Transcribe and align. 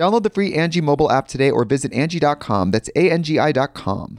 Download 0.00 0.22
the 0.22 0.30
free 0.30 0.54
Angie 0.54 0.80
mobile 0.80 1.12
app 1.12 1.28
today 1.28 1.50
or 1.50 1.66
visit 1.66 1.92
Angie.com. 1.92 2.70
That's 2.70 2.88
A-N-G-I 2.96 3.52
dot 3.52 3.74
com. 3.74 4.18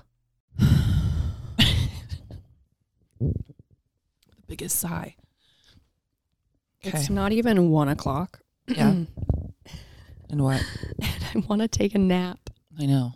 The 3.20 3.34
biggest 4.48 4.80
sigh. 4.80 5.16
It's 6.82 7.10
not 7.10 7.32
even 7.32 7.72
one 7.72 7.90
o'clock. 7.90 8.42
Yeah. 8.68 8.90
and 10.30 10.44
what? 10.44 10.64
and 11.02 11.26
I 11.36 11.40
want 11.48 11.64
to 11.64 11.68
take 11.68 11.96
a 11.96 12.00
nap. 12.00 12.52
I 12.80 12.86
know. 12.86 13.14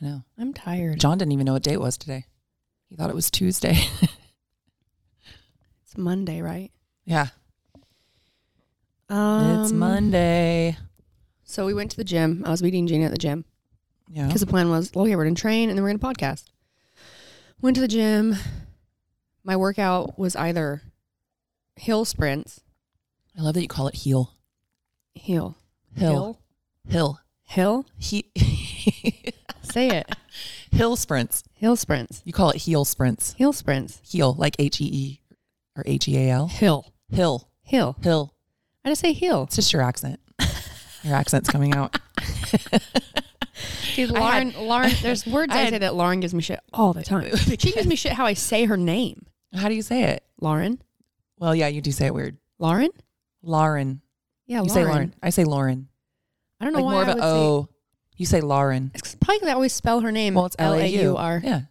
I 0.00 0.06
know. 0.06 0.24
I'm 0.38 0.54
tired. 0.54 1.00
John 1.00 1.18
didn't 1.18 1.32
even 1.32 1.44
know 1.44 1.52
what 1.52 1.62
day 1.62 1.72
it 1.74 1.80
was 1.80 1.98
today. 1.98 2.24
He 2.88 2.96
thought 2.96 3.10
it 3.10 3.16
was 3.16 3.30
Tuesday. 3.30 3.76
It's 5.82 5.98
Monday, 5.98 6.40
right? 6.40 6.72
yeah. 7.04 7.26
Um, 9.10 9.60
it's 9.60 9.72
Monday. 9.72 10.78
So 11.44 11.66
we 11.66 11.74
went 11.74 11.90
to 11.92 11.96
the 11.96 12.04
gym. 12.04 12.42
I 12.46 12.50
was 12.50 12.62
meeting 12.62 12.86
Gina 12.86 13.04
at 13.06 13.10
the 13.12 13.18
gym 13.18 13.44
Yeah. 14.08 14.26
because 14.26 14.40
the 14.40 14.46
plan 14.46 14.70
was, 14.70 14.90
well, 14.94 15.04
okay, 15.04 15.14
we're 15.16 15.24
going 15.24 15.34
to 15.34 15.40
train 15.40 15.68
and 15.68 15.76
then 15.78 15.82
we're 15.84 15.94
going 15.94 15.98
to 16.14 16.20
podcast. 16.24 16.44
Went 17.60 17.74
to 17.76 17.80
the 17.80 17.88
gym. 17.88 18.36
My 19.44 19.56
workout 19.56 20.18
was 20.18 20.34
either 20.36 20.82
hill 21.76 22.04
sprints, 22.04 22.60
I 23.38 23.42
love 23.42 23.54
that 23.54 23.62
you 23.62 23.68
call 23.68 23.88
it 23.88 23.94
heel. 23.96 24.32
heel, 25.14 25.56
Hill. 25.96 26.38
Hill. 26.88 27.20
hill. 27.42 27.84
He 27.98 28.30
Say 29.62 29.88
it. 29.88 30.14
hill 30.70 30.94
sprints. 30.96 31.42
Hill 31.54 31.76
sprints, 31.76 32.22
You 32.24 32.32
call 32.32 32.50
it 32.50 32.56
heel 32.56 32.84
sprints. 32.84 33.34
Heel 33.34 33.52
sprints, 33.52 34.00
Heel, 34.04 34.34
like 34.38 34.54
H 34.58 34.80
E 34.80 34.84
E 34.84 35.20
or 35.76 35.82
H 35.86 36.06
E 36.08 36.16
A 36.16 36.30
L. 36.30 36.46
hill, 36.48 36.92
Hill. 37.10 37.48
hill. 37.62 37.96
Hill. 38.02 38.34
I 38.84 38.90
just 38.90 39.00
say 39.00 39.12
heel. 39.12 39.44
It's 39.44 39.56
just 39.56 39.72
your 39.72 39.82
accent. 39.82 40.20
Your 41.04 41.14
accent's 41.14 41.48
coming 41.50 41.74
out. 41.74 41.98
Dude, 43.94 44.10
Lauren, 44.10 44.50
had- 44.50 44.62
Lauren, 44.62 44.90
there's 45.02 45.26
words 45.26 45.52
I 45.54 45.58
I, 45.58 45.60
had- 45.62 45.70
say 45.74 45.78
that 45.78 45.94
Lauren 45.94 46.20
gives 46.20 46.34
me 46.34 46.42
shit 46.42 46.60
all 46.72 46.92
the 46.92 47.02
time. 47.04 47.34
she 47.36 47.72
gives 47.72 47.86
me 47.86 47.94
shit 47.96 48.12
how 48.12 48.26
I 48.26 48.34
say 48.34 48.64
her 48.64 48.76
name. 48.76 49.26
How 49.54 49.68
do 49.68 49.74
you 49.74 49.82
say 49.82 50.02
it? 50.04 50.24
Lauren, 50.40 50.82
Well, 51.38 51.54
yeah, 51.54 51.68
you 51.68 51.80
do 51.80 51.92
say 51.92 52.06
it 52.06 52.14
weird. 52.14 52.36
Lauren. 52.58 52.90
Lauren. 53.42 54.00
Yeah, 54.46 54.62
You 54.62 54.64
Lauren. 54.64 54.74
say 54.74 54.84
Lauren. 54.84 55.14
I 55.22 55.30
say 55.30 55.44
Lauren. 55.44 55.88
I 56.60 56.64
don't 56.64 56.72
know 56.74 56.80
Like 56.80 56.86
why 56.86 56.92
more 56.92 57.02
of 57.02 57.08
an 57.08 57.18
say- 57.18 57.24
O. 57.24 57.68
You 58.16 58.26
say 58.26 58.40
Lauren. 58.40 58.90
It's 58.94 59.14
probably 59.16 59.40
'cause 59.40 59.48
I 59.48 59.52
always 59.52 59.72
spell 59.72 60.00
her 60.00 60.12
name. 60.12 60.34
Well, 60.34 60.46
it's 60.46 60.56
L 60.58 60.74
A 60.74 60.86
U 60.86 61.16
R. 61.16 61.40
Yeah. 61.42 61.62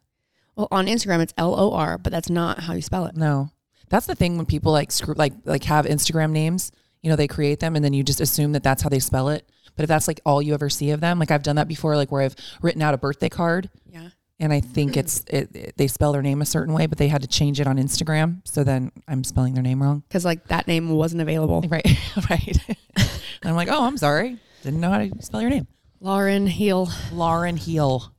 Well, 0.55 0.67
on 0.71 0.87
Instagram 0.87 1.21
it's 1.21 1.33
L 1.37 1.57
O 1.59 1.73
R, 1.73 1.97
but 1.97 2.11
that's 2.11 2.29
not 2.29 2.59
how 2.59 2.73
you 2.73 2.81
spell 2.81 3.05
it. 3.05 3.15
No, 3.15 3.49
that's 3.89 4.05
the 4.07 4.15
thing 4.15 4.35
when 4.37 4.45
people 4.45 4.71
like 4.73 4.91
screw 4.91 5.13
like 5.17 5.33
like 5.45 5.63
have 5.65 5.85
Instagram 5.85 6.31
names. 6.31 6.71
You 7.03 7.09
know, 7.11 7.15
they 7.15 7.27
create 7.27 7.59
them 7.59 7.75
and 7.75 7.85
then 7.85 7.93
you 7.93 8.01
just 8.03 8.19
assume 8.21 8.53
that 8.53 8.63
that's 8.63 8.81
how 8.81 8.89
they 8.89 8.99
spell 8.99 9.29
it. 9.29 9.47
But 9.75 9.83
if 9.83 9.87
that's 9.89 10.07
like 10.07 10.19
all 10.25 10.41
you 10.41 10.53
ever 10.55 10.69
see 10.69 10.89
of 10.91 10.99
them, 11.01 11.19
like 11.19 11.29
I've 11.31 11.43
done 11.43 11.57
that 11.57 11.67
before, 11.67 11.95
like 11.95 12.11
where 12.11 12.21
I've 12.21 12.35
written 12.61 12.81
out 12.81 12.93
a 12.93 12.97
birthday 12.97 13.29
card 13.29 13.69
Yeah. 13.91 14.09
and 14.39 14.51
I 14.53 14.59
think 14.61 14.95
it's 14.97 15.23
it, 15.27 15.55
it- 15.55 15.73
they 15.77 15.87
spell 15.87 16.11
their 16.13 16.21
name 16.21 16.41
a 16.41 16.45
certain 16.45 16.73
way, 16.73 16.85
but 16.87 16.97
they 16.97 17.07
had 17.09 17.21
to 17.21 17.27
change 17.27 17.59
it 17.59 17.67
on 17.67 17.77
Instagram. 17.77 18.41
So 18.47 18.63
then 18.63 18.91
I'm 19.07 19.23
spelling 19.23 19.53
their 19.53 19.63
name 19.63 19.81
wrong. 19.83 20.03
Because 20.07 20.25
like 20.25 20.47
that 20.47 20.67
name 20.67 20.89
wasn't 20.89 21.21
available. 21.21 21.61
Right, 21.69 21.85
right. 22.29 22.57
and 22.67 22.77
I'm 23.43 23.55
like, 23.55 23.67
oh, 23.69 23.83
I'm 23.85 23.97
sorry, 23.97 24.37
didn't 24.63 24.79
know 24.79 24.91
how 24.91 24.99
to 24.99 25.11
spell 25.21 25.41
your 25.41 25.49
name. 25.49 25.67
Lauren 25.99 26.47
Heel. 26.47 26.89
Lauren 27.11 27.57
Heel. 27.57 28.13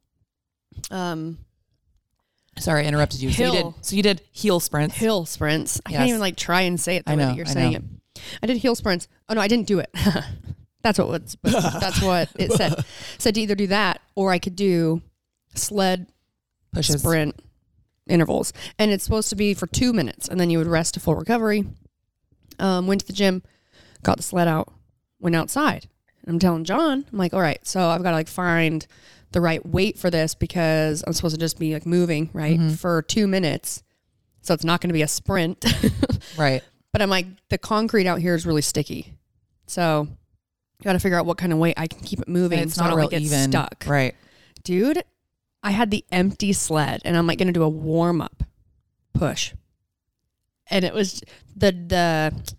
Um, 0.91 1.39
Sorry, 2.59 2.85
I 2.85 2.89
interrupted 2.89 3.21
you. 3.21 3.31
So 3.33 3.45
you 3.47 3.53
Hill. 3.53 3.73
did. 3.73 3.85
So 3.85 3.97
you 3.97 4.03
did 4.03 4.23
heel 4.31 4.61
sprints. 4.61 4.95
Hill 4.97 5.27
sprints. 5.27 5.81
I 5.87 5.91
Yes. 5.91 5.99
can't 5.99 6.09
even 6.11 6.21
like 6.21 6.37
try 6.37 6.63
and 6.63 6.79
say 6.81 6.97
it 6.97 7.05
the 7.05 7.13
I 7.13 7.15
way 7.17 7.23
know, 7.23 7.29
that 7.31 7.37
you're 7.37 7.47
I 7.49 7.51
saying 7.51 7.73
know. 7.73 7.79
it. 7.79 7.85
I 8.43 8.47
did 8.47 8.57
heel 8.59 8.75
sprints. 8.75 9.09
Oh 9.29 9.35
no, 9.35 9.41
I 9.41 9.49
didn't 9.49 9.67
do 9.67 9.79
it. 9.79 9.91
that's 10.83 10.99
what 10.99 11.09
was, 11.09 11.37
that's 11.43 12.01
what 12.03 12.29
it 12.39 12.53
said. 12.53 12.85
said 13.19 13.35
to 13.35 13.41
either 13.41 13.55
do 13.55 13.67
that 13.69 14.01
or 14.15 14.31
I 14.33 14.39
could 14.39 14.57
do 14.57 15.03
sled 15.55 16.07
Pushes. 16.73 17.01
sprint 17.01 17.37
intervals. 18.07 18.53
And 18.79 18.91
it's 18.91 19.05
supposed 19.05 19.31
to 19.31 19.37
be 19.37 19.55
for 19.55 19.67
two 19.67 19.93
minutes 19.93 20.29
and 20.29 20.39
then 20.39 20.51
you 20.51 20.59
would 20.59 20.67
rest 20.67 20.95
to 20.95 21.01
full 21.01 21.15
recovery. 21.15 21.65
Um, 22.59 22.87
went 22.87 23.01
to 23.01 23.07
the 23.07 23.13
gym, 23.13 23.43
got 24.03 24.17
the 24.17 24.23
sled 24.23 24.47
out, 24.49 24.73
went 25.21 25.35
outside. 25.37 25.89
And 26.23 26.35
I'm 26.35 26.39
telling 26.39 26.65
John, 26.65 27.05
I'm 27.13 27.19
like, 27.19 27.35
all 27.35 27.41
right, 27.41 27.67
so 27.67 27.81
I've 27.89 28.03
got 28.03 28.11
to 28.11 28.17
like 28.17 28.29
find 28.29 28.87
the 29.33 29.41
right 29.41 29.65
weight 29.67 29.99
for 29.99 30.11
this 30.11 30.35
because 30.35 31.03
I'm 31.07 31.13
supposed 31.13 31.35
to 31.35 31.41
just 31.41 31.59
be 31.59 31.75
like 31.75 31.85
moving, 31.87 32.31
right, 32.33 32.59
Mm-hmm. 32.59 32.75
for 32.75 33.03
two 33.03 33.27
minutes. 33.27 33.83
So 34.43 34.55
it's 34.55 34.65
not 34.65 34.81
going 34.81 34.89
to 34.91 34.95
be 34.95 35.03
a 35.03 35.09
sprint. 35.09 35.65
Right. 36.39 36.63
But 36.95 37.03
I'm 37.03 37.11
like, 37.11 37.27
the 37.49 37.59
concrete 37.59 38.07
out 38.07 38.21
here 38.21 38.37
is 38.37 38.47
really 38.47 38.63
sticky. 38.63 39.15
So 39.67 40.07
got 40.85 40.93
to 40.93 41.01
figure 41.01 41.19
out 41.19 41.27
what 41.27 41.39
kind 41.39 41.53
of 41.53 41.59
weight 41.59 41.75
I 41.77 41.89
can 41.89 41.99
keep 41.99 42.21
it 42.21 42.29
moving. 42.29 42.61
And 42.61 42.69
it's 42.69 42.77
so 42.77 42.83
I 42.83 42.85
not 42.85 42.91
don't 42.91 42.99
real 42.99 43.07
like, 43.07 43.11
get 43.11 43.23
even. 43.23 43.51
stuck 43.51 43.85
Right. 43.85 44.15
dude, 44.63 45.03
I 45.61 45.73
had 45.73 45.91
the 45.91 46.05
empty 46.13 46.53
sled 46.53 47.03
and 47.05 47.17
I'm 47.17 47.27
like 47.27 47.39
going 47.39 47.49
to 47.49 47.53
do 47.53 47.65
a 47.65 47.69
warm 47.69 48.21
up 48.21 48.45
push. 49.13 49.55
And 50.71 50.85
it 50.85 50.95
was 50.95 51.21
the, 51.57 51.73
the, 51.73 52.55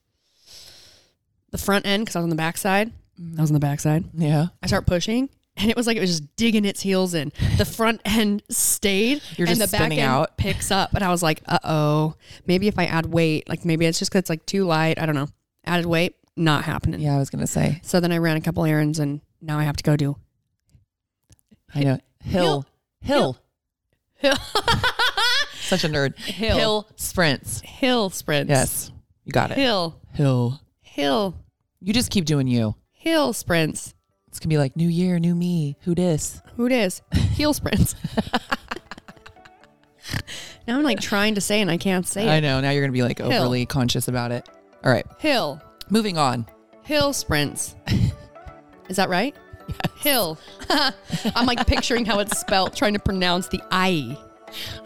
the 1.51 1.57
front 1.57 1.85
end, 1.85 2.05
cause 2.05 2.17
I 2.17 2.19
was 2.19 2.25
on 2.25 2.29
the 2.29 2.35
backside. 2.35 2.91
Mm-hmm. 3.17 3.39
I 3.39 3.41
was 3.41 3.51
on 3.51 3.53
the 3.53 3.61
backside. 3.61 4.03
Yeah. 4.13 4.47
I 4.61 4.67
start 4.67 4.85
pushing 4.85 5.29
and 5.57 5.69
it 5.69 5.75
was 5.77 5.87
like 5.87 5.97
it 5.97 6.01
was 6.01 6.09
just 6.09 6.35
digging 6.35 6.65
its 6.65 6.81
heels 6.81 7.13
in. 7.13 7.31
The 7.57 7.65
front 7.65 8.01
end 8.05 8.43
stayed 8.49 9.21
You're 9.37 9.47
and 9.47 9.57
just 9.57 9.71
the 9.71 9.77
back 9.77 9.91
end 9.91 9.99
out. 10.01 10.37
picks 10.37 10.71
up. 10.71 10.93
And 10.93 11.03
I 11.03 11.09
was 11.09 11.23
like, 11.23 11.41
uh 11.47 11.59
oh, 11.63 12.15
maybe 12.45 12.67
if 12.67 12.77
I 12.77 12.85
add 12.85 13.05
weight, 13.05 13.47
like 13.47 13.63
maybe 13.65 13.85
it's 13.85 13.99
just 13.99 14.11
cause 14.11 14.19
it's 14.19 14.29
like 14.29 14.45
too 14.45 14.65
light. 14.65 14.99
I 14.99 15.05
don't 15.05 15.15
know. 15.15 15.27
Added 15.65 15.85
weight, 15.85 16.15
not 16.35 16.63
happening. 16.65 16.99
Yeah, 16.99 17.15
I 17.15 17.19
was 17.19 17.29
gonna 17.29 17.47
say. 17.47 17.79
So 17.83 17.99
then 17.99 18.11
I 18.11 18.17
ran 18.17 18.37
a 18.37 18.41
couple 18.41 18.65
errands 18.65 18.99
and 18.99 19.21
now 19.41 19.57
I 19.57 19.63
have 19.63 19.77
to 19.77 19.83
go 19.83 19.95
do 19.95 20.15
I 21.73 21.83
know. 21.83 21.99
Hill. 22.23 22.65
Hill. 23.01 23.37
Hill. 24.15 24.35
Such 25.61 25.83
a 25.83 25.89
nerd. 25.89 26.17
Hill. 26.17 26.87
sprints. 26.95 27.61
Hill 27.61 28.09
sprints. 28.11 28.49
Yes, 28.49 28.91
you 29.23 29.31
got 29.31 29.51
it. 29.51 29.57
Hill. 29.57 29.99
Hill. 30.13 30.61
Hill. 30.81 31.35
You 31.81 31.91
just 31.93 32.11
keep 32.11 32.25
doing 32.25 32.47
you. 32.47 32.75
Hill 32.91 33.33
sprints. 33.33 33.94
It's 34.35 34.41
gonna 34.41 34.49
be 34.49 34.57
like 34.57 34.75
new 34.75 34.89
year, 34.89 35.17
new 35.17 35.33
me. 35.33 35.77
Who 35.83 35.95
dis? 35.95 36.41
Who 36.57 36.67
dis? 36.67 37.01
Heel 37.35 37.53
sprints. 37.53 37.95
now 40.67 40.75
I'm 40.75 40.83
like 40.83 40.99
trying 40.99 41.35
to 41.35 41.41
say 41.41 41.61
and 41.61 41.71
I 41.71 41.77
can't 41.77 42.05
say 42.05 42.27
it. 42.27 42.29
I 42.29 42.41
know. 42.41 42.59
Now 42.59 42.71
you're 42.71 42.83
gonna 42.83 42.91
be 42.91 43.01
like 43.01 43.19
Hill. 43.19 43.31
overly 43.31 43.65
conscious 43.65 44.09
about 44.09 44.33
it. 44.33 44.49
All 44.83 44.91
right, 44.91 45.05
Hill. 45.19 45.61
moving 45.89 46.17
on. 46.17 46.45
Hill 46.83 47.13
sprints. 47.13 47.77
Is 48.89 48.97
that 48.97 49.07
right? 49.07 49.33
Hill. 49.99 50.37
I'm 51.33 51.45
like 51.45 51.65
picturing 51.65 52.03
how 52.03 52.19
it's 52.19 52.37
spelt, 52.37 52.75
trying 52.75 52.91
to 52.91 52.99
pronounce 52.99 53.47
the 53.47 53.61
I. 53.71 54.17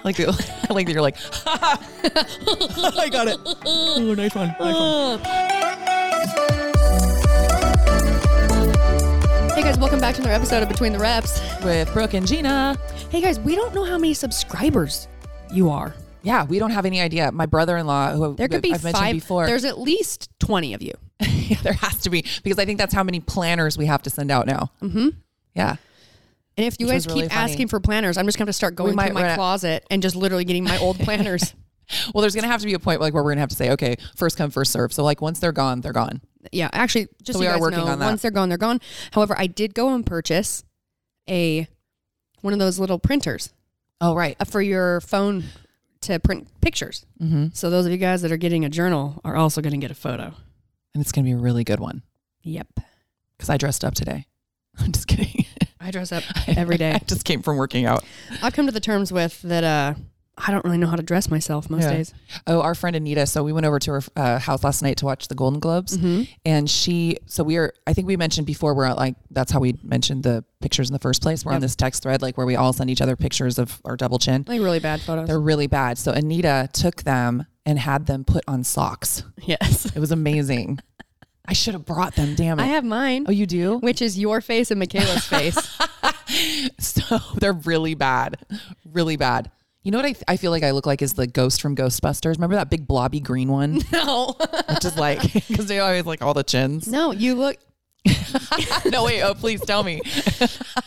Like, 0.04 0.20
I 0.20 0.26
like 0.70 0.86
that 0.86 0.94
you're 0.94 1.02
like, 1.02 1.18
I 1.48 3.10
got 3.12 3.28
it. 3.28 3.38
Oh, 3.66 4.14
nice 4.16 4.36
one. 4.36 4.56
Nice 4.60 5.20
one. 6.60 6.69
Guys, 9.70 9.78
welcome 9.78 10.00
back 10.00 10.16
to 10.16 10.22
another 10.22 10.34
episode 10.34 10.64
of 10.64 10.70
Between 10.70 10.94
the 10.94 10.98
Reps. 10.98 11.40
With 11.64 11.94
Brooke 11.94 12.16
and 12.16 12.26
Gina. 12.26 12.76
Hey 13.12 13.22
guys, 13.22 13.40
we 13.40 13.56
don't 13.56 13.76
know 13.76 13.84
how 13.84 14.00
many 14.00 14.16
subscribers 14.16 15.08
you 15.54 15.70
are. 15.70 15.94
Yeah, 16.24 16.46
we 16.46 16.58
don't 16.58 16.72
have 16.72 16.88
any 16.88 17.00
idea. 17.00 17.32
My 17.32 17.46
brother-in-law, 17.46 18.14
who 18.16 18.36
There 18.36 18.48
could 18.48 18.64
be 18.64 18.74
I've 18.74 18.84
mentioned 18.84 19.00
five. 19.04 19.14
before, 19.16 19.46
There's 19.46 19.66
at 19.66 19.78
least 19.80 20.32
20 20.40 20.74
of 20.74 20.82
you. 20.82 20.94
yeah, 21.22 21.62
there 21.62 21.74
has 21.74 21.98
to 22.00 22.10
be 22.10 22.26
because 22.44 22.58
I 22.58 22.66
think 22.66 22.80
that's 22.80 22.96
how 22.96 23.04
many 23.04 23.20
planners 23.20 23.78
we 23.78 23.86
have 23.86 24.02
to 24.04 24.10
send 24.10 24.32
out 24.32 24.48
now. 24.48 24.72
Mm-hmm. 24.82 25.10
Yeah. 25.54 25.76
And 26.58 26.66
if 26.66 26.80
you 26.80 26.88
Which 26.88 26.94
guys 26.94 27.06
was 27.06 27.14
really 27.14 27.28
keep 27.28 27.32
funny. 27.34 27.52
asking 27.52 27.68
for 27.68 27.80
planners, 27.80 28.18
I'm 28.18 28.26
just 28.26 28.40
going 28.40 28.48
to 28.48 28.54
start 28.54 28.74
going 28.76 28.96
might 28.96 29.08
through 29.08 29.14
my 29.16 29.22
run 29.22 29.30
out- 29.32 29.36
closet 29.36 29.86
and 29.92 30.02
just 30.02 30.16
literally 30.16 30.46
getting 30.46 30.64
my 30.64 30.80
old 30.80 30.98
planners. 31.00 31.54
Well, 32.14 32.22
there's 32.22 32.36
gonna 32.36 32.48
have 32.48 32.60
to 32.62 32.66
be 32.68 32.74
a 32.74 32.80
point 32.80 33.02
like 33.02 33.14
where 33.14 33.24
we're 33.24 33.32
gonna 33.32 33.42
have 33.42 33.50
to 33.50 33.56
say, 33.56 33.72
okay, 33.72 33.96
first 34.16 34.38
come, 34.38 34.52
first 34.52 34.72
serve. 34.72 34.94
So 34.94 35.04
like 35.04 35.22
once 35.22 35.40
they're 35.40 35.52
gone, 35.52 35.82
they're 35.82 35.94
gone. 35.94 36.22
yeah, 36.52 36.70
actually, 36.72 37.08
just 37.24 37.28
So 37.28 37.34
so 37.34 37.40
we 37.40 37.46
you 37.46 37.52
are 37.52 37.60
working 37.60 37.80
know, 37.80 37.88
on 37.88 38.00
that. 38.00 38.06
once 38.06 38.22
they're 38.22 38.32
gone, 38.32 38.50
they're 38.50 38.58
gone. 38.58 38.80
However, 39.12 39.36
I 39.38 39.48
did 39.48 39.74
go 39.74 39.94
and 39.94 40.06
purchase 40.06 40.64
a 41.30 41.68
one 42.42 42.54
of 42.54 42.60
those 42.60 42.80
little 42.80 43.00
printers 43.00 43.52
Oh 44.02 44.16
right. 44.16 44.36
uh, 44.40 44.46
for 44.46 44.62
your 44.62 45.02
phone 45.02 45.44
to 46.02 46.20
print 46.20 46.48
pictures. 46.62 47.06
Mm-hmm. 47.22 47.48
So 47.54 47.70
those 47.70 47.86
of 47.86 47.92
you 47.92 47.98
guys 47.98 48.22
that 48.22 48.32
are 48.32 48.38
getting 48.38 48.64
a 48.64 48.70
journal 48.70 49.20
are 49.26 49.36
also 49.36 49.60
going 49.62 49.74
to 49.74 49.78
get 49.78 49.92
a 49.92 49.96
photo. 49.96 50.34
And 50.94 51.02
it's 51.02 51.12
gonna 51.12 51.26
be 51.26 51.34
a 51.34 51.38
really 51.38 51.64
good 51.64 51.80
one 51.82 52.02
Yep. 52.44 52.68
because 53.38 53.50
I 53.50 53.58
dressed 53.58 53.84
up 53.84 53.94
today. 53.96 54.26
I'm 54.80 54.92
just 54.92 55.08
kidding. 55.08 55.46
I 55.82 55.92
dress 55.92 56.12
up 56.12 56.24
every 56.48 56.78
day. 56.78 56.94
I 56.94 57.00
just 57.00 57.26
came 57.26 57.42
from 57.42 57.58
working 57.58 57.86
out. 57.86 58.04
I've 58.42 58.54
come 58.54 58.66
to 58.68 58.72
the 58.72 58.80
terms 58.80 59.12
with 59.12 59.42
that. 59.44 59.64
Uh, 59.64 59.94
I 60.48 60.52
don't 60.52 60.64
really 60.64 60.78
know 60.78 60.88
how 60.88 60.96
to 60.96 61.04
dress 61.04 61.30
myself 61.30 61.70
most 61.70 61.84
Yeah. 61.84 61.94
days. 61.94 62.14
Oh, 62.48 62.62
our 62.62 62.74
friend 62.76 62.96
Anita. 62.96 63.26
So 63.28 63.44
we 63.44 63.52
went 63.54 63.66
over 63.66 63.78
to 63.80 63.92
her 63.94 64.02
uh, 64.16 64.40
house 64.40 64.64
last 64.64 64.82
night 64.82 64.98
to 64.98 65.06
watch 65.06 65.28
the 65.28 65.36
Golden 65.36 65.60
Globes, 65.60 65.98
Mm-hmm. 65.98 66.24
and 66.46 66.70
she. 66.70 67.18
So 67.26 67.44
we 67.44 67.58
are. 67.58 67.74
I 67.86 67.94
think 67.94 68.08
we 68.08 68.16
mentioned 68.18 68.48
before. 68.48 68.74
We're 68.74 68.94
like 68.94 69.16
that's 69.32 69.52
how 69.52 69.60
we 69.60 69.78
mentioned 69.84 70.24
the 70.24 70.44
pictures 70.62 70.90
in 70.90 70.94
the 70.94 71.00
first 71.00 71.22
place. 71.22 71.44
We're 71.46 71.54
on 71.54 71.62
this 71.62 71.76
text 71.76 72.04
thread 72.04 72.22
like 72.22 72.38
where 72.38 72.46
we 72.48 72.56
all 72.56 72.74
send 72.74 72.90
each 72.90 73.02
other 73.02 73.16
pictures 73.16 73.60
of 73.60 73.82
our 73.86 73.96
double 73.98 74.18
chin. 74.20 74.46
Like 74.48 74.62
really 74.62 74.80
bad 74.80 75.02
photos. 75.02 75.28
They're 75.28 75.40
really 75.40 75.68
bad. 75.68 75.98
So 75.98 76.12
Anita 76.12 76.70
took 76.74 77.04
them 77.04 77.46
and 77.66 77.78
had 77.78 78.06
them 78.08 78.24
put 78.24 78.44
on 78.48 78.64
socks. 78.64 79.24
yes. 79.44 79.86
It 79.96 80.00
was 80.00 80.12
amazing. 80.12 80.80
I 81.46 81.54
should 81.54 81.74
have 81.74 81.86
brought 81.86 82.16
them. 82.16 82.36
Damn 82.36 82.60
it. 82.60 82.64
I 82.64 82.68
have 82.68 82.84
mine, 82.86 83.26
oh, 83.28 83.32
you 83.32 83.48
do? 83.48 83.80
which 83.80 84.02
is 84.04 84.20
your 84.20 84.40
face 84.40 84.70
and 84.72 84.80
Michaela's 84.80 85.26
face. 85.26 85.58
So 86.78 87.18
they're 87.36 87.54
really 87.54 87.96
bad, 87.96 88.38
really 88.86 89.18
bad. 89.18 89.50
You 89.84 89.92
know 89.92 89.98
what 89.98 90.06
I, 90.06 90.16
I 90.34 90.38
feel 90.38 90.52
like 90.52 90.64
I 90.64 90.72
look 90.72 90.86
like 90.86 91.02
is 91.02 91.14
the 91.14 91.26
ghost 91.26 91.62
from 91.62 91.76
Ghostbusters. 91.76 92.34
Remember 92.36 92.56
that 92.58 92.70
big 92.70 92.86
blobby 92.86 93.22
green 93.22 93.50
one? 93.50 93.82
no. 93.92 94.36
Which 94.70 94.84
is 94.84 94.98
like 94.98 95.22
because 95.48 95.68
they 95.68 95.80
always 95.80 96.06
like 96.06 96.22
all 96.22 96.34
the 96.34 96.44
chins. 96.44 96.88
No, 96.88 97.12
you 97.12 97.36
look. 97.36 97.58
no, 98.86 99.06
wait. 99.06 99.22
Oh, 99.22 99.34
please 99.34 99.62
tell 99.62 99.84
me. 99.84 100.02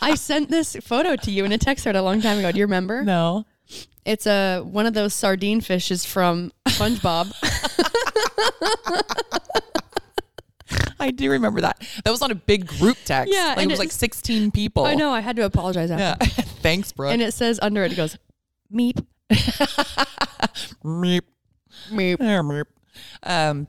I 0.01 0.15
sent 0.15 0.49
this 0.49 0.75
photo 0.81 1.15
to 1.15 1.31
you 1.31 1.45
in 1.45 1.51
a 1.51 1.57
text 1.57 1.83
thread 1.83 1.95
a 1.95 2.01
long 2.01 2.21
time 2.21 2.39
ago. 2.39 2.51
Do 2.51 2.59
you 2.59 2.65
remember? 2.65 3.03
No. 3.03 3.45
It's 4.05 4.27
a 4.27 4.61
one 4.61 4.85
of 4.85 4.93
those 4.93 5.13
sardine 5.13 5.61
fishes 5.61 6.05
from 6.05 6.51
SpongeBob. 6.67 7.33
I 10.99 11.11
do 11.11 11.31
remember 11.31 11.61
that. 11.61 11.79
That 12.03 12.11
was 12.11 12.21
on 12.21 12.31
a 12.31 12.35
big 12.35 12.67
group 12.67 12.97
text. 13.05 13.33
Yeah, 13.33 13.47
like, 13.47 13.57
it 13.57 13.61
and 13.63 13.71
was 13.71 13.79
like 13.79 13.91
16 13.91 14.51
people. 14.51 14.85
I 14.85 14.95
know. 14.95 15.11
I 15.11 15.19
had 15.19 15.35
to 15.35 15.45
apologize 15.45 15.91
after. 15.91 16.25
Yeah. 16.25 16.45
Thanks, 16.61 16.91
Brooke. 16.93 17.11
And 17.11 17.21
it 17.21 17.33
says 17.33 17.59
under 17.61 17.83
it, 17.83 17.91
it 17.91 17.95
goes, 17.95 18.17
meep, 18.73 19.05
Meep. 20.83 21.21
meep. 21.91 22.17
Yeah, 22.19 22.41
meep. 22.41 22.65
Um, 23.23 23.67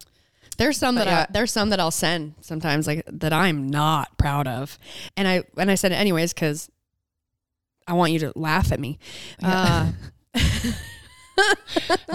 There's 0.58 0.76
some 0.78 0.94
that 0.96 1.06
yeah. 1.06 1.26
I, 1.28 1.32
there's 1.32 1.50
some 1.50 1.70
that 1.70 1.80
I'll 1.80 1.90
send 1.90 2.34
sometimes 2.40 2.86
like 2.86 3.04
that 3.10 3.32
I'm 3.32 3.66
not 3.68 4.16
proud 4.18 4.46
of, 4.46 4.78
and 5.16 5.26
I 5.26 5.42
and 5.56 5.70
I 5.70 5.74
said 5.74 5.92
it 5.92 5.96
anyways 5.96 6.32
because 6.32 6.70
I 7.86 7.94
want 7.94 8.12
you 8.12 8.18
to 8.20 8.32
laugh 8.36 8.70
at 8.72 8.78
me. 8.80 8.98
Uh, 9.42 9.92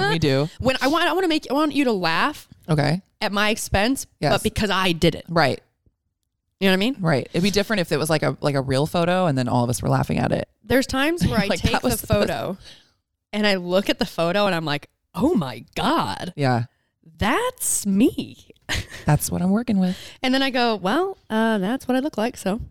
we 0.09 0.19
do. 0.19 0.49
when 0.59 0.77
I 0.81 0.87
want 0.87 1.05
I 1.05 1.13
want 1.13 1.23
to 1.23 1.27
make 1.29 1.47
I 1.49 1.53
want 1.53 1.73
you 1.73 1.83
to 1.85 1.91
laugh 1.91 2.47
Okay. 2.69 3.01
at 3.21 3.31
my 3.31 3.49
expense, 3.49 4.05
Yes. 4.19 4.31
but 4.33 4.43
because 4.43 4.69
I 4.69 4.91
did 4.93 5.15
it. 5.15 5.25
Right. 5.27 5.59
You 6.59 6.67
know 6.67 6.71
what 6.71 6.77
I 6.77 6.77
mean? 6.77 6.97
Right. 6.99 7.27
It'd 7.33 7.43
be 7.43 7.51
different 7.51 7.79
if 7.81 7.91
it 7.91 7.97
was 7.97 8.09
like 8.09 8.23
a 8.23 8.37
like 8.41 8.55
a 8.55 8.61
real 8.61 8.85
photo 8.85 9.25
and 9.25 9.37
then 9.37 9.47
all 9.47 9.63
of 9.63 9.69
us 9.69 9.81
were 9.81 9.89
laughing 9.89 10.17
at 10.17 10.31
it. 10.31 10.47
There's 10.63 10.87
times 10.87 11.25
where 11.25 11.39
I 11.41 11.45
Like, 11.47 11.59
take 11.59 11.81
the 11.81 11.87
was- 11.89 12.01
photo 12.01 12.57
and 13.33 13.45
I 13.47 13.55
look 13.55 13.89
at 13.89 13.99
the 13.99 14.05
photo 14.05 14.45
and 14.45 14.55
I'm 14.55 14.65
like, 14.65 14.89
oh 15.15 15.33
my 15.35 15.65
god, 15.75 16.33
Yeah. 16.35 16.65
that's 17.17 17.85
me. 17.85 18.45
That's 19.05 19.31
what 19.31 19.41
I'm 19.41 19.49
working 19.49 19.79
with. 19.79 19.97
And 20.21 20.31
then 20.33 20.43
I 20.43 20.51
go, 20.51 20.75
well, 20.75 21.17
uh, 21.31 21.57
that's 21.57 21.87
what 21.87 21.97
I 21.97 22.01
look 22.01 22.19
like. 22.19 22.37
So 22.37 22.61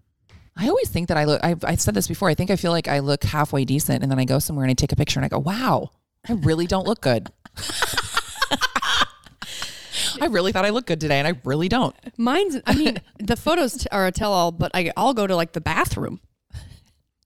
I 0.56 0.68
always 0.68 0.88
think 0.88 1.08
that 1.08 1.16
I 1.16 1.24
look, 1.24 1.40
I've, 1.42 1.64
I've 1.64 1.80
said 1.80 1.94
this 1.94 2.06
before. 2.06 2.28
I 2.28 2.34
think 2.34 2.50
I 2.52 2.56
feel 2.56 2.70
like 2.70 2.86
I 2.86 3.00
look 3.00 3.24
halfway 3.24 3.64
decent 3.64 4.04
and 4.04 4.12
then 4.12 4.20
I 4.20 4.24
go 4.24 4.38
somewhere 4.38 4.64
and 4.64 4.70
I 4.70 4.74
take 4.74 4.92
a 4.92 4.96
picture 4.96 5.18
and 5.18 5.24
I 5.24 5.28
go, 5.28 5.40
wow, 5.40 5.90
I 6.28 6.34
really 6.34 6.68
don't 6.68 6.86
look 6.86 7.00
good. 7.00 7.30
I 10.20 10.26
really 10.26 10.52
thought 10.52 10.64
I 10.64 10.70
looked 10.70 10.86
good 10.88 11.00
today 11.00 11.18
and 11.18 11.26
I 11.26 11.40
really 11.44 11.68
don't. 11.68 11.94
Mine's, 12.16 12.58
I 12.66 12.74
mean, 12.74 12.98
the 13.18 13.36
photos 13.36 13.74
t- 13.78 13.88
are 13.90 14.06
a 14.06 14.12
tell 14.12 14.32
all, 14.32 14.52
but 14.52 14.70
I, 14.74 14.92
I'll 14.96 15.14
go 15.14 15.26
to 15.26 15.34
like 15.36 15.52
the 15.52 15.60
bathroom 15.60 16.20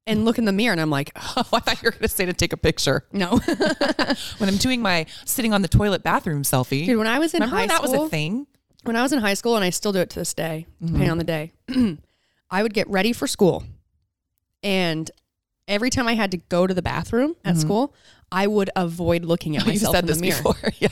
and 0.06 0.25
look 0.25 0.38
in 0.38 0.44
the 0.44 0.52
mirror 0.52 0.72
and 0.72 0.81
I'm 0.81 0.90
like, 0.90 1.12
Oh, 1.16 1.44
I 1.52 1.60
thought 1.60 1.82
you 1.82 1.87
were 1.87 1.90
going 1.93 2.02
to 2.02 2.08
say 2.08 2.25
to 2.26 2.32
take 2.32 2.52
a 2.52 2.56
picture. 2.56 3.05
no. 3.12 3.38
When 4.38 4.48
I'm 4.48 4.56
doing 4.56 4.82
my 4.82 5.06
sitting 5.24 5.53
on 5.53 5.62
the 5.62 5.69
toilet 5.69 6.03
bathroom 6.03 6.43
selfie. 6.43 6.86
Dude, 6.86 6.98
when 6.98 7.06
I 7.06 7.19
was 7.19 7.34
in 7.34 7.43
high 7.43 7.60
when 7.60 7.69
that 7.69 7.82
school, 7.82 7.93
was 8.00 8.06
a 8.08 8.10
thing? 8.10 8.46
when 8.84 8.96
I 8.96 9.03
was 9.03 9.12
in 9.12 9.20
high 9.20 9.34
school, 9.34 9.55
and 9.56 9.65
I 9.65 9.70
still 9.70 9.93
do 9.93 10.00
it 10.00 10.10
to 10.10 10.19
this 10.19 10.34
day, 10.34 10.67
Mm-hmm. 10.77 10.86
depending 10.86 11.10
on 11.10 11.19
the 11.19 11.24
day, 11.24 11.53
I 12.50 12.62
would 12.62 12.74
get 12.74 12.88
ready 12.91 13.12
for 13.12 13.27
school. 13.29 13.62
And 14.62 15.10
every 15.69 15.91
time 15.91 16.06
I 16.08 16.15
had 16.15 16.31
to 16.32 16.36
go 16.36 16.67
to 16.67 16.74
the 16.74 16.82
bathroom 16.82 17.36
at 17.44 17.56
school, 17.56 17.94
I 18.31 18.46
would 18.46 18.70
avoid 18.77 19.24
looking 19.24 19.56
at 19.56 19.62
Mm-hmm. 19.62 19.70
You 19.72 19.74
myself 19.81 19.94
said 19.96 20.08
in 20.08 20.15
the 20.17 20.20
mirror. 20.20 20.43
before. 20.43 20.72
Yeah. 20.79 20.88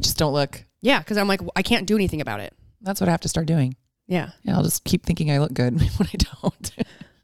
Just 0.00 0.16
don't 0.16 0.32
look. 0.32 0.64
Yeah, 0.80 0.98
because 1.00 1.16
I'm 1.18 1.28
like, 1.28 1.40
I 1.54 1.62
can't 1.62 1.86
do 1.86 1.94
anything 1.96 2.20
about 2.20 2.40
it. 2.40 2.54
That's 2.80 3.00
what 3.00 3.08
I 3.08 3.10
have 3.12 3.20
to 3.22 3.28
start 3.28 3.46
doing. 3.46 3.76
Yeah. 4.06 4.30
Yeah, 4.42 4.56
I'll 4.56 4.62
just 4.62 4.84
keep 4.84 5.04
thinking 5.04 5.30
I 5.30 5.38
look 5.38 5.52
good 5.52 5.74
when 5.98 6.08
I 6.12 6.16
don't. 6.16 6.70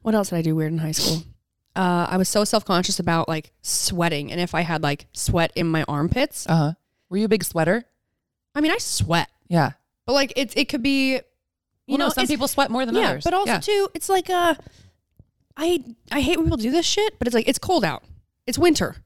What 0.03 0.15
else 0.15 0.31
did 0.31 0.37
I 0.37 0.43
do 0.43 0.55
weird 0.55 0.73
in 0.73 0.79
high 0.79 0.93
school? 0.93 1.23
Uh, 1.75 2.07
I 2.07 2.19
was 2.19 2.29
so 2.29 2.45
self 2.45 2.67
conscious 2.67 3.01
about 3.01 3.29
like 3.31 3.51
sweating, 3.63 4.31
and 4.31 4.39
if 4.39 4.55
I 4.55 4.61
had 4.61 4.83
like 4.83 5.07
sweat 5.15 5.53
in 5.57 5.67
my 5.67 5.85
armpits, 5.89 6.47
Uh 6.47 6.55
huh. 6.57 6.73
Were 7.09 7.17
you 7.17 7.25
a 7.25 7.29
big 7.31 7.43
sweater? 7.45 7.85
I 8.55 8.61
mean, 8.61 8.71
I 8.71 8.77
sweat, 8.77 9.31
Yeah. 9.49 9.71
but 10.05 10.13
like 10.13 10.35
it, 10.37 10.55
it 10.55 10.67
could 10.69 10.83
be, 10.83 11.13
you 11.15 11.21
You 11.87 11.97
know, 11.97 12.05
know, 12.05 12.09
some 12.11 12.25
it's- 12.25 12.29
people 12.31 12.47
sweat 12.47 12.71
more 12.71 12.85
than 12.85 12.95
yeah, 12.95 13.09
others. 13.13 13.25
but 13.25 13.33
also 13.33 13.53
Yeah. 13.55 13.61
too, 13.61 13.89
it's 13.95 14.11
like 14.11 14.29
uh, 14.29 14.55
I 15.57 15.83
I 16.11 16.21
hate 16.21 16.37
when 16.37 16.45
people 16.45 16.59
do 16.59 16.71
this 16.71 16.85
shit, 16.85 17.19
but 17.19 17.27
it's 17.27 17.35
like 17.35 17.49
it's 17.49 17.59
cold 17.59 17.85
out, 17.87 18.05
it's 18.47 18.59
winter. 18.59 18.97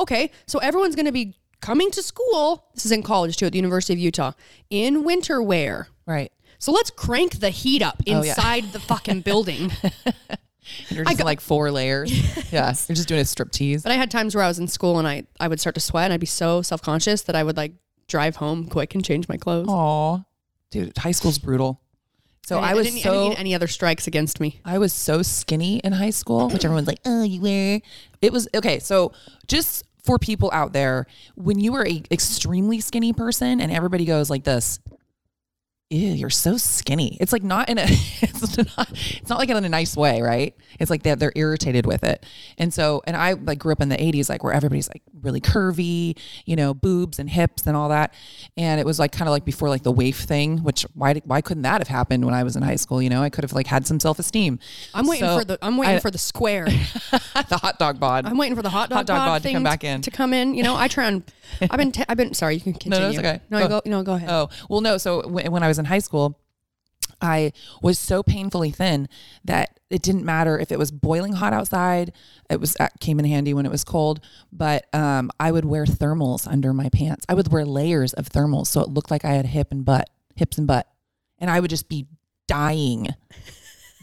Okay, 0.00 0.32
so 0.48 0.58
everyone's 0.58 0.96
gonna 0.96 1.12
be 1.12 1.36
coming 1.60 1.92
to 1.92 2.02
school. 2.02 2.64
This 2.74 2.86
is 2.86 2.90
in 2.90 3.04
college 3.04 3.36
too, 3.36 3.46
at 3.46 3.52
the 3.52 3.58
University 3.58 3.92
of 3.92 4.00
Utah, 4.00 4.32
in 4.68 5.04
winter 5.04 5.40
wear. 5.40 5.86
right. 6.06 6.32
So 6.58 6.72
let's 6.72 6.90
crank 6.90 7.40
the 7.40 7.50
heat 7.50 7.82
up 7.82 7.96
Oh, 8.08 8.22
yeah. 8.22 8.30
inside 8.30 8.72
the 8.72 8.80
fucking 8.80 9.20
building. 9.20 9.70
You're 10.88 11.04
just 11.04 11.22
like 11.22 11.40
four 11.40 11.70
layers. 11.70 12.10
yeah. 12.52 12.74
You're 12.88 12.96
just 12.96 13.08
doing 13.08 13.20
a 13.20 13.24
strip 13.24 13.52
tease. 13.52 13.82
But 13.82 13.92
I 13.92 13.96
had 13.96 14.10
times 14.10 14.34
where 14.34 14.42
I 14.42 14.48
was 14.48 14.58
in 14.58 14.66
school 14.66 14.98
and 14.98 15.06
I, 15.06 15.24
I 15.38 15.46
would 15.48 15.60
start 15.60 15.74
to 15.76 15.80
sweat 15.80 16.04
and 16.06 16.12
I'd 16.14 16.20
be 16.20 16.26
so 16.26 16.62
self 16.62 16.82
conscious 16.82 17.22
that 17.22 17.36
I 17.36 17.42
would 17.44 17.56
like 17.56 17.72
drive 18.08 18.36
home 18.36 18.66
quick 18.68 18.94
and 18.94 19.04
change 19.04 19.28
my 19.28 19.36
clothes. 19.36 19.68
Aw. 19.68 20.18
Dude, 20.70 20.96
high 20.98 21.12
school's 21.12 21.38
brutal. 21.38 21.80
So 22.46 22.58
I, 22.60 22.74
didn't- 22.74 22.94
was 22.94 22.96
I 22.96 22.98
so 23.00 23.12
didn't 23.12 23.28
need 23.30 23.38
any 23.38 23.54
other 23.54 23.66
strikes 23.68 24.06
against 24.06 24.40
me. 24.40 24.60
I 24.64 24.78
was 24.78 24.92
so 24.92 25.22
skinny 25.22 25.78
in 25.78 25.92
high 25.92 26.10
school, 26.10 26.48
which 26.48 26.64
everyone's 26.64 26.86
like, 26.88 27.00
oh, 27.04 27.22
you 27.22 27.40
were. 27.40 27.80
It 28.22 28.32
was 28.32 28.48
okay. 28.54 28.78
So 28.78 29.12
just 29.48 29.84
for 30.04 30.18
people 30.18 30.50
out 30.52 30.72
there, 30.72 31.06
when 31.34 31.58
you 31.58 31.74
are 31.74 31.86
a 31.86 32.02
extremely 32.10 32.80
skinny 32.80 33.12
person 33.12 33.60
and 33.60 33.72
everybody 33.72 34.04
goes 34.04 34.30
like 34.30 34.44
this, 34.44 34.78
ew, 35.88 36.12
you're 36.12 36.30
so 36.30 36.56
skinny. 36.56 37.16
It's 37.20 37.32
like 37.32 37.44
not 37.44 37.68
in 37.68 37.78
a, 37.78 37.84
it's 37.88 38.56
not, 38.76 38.90
it's 38.92 39.28
not 39.28 39.38
like 39.38 39.48
in 39.48 39.64
a 39.64 39.68
nice 39.68 39.96
way, 39.96 40.20
right? 40.20 40.54
It's 40.80 40.90
like 40.90 41.02
they're, 41.02 41.16
they're 41.16 41.32
irritated 41.36 41.86
with 41.86 42.02
it. 42.02 42.26
And 42.58 42.74
so, 42.74 43.02
and 43.06 43.16
I 43.16 43.34
like 43.34 43.58
grew 43.58 43.72
up 43.72 43.80
in 43.80 43.88
the 43.88 43.96
80s, 43.96 44.28
like 44.28 44.42
where 44.42 44.52
everybody's 44.52 44.88
like 44.88 45.02
really 45.22 45.40
curvy, 45.40 46.18
you 46.44 46.56
know, 46.56 46.74
boobs 46.74 47.18
and 47.18 47.30
hips 47.30 47.66
and 47.66 47.76
all 47.76 47.88
that. 47.90 48.14
And 48.56 48.80
it 48.80 48.86
was 48.86 48.98
like 48.98 49.12
kind 49.12 49.28
of 49.28 49.32
like 49.32 49.44
before 49.44 49.68
like 49.68 49.84
the 49.84 49.92
waif 49.92 50.18
thing, 50.18 50.58
which 50.58 50.82
why, 50.94 51.14
why 51.24 51.40
couldn't 51.40 51.62
that 51.62 51.80
have 51.80 51.88
happened 51.88 52.24
when 52.24 52.34
I 52.34 52.42
was 52.42 52.56
in 52.56 52.62
high 52.62 52.76
school? 52.76 53.00
You 53.00 53.10
know, 53.10 53.22
I 53.22 53.30
could 53.30 53.44
have 53.44 53.52
like 53.52 53.68
had 53.68 53.86
some 53.86 54.00
self 54.00 54.18
esteem. 54.18 54.58
I'm 54.92 55.06
waiting 55.06 55.28
for 55.28 55.44
the 55.44 55.58
I'm 55.62 55.76
waiting 55.76 56.00
for 56.00 56.10
the 56.10 56.18
square. 56.18 56.64
the 57.48 57.58
hot 57.60 57.78
dog 57.78 58.00
bod. 58.00 58.26
I'm 58.26 58.38
waiting 58.38 58.56
for 58.56 58.62
the 58.62 58.70
hot 58.70 58.90
dog, 58.90 58.96
Hot 58.96 59.06
dog 59.06 59.18
bod 59.18 59.26
bod 59.26 59.42
to 59.44 59.52
come 59.52 59.62
back 59.62 59.84
in. 59.84 60.02
To 60.02 60.10
come 60.10 60.32
in, 60.32 60.54
you 60.54 60.62
know, 60.64 60.74
I 60.74 60.88
try 60.88 61.06
and 61.06 61.22
I've 61.60 61.78
been 61.78 61.92
t- 61.92 62.04
I've 62.08 62.16
been 62.16 62.34
sorry. 62.34 62.54
You 62.56 62.60
can 62.60 62.72
continue. 62.74 62.98
no, 63.00 63.08
it's 63.08 63.18
okay. 63.18 63.40
No, 63.50 63.60
Go. 63.60 63.68
go. 63.68 63.82
No, 63.86 64.02
go 64.02 64.14
ahead. 64.14 64.28
Oh, 64.30 64.48
well, 64.68 64.80
no. 64.80 64.98
So 64.98 65.22
w- 65.22 65.50
when 65.50 65.62
I 65.62 65.68
was 65.68 65.78
in 65.78 65.84
high 65.84 65.98
school, 66.00 66.38
I 67.20 67.52
was 67.82 67.98
so 67.98 68.22
painfully 68.22 68.70
thin 68.70 69.08
that 69.44 69.80
it 69.88 70.02
didn't 70.02 70.24
matter 70.24 70.58
if 70.58 70.70
it 70.70 70.78
was 70.78 70.90
boiling 70.90 71.32
hot 71.32 71.52
outside. 71.52 72.12
It 72.50 72.60
was 72.60 72.76
uh, 72.78 72.88
came 73.00 73.18
in 73.18 73.24
handy 73.24 73.54
when 73.54 73.64
it 73.64 73.72
was 73.72 73.84
cold, 73.84 74.20
but 74.52 74.86
um, 74.94 75.30
I 75.40 75.50
would 75.52 75.64
wear 75.64 75.84
thermals 75.84 76.46
under 76.46 76.72
my 76.72 76.88
pants. 76.90 77.24
I 77.28 77.34
would 77.34 77.50
wear 77.50 77.64
layers 77.64 78.12
of 78.12 78.28
thermals 78.28 78.66
so 78.66 78.80
it 78.82 78.88
looked 78.90 79.10
like 79.10 79.24
I 79.24 79.32
had 79.32 79.46
hip 79.46 79.68
and 79.70 79.84
butt, 79.84 80.10
hips 80.34 80.58
and 80.58 80.66
butt, 80.66 80.86
and 81.38 81.50
I 81.50 81.60
would 81.60 81.70
just 81.70 81.88
be 81.88 82.06
dying, 82.46 83.08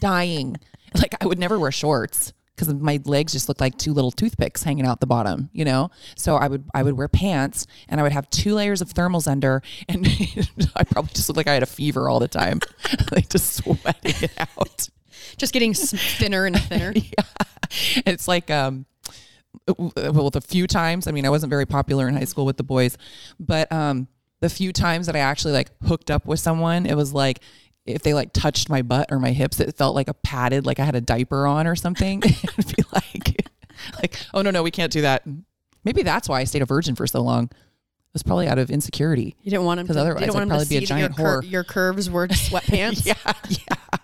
dying. 0.00 0.56
Like 0.96 1.16
I 1.20 1.26
would 1.26 1.40
never 1.40 1.58
wear 1.58 1.72
shorts 1.72 2.32
because 2.54 2.72
my 2.72 3.00
legs 3.04 3.32
just 3.32 3.48
looked 3.48 3.60
like 3.60 3.76
two 3.78 3.92
little 3.92 4.10
toothpicks 4.10 4.62
hanging 4.62 4.86
out 4.86 5.00
the 5.00 5.06
bottom, 5.06 5.50
you 5.52 5.64
know. 5.64 5.90
So 6.16 6.36
I 6.36 6.48
would 6.48 6.64
I 6.74 6.82
would 6.82 6.96
wear 6.96 7.08
pants 7.08 7.66
and 7.88 8.00
I 8.00 8.02
would 8.02 8.12
have 8.12 8.28
two 8.30 8.54
layers 8.54 8.80
of 8.80 8.92
thermals 8.92 9.26
under, 9.26 9.62
and 9.88 10.06
I 10.76 10.84
probably 10.84 11.12
just 11.14 11.28
looked 11.28 11.36
like 11.36 11.48
I 11.48 11.54
had 11.54 11.62
a 11.62 11.66
fever 11.66 12.08
all 12.08 12.20
the 12.20 12.28
time, 12.28 12.60
like 13.12 13.28
just 13.28 13.54
sweating 13.54 14.14
it 14.22 14.32
out. 14.38 14.88
Just 15.36 15.52
getting 15.52 15.74
thinner 15.74 16.46
and 16.46 16.60
thinner. 16.60 16.92
yeah, 16.94 17.24
it's 18.06 18.28
like 18.28 18.50
um, 18.50 18.86
well, 19.66 20.30
the 20.30 20.40
few 20.40 20.66
times 20.66 21.06
I 21.06 21.10
mean 21.10 21.26
I 21.26 21.30
wasn't 21.30 21.50
very 21.50 21.66
popular 21.66 22.08
in 22.08 22.14
high 22.14 22.24
school 22.24 22.46
with 22.46 22.56
the 22.56 22.62
boys, 22.62 22.96
but 23.40 23.70
um, 23.72 24.06
the 24.40 24.50
few 24.50 24.72
times 24.72 25.06
that 25.06 25.16
I 25.16 25.20
actually 25.20 25.54
like 25.54 25.70
hooked 25.84 26.10
up 26.10 26.26
with 26.26 26.38
someone, 26.38 26.86
it 26.86 26.94
was 26.94 27.12
like 27.12 27.40
if 27.86 28.02
they 28.02 28.14
like 28.14 28.32
touched 28.32 28.68
my 28.68 28.82
butt 28.82 29.08
or 29.10 29.18
my 29.18 29.32
hips, 29.32 29.60
it 29.60 29.76
felt 29.76 29.94
like 29.94 30.08
a 30.08 30.14
padded, 30.14 30.64
like 30.66 30.78
I 30.80 30.84
had 30.84 30.94
a 30.94 31.00
diaper 31.00 31.46
on 31.46 31.66
or 31.66 31.76
something. 31.76 32.22
It'd 32.24 32.76
be 32.76 32.82
like, 32.92 33.46
like, 33.96 34.16
oh 34.32 34.42
no, 34.42 34.50
no, 34.50 34.62
we 34.62 34.70
can't 34.70 34.92
do 34.92 35.02
that. 35.02 35.22
Maybe 35.84 36.02
that's 36.02 36.28
why 36.28 36.40
I 36.40 36.44
stayed 36.44 36.62
a 36.62 36.66
virgin 36.66 36.94
for 36.94 37.06
so 37.06 37.20
long. 37.20 37.44
It 37.44 38.14
was 38.14 38.22
probably 38.22 38.46
out 38.48 38.58
of 38.58 38.70
insecurity. 38.70 39.36
You 39.42 39.50
didn't 39.50 39.64
want 39.64 39.80
him 39.80 39.86
'Cause 39.86 39.96
to. 39.96 40.00
otherwise 40.02 40.22
I'd 40.22 40.30
want 40.30 40.44
him 40.44 40.48
to 40.50 40.52
probably 40.54 40.68
be 40.68 40.76
a 40.76 40.80
your, 40.80 40.86
giant 40.86 41.16
cur- 41.16 41.42
whore. 41.42 41.50
your 41.50 41.64
curves 41.64 42.08
were 42.08 42.28
sweatpants. 42.28 43.04
yeah, 43.06 43.14
yeah. 43.48 43.98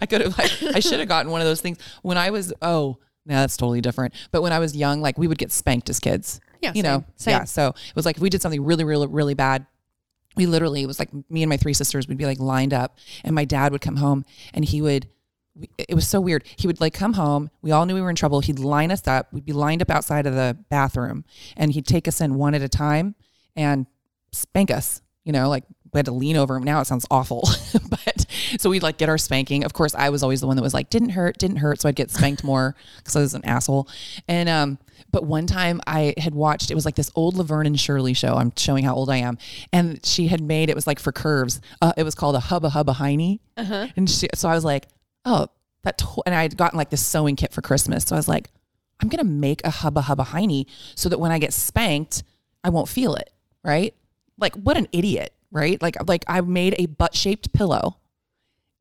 I 0.00 0.06
could 0.06 0.22
have. 0.22 0.38
Like, 0.38 0.50
I 0.74 0.80
should 0.80 0.98
have 0.98 1.08
gotten 1.08 1.30
one 1.30 1.40
of 1.40 1.46
those 1.46 1.60
things 1.60 1.78
when 2.02 2.16
I 2.18 2.30
was. 2.30 2.52
Oh, 2.62 2.98
no, 3.26 3.34
that's 3.36 3.56
totally 3.56 3.80
different. 3.82 4.14
But 4.32 4.40
when 4.42 4.52
I 4.52 4.58
was 4.58 4.74
young, 4.74 5.00
like 5.02 5.18
we 5.18 5.26
would 5.28 5.36
get 5.38 5.52
spanked 5.52 5.90
as 5.90 6.00
kids. 6.00 6.40
Yeah, 6.62 6.72
you 6.74 6.82
know. 6.82 7.04
same, 7.16 7.32
Yeah. 7.32 7.44
So 7.44 7.68
it 7.68 7.94
was 7.94 8.06
like 8.06 8.16
if 8.16 8.22
we 8.22 8.30
did 8.30 8.40
something 8.42 8.64
really, 8.64 8.84
really, 8.84 9.06
really 9.06 9.34
bad. 9.34 9.66
We 10.38 10.46
literally 10.46 10.82
it 10.82 10.86
was 10.86 11.00
like 11.00 11.10
me 11.28 11.42
and 11.42 11.50
my 11.50 11.56
three 11.56 11.74
sisters 11.74 12.06
would 12.06 12.16
be 12.16 12.24
like 12.24 12.38
lined 12.38 12.72
up, 12.72 12.96
and 13.24 13.34
my 13.34 13.44
dad 13.44 13.72
would 13.72 13.80
come 13.80 13.96
home, 13.96 14.24
and 14.54 14.64
he 14.64 14.80
would 14.80 15.08
it 15.76 15.94
was 15.96 16.08
so 16.08 16.20
weird. 16.20 16.44
He 16.54 16.68
would 16.68 16.80
like 16.80 16.94
come 16.94 17.14
home. 17.14 17.50
We 17.60 17.72
all 17.72 17.84
knew 17.84 17.94
we 17.94 18.00
were 18.00 18.10
in 18.10 18.14
trouble. 18.14 18.38
He'd 18.38 18.60
line 18.60 18.92
us 18.92 19.06
up. 19.08 19.32
We'd 19.32 19.44
be 19.44 19.52
lined 19.52 19.82
up 19.82 19.90
outside 19.90 20.26
of 20.26 20.34
the 20.34 20.56
bathroom, 20.70 21.24
and 21.56 21.72
he'd 21.72 21.86
take 21.86 22.06
us 22.06 22.20
in 22.20 22.36
one 22.36 22.54
at 22.54 22.62
a 22.62 22.68
time 22.68 23.16
and 23.56 23.86
spank 24.30 24.70
us. 24.70 25.02
You 25.24 25.32
know, 25.32 25.48
like 25.48 25.64
we 25.92 25.98
had 25.98 26.06
to 26.06 26.12
lean 26.12 26.36
over 26.36 26.54
him. 26.54 26.62
Now 26.62 26.80
it 26.80 26.86
sounds 26.86 27.04
awful, 27.10 27.42
but 27.90 28.26
so 28.58 28.70
we'd 28.70 28.84
like 28.84 28.98
get 28.98 29.08
our 29.08 29.18
spanking. 29.18 29.64
Of 29.64 29.72
course, 29.72 29.94
I 29.94 30.10
was 30.10 30.22
always 30.22 30.40
the 30.40 30.46
one 30.46 30.56
that 30.56 30.62
was 30.62 30.74
like, 30.74 30.88
didn't 30.88 31.10
hurt, 31.10 31.38
didn't 31.38 31.56
hurt. 31.56 31.80
So 31.80 31.88
I'd 31.88 31.96
get 31.96 32.10
spanked 32.12 32.44
more 32.44 32.76
because 32.98 33.16
I 33.16 33.20
was 33.20 33.34
an 33.34 33.44
asshole. 33.44 33.88
And 34.28 34.48
um, 34.48 34.78
but 35.10 35.24
one 35.24 35.46
time 35.46 35.80
I 35.86 36.14
had 36.18 36.34
watched 36.34 36.70
it 36.70 36.74
was 36.74 36.84
like 36.84 36.94
this 36.94 37.10
old 37.14 37.36
Laverne 37.36 37.66
and 37.66 37.78
Shirley 37.78 38.14
show. 38.14 38.34
I'm 38.34 38.52
showing 38.56 38.84
how 38.84 38.94
old 38.94 39.10
I 39.10 39.16
am, 39.18 39.38
and 39.72 40.04
she 40.04 40.28
had 40.28 40.40
made 40.40 40.70
it 40.70 40.76
was 40.76 40.86
like 40.86 40.98
for 40.98 41.12
curves. 41.12 41.60
Uh, 41.80 41.92
it 41.96 42.02
was 42.02 42.14
called 42.14 42.36
a 42.36 42.40
hubba 42.40 42.70
hubba 42.70 42.92
hiney, 42.94 43.40
and 43.96 44.08
she, 44.08 44.28
so 44.34 44.48
I 44.48 44.54
was 44.54 44.64
like, 44.64 44.86
oh, 45.24 45.48
that. 45.84 45.98
To-, 45.98 46.22
and 46.26 46.34
I 46.34 46.42
had 46.42 46.56
gotten 46.56 46.76
like 46.76 46.90
this 46.90 47.04
sewing 47.04 47.36
kit 47.36 47.52
for 47.52 47.62
Christmas, 47.62 48.04
so 48.04 48.16
I 48.16 48.18
was 48.18 48.28
like, 48.28 48.50
I'm 49.00 49.08
gonna 49.08 49.24
make 49.24 49.60
a 49.64 49.70
hubba 49.70 50.02
hubba 50.02 50.24
hiney 50.24 50.66
so 50.94 51.08
that 51.08 51.18
when 51.18 51.30
I 51.30 51.38
get 51.38 51.52
spanked, 51.52 52.22
I 52.64 52.70
won't 52.70 52.88
feel 52.88 53.14
it. 53.14 53.30
Right? 53.64 53.94
Like 54.38 54.54
what 54.54 54.76
an 54.76 54.88
idiot, 54.92 55.32
right? 55.50 55.80
Like 55.80 55.96
like 56.08 56.24
I 56.28 56.40
made 56.40 56.74
a 56.78 56.86
butt 56.86 57.14
shaped 57.14 57.52
pillow 57.52 57.96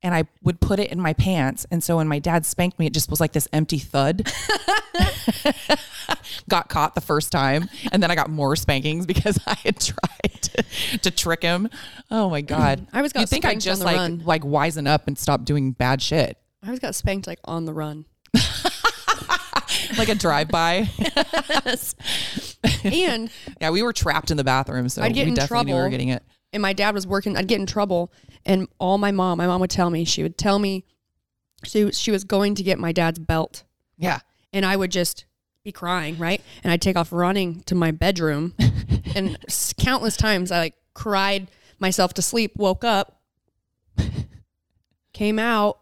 and 0.03 0.13
I 0.13 0.25
would 0.43 0.59
put 0.59 0.79
it 0.79 0.91
in 0.91 1.01
my 1.01 1.13
pants. 1.13 1.65
And 1.71 1.83
so 1.83 1.97
when 1.97 2.07
my 2.07 2.19
dad 2.19 2.45
spanked 2.45 2.79
me, 2.79 2.85
it 2.85 2.93
just 2.93 3.09
was 3.09 3.19
like 3.19 3.33
this 3.33 3.47
empty 3.51 3.79
thud. 3.79 4.31
got 6.49 6.69
caught 6.69 6.95
the 6.95 7.01
first 7.01 7.31
time. 7.31 7.69
And 7.91 8.01
then 8.01 8.11
I 8.11 8.15
got 8.15 8.29
more 8.29 8.55
spankings 8.55 9.05
because 9.05 9.39
I 9.47 9.55
had 9.63 9.79
tried 9.79 10.41
to, 10.41 10.97
to 10.99 11.11
trick 11.11 11.41
him. 11.41 11.69
Oh 12.11 12.29
my 12.29 12.41
God. 12.41 12.87
I 12.93 13.01
was 13.01 13.13
got 13.13 13.21
You'd 13.21 13.29
think 13.29 13.45
on 13.45 13.59
just 13.59 13.83
like 13.83 13.97
run. 13.97 14.21
like 14.23 14.43
wisen 14.43 14.87
up 14.87 15.07
and 15.07 15.17
stop 15.17 15.45
doing 15.45 15.71
bad 15.71 16.01
shit. 16.01 16.37
I 16.63 16.67
always 16.67 16.79
got 16.79 16.95
spanked 16.95 17.27
like 17.27 17.39
on 17.45 17.65
the 17.65 17.73
run. 17.73 18.05
Like 19.97 20.09
a 20.09 20.15
drive 20.15 20.49
by. 20.49 20.89
And 22.83 23.29
yeah, 23.59 23.69
we 23.69 23.83
were 23.83 23.93
trapped 23.93 24.31
in 24.31 24.37
the 24.37 24.43
bathroom, 24.43 24.89
so 24.89 25.01
I'd 25.01 25.13
get 25.13 25.25
we 25.25 25.29
in 25.29 25.35
definitely 25.35 25.65
knew 25.65 25.75
we 25.75 25.81
were 25.81 25.89
getting 25.89 26.09
it. 26.09 26.23
And 26.53 26.61
my 26.61 26.73
dad 26.73 26.93
was 26.95 27.05
working. 27.07 27.35
I'd 27.37 27.47
get 27.47 27.59
in 27.59 27.65
trouble, 27.65 28.11
and 28.45 28.67
all 28.79 28.97
my 28.97 29.11
mom, 29.11 29.37
my 29.37 29.47
mom 29.47 29.59
would 29.61 29.69
tell 29.69 29.89
me. 29.89 30.05
She 30.05 30.23
would 30.23 30.37
tell 30.37 30.59
me 30.59 30.85
she 31.63 31.91
she 31.91 32.11
was 32.11 32.23
going 32.23 32.55
to 32.55 32.63
get 32.63 32.79
my 32.79 32.91
dad's 32.91 33.19
belt, 33.19 33.63
Yeah. 33.97 34.19
and 34.53 34.65
I 34.65 34.75
would 34.75 34.91
just 34.91 35.25
be 35.63 35.71
crying, 35.71 36.17
right? 36.17 36.41
And 36.63 36.71
I'd 36.71 36.81
take 36.81 36.95
off 36.95 37.11
running 37.11 37.61
to 37.63 37.75
my 37.75 37.91
bedroom, 37.91 38.53
and 39.15 39.37
s- 39.47 39.73
countless 39.77 40.15
times 40.17 40.51
I 40.51 40.59
like 40.59 40.75
cried 40.93 41.47
myself 41.79 42.13
to 42.15 42.21
sleep, 42.21 42.55
woke 42.55 42.83
up, 42.83 43.21
came 45.13 45.39
out, 45.39 45.79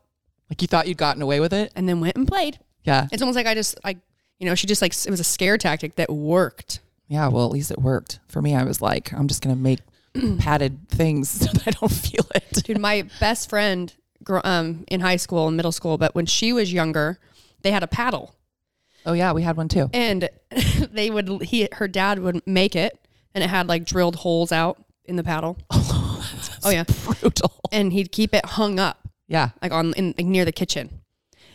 Like 0.50 0.62
you 0.62 0.68
thought 0.68 0.88
you'd 0.88 0.98
gotten 0.98 1.22
away 1.22 1.40
with 1.40 1.54
it? 1.54 1.72
and 1.76 1.88
then 1.88 2.00
went 2.00 2.16
and 2.16 2.28
played. 2.28 2.60
Yeah. 2.84 3.08
It's 3.12 3.22
almost 3.22 3.36
like 3.36 3.48
I 3.48 3.54
just 3.56 3.78
like 3.84 3.98
you 4.40 4.46
know 4.46 4.56
she 4.56 4.68
just 4.68 4.82
like 4.82 4.94
it 4.94 5.10
was 5.10 5.20
a 5.20 5.24
scare 5.26 5.58
tactic 5.58 5.96
that 5.96 6.10
worked. 6.12 6.80
Yeah, 7.08 7.28
well, 7.28 7.46
at 7.46 7.52
least 7.52 7.70
it 7.70 7.80
worked. 7.80 8.20
For 8.28 8.42
me, 8.42 8.56
I 8.56 8.64
was 8.64 8.82
like, 8.82 9.14
I'm 9.14 9.28
just 9.28 9.44
going 9.44 9.56
to 9.56 9.62
make 9.62 9.80
padded 10.40 10.88
things 10.90 11.30
so 11.42 11.46
that 11.52 11.68
I 11.68 11.72
don't 11.72 11.92
feel 11.92 12.26
it. 12.36 12.64
Dude, 12.64 12.80
my 12.80 13.08
best 13.20 13.50
friend 13.50 13.94
um, 14.44 14.86
in 14.88 15.02
high 15.02 15.18
school 15.18 15.48
and 15.48 15.56
middle 15.58 15.72
school, 15.72 15.98
but 15.98 16.16
when 16.16 16.26
she 16.26 16.52
was 16.54 16.72
younger, 16.74 17.20
they 17.62 17.72
had 17.72 17.84
a 17.84 17.88
paddle. 17.88 18.34
Oh, 19.06 19.14
yeah, 19.14 19.34
we 19.34 19.44
had 19.44 19.56
one 19.56 19.68
too. 19.68 19.90
and 19.94 20.30
they 20.92 21.12
would 21.12 21.44
he 21.44 21.68
her 21.74 21.88
dad 21.88 22.20
would 22.20 22.42
make 22.48 22.76
it 22.76 22.98
and 23.36 23.44
it 23.44 23.50
had 23.52 23.68
like 23.68 23.86
drilled 23.86 24.16
holes 24.16 24.52
out 24.52 24.84
in 25.04 25.16
the 25.16 25.24
paddle 25.24 25.58
oh 25.72 26.70
yeah 26.72 26.84
Brutal. 27.04 27.52
and 27.72 27.94
he'd 27.94 28.12
keep 28.12 28.34
it 28.34 28.44
hung 28.46 28.80
up 28.80 29.08
Yeah. 29.28 29.50
like 29.62 29.72
on 29.72 29.94
in 29.94 30.16
like, 30.18 30.26
near 30.26 30.44
the 30.46 30.52
kitchen 30.52 31.02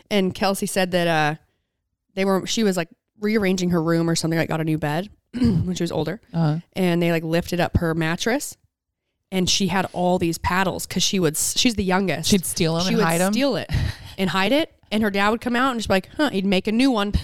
and 0.09 0.33
kelsey 0.33 0.65
said 0.67 0.91
that 0.91 1.07
uh 1.07 1.35
they 2.15 2.23
were 2.23 2.45
she 2.47 2.63
was 2.63 2.77
like 2.77 2.87
rearranging 3.21 3.69
her 3.69 3.81
room 3.81 4.09
or 4.09 4.15
something 4.15 4.37
like 4.37 4.49
got 4.49 4.59
a 4.59 4.65
new 4.65 4.77
bed 4.77 5.09
when 5.33 5.73
she 5.75 5.83
was 5.83 5.91
older. 5.91 6.19
Uh, 6.33 6.59
and 6.73 7.01
they 7.01 7.11
like 7.11 7.23
lifted 7.23 7.59
up 7.61 7.77
her 7.77 7.93
mattress 7.95 8.57
and 9.31 9.49
she 9.49 9.67
had 9.67 9.87
all 9.93 10.17
these 10.19 10.37
paddles 10.37 10.85
because 10.85 11.03
she 11.03 11.19
would 11.19 11.37
she's 11.37 11.75
the 11.75 11.83
youngest. 11.83 12.29
She'd 12.29 12.45
steal 12.45 12.73
them 12.75 12.83
she 12.83 12.87
and 12.89 12.97
would 12.97 13.05
hide 13.05 13.21
them. 13.21 13.31
steal 13.31 13.55
it 13.55 13.69
and 14.17 14.29
hide 14.29 14.51
it 14.51 14.73
and 14.91 15.01
her 15.03 15.09
dad 15.11 15.29
would 15.29 15.39
come 15.39 15.55
out 15.55 15.71
and 15.71 15.79
just 15.79 15.87
be 15.87 15.93
like 15.93 16.09
huh 16.17 16.29
he'd 16.31 16.45
make 16.45 16.67
a 16.67 16.71
new 16.71 16.91
one. 16.91 17.13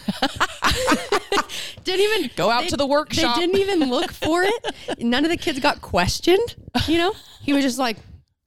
Didn't 1.83 2.01
even 2.01 2.29
Go 2.35 2.49
out 2.49 2.63
they- 2.63 2.67
to 2.69 2.77
the 2.77 2.85
workshop. 2.85 3.35
they 3.35 3.45
didn't 3.47 3.59
even 3.61 3.89
look 3.89 4.11
for 4.11 4.43
it. 4.43 4.99
None 4.99 5.23
of 5.23 5.29
the 5.31 5.37
kids 5.37 5.59
got 5.59 5.81
questioned 5.81 6.55
you 6.87 6.97
know? 6.97 7.13
He 7.41 7.53
was 7.53 7.63
just 7.63 7.79
like 7.79 7.97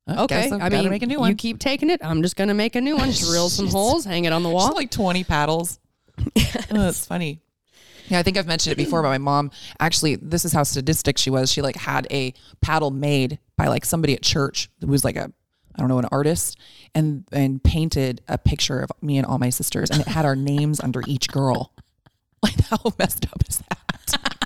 okay 0.09 0.51
i 0.51 0.69
mean 0.69 0.89
make 0.91 1.03
a 1.03 1.07
new 1.07 1.21
one. 1.21 1.31
you 1.31 1.37
keep 1.37 1.59
taking 1.59 1.89
it. 1.91 2.01
I'm 2.03 2.23
just 2.23 2.35
gonna 2.37 2.55
make 2.55 2.75
a 2.77 2.81
new 2.81 2.97
one. 2.97 3.11
Drill 3.13 3.49
some 3.49 3.67
holes 3.71 4.05
hang 4.05 4.25
it 4.25 4.33
on 4.33 4.43
the 4.43 4.51
Just 4.51 4.69
wall. 4.69 4.75
like 4.75 4.91
20 4.91 5.25
paddles. 5.25 5.79
Oh, 6.73 6.83
that's 6.83 7.07
funny. 7.07 7.41
Yeah, 8.09 8.19
I 8.19 8.23
think 8.23 8.37
I've 8.37 8.47
mentioned 8.47 8.73
it 8.73 8.77
before, 8.77 9.03
but 9.03 9.09
my 9.09 9.19
mom 9.19 9.51
actually, 9.79 10.17
this 10.17 10.45
is 10.45 10.53
how 10.53 10.63
sadistic 10.63 11.19
she 11.19 11.31
was. 11.31 11.51
She 11.51 11.63
like 11.63 11.77
had 11.77 12.07
a 12.11 12.35
paddle 12.61 12.91
made 12.91 13.39
by 13.57 13.69
like 13.69 13.85
somebody 13.85 14.15
at 14.15 14.23
church 14.23 14.69
who 14.81 14.89
was 14.89 15.05
like 15.05 15.17
a, 15.17 15.33
I 15.75 15.79
don't 15.79 15.89
know, 15.89 15.99
an 15.99 16.09
artist 16.11 16.59
and, 16.95 17.25
and 17.33 17.63
painted 17.63 18.21
a 18.29 18.37
picture 18.39 18.81
of 18.81 18.91
me 19.01 19.19
and 19.19 19.27
all 19.27 19.39
my 19.39 19.51
sisters 19.51 19.91
and 19.91 20.01
it 20.01 20.09
had 20.09 20.25
our 20.25 20.37
names 20.37 20.81
under 20.81 21.03
each 21.07 21.29
girl. 21.29 21.73
Like 22.43 22.59
how 22.71 22.79
messed 22.99 23.27
up 23.27 23.43
is 23.47 23.59
that? 23.59 24.41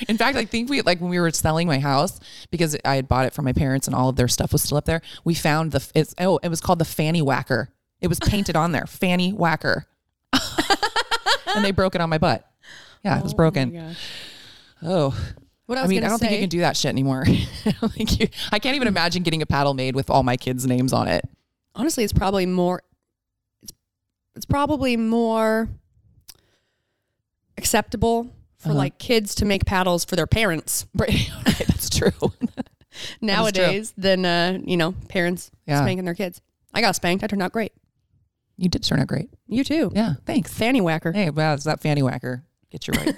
In 0.08 0.16
fact, 0.16 0.38
I 0.38 0.46
think 0.46 0.70
we 0.70 0.80
like 0.80 1.02
when 1.02 1.10
we 1.10 1.20
were 1.20 1.30
selling 1.30 1.66
my 1.66 1.78
house 1.78 2.18
because 2.50 2.74
I 2.82 2.96
had 2.96 3.08
bought 3.08 3.26
it 3.26 3.34
from 3.34 3.44
my 3.44 3.52
parents 3.52 3.86
and 3.86 3.94
all 3.94 4.08
of 4.08 4.16
their 4.16 4.26
stuff 4.26 4.52
was 4.52 4.62
still 4.62 4.78
up 4.78 4.86
there. 4.86 5.02
We 5.22 5.34
found 5.34 5.72
the 5.72 5.86
it's 5.94 6.14
oh 6.18 6.38
it 6.38 6.48
was 6.48 6.62
called 6.62 6.78
the 6.78 6.86
Fanny 6.86 7.20
Whacker. 7.20 7.68
It 8.00 8.08
was 8.08 8.18
painted 8.20 8.56
on 8.56 8.72
there, 8.72 8.86
Fanny 8.86 9.32
Whacker, 9.32 9.86
and 11.56 11.64
they 11.64 11.72
broke 11.72 11.94
it 11.96 12.00
on 12.00 12.08
my 12.10 12.18
butt. 12.18 12.48
Yeah, 13.04 13.18
it 13.18 13.22
was 13.24 13.34
broken. 13.34 13.94
Oh, 14.82 15.16
What 15.66 15.78
I 15.78 15.82
I, 15.82 15.86
mean, 15.88 16.04
I 16.04 16.08
don't 16.08 16.18
think 16.18 16.32
you 16.32 16.38
can 16.40 16.48
do 16.48 16.60
that 16.60 16.76
shit 16.76 16.90
anymore. 16.90 17.24
I 17.26 17.74
don't 17.80 17.92
think 17.92 18.20
you. 18.20 18.28
I 18.52 18.58
can't 18.58 18.76
even 18.76 18.86
imagine 18.88 19.22
getting 19.24 19.42
a 19.42 19.46
paddle 19.46 19.74
made 19.74 19.94
with 19.96 20.10
all 20.10 20.22
my 20.22 20.36
kids' 20.36 20.66
names 20.66 20.92
on 20.92 21.08
it. 21.08 21.24
honestly, 21.74 22.04
it's 22.04 22.12
probably 22.12 22.46
more. 22.46 22.82
It's 23.62 23.72
it's 24.36 24.46
probably 24.46 24.96
more 24.96 25.68
acceptable 27.58 28.24
for 28.58 28.70
Uh-huh. 28.70 28.78
like 28.78 28.98
kids 28.98 29.34
to 29.36 29.44
make 29.44 29.64
paddles 29.64 30.04
for 30.04 30.16
their 30.16 30.26
parents 30.26 30.86
Right, 30.94 31.30
right 31.46 31.64
that's 31.66 31.88
true. 31.90 32.10
nowadays 33.20 33.92
than 33.96 34.24
uh, 34.24 34.58
you 34.64 34.76
know 34.76 34.92
parents 35.08 35.50
Yeah. 35.66 35.80
spanking 35.82 36.04
their 36.04 36.14
kids. 36.14 36.40
I 36.74 36.80
got 36.80 36.96
spanked. 36.96 37.24
I 37.24 37.26
turned 37.28 37.42
out 37.42 37.52
great. 37.52 37.72
You 38.56 38.68
did 38.68 38.82
turn 38.82 39.00
out 39.00 39.06
great. 39.06 39.30
You 39.46 39.64
too. 39.64 39.92
Yeah, 39.94 40.14
thanks. 40.24 40.52
Fanny 40.52 40.80
whacker. 40.80 41.12
Hey, 41.12 41.30
well, 41.30 41.54
it's 41.54 41.64
that 41.64 41.80
fanny 41.80 42.02
whacker. 42.02 42.44
Get 42.70 42.88
you 42.88 42.94
right. 42.94 43.14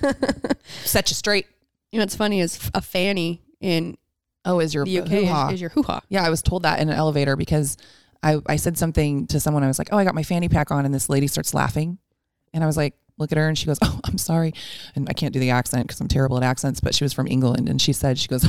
Set 0.85 1.11
you 1.11 1.15
straight. 1.15 1.47
You 1.93 1.99
know 1.99 2.03
what's 2.03 2.17
funny 2.17 2.41
is 2.41 2.71
a 2.75 2.81
fanny 2.83 3.43
in 3.61 3.97
Oh, 4.45 4.61
is 4.61 4.73
your 4.73 4.85
the 4.85 5.01
UK 5.01 5.09
hoo-ha. 5.09 5.49
is, 5.49 5.55
is 5.55 5.61
your 5.61 5.71
hoo 5.71 5.83
ha. 5.83 6.01
Yeah, 6.09 6.25
I 6.25 6.31
was 6.31 6.43
told 6.43 6.63
that 6.63 6.81
in 6.81 6.89
an 6.89 6.95
elevator 6.95 7.37
because 7.37 7.77
I, 8.23 8.41
I 8.47 8.57
said 8.57 8.79
something 8.79 9.27
to 9.29 9.41
someone. 9.41 9.63
I 9.63 9.67
was 9.69 9.79
like, 9.79 9.89
oh, 9.93 9.99
I 9.99 10.05
got 10.05 10.15
my 10.15 10.23
fanny 10.23 10.49
pack 10.49 10.71
on. 10.71 10.85
And 10.85 10.95
this 10.95 11.09
lady 11.09 11.27
starts 11.27 11.55
laughing. 11.55 11.99
And 12.55 12.65
I 12.65 12.67
was 12.67 12.77
like, 12.77 12.95
look 13.19 13.31
at 13.31 13.39
her. 13.39 13.47
And 13.49 13.59
she 13.59 13.67
goes, 13.67 13.79
oh, 13.83 14.01
I'm 14.05 14.17
sorry. 14.17 14.55
And 14.95 15.09
I 15.09 15.13
can't 15.13 15.33
do 15.35 15.41
the 15.41 15.51
accent 15.51 15.87
because 15.87 16.01
I'm 16.01 16.09
terrible 16.09 16.37
at 16.39 16.43
accents, 16.43 16.81
but 16.81 16.95
she 16.95 17.05
was 17.05 17.13
from 17.13 17.27
England. 17.27 17.69
And 17.69 17.81
she 17.81 17.93
said, 17.93 18.19
she 18.19 18.29
goes, 18.29 18.49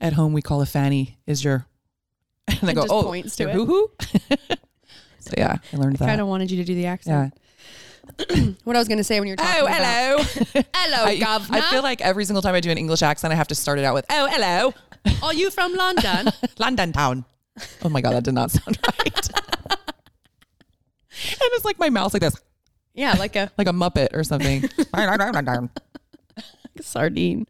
at 0.00 0.14
home, 0.14 0.32
we 0.32 0.42
call 0.42 0.62
a 0.62 0.66
fanny 0.66 1.18
is 1.26 1.44
your, 1.44 1.66
and 2.48 2.68
I 2.68 2.72
go, 2.74 2.84
oh, 2.88 3.04
points 3.04 3.36
to 3.36 3.44
your 3.44 3.50
it. 3.50 3.54
hoo-hoo. 3.54 3.90
so 5.26 5.34
yeah, 5.36 5.56
I 5.72 5.76
learned 5.76 5.96
that. 5.96 6.04
I 6.04 6.08
Kind 6.08 6.20
of 6.20 6.26
wanted 6.28 6.50
you 6.50 6.56
to 6.58 6.64
do 6.64 6.74
the 6.74 6.86
accent. 6.86 7.34
yeah. 7.34 8.46
What 8.64 8.76
I 8.76 8.78
was 8.78 8.86
going 8.88 8.98
to 8.98 9.04
say 9.04 9.18
when 9.18 9.26
you're 9.26 9.36
talking 9.36 9.62
Oh, 9.62 9.66
hello. 9.66 10.22
hello, 10.74 11.04
I, 11.04 11.18
governor. 11.18 11.58
I 11.58 11.70
feel 11.70 11.82
like 11.82 12.00
every 12.00 12.24
single 12.24 12.40
time 12.42 12.54
I 12.54 12.60
do 12.60 12.70
an 12.70 12.78
English 12.78 13.02
accent, 13.02 13.32
I 13.32 13.36
have 13.36 13.48
to 13.48 13.54
start 13.56 13.78
it 13.80 13.84
out 13.84 13.94
with, 13.94 14.06
oh, 14.10 14.28
hello. 14.30 14.74
Are 15.22 15.34
you 15.34 15.50
from 15.50 15.74
London? 15.74 16.28
London 16.58 16.92
town. 16.92 17.24
Oh 17.82 17.88
my 17.88 18.00
God, 18.00 18.12
that 18.14 18.22
did 18.24 18.34
not 18.34 18.50
sound 18.52 18.78
right. 18.86 19.28
and 21.10 21.40
it's 21.54 21.64
like 21.64 21.78
my 21.78 21.90
mouth's 21.90 22.14
like 22.14 22.20
this, 22.22 22.36
yeah, 22.94 23.14
like 23.18 23.34
a 23.36 23.50
like 23.58 23.66
a 23.66 23.72
Muppet 23.72 24.08
or 24.14 24.22
something. 24.24 24.68
sardine. 26.80 27.46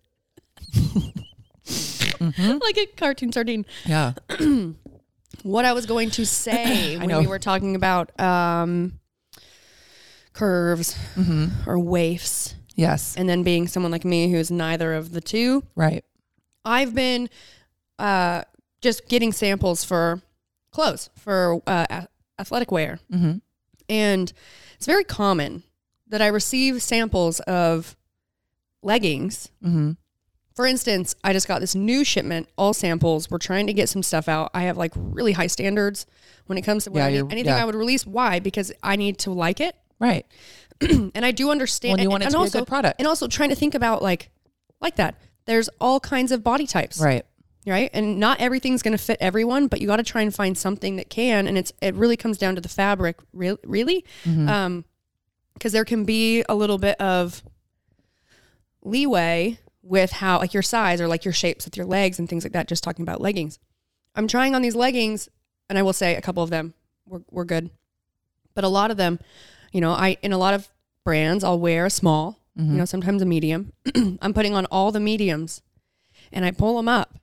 Mm-hmm. 1.67 2.59
Like 2.63 2.79
a 2.79 2.87
cartoon 2.97 3.33
sardine. 3.33 3.67
yeah. 3.85 4.13
What 5.43 5.65
I 5.65 5.73
was 5.73 5.87
going 5.87 6.11
to 6.13 6.25
say 6.27 6.97
when 6.97 7.09
know. 7.09 7.21
we 7.21 7.27
were 7.27 7.39
talking 7.39 7.75
about 7.77 8.19
um, 8.21 8.99
curves 10.33 10.97
Mm-hmm. 11.17 11.69
or 11.69 11.79
waifs, 11.79 12.55
Yes. 12.75 13.17
and 13.17 13.29
then 13.29 13.43
being 13.43 13.69
someone 13.69 13.93
like 13.93 14.05
me 14.05 14.31
who's 14.31 14.51
neither 14.51 14.95
of 14.95 15.13
the 15.13 15.21
two, 15.21 15.63
Right. 15.75 16.05
I've 16.65 16.95
been 16.95 17.29
uh, 17.99 18.43
just 18.81 19.09
getting 19.09 19.33
samples 19.33 19.85
for 19.85 20.21
clothes 20.73 21.09
for 21.17 21.63
uh, 21.67 22.03
athletic 22.39 22.71
wear, 22.71 22.99
Mm-hmm. 23.13 23.39
and 23.89 24.33
it's 24.75 24.87
very 24.87 25.05
common 25.05 25.63
that 26.09 26.21
I 26.21 26.27
receive 26.27 26.83
samples 26.83 27.41
of 27.41 27.97
leggings. 28.83 29.49
Mm-hmm. 29.65 29.93
For 30.57 30.67
instance, 30.67 31.15
I 31.23 31.33
just 31.35 31.47
got 31.47 31.61
this 31.61 31.75
new 31.75 32.03
shipment, 32.03 32.49
all 32.57 32.73
samples. 32.73 33.31
We're 33.31 33.37
trying 33.39 33.67
to 33.67 33.75
get 33.75 33.89
some 33.91 34.03
stuff 34.03 34.27
out. 34.27 34.51
I 34.55 34.63
have 34.63 34.77
like 34.79 34.93
really 34.97 35.33
high 35.33 35.47
standards 35.49 36.07
when 36.47 36.57
it 36.57 36.63
comes 36.63 36.85
to 36.85 36.91
what 36.91 37.01
Yeah, 37.01 37.07
I 37.07 37.11
need- 37.11 37.19
anything 37.33 37.45
yeah. 37.47 37.63
I 37.63 37.65
would 37.67 37.75
release. 37.75 38.07
Why? 38.07 38.39
Because 38.41 38.73
I 38.83 38.97
need 38.97 39.19
to 39.19 39.31
like 39.33 39.61
it, 39.61 39.77
Right. 40.01 40.25
and 40.81 41.13
I 41.25 41.31
do 41.31 41.51
understand. 41.51 41.93
Well, 41.93 41.99
you 42.01 42.05
and- 42.05 42.11
want 42.13 42.23
it 42.23 42.27
and 42.27 42.33
to 42.33 42.39
be 42.39 42.41
a 42.41 42.43
also, 42.45 42.59
good 42.61 42.69
product. 42.69 42.99
and 43.01 43.07
also 43.07 43.29
trying 43.29 43.51
to 43.51 43.55
think 43.55 43.75
about 43.75 44.03
like, 44.03 44.31
like 44.81 44.97
that. 44.97 45.15
There's 45.45 45.69
all 45.81 46.01
kinds 46.01 46.33
of 46.33 46.43
body 46.43 46.67
types, 46.67 47.01
Right. 47.01 47.25
right? 47.67 47.91
And 47.93 48.19
not 48.19 48.41
everything's 48.41 48.83
going 48.83 48.97
to 48.97 49.03
fit 49.03 49.19
everyone, 49.21 49.67
but 49.69 49.81
you 49.83 49.87
got 49.87 49.97
to 49.97 50.03
try 50.03 50.23
and 50.23 50.35
find 50.35 50.57
something 50.57 50.97
that 50.97 51.09
can. 51.11 51.47
And 51.47 51.57
it's 51.59 51.73
it 51.83 51.95
really 51.95 52.17
comes 52.17 52.37
down 52.39 52.55
to 52.57 52.61
the 52.63 52.69
fabric, 52.69 53.17
really, 53.35 53.59
really, 53.65 54.05
Mm-hmm. 54.25 54.49
um, 54.49 54.85
because 55.55 55.73
there 55.73 55.85
can 55.85 56.05
be 56.05 56.45
a 56.49 56.55
little 56.55 56.79
bit 56.79 57.01
of 57.01 57.43
leeway 58.83 59.59
with 59.87 60.11
how 60.11 60.39
like 60.39 60.55
your 60.55 60.63
size 60.63 61.01
or 61.01 61.09
like 61.09 61.25
your 61.25 61.35
shapes 61.35 61.65
with 61.65 61.77
your 61.77 61.87
legs 61.87 62.19
and 62.19 62.29
things 62.29 62.45
like 62.45 62.53
that. 62.53 62.69
Just 62.69 62.83
talking 62.83 63.03
about 63.03 63.21
leggings, 63.21 63.59
I'm 64.15 64.29
trying 64.29 64.55
on 64.55 64.63
these 64.63 64.75
leggings, 64.75 65.29
and 65.69 65.79
I 65.79 65.83
will 65.83 65.93
say 65.93 66.17
a 66.17 66.23
couple 66.23 66.43
of 66.43 66.51
them 66.51 66.75
were 67.07 67.23
were 67.31 67.45
good, 67.45 67.71
but 68.55 68.65
a 68.65 68.69
lot 68.69 68.91
of 68.91 68.97
them, 68.97 69.19
you 69.73 69.81
know, 69.81 69.93
I 69.93 70.19
in 70.23 70.33
a 70.33 70.39
lot 70.39 70.55
of 70.55 70.69
brands 71.05 71.45
I'll 71.45 71.59
wear 71.61 71.87
a 71.87 71.91
small, 71.91 72.41
you 72.57 72.63
mm-hmm. 72.63 72.77
know, 72.79 72.85
sometimes 72.85 73.23
a 73.23 73.27
medium. 73.27 73.73
I'm 74.21 74.35
putting 74.35 74.55
on 74.55 74.67
all 74.67 74.91
the 74.91 75.01
mediums, 75.01 75.63
and 76.33 76.45
I 76.45 76.51
pull 76.51 76.77
them 76.77 76.89
up, 76.89 77.19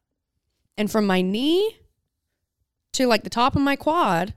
and 0.78 0.90
from 0.90 1.06
my 1.06 1.22
knee 1.22 1.78
to 2.94 3.08
like 3.08 3.24
the 3.24 3.30
top 3.30 3.56
of 3.56 3.62
my 3.62 3.76
quad 3.76 4.34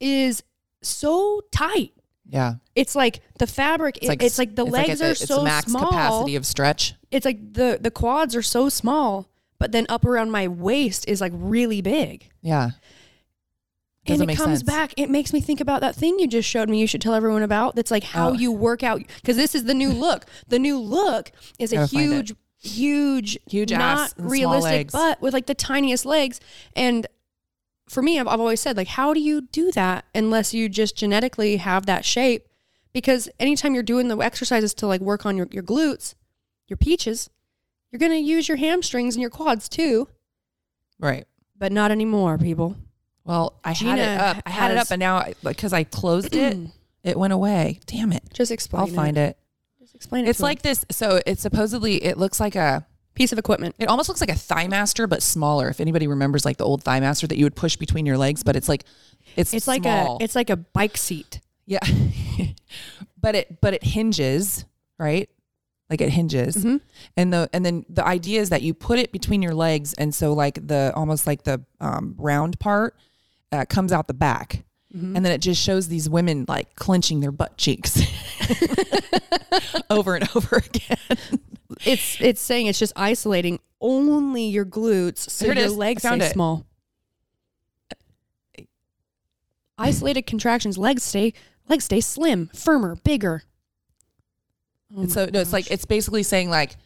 is 0.00 0.42
so 0.82 1.42
tight. 1.50 1.92
Yeah. 2.26 2.54
It's 2.74 2.94
like 2.94 3.20
the 3.38 3.46
fabric. 3.46 3.98
It's 3.98 4.08
like, 4.08 4.22
it's 4.22 4.38
like 4.38 4.54
the 4.54 4.64
it's 4.64 4.72
like 4.72 4.88
legs 4.88 5.02
are 5.02 5.10
it's 5.10 5.26
so 5.26 5.42
max 5.42 5.70
small. 5.70 5.86
capacity 5.86 6.36
of 6.36 6.46
stretch. 6.46 6.94
It's 7.14 7.24
like 7.24 7.52
the 7.54 7.78
the 7.80 7.90
quads 7.90 8.34
are 8.36 8.42
so 8.42 8.68
small, 8.68 9.28
but 9.58 9.72
then 9.72 9.86
up 9.88 10.04
around 10.04 10.30
my 10.30 10.48
waist 10.48 11.06
is 11.08 11.20
like 11.20 11.32
really 11.34 11.80
big. 11.80 12.28
Yeah. 12.42 12.64
and 14.06 14.18
Doesn't 14.18 14.30
it 14.30 14.36
comes 14.36 14.58
sense. 14.58 14.62
back. 14.64 14.92
It 14.98 15.08
makes 15.08 15.32
me 15.32 15.40
think 15.40 15.60
about 15.60 15.80
that 15.80 15.94
thing 15.96 16.18
you 16.18 16.26
just 16.28 16.48
showed 16.48 16.68
me. 16.68 16.80
You 16.80 16.86
should 16.86 17.00
tell 17.00 17.14
everyone 17.14 17.42
about. 17.42 17.74
That's 17.76 17.90
like 17.90 18.04
how 18.04 18.30
Oh. 18.30 18.32
you 18.34 18.52
work 18.52 18.82
out 18.82 19.00
because 19.16 19.36
this 19.36 19.54
is 19.54 19.64
the 19.64 19.74
new 19.74 19.90
look. 19.90 20.26
The 20.48 20.58
new 20.58 20.78
look 20.78 21.30
is 21.58 21.72
a 21.72 21.76
Gotta 21.76 21.88
find 21.88 22.02
it. 22.04 22.08
huge, 22.16 22.34
huge, 22.62 23.38
Huge 23.50 23.72
not 23.72 24.12
realistic 24.18 24.90
butt 24.92 25.22
with 25.22 25.32
like 25.32 25.46
the 25.46 25.54
tiniest 25.54 26.04
legs. 26.04 26.40
And 26.76 27.06
for 27.88 28.02
me, 28.02 28.18
I've, 28.20 28.28
I've 28.28 28.40
always 28.40 28.60
said 28.60 28.76
like, 28.76 28.88
how 28.88 29.14
do 29.14 29.20
you 29.20 29.42
do 29.42 29.70
that 29.72 30.04
unless 30.14 30.52
you 30.52 30.68
just 30.68 30.96
genetically 30.96 31.56
have 31.58 31.86
that 31.86 32.04
shape? 32.04 32.46
Because 32.92 33.28
anytime 33.40 33.74
you're 33.74 33.82
doing 33.82 34.08
the 34.08 34.16
exercises 34.18 34.72
to 34.74 34.86
like 34.86 35.00
work 35.00 35.24
on 35.26 35.36
your, 35.36 35.48
your 35.50 35.62
glutes, 35.62 36.14
your 36.68 36.76
peaches, 36.76 37.30
you're 37.90 37.98
gonna 37.98 38.16
use 38.16 38.48
your 38.48 38.56
hamstrings 38.56 39.14
and 39.14 39.20
your 39.20 39.30
quads 39.30 39.68
too. 39.68 40.08
Right. 40.98 41.26
But 41.56 41.72
not 41.72 41.90
anymore, 41.90 42.38
people. 42.38 42.76
Well, 43.24 43.58
I 43.64 43.72
Gina 43.74 43.90
had 43.90 43.98
it 43.98 44.20
up. 44.20 44.42
I 44.46 44.50
had 44.50 44.70
it 44.70 44.76
up, 44.76 44.90
and 44.90 45.00
now 45.00 45.24
because 45.42 45.72
I 45.72 45.84
closed 45.84 46.34
it, 46.34 46.56
it 47.02 47.18
went 47.18 47.32
away. 47.32 47.80
Damn 47.86 48.12
it! 48.12 48.22
Just 48.32 48.50
explain. 48.50 48.80
I'll 48.80 48.86
find 48.88 49.16
it. 49.16 49.38
Just 49.80 49.94
explain 49.94 50.26
it. 50.26 50.28
It's 50.30 50.38
to 50.38 50.44
like 50.44 50.62
this. 50.62 50.84
So 50.90 51.20
it's 51.26 51.40
supposedly 51.40 52.02
it 52.04 52.18
looks 52.18 52.38
like 52.40 52.54
a. 52.56 52.86
piece 53.14 53.32
of 53.32 53.38
equipment. 53.38 53.76
It 53.78 53.88
almost 53.88 54.08
looks 54.08 54.20
like 54.20 54.30
a 54.30 54.34
thigh 54.34 54.66
master, 54.68 55.06
but 55.06 55.22
smaller. 55.22 55.68
If 55.68 55.80
anybody 55.80 56.06
remembers, 56.08 56.44
like 56.44 56.56
the 56.56 56.64
old 56.64 56.82
thigh 56.82 57.00
master 57.00 57.26
that 57.28 57.38
you 57.38 57.44
would 57.46 57.54
push 57.56 57.76
between 57.76 58.04
your 58.04 58.18
legs, 58.18 58.42
but 58.42 58.56
it's 58.56 58.68
like 58.68 58.84
it's 59.36 59.54
It's 59.54 59.68
like 59.68 59.86
a 59.86 60.16
it's 60.20 60.34
like 60.34 60.50
a 60.50 60.56
bike 60.56 60.96
seat. 60.96 61.40
yeah, 61.64 61.78
but 63.20 63.34
it 63.36 63.60
but 63.60 63.72
it 63.72 63.84
hinges 63.84 64.64
right, 64.98 65.30
like 65.94 66.00
it 66.08 66.10
hinges, 66.10 66.56
Mm-hmm. 66.56 66.76
and 67.16 67.32
the 67.32 67.48
and 67.52 67.64
then 67.64 67.84
the 67.88 68.04
idea 68.06 68.40
is 68.40 68.50
that 68.50 68.62
you 68.62 68.74
put 68.74 68.98
it 68.98 69.12
between 69.12 69.40
your 69.42 69.54
legs, 69.54 69.94
and 69.94 70.14
so 70.14 70.32
like 70.32 70.66
the 70.66 70.92
almost 70.94 71.26
like 71.26 71.44
the 71.44 71.62
um, 71.80 72.14
round 72.18 72.58
part 72.60 72.96
uh, 73.52 73.64
comes 73.68 73.92
out 73.92 74.06
the 74.08 74.14
back. 74.14 74.64
Mm-hmm. 74.94 75.16
And 75.16 75.24
then 75.26 75.32
it 75.32 75.38
just 75.40 75.60
shows 75.60 75.88
these 75.88 76.08
women 76.08 76.44
like 76.46 76.76
clenching 76.76 77.18
their 77.20 77.32
butt 77.32 77.56
cheeks 77.56 78.00
over 79.90 80.14
and 80.14 80.28
over 80.36 80.56
again. 80.56 81.18
It's 81.84 82.20
it's 82.20 82.40
saying 82.40 82.66
it's 82.66 82.78
just 82.78 82.92
isolating 82.94 83.58
only 83.80 84.44
your 84.44 84.64
glutes 84.64 85.18
so 85.28 85.46
your 85.46 85.56
is. 85.56 85.76
Legs 85.76 86.02
stay 86.02 86.16
it. 86.18 86.32
small. 86.32 86.64
Isolated 89.76 90.22
contractions, 90.26 90.78
legs 90.78 91.02
stay 91.02 91.32
legs 91.68 91.84
stay 91.86 92.00
slim, 92.00 92.48
firmer, 92.54 92.94
bigger. 92.96 93.42
Oh 94.96 95.00
And 95.02 95.12
so 95.12 95.26
no, 95.32 95.40
it's 95.40 95.52
like 95.52 95.70
it's 95.70 95.84
basically 95.84 96.22
saying 96.22 96.50
like 96.50 96.76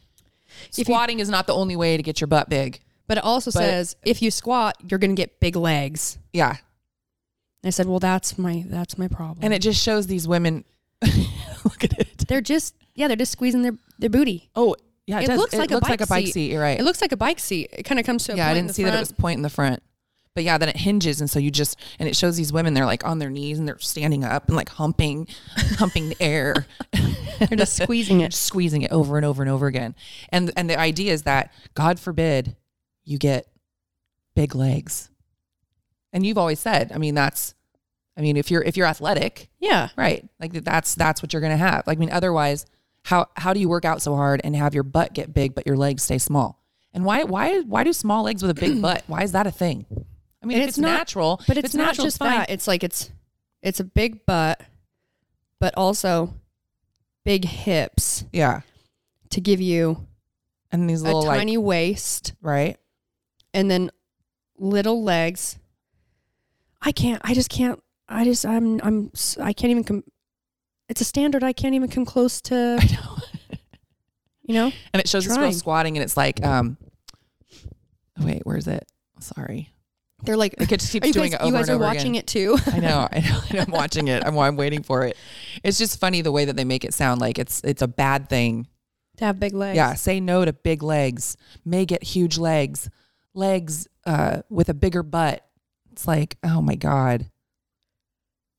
you- 0.75 0.83
squatting 0.83 1.19
is 1.19 1.29
not 1.29 1.47
the 1.47 1.53
only 1.53 1.75
way 1.75 1.97
to 1.97 2.03
get 2.03 2.19
your 2.21 2.27
butt 2.27 2.49
big. 2.49 2.79
But 3.07 3.17
it 3.17 3.23
also 3.23 3.51
But- 3.51 3.59
says 3.59 3.95
if 4.03 4.21
you 4.21 4.31
squat, 4.31 4.77
you're 4.89 4.99
gonna 4.99 5.13
get 5.13 5.39
big 5.39 5.55
legs. 5.55 6.17
Yeah, 6.33 6.57
I 7.63 7.71
said, 7.71 7.87
well, 7.87 7.99
that's 7.99 8.37
my 8.37 8.63
that's 8.67 8.97
my 8.97 9.07
problem. 9.07 9.39
and 9.41 9.53
it 9.53 9.61
just 9.61 9.81
shows 9.81 10.07
these 10.07 10.27
women. 10.27 10.63
look 11.63 11.83
at 11.83 11.93
it. 11.99 12.25
they're 12.27 12.41
just 12.41 12.75
yeah, 12.95 13.07
they're 13.07 13.15
just 13.17 13.31
squeezing 13.31 13.61
their 13.61 13.73
their 13.99 14.09
booty. 14.09 14.49
Oh 14.55 14.75
yeah, 15.07 15.19
it, 15.21 15.29
It 15.29 15.37
looks 15.37 15.53
like 15.55 15.71
a 15.71 15.75
looks 15.75 15.87
bike 15.87 15.99
like 15.99 16.01
a 16.01 16.07
bike 16.07 16.25
seat. 16.27 16.33
seat. 16.33 16.51
You're 16.51 16.61
right. 16.61 16.79
It 16.79 16.83
looks 16.83 17.01
like 17.01 17.11
a 17.11 17.17
bike 17.17 17.39
seat. 17.39 17.69
It 17.73 17.83
kind 17.83 17.99
of 17.99 18.05
comes 18.05 18.25
to 18.25 18.33
a 18.33 18.35
yeah, 18.35 18.49
I 18.49 18.53
didn't 18.53 18.75
see 18.75 18.83
that 18.83 18.93
it 18.93 18.99
was 18.99 19.11
point 19.11 19.37
in 19.37 19.41
the 19.43 19.49
front. 19.49 19.81
But 20.35 20.43
yeah, 20.43 20.57
then 20.57 20.69
it 20.69 20.77
hinges, 20.77 21.19
and 21.21 21.29
so 21.29 21.39
you 21.39 21.51
just 21.51 21.77
and 21.97 22.07
it 22.07 22.15
shows 22.15 22.37
these 22.37 22.53
women. 22.53 22.73
They're 22.73 22.85
like 22.85 23.03
on 23.05 23.19
their 23.19 23.29
knees 23.31 23.59
and 23.59 23.67
they're 23.67 23.79
standing 23.79 24.23
up 24.23 24.47
and 24.47 24.55
like 24.55 24.69
humping, 24.69 25.27
humping 25.77 26.09
the 26.09 26.21
air. 26.21 26.65
They're 27.39 27.57
just 27.57 27.81
squeezing 27.81 28.19
it. 28.21 28.33
squeezing 28.35 28.81
it 28.83 28.91
over 28.91 29.15
and 29.17 29.25
over 29.25 29.41
and 29.41 29.49
over 29.49 29.67
again. 29.67 29.95
And 30.29 30.51
and 30.55 30.69
the 30.69 30.77
idea 30.79 31.13
is 31.13 31.23
that 31.23 31.51
God 31.73 31.99
forbid 31.99 32.55
you 33.05 33.17
get 33.17 33.47
big 34.35 34.55
legs. 34.55 35.09
And 36.13 36.25
you've 36.25 36.37
always 36.37 36.59
said, 36.59 36.91
I 36.93 36.97
mean, 36.97 37.15
that's 37.15 37.55
I 38.17 38.21
mean, 38.21 38.37
if 38.37 38.51
you're 38.51 38.61
if 38.61 38.75
you're 38.77 38.87
athletic, 38.87 39.49
Yeah. 39.59 39.89
right? 39.97 40.27
Like 40.39 40.51
that's 40.63 40.95
that's 40.95 41.21
what 41.21 41.33
you're 41.33 41.41
gonna 41.41 41.57
have. 41.57 41.87
Like 41.87 41.97
I 41.97 41.99
mean, 41.99 42.11
otherwise, 42.11 42.65
how 43.03 43.27
how 43.35 43.53
do 43.53 43.59
you 43.59 43.67
work 43.69 43.85
out 43.85 44.01
so 44.01 44.15
hard 44.15 44.41
and 44.43 44.55
have 44.55 44.73
your 44.73 44.83
butt 44.83 45.13
get 45.13 45.33
big 45.33 45.55
but 45.55 45.65
your 45.65 45.75
legs 45.77 46.03
stay 46.03 46.17
small? 46.17 46.61
And 46.93 47.03
why 47.05 47.23
why 47.23 47.61
why 47.61 47.83
do 47.83 47.93
small 47.93 48.23
legs 48.23 48.41
with 48.41 48.51
a 48.51 48.53
big 48.53 48.81
butt? 48.81 49.03
Why 49.07 49.23
is 49.23 49.31
that 49.31 49.47
a 49.47 49.51
thing? 49.51 49.85
I 50.41 50.45
mean, 50.45 50.57
if 50.57 50.63
it's 50.63 50.69
it's, 50.69 50.77
not- 50.77 50.97
natural, 50.97 51.41
But 51.47 51.57
if 51.57 51.65
it's, 51.65 51.75
not 51.75 51.87
natural, 51.87 52.05
just 52.05 52.19
that. 52.19 52.49
It's 52.49 52.67
like 52.67 52.83
it's 52.83 53.11
it's 53.61 53.79
a 53.79 53.83
big 53.83 54.25
butt, 54.25 54.61
but 55.59 55.73
also 55.75 56.33
big 57.25 57.45
hips 57.45 58.23
Yeah, 58.31 58.61
to 59.31 59.41
give 59.41 59.59
you 59.59 60.07
and 60.71 60.89
these 60.89 61.01
a 61.01 61.05
little 61.05 61.23
like 61.23 61.39
tiny 61.39 61.57
waist 61.57 62.33
right. 62.41 62.77
and 63.53 63.69
then 63.69 63.91
little 64.57 65.03
legs. 65.03 65.57
I 66.81 66.91
can't. 66.93 67.21
I 67.25 67.33
just 67.33 67.49
can't. 67.49 67.81
I 68.07 68.23
just. 68.23 68.45
I'm. 68.45 68.79
I'm. 68.81 69.11
I 69.41 69.51
can't 69.51 69.71
even 69.71 69.83
come. 69.83 70.03
It's 70.87 71.01
a 71.01 71.05
standard. 71.05 71.43
I 71.43 71.51
can't 71.53 71.75
even 71.75 71.89
come 71.89 72.05
close 72.05 72.39
to. 72.43 72.77
I 72.81 72.85
know. 72.85 73.17
You 74.43 74.53
know. 74.55 74.71
and 74.93 74.99
it 75.01 75.07
shows 75.09 75.25
this 75.25 75.35
girl 75.35 75.51
squatting, 75.51 75.97
and 75.97 76.03
it's 76.03 76.15
like, 76.17 76.43
um, 76.45 76.77
wait, 78.19 78.41
where's 78.45 78.67
it? 78.67 78.87
Sorry, 79.19 79.69
They're 80.23 80.37
like. 80.37 80.55
it 80.59 80.67
keeps 80.67 80.89
doing 80.89 81.11
guys, 81.11 81.33
it 81.33 81.41
over 81.41 81.47
you 81.47 81.53
guys 81.53 81.69
and 81.69 81.81
are 81.81 81.83
watching 81.83 82.11
again. 82.11 82.15
it 82.15 82.27
too. 82.27 82.57
I 82.71 82.79
know, 82.79 83.07
I 83.11 83.19
know, 83.19 83.59
I'm 83.61 83.71
watching 83.71 84.07
it. 84.09 84.23
I'm, 84.25 84.37
I'm 84.37 84.55
waiting 84.57 84.83
for 84.83 85.05
it. 85.05 85.15
It's 85.63 85.77
just 85.77 85.99
funny 85.99 86.21
the 86.21 86.31
way 86.31 86.45
that 86.45 86.55
they 86.55 86.65
make 86.65 86.83
it 86.83 86.93
sound 86.93 87.21
like 87.21 87.39
it's 87.39 87.61
it's 87.63 87.81
a 87.81 87.87
bad 87.87 88.29
thing. 88.29 88.67
to 89.17 89.25
have 89.25 89.39
big 89.39 89.53
legs. 89.53 89.75
Yeah, 89.77 89.93
say 89.93 90.19
no 90.19 90.43
to 90.45 90.53
big 90.53 90.83
legs. 90.83 91.37
May 91.65 91.85
get 91.85 92.03
huge 92.03 92.37
legs, 92.37 92.89
legs 93.33 93.87
uh, 94.05 94.41
with 94.49 94.69
a 94.69 94.73
bigger 94.73 95.03
butt. 95.03 95.45
It's 95.91 96.07
like, 96.07 96.37
oh 96.43 96.61
my 96.61 96.75
god, 96.75 97.29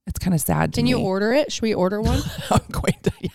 it's 0.06 0.18
kind 0.18 0.34
of 0.34 0.40
sad. 0.40 0.72
To 0.72 0.80
Can 0.80 0.86
you 0.86 0.98
order 0.98 1.32
it? 1.32 1.52
Should 1.52 1.62
we 1.62 1.74
order 1.74 2.00
one? 2.02 2.20
I'm 2.50 2.60
going 2.70 2.96
to. 3.02 3.12
Yeah. 3.20 3.30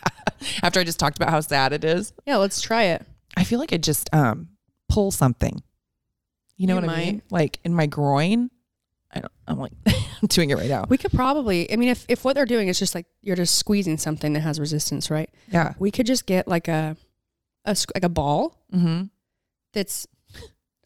After 0.63 0.79
I 0.79 0.83
just 0.83 0.99
talked 0.99 1.17
about 1.17 1.29
how 1.29 1.41
sad 1.41 1.73
it 1.73 1.83
is, 1.83 2.11
yeah. 2.25 2.37
Let's 2.37 2.61
try 2.61 2.83
it. 2.85 3.05
I 3.37 3.43
feel 3.43 3.59
like 3.59 3.73
I 3.73 3.77
just 3.77 4.09
um 4.13 4.49
pull 4.89 5.11
something. 5.11 5.61
You 6.57 6.67
know 6.67 6.75
You 6.79 6.81
what 6.87 6.89
I 6.97 7.05
mean? 7.05 7.21
Like 7.29 7.59
in 7.63 7.73
my 7.73 7.85
groin. 7.85 8.49
I 9.11 9.19
don't. 9.19 9.31
I'm 9.47 9.59
like 9.59 9.71
I'm 9.87 10.27
doing 10.27 10.49
it 10.49 10.57
right 10.57 10.69
now. 10.69 10.85
We 10.89 10.97
could 10.97 11.11
probably. 11.11 11.71
I 11.71 11.75
mean, 11.75 11.89
if 11.89 12.05
if 12.09 12.23
what 12.25 12.35
they're 12.35 12.45
doing 12.45 12.67
is 12.67 12.77
just 12.79 12.95
like 12.95 13.05
you're 13.21 13.35
just 13.35 13.55
squeezing 13.55 13.97
something 13.97 14.33
that 14.33 14.41
has 14.41 14.59
resistance, 14.59 15.09
right? 15.09 15.29
Yeah. 15.51 15.73
We 15.79 15.91
could 15.91 16.05
just 16.05 16.25
get 16.25 16.47
like 16.47 16.67
a, 16.67 16.97
a 17.65 17.75
like 17.95 18.03
a 18.03 18.09
ball 18.09 18.61
Mm-hmm. 18.73 19.03
that's 19.73 20.05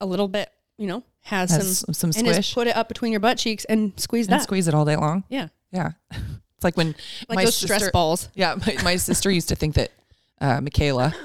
a 0.01 0.05
little 0.05 0.27
bit, 0.27 0.49
you 0.77 0.85
know, 0.87 1.03
has, 1.21 1.49
Has 1.51 1.79
some 1.79 1.93
some 1.93 2.09
and 2.15 2.25
just 2.27 2.49
squish 2.49 2.53
put 2.53 2.67
it 2.67 2.75
up 2.75 2.87
between 2.87 3.11
your 3.11 3.19
butt 3.19 3.37
cheeks 3.37 3.65
and 3.65 3.93
squeeze 3.99 4.27
and 4.27 4.33
that. 4.33 4.43
squeeze 4.43 4.67
it 4.67 4.73
all 4.75 4.85
day 4.85 4.95
long. 4.95 5.23
Yeah, 5.29 5.47
Yeah. 5.71 5.91
It's 6.55 6.63
like 6.65 6.75
when 6.75 6.93
like 7.29 7.37
my 7.37 7.45
those 7.45 7.55
sister, 7.55 7.75
stress 7.77 7.91
balls. 7.91 8.27
Yeah, 8.35 8.55
my, 8.67 8.75
my 8.83 8.95
sister 8.97 9.31
used 9.31 9.47
to 9.47 9.55
think 9.55 9.75
that 9.75 9.91
uh, 10.41 10.59
Michaela, 10.59 11.15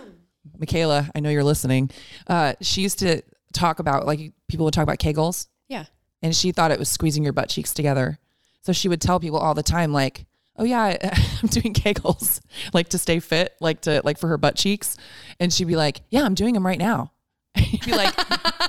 Michaela, 0.59 1.11
I 1.13 1.19
know 1.19 1.29
you're 1.29 1.43
listening. 1.43 1.91
Uh, 2.29 2.55
she 2.61 2.83
used 2.83 3.01
to 3.01 3.21
talk 3.55 3.79
about 3.79 4.07
like 4.07 4.33
people 4.49 4.64
would 4.64 4.75
talk 4.75 4.83
about 4.83 4.99
Kegels, 4.99 5.47
Yeah, 5.69 5.87
and 6.23 6.35
she 6.37 6.53
thought 6.53 6.71
it 6.71 6.79
was 6.79 6.88
squeezing 6.88 7.23
your 7.25 7.33
butt 7.33 7.49
cheeks 7.49 7.73
together. 7.73 8.19
So 8.62 8.73
she 8.73 8.88
would 8.88 9.01
tell 9.01 9.21
people 9.21 9.38
all 9.38 9.55
the 9.55 9.62
time, 9.62 9.93
like, 9.93 10.27
"Oh 10.57 10.64
yeah, 10.64 10.97
I'm 11.43 11.49
doing 11.49 11.73
Kegels, 11.75 12.40
like 12.73 12.88
to 12.90 12.99
stay 12.99 13.21
fit, 13.21 13.55
like 13.61 13.83
to 13.83 14.01
like 14.05 14.19
for 14.19 14.29
her 14.29 14.37
butt 14.38 14.57
cheeks," 14.57 14.97
and 15.40 15.53
she'd 15.53 15.64
be 15.69 15.77
like, 15.77 16.01
"Yeah, 16.11 16.25
I'm 16.25 16.35
doing 16.35 16.55
them 16.55 16.67
right 16.67 16.79
now." 16.79 17.12
You'd 17.57 17.85
be 17.85 17.93
like, 17.95 18.14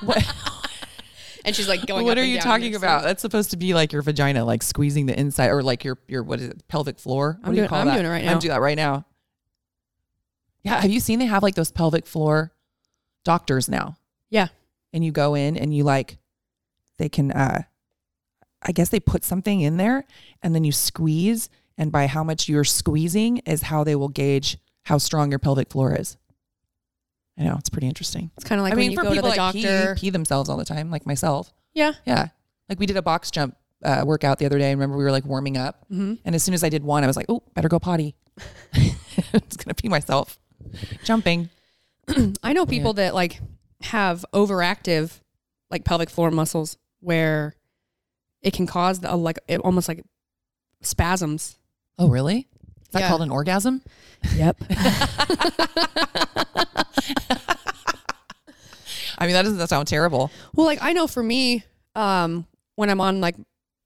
"What? 0.04 0.24
and 1.43 1.56
she's 1.56 1.67
like 1.67 1.86
going. 1.88 2.06
what 2.06 2.17
are 2.17 2.24
you 2.24 2.39
talking 2.39 2.76
about? 2.76 3.04
That's 3.04 3.21
supposed 3.21 3.52
to 3.52 3.58
be 3.58 3.74
like 3.74 3.91
your 3.93 4.02
vagina, 4.02 4.43
like 4.45 4.62
squeezing 4.63 5.06
the 5.08 5.19
inside, 5.19 5.48
or 5.50 5.63
like 5.63 5.84
your 5.84 5.98
your 6.08 6.21
what 6.24 6.39
is 6.39 6.50
it, 6.50 6.67
pelvic 6.67 7.00
floor? 7.00 7.38
What 7.41 7.48
I'm 7.48 7.52
do 7.54 7.56
you 7.58 7.62
doing- 7.62 7.69
call 7.69 7.80
I'm 7.80 7.88
that? 7.88 7.93
doing 7.95 8.06
it 8.06 8.10
right 8.10 8.26
now. 8.26 8.32
I'm 8.34 8.39
doing 8.39 8.52
that 8.54 8.62
right 8.62 8.78
now. 8.78 9.06
Yeah, 10.63 10.82
have 10.82 10.89
you 10.91 11.00
seen 11.00 11.19
they 11.19 11.26
have 11.26 11.43
like 11.43 11.56
those 11.56 11.71
pelvic 11.71 12.08
floor 12.08 12.52
doctors 13.24 13.69
now? 13.69 13.98
Yeah, 14.30 14.48
And 14.95 15.03
you 15.03 15.12
go 15.12 15.36
in 15.36 15.58
and 15.58 15.75
you 15.75 15.84
like, 15.84 16.17
they 16.97 17.10
can, 17.10 17.31
uh, 17.34 17.63
I 18.62 18.71
guess 18.71 18.88
they 18.89 19.01
put 19.01 19.25
something 19.25 19.60
in 19.60 19.75
there 19.75 20.05
and 20.41 20.55
then 20.55 20.63
you 20.63 20.71
squeeze, 20.71 21.49
and 21.77 21.91
by 21.91 22.08
how 22.08 22.23
much 22.23 22.47
you're 22.47 22.63
squeezing 22.63 23.39
is 23.39 23.63
how 23.63 23.84
they 23.84 23.95
will 23.97 24.08
gauge 24.08 24.58
how 24.84 24.97
strong 24.97 25.29
your 25.31 25.39
pelvic 25.39 25.69
floor 25.69 25.93
is. 25.93 26.15
I 27.38 27.43
know 27.43 27.55
it's 27.60 27.69
pretty 27.69 27.88
interesting. 27.88 28.31
it's 28.38 28.45
kind 28.45 28.60
of 28.60 28.63
like 28.63 28.71
I 28.71 28.75
when 28.77 28.84
mean, 28.84 28.91
you 28.91 28.97
for 28.97 29.03
go 29.03 29.10
to 29.10 29.15
people 29.15 29.29
the 29.31 29.36
that 29.36 29.51
pee- 29.53 29.62
doctor. 29.63 29.95
pee 29.99 30.10
themselves 30.12 30.49
all 30.49 30.55
the 30.55 30.63
time, 30.63 30.89
like 30.89 31.05
myself. 31.05 31.53
Yeah, 31.73 31.91
Yeah. 32.05 32.29
Like 32.69 32.79
we 32.79 32.86
did 32.86 32.95
a 32.95 33.01
box 33.01 33.29
jump 33.29 33.58
uh, 33.84 34.03
workout 34.08 34.39
the 34.39 34.45
other 34.45 34.58
day. 34.58 34.69
I 34.69 34.71
remember 34.71 34.95
we 34.97 35.03
were 35.03 35.12
like 35.12 35.25
warming 35.25 35.58
up. 35.58 35.86
Mhm. 35.91 36.19
And 36.23 36.34
as 36.34 36.41
soon 36.41 36.53
as 36.55 36.63
I 36.63 36.69
did 36.69 36.84
one, 36.86 37.03
I 37.03 37.08
was 37.08 37.17
like, 37.17 37.25
oh, 37.27 37.43
better 37.53 37.67
go 37.67 37.77
potty. 37.79 38.15
I 38.73 38.95
was 39.34 39.58
going 39.58 39.67
to 39.67 39.75
pee 39.75 39.89
myself. 39.89 40.39
Jumping. 41.03 41.49
I 42.41 42.53
know 42.53 42.65
people 42.65 42.93
that 42.93 43.13
like 43.13 43.39
have 43.82 44.26
overactive 44.34 45.20
like 45.70 45.84
pelvic 45.86 46.10
floor 46.10 46.32
muscles 46.32 46.78
where 47.00 47.56
it 48.42 48.54
can 48.54 48.66
cause 48.68 49.00
the, 49.00 49.16
like 49.16 49.40
it, 49.48 49.60
almost 49.62 49.88
like 49.88 50.04
spasms. 50.82 51.58
Oh, 51.98 52.08
really? 52.10 52.48
Is 52.84 52.90
that 52.92 53.02
Yeah. 53.02 53.08
called 53.10 53.22
an 53.22 53.32
orgasm? 53.32 53.82
Yep. 54.36 54.58
I 59.18 59.26
mean, 59.26 59.34
that 59.34 59.44
doesn't 59.44 59.68
sound 59.68 59.88
terrible. 59.88 60.30
well, 60.56 60.66
like 60.66 60.80
I 60.82 60.94
know 60.94 61.08
for 61.08 61.24
me, 61.24 61.64
um, 61.96 62.46
when 62.76 62.90
I'm 62.90 63.00
on 63.02 63.22
like 63.22 63.36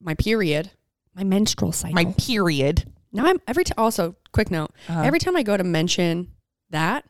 my 0.01 0.15
period, 0.15 0.71
my 1.15 1.23
menstrual 1.23 1.71
cycle. 1.71 1.93
My 1.95 2.05
period. 2.17 2.91
now 3.11 3.25
I'm 3.25 3.39
every 3.47 3.63
time. 3.63 3.75
Also, 3.77 4.15
quick 4.31 4.49
note: 4.51 4.71
Uh-huh. 4.87 5.01
every 5.01 5.19
time 5.19 5.35
I 5.37 5.43
go 5.43 5.55
to 5.55 5.63
mention 5.63 6.31
that, 6.71 7.05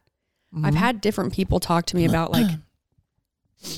I've 0.64 0.74
Mhm. 0.74 0.78
had 0.78 1.02
different 1.02 1.34
people 1.34 1.60
talk 1.60 1.86
to 1.88 1.96
me 1.96 2.04
about 2.10 2.32
like 2.32 2.48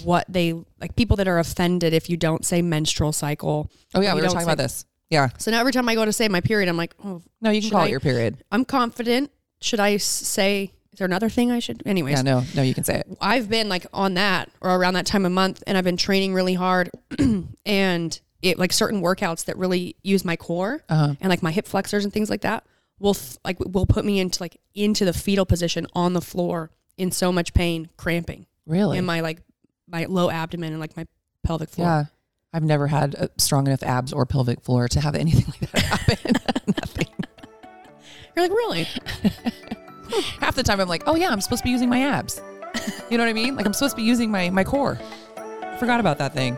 what 0.04 0.26
they 0.30 0.54
like 0.80 0.96
people 0.96 1.18
that 1.18 1.28
are 1.28 1.40
offended 1.40 1.94
if 1.94 2.10
you 2.10 2.18
don't 2.18 2.46
say 2.46 2.62
menstrual 2.62 3.12
cycle. 3.12 3.70
Oh, 3.96 4.02
yeah. 4.02 4.14
We 4.14 4.22
were 4.22 4.28
talking 4.28 4.40
say- 4.42 4.44
about 4.46 4.58
this. 4.58 4.86
Yeah. 5.10 5.30
So 5.40 5.52
now 5.52 5.60
every 5.60 5.74
time 5.74 5.90
I 5.90 5.96
go 5.96 6.06
to 6.06 6.14
say 6.14 6.28
my 6.30 6.40
period, 6.40 6.70
I'm 6.70 6.78
like, 6.78 6.96
oh, 7.04 7.22
No, 7.42 7.50
you 7.50 7.60
can 7.62 7.70
call 7.72 7.82
I- 7.82 7.88
it 7.88 7.92
your 7.92 8.00
period. 8.00 8.44
I'm 8.52 8.64
confident. 8.66 9.30
Should 9.62 9.80
I 9.80 9.98
say? 9.98 10.72
Is 10.94 11.00
there 11.00 11.06
another 11.06 11.30
thing 11.30 11.52
I 11.52 11.60
should? 11.60 11.82
Anyways, 11.86 12.18
Yeah, 12.18 12.22
no, 12.22 12.44
no, 12.56 12.62
you 12.64 12.74
can 12.74 12.84
say 12.84 12.96
it. 13.00 13.08
I've 13.22 13.50
been 13.50 13.70
like 13.70 13.86
on 13.94 14.16
that 14.16 14.50
or 14.62 14.76
around 14.76 14.96
that 14.96 15.06
time 15.06 15.26
of 15.26 15.32
month, 15.32 15.64
and 15.68 15.78
I've 15.78 15.84
been 15.86 15.96
training 15.98 16.34
really 16.34 16.54
hard, 16.54 16.90
and 17.66 18.20
it 18.42 18.58
like 18.60 18.74
certain 18.74 19.02
workouts 19.02 19.46
that 19.46 19.58
really 19.58 19.96
use 20.04 20.26
my 20.26 20.36
core 20.36 20.84
Uh-huh. 20.90 21.16
and 21.22 21.30
like 21.30 21.44
my 21.44 21.52
hip 21.52 21.68
flexors 21.68 22.04
and 22.04 22.14
things 22.14 22.30
like 22.30 22.42
that 22.42 22.66
will 23.00 23.12
f- 23.16 23.38
like 23.46 23.58
will 23.60 23.86
put 23.86 24.04
me 24.06 24.20
into 24.20 24.42
like 24.42 24.60
into 24.74 25.06
the 25.06 25.14
fetal 25.14 25.46
position 25.46 25.88
on 25.94 26.14
the 26.14 26.22
floor 26.22 26.72
in 26.98 27.12
so 27.12 27.32
much 27.32 27.54
pain, 27.54 27.90
cramping 27.98 28.46
Really? 28.66 28.98
in 28.98 29.06
my 29.06 29.22
like 29.22 29.42
my 29.92 30.06
low 30.06 30.30
abdomen 30.30 30.72
and 30.72 30.80
like 30.80 30.96
my 30.98 31.06
pelvic 31.44 31.70
floor. 31.70 31.88
yeah. 31.88 32.04
I've 32.54 32.64
never 32.64 32.88
had 32.88 33.14
a 33.16 33.30
strong 33.38 33.66
enough 33.68 33.82
abs 33.82 34.12
or 34.12 34.26
pelvic 34.26 34.60
floor 34.62 34.90
to 34.90 35.00
have 35.00 35.16
anything 35.16 35.46
like 35.62 35.72
that 35.72 35.82
happen. 35.84 36.34
Nothing. 36.68 37.08
You're 38.36 38.46
like 38.46 38.52
really? 38.52 38.84
Half 40.40 40.56
the 40.56 40.64
time 40.64 40.80
I'm 40.82 40.90
like, 40.90 41.04
oh 41.08 41.16
yeah, 41.16 41.30
I'm 41.30 41.40
supposed 41.40 41.62
to 41.62 41.64
be 41.66 41.70
using 41.72 41.90
my 41.90 42.02
abs. 42.02 42.42
You 43.10 43.18
know 43.18 43.24
what 43.24 43.30
I 43.30 43.34
mean? 43.34 43.56
Like 43.56 43.66
I'm 43.66 43.74
supposed 43.74 43.92
to 43.96 43.98
be 43.98 44.04
using 44.04 44.32
my 44.32 44.50
my 44.50 44.64
core. 44.66 45.00
Forgot 45.80 46.00
about 46.00 46.18
that 46.18 46.34
thing. 46.34 46.58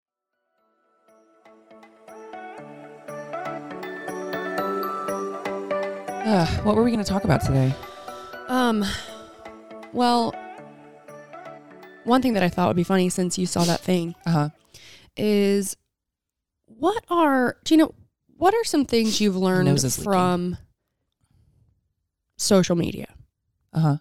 Uh, 6.31 6.45
what 6.63 6.77
were 6.77 6.83
we 6.83 6.91
going 6.91 7.03
to 7.03 7.09
talk 7.09 7.25
about 7.25 7.41
today? 7.41 7.73
Um, 8.47 8.85
well, 9.91 10.33
one 12.05 12.21
thing 12.21 12.31
that 12.35 12.41
I 12.43 12.47
thought 12.47 12.67
would 12.69 12.77
be 12.77 12.85
funny 12.85 13.09
since 13.09 13.37
you 13.37 13.45
saw 13.45 13.65
that 13.65 13.81
thing 13.81 14.15
Uh 14.25 14.31
huh. 14.31 14.49
is 15.17 15.75
what 16.67 17.03
are 17.09 17.57
do 17.65 17.73
you 17.73 17.77
know 17.79 17.93
what 18.37 18.53
are 18.53 18.63
some 18.63 18.85
things 18.85 19.19
you've 19.19 19.35
learned 19.35 19.81
from 19.93 20.55
social 22.37 22.77
media? 22.77 23.07
Uh 23.73 23.79
huh. 23.81 23.97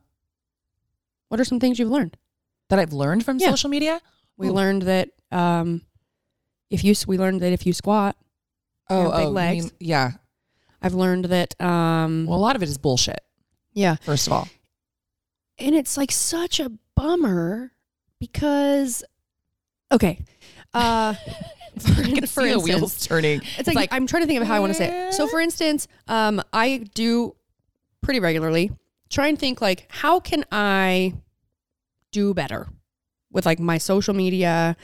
What 1.30 1.40
are 1.40 1.44
some 1.44 1.58
things 1.58 1.80
you've 1.80 1.90
learned? 1.90 2.16
That 2.68 2.78
I've 2.78 2.92
learned 2.92 3.24
from 3.24 3.38
Yeah. 3.40 3.50
social 3.50 3.70
media. 3.70 4.00
We 4.36 4.50
Ooh. 4.50 4.52
learned 4.52 4.82
that 4.82 5.08
um, 5.32 5.82
if 6.70 6.84
you 6.84 6.94
we 7.08 7.18
learned 7.18 7.40
that 7.40 7.52
if 7.52 7.66
you 7.66 7.72
squat, 7.72 8.14
Oh, 8.88 9.10
oh, 9.12 9.20
you 9.22 9.28
legs. 9.30 9.64
mean- 9.64 9.72
yeah. 9.80 10.12
I've 10.82 10.94
learned 10.94 11.26
that 11.26 11.60
um, 11.60 12.26
Well, 12.26 12.38
a 12.38 12.40
lot 12.40 12.56
of 12.56 12.62
it 12.62 12.68
is 12.68 12.78
bullshit. 12.78 13.20
yeah, 13.72 13.96
First 14.02 14.26
of 14.26 14.32
all, 14.32 14.48
and 15.58 15.74
it's 15.74 15.96
like 15.96 16.10
such 16.10 16.58
a 16.60 16.70
bummer 16.96 17.72
because 18.18 19.04
okay, 19.92 20.24
uh, 20.74 21.14
for, 21.78 21.90
I 22.02 22.04
can 22.10 22.20
for 22.22 22.26
see 22.26 22.48
the 22.48 22.52
instance, 22.54 22.64
wheels 22.64 23.06
turning. 23.06 23.40
It's 23.58 23.72
like, 23.74 23.88
I'm 23.92 24.06
trying 24.06 24.22
to 24.22 24.26
think 24.26 24.40
of 24.40 24.46
how 24.46 24.54
I 24.56 24.60
want 24.60 24.70
to 24.72 24.78
say 24.78 25.08
it. 25.08 25.14
So, 25.14 25.26
for 25.26 25.40
instance, 25.40 25.88
um, 26.08 26.40
I 26.52 26.84
do 26.94 27.34
pretty 28.02 28.20
regularly 28.20 28.70
try 29.08 29.26
and 29.28 29.38
think 29.38 29.60
like, 29.60 29.86
how 29.90 30.20
can 30.20 30.44
I 30.52 31.14
do 32.12 32.32
better 32.32 32.68
with 33.32 33.44
like 33.46 33.58
my 33.58 33.78
social 33.78 34.14
media 34.14 34.76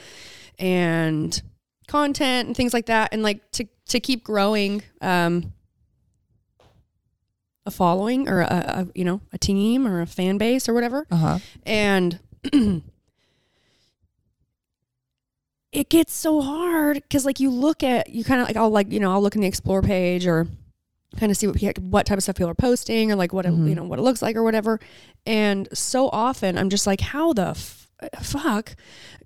and 0.59 1.41
content 1.87 2.47
and 2.47 2.55
things 2.57 2.73
like 2.73 2.87
that, 2.87 3.09
and 3.13 3.23
like 3.23 3.49
to 3.51 3.65
to 3.87 3.99
keep 3.99 4.23
growing 4.23 4.83
um, 5.01 5.53
a 7.67 7.71
following 7.71 8.27
or 8.27 8.41
a, 8.41 8.45
a 8.45 8.87
you 8.95 9.03
know 9.05 9.21
a 9.33 9.37
team 9.37 9.85
or 9.85 10.01
a 10.01 10.05
fan 10.07 10.37
base 10.37 10.67
or 10.67 10.73
whatever 10.73 11.05
uh 11.11 11.15
huh. 11.15 11.39
and 11.65 12.19
it 15.71 15.89
gets 15.89 16.13
so 16.13 16.41
hard 16.41 16.95
because 17.03 17.25
like 17.25 17.39
you 17.39 17.49
look 17.49 17.83
at 17.83 18.09
you 18.09 18.23
kind 18.23 18.41
of 18.41 18.47
like 18.47 18.55
I'll 18.57 18.69
like 18.69 18.91
you 18.91 18.99
know 18.99 19.11
I'll 19.11 19.21
look 19.21 19.35
in 19.35 19.41
the 19.41 19.47
explore 19.47 19.81
page 19.81 20.25
or 20.25 20.47
kind 21.19 21.31
of 21.31 21.37
see 21.37 21.47
what 21.47 21.77
what 21.79 22.05
type 22.05 22.17
of 22.17 22.23
stuff 22.23 22.35
people 22.37 22.49
are 22.49 22.55
posting 22.55 23.11
or 23.11 23.15
like 23.15 23.33
what 23.33 23.45
it, 23.45 23.51
Mhm. 23.51 23.69
you 23.69 23.75
know 23.75 23.83
what 23.83 23.99
it 23.99 24.01
looks 24.03 24.21
like 24.21 24.35
or 24.35 24.43
whatever 24.43 24.79
and 25.25 25.67
so 25.73 26.09
often 26.09 26.57
I'm 26.57 26.69
just 26.69 26.87
like 26.87 27.01
how 27.01 27.33
the 27.33 27.49
f- 27.49 27.87
fuck 28.21 28.75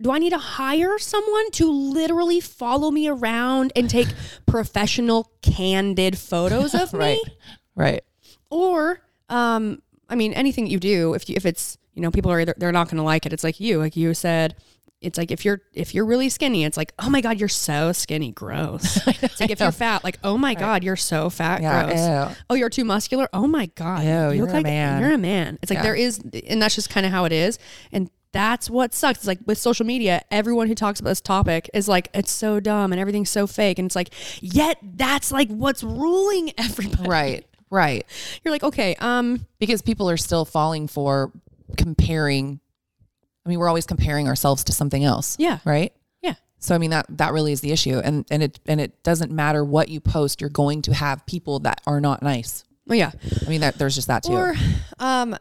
do 0.02 0.12
I 0.12 0.18
need 0.20 0.30
to 0.32 0.38
hire 0.38 0.98
someone 0.98 1.52
to 1.52 1.70
literally 1.70 2.40
follow 2.40 2.90
me 2.92 3.08
around 3.08 3.72
and 3.76 3.90
take 3.90 4.08
professional 4.48 5.32
candid 5.42 6.18
photos 6.18 6.74
of 6.74 6.94
Right. 6.94 7.18
me 7.26 7.34
Right. 7.76 8.04
Or 8.52 9.02
um 9.30 9.82
i 10.10 10.16
mean 10.16 10.34
anything 10.34 10.68
you 10.68 10.80
do 10.80 11.14
if 11.16 11.28
you 11.28 11.36
if 11.36 11.46
it's 11.46 11.78
you 11.96 12.02
know 12.04 12.12
people 12.12 12.32
are 12.32 12.40
either 12.40 12.54
they're 12.58 12.72
not 12.72 12.88
going 12.88 12.98
to 12.98 13.04
like 13.04 13.26
it 13.26 13.34
it's 13.34 13.44
like 13.44 13.60
you 13.60 13.80
like 13.80 13.96
you 13.96 14.14
said 14.14 14.56
it's 15.02 15.18
like 15.18 15.32
if 15.32 15.44
you're 15.44 15.62
if 15.74 15.96
you're 15.96 16.06
really 16.06 16.30
skinny 16.30 16.64
it's 16.64 16.78
like 16.78 16.94
oh 17.00 17.10
my 17.10 17.22
god 17.22 17.40
you're 17.40 17.50
so 17.50 17.92
skinny 17.92 18.32
gross 18.32 18.98
it's 19.08 19.40
like 19.42 19.50
if 19.50 19.60
you're 19.60 19.72
fat 19.72 20.04
like 20.04 20.20
oh 20.24 20.38
my 20.38 20.54
god 20.54 20.84
you're 20.84 20.96
so 20.96 21.28
fat 21.30 21.60
Yeah. 21.62 21.86
gross 21.86 22.30
ew. 22.30 22.36
oh 22.52 22.54
you're 22.54 22.70
too 22.70 22.86
muscular 22.86 23.28
oh 23.34 23.48
my 23.48 23.66
god 23.76 24.04
Ew, 24.04 24.10
you 24.10 24.38
you're 24.44 24.46
look 24.48 24.56
a 24.58 24.62
man. 24.62 25.02
you're 25.02 25.14
a 25.14 25.18
man 25.18 25.58
it's 25.64 25.72
like 25.72 25.78
Yeah. 25.78 25.84
there 25.84 25.96
is 25.96 26.20
and 26.48 26.62
that's 26.62 26.76
just 26.76 26.92
kind 26.92 27.06
of 27.06 27.12
how 27.12 27.26
it 27.26 27.32
is 27.32 27.58
and 27.92 28.12
that's 28.34 28.70
what 28.70 28.94
sucks. 28.94 29.18
It's 29.20 29.28
like 29.28 29.40
with 29.46 29.58
social 29.58 29.86
media, 29.86 30.22
everyone 30.32 30.68
who 30.68 30.74
talks 30.74 31.02
about 31.02 31.10
this 31.10 31.20
topic 31.20 31.70
is 31.74 31.90
like, 31.90 32.08
it's 32.14 32.32
so 32.32 32.62
dumb 32.62 32.94
and 32.94 33.02
everything's 33.02 33.30
so 33.30 33.46
fake. 33.46 33.78
And 33.78 33.88
it's 33.88 33.96
like, 33.98 34.14
yet 34.40 34.78
that's 34.82 35.34
like 35.34 35.50
what's 35.50 35.84
ruling 35.84 36.54
everybody. 36.58 37.10
Right. 37.10 37.46
Right. 37.72 38.06
You're 38.44 38.52
like, 38.52 38.64
okay, 38.64 38.96
um, 39.00 39.48
Because 39.60 39.82
people 39.82 40.10
are 40.10 40.18
still 40.18 40.46
falling 40.46 40.88
for 40.88 41.32
comparing. 41.78 42.60
I 43.46 43.50
mean, 43.50 43.58
we're 43.58 43.70
always 43.70 43.88
comparing 43.88 44.28
ourselves 44.28 44.64
to 44.66 44.74
something 44.74 45.04
else. 45.04 45.38
Yeah. 45.40 45.60
Right. 45.66 45.94
Yeah. 46.22 46.36
So 46.60 46.76
I 46.76 46.78
mean 46.78 46.92
that 46.92 47.06
that 47.10 47.34
really 47.34 47.54
is 47.54 47.62
the 47.62 47.72
issue, 47.72 48.00
and 48.04 48.26
and 48.30 48.44
it 48.44 48.60
and 48.68 48.80
it 48.80 49.02
doesn't 49.04 49.32
matter 49.32 49.64
what 49.66 49.90
you 49.90 50.00
post, 50.00 50.42
you're 50.42 50.50
going 50.52 50.84
to 50.84 50.94
have 50.94 51.26
people 51.26 51.60
that 51.62 51.82
are 51.88 52.00
not 52.00 52.22
nice. 52.22 52.64
well, 52.86 53.00
yeah. 53.00 53.12
I 53.46 53.50
mean 53.50 53.62
that 53.62 53.80
there's 53.80 53.96
just 53.96 54.08
that 54.10 54.24
too. 54.24 54.34
Or, 54.34 54.54
um, 55.00 55.36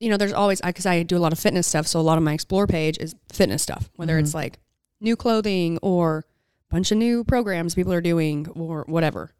you 0.00 0.08
know, 0.10 0.16
there's 0.16 0.32
always 0.32 0.60
I 0.62 0.70
because 0.70 0.86
I 0.86 1.04
do 1.04 1.16
a 1.16 1.20
lot 1.20 1.32
of 1.32 1.38
fitness 1.38 1.68
stuff, 1.68 1.86
so 1.86 2.00
a 2.00 2.02
lot 2.02 2.18
of 2.18 2.24
my 2.24 2.32
explore 2.32 2.66
page 2.66 2.98
is 2.98 3.14
fitness 3.30 3.62
stuff, 3.62 3.88
whether 3.94 4.18
it's 4.18 4.34
like 4.34 4.58
new 5.00 5.14
clothing 5.14 5.78
or 5.80 6.24
a 6.70 6.74
bunch 6.74 6.90
of 6.90 6.98
new 6.98 7.22
programs 7.22 7.74
people 7.76 7.92
are 7.92 8.00
doing 8.00 8.48
or 8.56 8.84
whatever. 8.88 9.30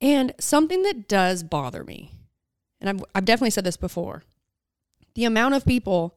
And 0.00 0.32
something 0.38 0.82
that 0.82 1.08
does 1.08 1.42
bother 1.42 1.84
me, 1.84 2.12
and 2.80 2.90
I've 2.90 3.04
I've 3.14 3.24
definitely 3.24 3.50
said 3.50 3.64
this 3.64 3.76
before, 3.76 4.22
the 5.14 5.24
amount 5.24 5.54
of 5.54 5.64
people 5.64 6.16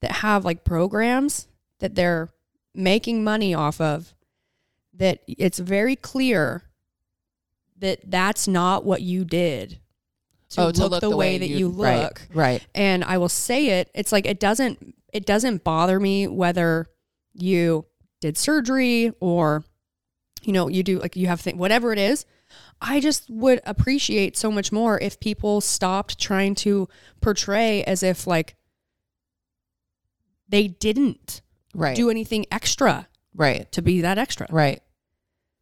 that 0.00 0.12
have 0.12 0.44
like 0.44 0.64
programs 0.64 1.48
that 1.80 1.94
they're 1.94 2.30
making 2.74 3.22
money 3.24 3.54
off 3.54 3.80
of, 3.80 4.14
that 4.94 5.20
it's 5.26 5.58
very 5.58 5.96
clear 5.96 6.64
that 7.78 8.00
that's 8.10 8.48
not 8.48 8.84
what 8.84 9.02
you 9.02 9.24
did 9.24 9.78
to, 10.50 10.62
oh, 10.62 10.72
to 10.72 10.86
look, 10.86 11.00
the, 11.00 11.14
way, 11.14 11.38
that 11.38 11.48
you, 11.48 11.68
right, 11.68 12.02
look. 12.02 12.22
Right. 12.34 12.66
And 12.74 13.04
I 13.04 13.18
will 13.18 13.28
say 13.28 13.80
it, 13.80 13.90
it's 13.94 14.12
like 14.12 14.26
it 14.26 14.40
doesn't 14.40 14.94
it 15.12 15.26
doesn't 15.26 15.64
bother 15.64 15.98
me 15.98 16.26
whether 16.26 16.86
you 17.34 17.86
did 18.20 18.36
surgery 18.36 19.12
or 19.20 19.64
you 20.42 20.52
know, 20.52 20.68
you 20.68 20.82
do 20.82 20.98
like 20.98 21.16
you 21.16 21.26
have 21.26 21.42
th- 21.42 21.56
whatever 21.56 21.92
it 21.92 21.98
is. 21.98 22.24
I 22.80 23.00
just 23.00 23.28
would 23.28 23.60
appreciate 23.66 24.36
so 24.36 24.50
much 24.50 24.70
more 24.70 24.98
if 25.00 25.18
people 25.20 25.60
stopped 25.60 26.18
trying 26.18 26.54
to 26.56 26.88
portray 27.20 27.82
as 27.84 28.02
if 28.02 28.26
like 28.26 28.54
they 30.48 30.68
didn't 30.68 31.42
Right. 31.74 31.94
do 31.96 32.08
anything 32.10 32.46
extra 32.50 33.08
right. 33.34 33.70
to 33.72 33.82
be 33.82 34.00
that 34.00 34.18
extra. 34.18 34.46
Right. 34.50 34.80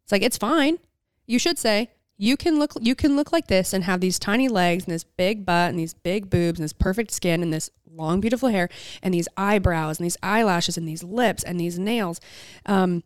It's 0.05 0.12
like 0.12 0.22
it's 0.22 0.38
fine. 0.38 0.79
You 1.26 1.38
should 1.38 1.59
say 1.59 1.90
you 2.16 2.37
can 2.37 2.59
look 2.59 2.72
you 2.81 2.94
can 2.94 3.16
look 3.16 3.33
like 3.33 3.48
this 3.48 3.72
and 3.72 3.85
have 3.85 4.00
these 4.00 4.18
tiny 4.18 4.48
legs 4.48 4.85
and 4.85 4.94
this 4.94 5.05
big 5.05 5.44
butt 5.44 5.70
and 5.70 5.79
these 5.79 5.92
big 5.94 6.31
boobs 6.31 6.59
and 6.59 6.64
this 6.64 6.72
perfect 6.72 7.11
skin 7.11 7.42
and 7.42 7.52
this 7.52 7.70
long 7.90 8.20
beautiful 8.20 8.50
hair 8.50 8.68
and 9.02 9.12
these 9.12 9.29
eyebrows 9.37 9.98
and 9.98 10.05
these 10.05 10.16
eyelashes 10.22 10.76
and 10.76 10.87
these 10.88 11.02
lips 11.02 11.42
and 11.42 11.59
these 11.59 11.79
nails. 11.79 12.20
Um, 12.66 13.02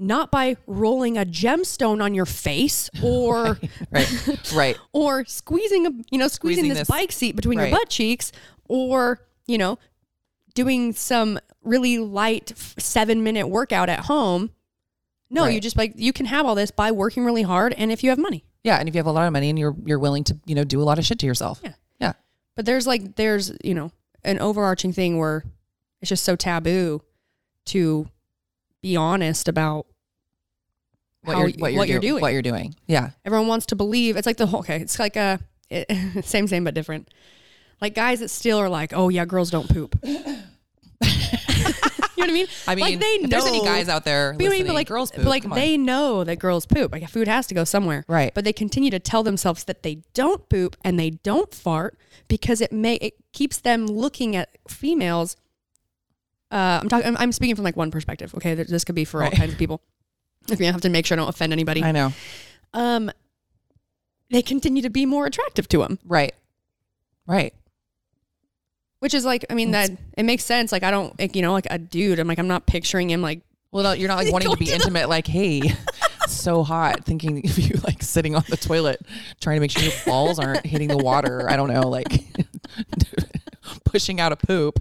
not 0.00 0.30
by 0.30 0.56
rolling 0.66 1.18
a 1.18 1.24
gemstone 1.26 2.02
on 2.02 2.14
your 2.14 2.26
face 2.26 2.88
or 3.02 3.58
Right. 3.90 4.50
right. 4.54 4.78
or 4.92 5.24
squeezing 5.26 5.86
a 5.86 5.90
you 6.10 6.18
know 6.18 6.26
squeezing, 6.28 6.64
Squeezing 6.64 6.68
this, 6.70 6.78
this- 6.78 6.88
bike 6.88 7.12
seat 7.12 7.36
between 7.36 7.58
right. 7.58 7.68
your 7.70 7.78
butt 7.78 7.88
cheeks 7.88 8.32
or 8.68 9.20
you 9.46 9.58
know 9.58 9.78
doing 10.54 10.92
some 10.92 11.38
really 11.62 11.98
light 11.98 12.52
f- 12.52 12.74
seven 12.78 13.22
minute 13.22 13.46
workout 13.48 13.88
at 13.88 14.00
home 14.06 14.50
no 15.28 15.44
you 15.46 15.60
just 15.60 15.76
like 15.76 15.92
you 15.96 16.12
can 16.12 16.26
have 16.26 16.44
all 16.46 16.54
this 16.54 16.70
by 16.70 16.90
working 16.90 17.24
really 17.24 17.42
hard 17.42 17.72
and 17.74 17.92
if 17.92 18.02
you 18.02 18.10
have 18.10 18.18
money 18.18 18.42
Yeah, 18.64 18.76
and 18.78 18.88
if 18.88 18.94
you 18.94 18.98
have 18.98 19.06
a 19.06 19.12
lot 19.12 19.26
of 19.26 19.32
money 19.32 19.48
and 19.50 19.58
you're 19.58 19.76
you're 19.84 19.98
willing 19.98 20.24
to, 20.24 20.38
you 20.46 20.54
know, 20.54 20.64
do 20.64 20.80
a 20.82 20.84
lot 20.84 20.98
of 20.98 21.04
shit 21.04 21.18
to 21.20 21.26
yourself. 21.26 21.60
Yeah. 21.62 21.74
Yeah. 22.00 22.12
but 22.56 22.64
there's 22.66 22.86
like 22.86 23.16
there's 23.16 23.52
you 23.62 23.74
know 23.74 23.92
an 24.24 24.38
overarching 24.38 24.92
thing 24.92 25.18
where 25.18 25.44
it's 26.02 26.08
just 26.08 26.24
so 26.24 26.34
taboo 26.36 27.00
to 27.66 28.08
be 28.82 28.96
honest 28.96 29.48
about 29.48 29.86
What 31.22 31.36
you're 31.36 31.50
what 31.58 31.72
you're, 31.72 31.78
what 31.80 31.88
you're 31.88 32.00
doing. 32.00 32.20
What 32.22 32.32
you're 32.32 32.42
doing. 32.42 32.74
Yeah. 32.86 33.10
everyone 33.24 33.46
wants 33.46 33.66
to 33.66 33.76
believe 33.76 34.16
it's 34.16 34.26
like 34.26 34.36
the 34.38 34.46
whole 34.46 34.60
okay 34.60 34.80
it's 34.80 34.98
like 34.98 35.16
a 35.16 35.38
it, 35.68 36.24
same 36.24 36.46
same 36.48 36.64
but 36.64 36.74
different 36.74 37.08
like 37.80 37.94
guys 37.94 38.20
that 38.20 38.28
still 38.30 38.58
are 38.58 38.68
like 38.68 38.92
oh 38.94 39.08
yeah 39.08 39.24
girls 39.24 39.50
don't 39.50 39.68
poop 39.68 39.96
you 40.04 40.18
know 40.18 40.32
what 42.16 42.30
i 42.30 42.32
mean 42.32 42.46
I 42.66 42.74
mean, 42.74 42.84
like 42.84 43.00
they 43.00 43.18
know 43.18 43.28
there's 43.28 43.46
any 43.46 43.64
guys 43.64 43.88
out 43.88 44.04
there 44.04 44.34
But, 44.38 44.48
mean, 44.50 44.66
but 44.66 44.74
like 44.74 44.88
girls 44.88 45.10
poop, 45.10 45.24
but 45.24 45.30
like 45.30 45.48
they 45.54 45.76
know 45.78 46.24
that 46.24 46.36
girls 46.38 46.66
poop 46.66 46.92
like 46.92 47.08
food 47.08 47.28
has 47.28 47.46
to 47.48 47.54
go 47.54 47.64
somewhere 47.64 48.04
Right. 48.08 48.32
but 48.34 48.44
they 48.44 48.52
continue 48.52 48.90
to 48.90 48.98
tell 48.98 49.22
themselves 49.22 49.64
that 49.64 49.82
they 49.82 50.02
don't 50.14 50.48
poop 50.48 50.76
and 50.84 50.98
they 50.98 51.10
don't 51.10 51.54
fart 51.54 51.96
because 52.28 52.60
it 52.60 52.72
may 52.72 52.94
it 52.96 53.14
keeps 53.32 53.58
them 53.58 53.86
looking 53.86 54.36
at 54.36 54.50
females 54.68 55.36
uh, 56.50 56.80
I'm 56.82 56.88
talking. 56.88 57.06
I'm, 57.06 57.16
I'm 57.16 57.32
speaking 57.32 57.54
from 57.56 57.64
like 57.64 57.76
one 57.76 57.90
perspective. 57.90 58.34
Okay, 58.34 58.54
this 58.54 58.84
could 58.84 58.94
be 58.94 59.04
for 59.04 59.22
all 59.22 59.28
Right. 59.28 59.36
kinds 59.38 59.52
of 59.52 59.58
people. 59.58 59.80
If 60.50 60.58
you 60.60 60.66
have 60.66 60.80
to 60.82 60.88
make 60.88 61.06
sure 61.06 61.16
I 61.16 61.20
don't 61.20 61.28
offend 61.28 61.52
anybody, 61.52 61.82
I 61.84 61.92
know. 61.92 62.12
um, 62.74 63.10
they 64.30 64.42
continue 64.42 64.82
to 64.82 64.90
be 64.90 65.06
more 65.06 65.26
attractive 65.26 65.68
to 65.68 65.82
him, 65.82 65.98
Right. 66.06 66.34
Right. 67.26 67.52
which 69.00 69.12
is 69.14 69.24
like, 69.24 69.44
I 69.50 69.54
mean, 69.54 69.70
that 69.72 69.90
it 70.16 70.22
makes 70.24 70.44
sense. 70.44 70.72
Like, 70.72 70.82
I 70.82 70.90
don't, 70.90 71.16
like, 71.18 71.36
you 71.36 71.42
know, 71.42 71.52
like 71.52 71.66
a 71.70 71.78
dude. 71.78 72.18
I'm 72.18 72.26
like, 72.28 72.38
I'm 72.38 72.48
not 72.48 72.66
picturing 72.66 73.10
him 73.10 73.22
like, 73.22 73.40
Well, 73.70 73.84
no, 73.84 73.92
you're 73.92 74.08
not 74.08 74.16
like 74.18 74.32
wanting 74.32 74.50
to 74.50 74.56
be 74.56 74.64
to 74.66 74.70
the- 74.72 74.76
intimate. 74.76 75.08
Like, 75.08 75.26
hey, 75.26 75.62
so 76.26 76.62
hot. 76.62 77.04
Thinking 77.04 77.38
of 77.46 77.58
you 77.58 77.78
like 77.84 78.02
sitting 78.02 78.34
on 78.34 78.42
the 78.48 78.56
toilet, 78.56 79.00
trying 79.40 79.56
to 79.56 79.60
make 79.60 79.70
sure 79.70 79.82
your 79.82 79.92
balls 80.06 80.38
aren't 80.38 80.64
hitting 80.66 80.88
the 80.88 80.96
water. 80.98 81.48
I 81.48 81.56
don't 81.56 81.72
know, 81.72 81.88
like 81.88 82.24
pushing 83.84 84.20
out 84.20 84.32
a 84.32 84.36
poop. 84.36 84.80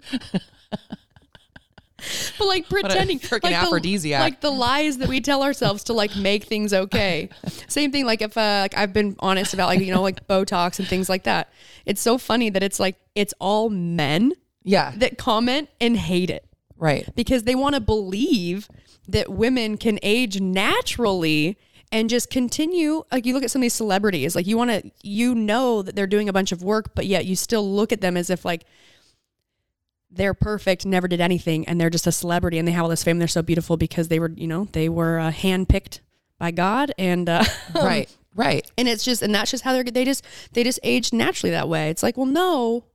But 2.37 2.47
like 2.47 2.69
pretending 2.69 3.19
freaking 3.19 3.43
like 3.43 3.55
aphrodisiac. 3.55 4.19
The, 4.19 4.23
like 4.23 4.41
the 4.41 4.51
lies 4.51 4.97
that 4.99 5.09
we 5.09 5.21
tell 5.21 5.43
ourselves 5.43 5.83
to 5.85 5.93
like 5.93 6.15
make 6.15 6.45
things 6.45 6.73
okay. 6.73 7.29
Same 7.67 7.91
thing. 7.91 8.05
Like 8.05 8.21
if 8.21 8.37
uh, 8.37 8.59
like 8.63 8.77
I've 8.77 8.93
been 8.93 9.15
honest 9.19 9.53
about 9.53 9.67
like 9.67 9.79
you 9.79 9.93
know 9.93 10.01
like 10.01 10.27
Botox 10.27 10.79
and 10.79 10.87
things 10.87 11.09
like 11.09 11.23
that. 11.23 11.51
It's 11.85 12.01
so 12.01 12.17
funny 12.17 12.49
that 12.49 12.63
it's 12.63 12.79
like 12.79 12.95
it's 13.15 13.33
all 13.39 13.69
men 13.69 14.33
Yeah. 14.63 14.93
that 14.97 15.17
comment 15.17 15.69
and 15.81 15.97
hate 15.97 16.29
it 16.29 16.45
right. 16.77 17.07
because 17.15 17.43
they 17.43 17.55
want 17.55 17.75
to 17.75 17.81
believe 17.81 18.67
that 19.07 19.29
women 19.31 19.77
can 19.77 19.99
age 20.03 20.39
naturally 20.39 21.57
and 21.91 22.09
just 22.09 22.29
continue 22.29 23.03
like 23.11 23.25
you 23.25 23.33
look 23.33 23.43
at 23.43 23.49
some 23.49 23.61
of 23.61 23.63
these 23.63 23.73
celebrities 23.73 24.35
like 24.35 24.45
you 24.45 24.55
want 24.55 24.69
to 24.69 24.91
you 25.01 25.33
know 25.33 25.81
that 25.81 25.95
they're 25.95 26.05
doing 26.05 26.29
a 26.29 26.33
bunch 26.33 26.51
of 26.51 26.61
work 26.61 26.93
but 26.93 27.07
yet 27.07 27.25
you 27.25 27.35
still 27.35 27.67
look 27.67 27.91
at 27.91 27.99
them 28.01 28.15
as 28.15 28.29
if 28.29 28.45
like 28.45 28.65
they're 30.11 30.33
perfect 30.33 30.85
never 30.85 31.07
did 31.07 31.21
anything 31.21 31.67
and 31.67 31.79
they're 31.79 31.89
just 31.89 32.07
a 32.07 32.11
celebrity 32.11 32.57
and 32.57 32.67
they 32.67 32.71
have 32.71 32.83
all 32.83 32.89
this 32.89 33.03
fame 33.03 33.19
they're 33.19 33.27
so 33.27 33.41
beautiful 33.41 33.77
because 33.77 34.07
they 34.07 34.19
were 34.19 34.31
you 34.35 34.47
know 34.47 34.67
they 34.71 34.89
were 34.89 35.19
uh, 35.19 35.31
handpicked 35.31 35.99
by 36.39 36.49
god 36.51 36.91
and 36.97 37.29
uh, 37.29 37.43
Right. 37.75 38.09
Right. 38.35 38.69
and 38.77 38.87
it's 38.87 39.03
just 39.03 39.21
and 39.21 39.33
that's 39.35 39.51
just 39.51 39.63
how 39.63 39.73
they're 39.73 39.83
they 39.83 40.05
just 40.05 40.25
they 40.53 40.63
just 40.63 40.79
age 40.83 41.13
naturally 41.13 41.51
that 41.51 41.69
way 41.69 41.89
it's 41.89 42.01
like 42.03 42.17
well 42.17 42.25
no 42.25 42.85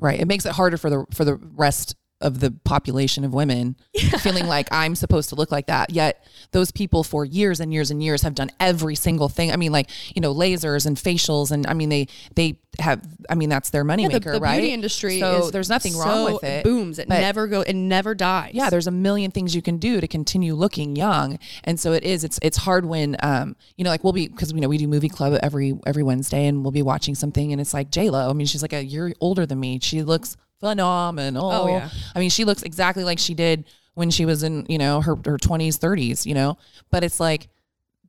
Right. 0.00 0.20
It 0.20 0.28
makes 0.28 0.46
it 0.46 0.52
harder 0.52 0.76
for 0.76 0.90
the 0.90 1.06
for 1.12 1.24
the 1.24 1.34
rest 1.34 1.96
of 2.20 2.40
the 2.40 2.50
population 2.64 3.24
of 3.24 3.32
women 3.32 3.76
feeling 4.20 4.46
like 4.46 4.66
I'm 4.72 4.94
supposed 4.96 5.28
to 5.28 5.34
look 5.36 5.52
like 5.52 5.66
that. 5.68 5.90
Yet 5.90 6.26
those 6.50 6.72
people 6.72 7.04
for 7.04 7.24
years 7.24 7.60
and 7.60 7.72
years 7.72 7.90
and 7.92 8.02
years 8.02 8.22
have 8.22 8.34
done 8.34 8.50
every 8.58 8.96
single 8.96 9.28
thing. 9.28 9.52
I 9.52 9.56
mean, 9.56 9.70
like, 9.70 9.88
you 10.14 10.20
know, 10.20 10.34
lasers 10.34 10.84
and 10.84 10.96
facials 10.96 11.52
and 11.52 11.66
I 11.66 11.74
mean 11.74 11.88
they 11.90 12.08
they 12.34 12.58
have 12.80 13.00
I 13.30 13.34
mean 13.34 13.48
that's 13.48 13.70
their 13.70 13.84
moneymaker, 13.84 14.12
Yeah, 14.12 14.18
the, 14.18 14.30
the 14.32 14.40
right? 14.40 14.58
beauty 14.58 14.72
industry 14.74 15.20
So 15.20 15.46
is 15.46 15.50
there's 15.52 15.68
nothing 15.68 15.92
so- 15.92 16.00
wrong 16.04 16.32
with 16.34 16.44
it. 16.44 16.64
booms 16.64 16.98
it 16.98 17.08
never 17.08 17.46
go 17.46 17.62
it 17.62 17.74
never 17.74 18.14
dies 18.14 18.52
yeah 18.54 18.68
there's 18.70 18.86
a 18.86 18.90
million 18.92 19.30
things 19.32 19.54
you 19.54 19.62
can 19.62 19.78
do 19.78 20.00
to 20.00 20.06
continue 20.06 20.54
looking 20.54 20.94
young 20.94 21.38
and 21.64 21.80
so 21.80 21.92
it 21.92 22.04
is 22.04 22.22
it's 22.24 22.38
it's 22.42 22.58
hard 22.58 22.84
when 22.84 23.16
um 23.20 23.56
you 23.76 23.84
know 23.84 23.90
like 23.90 24.04
we'll 24.04 24.12
be 24.12 24.28
because 24.28 24.52
you 24.52 24.60
know 24.60 24.68
we 24.68 24.76
do 24.78 24.86
movie 24.86 25.08
club 25.08 25.38
every 25.42 25.74
every 25.86 26.02
wednesday 26.04 26.46
and 26.46 26.62
we'll 26.62 26.70
be 26.70 26.82
watching 26.82 27.14
something 27.16 27.50
and 27.52 27.60
it's 27.60 27.74
like 27.74 27.90
j-lo 27.90 28.28
i 28.28 28.32
mean 28.32 28.46
she's 28.46 28.62
like 28.62 28.72
a 28.74 28.84
year 28.84 29.12
older 29.20 29.44
than 29.46 29.58
me 29.58 29.80
she 29.82 30.02
looks 30.02 30.36
phenomenal 30.60 31.50
Oh, 31.50 31.68
yeah. 31.68 31.88
i 32.14 32.18
mean 32.18 32.30
she 32.30 32.44
looks 32.44 32.62
exactly 32.62 33.04
like 33.04 33.18
she 33.18 33.34
did 33.34 33.64
when 33.94 34.10
she 34.10 34.24
was 34.26 34.42
in 34.42 34.66
you 34.68 34.78
know 34.78 35.00
her 35.00 35.14
her 35.24 35.36
20s 35.38 35.78
30s 35.78 36.26
you 36.26 36.34
know 36.34 36.56
but 36.90 37.04
it's 37.04 37.20
like 37.20 37.48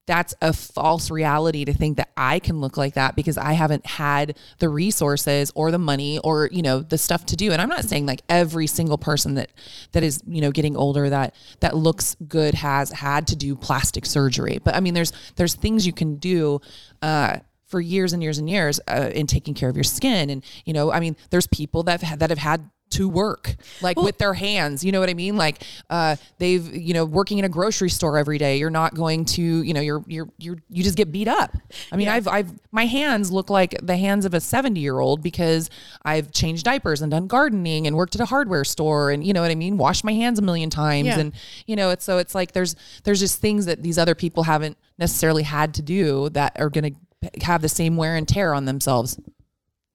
that's 0.05 0.33
a 0.41 0.51
false 0.51 1.12
reality 1.12 1.63
to 1.65 1.71
think 1.71 1.97
that 1.97 2.09
I 2.17 2.39
can 2.39 2.59
look 2.62 2.77
like 2.77 2.95
that 2.95 3.15
because 3.15 3.38
I 3.38 3.53
haven't 3.53 3.85
had 3.85 4.35
the 4.57 4.67
resources 4.67 5.51
or 5.53 5.69
the 5.69 5.77
money 5.77 6.17
or 6.23 6.49
you 6.51 6.63
know 6.63 6.79
the 6.79 6.97
stuff 6.97 7.27
to 7.27 7.35
do. 7.35 7.51
And 7.51 7.62
I'm 7.62 7.69
not 7.69 7.85
saying 7.85 8.07
like 8.07 8.23
every 8.27 8.65
single 8.65 8.97
person 8.97 9.35
that 9.35 9.51
that 9.91 10.01
is 10.01 10.23
you 10.25 10.41
know 10.41 10.49
getting 10.49 10.75
older 10.75 11.12
that 11.12 11.35
that 11.59 11.75
looks 11.75 12.15
good 12.27 12.55
has 12.55 12.89
had 12.89 13.27
to 13.27 13.35
do 13.35 13.55
plastic 13.55 14.03
surgery. 14.07 14.57
But 14.63 14.73
I 14.73 14.79
mean, 14.79 14.95
there's 14.95 15.13
there's 15.35 15.53
things 15.53 15.85
you 15.85 15.93
can 15.93 16.15
do. 16.15 16.59
Uh, 17.03 17.38
for 17.69 17.79
years 17.79 18.12
and 18.13 18.21
years 18.21 18.38
and 18.38 18.49
years 18.49 18.79
uh, 18.88 19.10
in 19.13 19.25
taking 19.27 19.53
care 19.53 19.69
of 19.69 19.77
your 19.77 19.84
skin. 19.86 20.29
And 20.29 20.43
you 20.65 20.73
know 20.73 20.91
i 20.91 20.99
mean 20.99 21.15
there's 21.29 21.47
people 21.47 21.84
that 21.84 22.01
have, 22.01 22.19
that 22.19 22.29
have 22.29 22.39
had 22.39 22.69
to 22.91 23.08
work 23.08 23.55
like 23.84 23.97
with 24.01 24.17
their 24.17 24.34
hands 24.34 24.84
you 24.84 24.91
know 24.91 24.99
what 24.99 25.10
i 25.10 25.13
mean? 25.13 25.38
Like 25.38 25.62
uh, 25.91 26.15
they've 26.39 26.75
you 26.75 26.95
know 26.95 27.05
working 27.05 27.38
in 27.38 27.45
a 27.45 27.49
grocery 27.49 27.91
store 27.91 28.17
every 28.17 28.39
day 28.39 28.58
you're 28.58 28.71
not 28.71 28.95
going 28.95 29.25
to 29.25 29.43
you 29.43 29.75
know 29.75 29.79
you're 29.79 30.03
you're 30.08 30.27
you're 30.39 30.58
you 30.71 30.84
just 30.84 30.97
get 30.97 31.12
beat 31.12 31.27
up. 31.27 31.55
I 31.91 31.95
mean 31.97 32.08
i've 32.08 32.27
i've 32.27 32.51
my 32.71 32.88
hands 32.88 33.32
look 33.32 33.51
like 33.51 33.75
the 33.84 33.95
hands 33.95 34.25
of 34.25 34.34
a 34.34 34.39
70 34.41 34.79
year 34.79 34.97
old 34.99 35.21
because 35.21 35.69
i've 36.03 36.32
changed 36.32 36.65
diapers 36.65 37.03
and 37.03 37.12
done 37.12 37.27
gardening 37.27 37.86
and 37.86 37.95
worked 37.95 38.15
at 38.15 38.21
a 38.21 38.25
hardware 38.25 38.63
store 38.63 39.12
and 39.12 39.23
you 39.23 39.34
know 39.34 39.41
what 39.43 39.51
i 39.51 39.55
mean? 39.55 39.77
Washed 39.77 40.03
my 40.03 40.13
hands 40.13 40.39
a 40.39 40.41
million 40.41 40.71
times 40.71 41.05
Yeah. 41.10 41.19
and 41.19 41.34
you 41.67 41.75
know 41.75 41.91
it's 41.91 42.03
so 42.03 42.17
it's 42.17 42.34
like 42.34 42.53
there's 42.53 42.75
there's 43.03 43.19
just 43.19 43.39
things 43.39 43.67
that 43.67 43.84
these 43.84 43.99
other 43.99 44.15
people 44.15 44.43
haven't 44.43 44.77
necessarily 44.97 45.43
had 45.43 45.75
to 45.75 45.84
do 45.84 46.29
that 46.29 46.60
are 46.60 46.71
going 46.71 46.91
to 46.91 46.99
have 47.41 47.62
the 47.62 47.69
same 47.69 47.97
wear 47.97 48.15
and 48.15 48.27
tear 48.27 48.53
on 48.53 48.65
themselves 48.65 49.19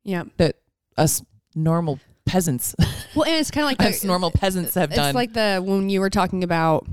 yeah 0.03 0.25
that 0.37 0.57
us 0.97 1.23
normal 1.55 1.99
peasants 2.27 2.75
well 3.15 3.25
and 3.25 3.35
it's 3.37 3.51
kind 3.51 3.65
of 3.65 3.69
like 3.71 3.83
us 3.89 4.01
the- 4.01 4.07
normal 4.07 4.31
peasants 4.31 4.75
have 4.75 4.91
it's 4.91 4.97
done. 4.97 5.09
It's 5.09 5.15
like 5.15 5.33
the 5.33 5.63
when 5.65 5.89
you 5.91 6.01
were 6.01 6.11
talking 6.11 6.43
about 6.45 6.87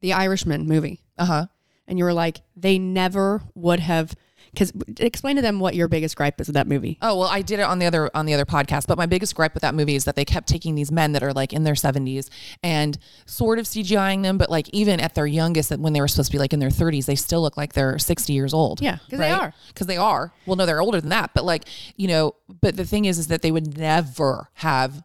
the 0.00 0.12
irishman 0.12 0.66
movie. 0.66 1.00
Uh-huh. 1.16 1.46
And 1.86 1.98
you 1.98 2.04
were 2.04 2.12
like 2.12 2.40
they 2.56 2.78
never 2.78 3.42
would 3.54 3.80
have 3.80 4.14
because 4.54 4.72
explain 5.00 5.36
to 5.36 5.42
them 5.42 5.60
what 5.60 5.74
your 5.74 5.88
biggest 5.88 6.16
gripe 6.16 6.40
is 6.40 6.46
with 6.46 6.54
that 6.54 6.66
movie 6.66 6.96
Oh 7.02 7.18
well, 7.18 7.28
I 7.28 7.42
did 7.42 7.58
it 7.58 7.62
on 7.64 7.78
the 7.78 7.86
other 7.86 8.10
on 8.14 8.24
the 8.26 8.32
other 8.34 8.44
podcast. 8.46 8.86
But 8.86 8.96
my 8.96 9.06
biggest 9.06 9.34
gripe 9.34 9.52
with 9.54 9.62
that 9.62 9.74
movie 9.74 9.94
is 9.96 10.04
that 10.04 10.16
they 10.16 10.24
kept 10.24 10.48
taking 10.48 10.74
these 10.74 10.90
men 10.92 11.12
that 11.12 11.22
are 11.22 11.32
like 11.32 11.52
in 11.52 11.64
their 11.64 11.74
seventies 11.74 12.30
and 12.62 12.96
sort 13.26 13.58
of 13.58 13.66
CGIing 13.66 14.22
them, 14.22 14.38
but 14.38 14.48
like 14.50 14.68
even 14.70 15.00
at 15.00 15.14
their 15.14 15.26
youngest, 15.26 15.70
when 15.76 15.92
they 15.92 16.00
were 16.00 16.08
supposed 16.08 16.30
to 16.30 16.32
be 16.32 16.38
like 16.38 16.52
in 16.52 16.60
their 16.60 16.70
thirties, 16.70 17.06
they 17.06 17.14
still 17.16 17.42
look 17.42 17.56
like 17.56 17.72
they're 17.74 17.98
sixty 17.98 18.32
years 18.32 18.54
old. 18.54 18.80
Yeah, 18.80 18.98
'cause 19.10 19.18
they 19.18 19.30
are. 19.30 19.52
Because 19.68 19.86
they 19.86 19.96
are. 19.96 20.32
Well, 20.46 20.56
no, 20.56 20.66
they're 20.66 20.80
older 20.80 21.00
than 21.00 21.10
that. 21.10 21.30
But 21.34 21.44
like 21.44 21.64
you 21.96 22.08
know, 22.08 22.34
but 22.60 22.76
the 22.76 22.84
thing 22.84 23.04
is, 23.04 23.18
is 23.18 23.26
that 23.28 23.42
they 23.42 23.50
would 23.52 23.76
never 23.76 24.48
have 24.54 25.02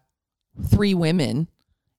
three 0.68 0.94
women, 0.94 1.48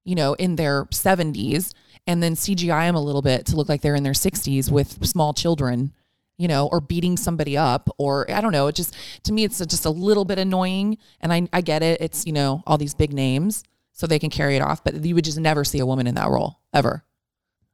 you 0.05 0.15
know, 0.15 0.35
in 0.35 0.57
their 0.57 0.87
seventies 0.91 1.73
and 2.07 2.23
then 2.23 2.35
CGI 2.35 2.87
them 2.87 2.95
a 2.95 3.01
little 3.01 3.23
bit 3.23 3.47
to 3.47 3.57
look 3.57 3.69
like 3.69 3.83
they're 3.83 3.95
in 3.95 4.03
their 4.03 4.15
sixties 4.15 4.71
with 4.71 5.05
small 5.07 5.33
children 5.35 5.93
you 6.41 6.49
know, 6.49 6.69
or 6.73 6.81
beating 6.81 7.19
somebody 7.19 7.55
up, 7.55 7.91
or 7.99 8.29
I 8.31 8.41
don't 8.41 8.53
know. 8.53 8.67
It 8.69 8.75
just 8.75 8.97
to 9.25 9.33
me, 9.33 9.45
it's 9.45 9.59
just 9.59 9.85
a 9.85 9.91
little 9.91 10.25
bit 10.25 10.39
annoying. 10.39 10.97
And 11.21 11.33
I 11.33 11.47
I 11.53 11.61
get 11.61 11.83
it. 11.83 12.01
It's 12.01 12.27
you 12.27 12.33
know 12.33 12.63
all 12.67 12.79
these 12.79 12.95
big 12.95 13.13
names, 13.13 13.63
so 13.93 14.07
they 14.07 14.19
can 14.19 14.31
carry 14.31 14.57
it 14.57 14.63
off. 14.63 14.83
But 14.83 15.05
you 15.05 15.15
would 15.15 15.25
just 15.25 15.39
never 15.39 15.65
see 15.65 15.81
a 15.81 15.87
woman 15.87 16.07
in 16.07 16.15
that 16.15 16.31
role 16.31 16.61
ever. 16.73 17.05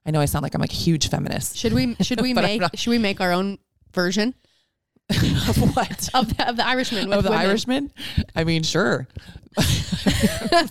I 0.04 0.10
know 0.10 0.20
I 0.20 0.24
sound 0.24 0.42
like 0.42 0.54
I'm 0.54 0.60
like 0.60 0.72
a 0.72 0.76
huge 0.76 1.08
feminist. 1.08 1.56
should 1.56 1.72
we 1.72 1.94
should 2.00 2.20
we 2.20 2.34
make 2.34 2.60
should 2.74 2.90
we 2.90 2.98
make 2.98 3.20
our 3.20 3.32
own 3.32 3.58
version 3.94 4.34
of 5.10 5.76
what? 5.76 6.08
of 6.14 6.36
the, 6.36 6.48
of 6.48 6.56
the 6.56 6.66
irishman 6.66 7.12
Of 7.12 7.22
the 7.22 7.30
women? 7.30 7.46
Irishman? 7.46 7.92
I 8.34 8.42
mean, 8.42 8.64
sure. 8.64 9.06
I 9.58 10.68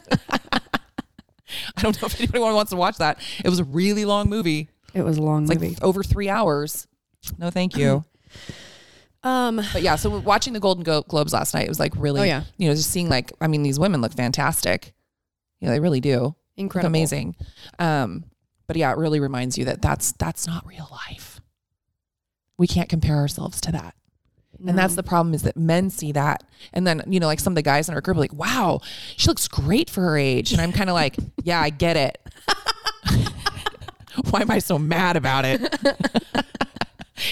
don't 1.82 2.02
know 2.02 2.08
if 2.08 2.20
anyone 2.20 2.54
wants 2.56 2.72
to 2.72 2.76
watch 2.76 2.98
that. 2.98 3.20
It 3.44 3.50
was 3.50 3.60
a 3.60 3.64
really 3.64 4.04
long 4.04 4.30
movie. 4.30 4.70
it 4.94 5.04
was 5.04 5.18
a 5.18 5.22
long 5.22 5.44
It's 5.44 5.50
like 5.50 5.62
movie 5.62 5.78
over 5.82 6.04
three 6.04 6.28
hours. 6.30 6.88
No, 7.38 7.50
thank 7.50 7.76
you. 7.78 8.04
um 9.24 9.58
But 9.74 9.82
yeah, 9.82 9.96
so 9.96 10.20
watching 10.20 10.54
the 10.54 10.60
Golden 10.60 10.84
Glo- 10.84 11.04
Globes 11.04 11.34
last 11.34 11.54
night, 11.54 11.66
it 11.66 11.70
was 11.70 11.80
like 11.80 11.94
really, 11.98 12.22
Oh, 12.22 12.24
yeah. 12.24 12.44
you 12.58 12.68
know, 12.68 12.76
just 12.76 12.92
seeing 12.92 13.10
like, 13.10 13.32
I 13.42 13.48
mean, 13.48 13.64
these 13.64 13.80
women 13.80 14.02
look 14.02 14.14
fantastic. 14.14 14.94
Yeah, 15.62 15.70
they 15.70 15.80
really 15.80 16.02
do. 16.02 16.20
Look 16.20 16.36
incredible 16.58 16.88
amazing. 16.90 17.36
Um, 17.80 18.26
but 18.68 18.76
yeah, 18.78 18.92
it 18.92 18.98
really 18.98 19.20
reminds 19.20 19.58
you 19.58 19.66
that 19.66 19.82
that's 19.82 20.12
that's 20.14 20.48
not 20.48 20.66
real 20.66 20.88
life. 20.92 21.40
We 22.58 22.68
can't 22.68 22.90
compare 22.90 23.18
ourselves 23.18 23.60
to 23.62 23.72
that. 23.74 23.96
And 24.66 24.78
that's 24.78 24.96
the 24.96 25.04
problem 25.04 25.34
is 25.34 25.42
that 25.42 25.58
men 25.58 25.90
see 25.90 26.14
that. 26.14 26.42
And 26.72 26.88
then, 26.88 27.04
you 27.08 27.20
know, 27.20 27.28
like 27.28 27.42
some 27.42 27.52
of 27.52 27.56
the 27.56 27.62
guys 27.62 27.90
in 27.90 27.94
our 27.96 28.00
group 28.00 28.16
are 28.16 28.22
like, 28.22 28.34
wow, 28.34 28.80
she 29.18 29.28
looks 29.28 29.50
great 29.50 29.90
for 29.90 30.00
her 30.02 30.18
age. 30.18 30.54
And 30.54 30.62
I'm 30.62 30.72
kind 30.72 30.90
of 30.90 30.94
like, 30.94 31.18
yeah, 31.44 31.60
I 31.60 31.70
get 31.70 31.98
it. 31.98 32.18
Why 34.30 34.42
am 34.42 34.50
I 34.50 34.60
so 34.60 34.80
mad 34.80 35.18
about 35.18 35.44
it? 35.46 35.62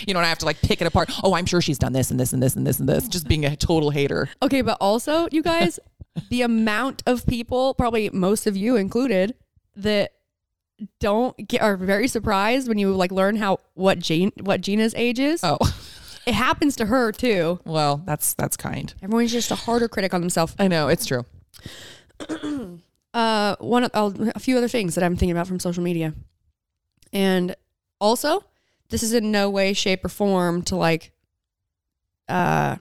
You 0.07 0.13
know, 0.13 0.19
and 0.19 0.25
I 0.25 0.29
have 0.29 0.39
to 0.39 0.45
like 0.45 0.61
pick 0.61 0.81
it 0.81 0.87
apart. 0.87 1.09
Oh, 1.23 1.33
I'm 1.35 1.45
sure 1.45 1.61
she's 1.61 1.77
done 1.77 1.93
this 1.93 2.11
and 2.11 2.19
this 2.19 2.33
and 2.33 2.41
this 2.41 2.55
and 2.55 2.65
this 2.65 2.79
and 2.79 2.87
this, 2.89 3.07
just 3.07 3.27
being 3.27 3.45
a 3.45 3.55
total 3.55 3.89
hater. 3.89 4.29
Okay, 4.41 4.61
but 4.61 4.77
also, 4.79 5.27
you 5.31 5.41
guys, 5.43 5.79
the 6.29 6.41
amount 6.41 7.03
of 7.05 7.25
people, 7.25 7.73
probably 7.73 8.09
most 8.11 8.47
of 8.47 8.55
you 8.57 8.75
included, 8.75 9.35
that 9.75 10.11
don't 10.99 11.35
get 11.47 11.61
are 11.61 11.77
very 11.77 12.07
surprised 12.07 12.67
when 12.67 12.77
you 12.77 12.93
like 12.93 13.11
learn 13.11 13.35
how 13.37 13.59
what 13.73 13.99
Jane 13.99 14.31
what 14.41 14.61
Gina's 14.61 14.93
age 14.95 15.19
is. 15.19 15.43
Oh, 15.43 15.57
It 16.25 16.35
happens 16.35 16.77
to 16.77 16.85
her 16.85 17.11
too. 17.11 17.59
well, 17.65 18.01
that's 18.05 18.33
that's 18.35 18.55
kind. 18.55 18.93
Everyone's 19.01 19.31
just 19.33 19.51
a 19.51 19.55
harder 19.55 19.89
critic 19.89 20.13
on 20.13 20.21
themselves. 20.21 20.55
I 20.57 20.69
know 20.69 20.87
it's 20.87 21.05
true. 21.05 21.25
Uh, 23.13 23.55
one 23.59 23.83
of, 23.83 24.19
a 24.35 24.39
few 24.39 24.57
other 24.57 24.67
things 24.67 24.95
that 24.95 25.03
I'm 25.03 25.15
thinking 25.15 25.29
about 25.29 25.45
from 25.45 25.59
social 25.59 25.83
media, 25.83 26.15
and 27.11 27.55
also, 28.01 28.43
this 28.93 29.01
is 29.03 29.11
in 29.13 29.31
no 29.31 29.49
way, 29.49 29.73
shape, 29.73 30.05
or 30.05 30.09
form 30.09 30.61
to 30.61 30.75
like, 30.75 31.11
uh, 32.29 32.75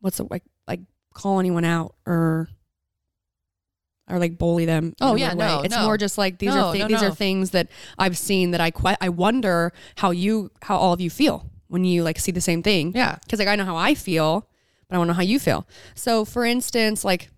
what's 0.00 0.20
it 0.20 0.30
like 0.30 0.44
like 0.68 0.80
call 1.12 1.40
anyone 1.40 1.64
out 1.64 1.96
or 2.06 2.48
or 4.08 4.18
like 4.18 4.38
bully 4.38 4.66
them. 4.66 4.94
Oh, 5.00 5.16
yeah, 5.16 5.32
no, 5.32 5.62
it's 5.62 5.74
no. 5.74 5.84
more 5.84 5.96
just 5.96 6.16
like 6.18 6.38
these 6.38 6.54
No, 6.54 6.66
are 6.68 6.72
thi- 6.72 6.78
no, 6.80 6.88
these 6.88 7.02
are 7.02 7.10
things 7.10 7.50
that 7.50 7.68
I've 7.98 8.16
seen 8.18 8.50
that 8.52 8.60
I 8.60 8.70
que- 8.70 8.96
I 9.00 9.08
wonder 9.08 9.72
how 9.96 10.10
you 10.10 10.50
how 10.62 10.76
all 10.76 10.92
of 10.92 11.00
you 11.00 11.10
feel 11.10 11.50
when 11.68 11.84
you 11.84 12.02
like 12.04 12.18
see 12.20 12.30
the 12.30 12.40
same 12.40 12.62
thing. 12.62 12.92
Yeah. 12.94 13.16
because 13.24 13.38
like 13.40 13.48
I 13.48 13.56
know 13.56 13.64
how 13.64 13.76
I 13.76 13.94
feel, 13.94 14.46
but 14.88 14.94
I 14.94 14.98
want 14.98 15.08
to 15.08 15.12
know 15.12 15.16
how 15.16 15.22
you 15.22 15.40
feel. 15.40 15.66
So, 15.94 16.24
for 16.24 16.44
instance, 16.44 17.02
like, 17.04 17.30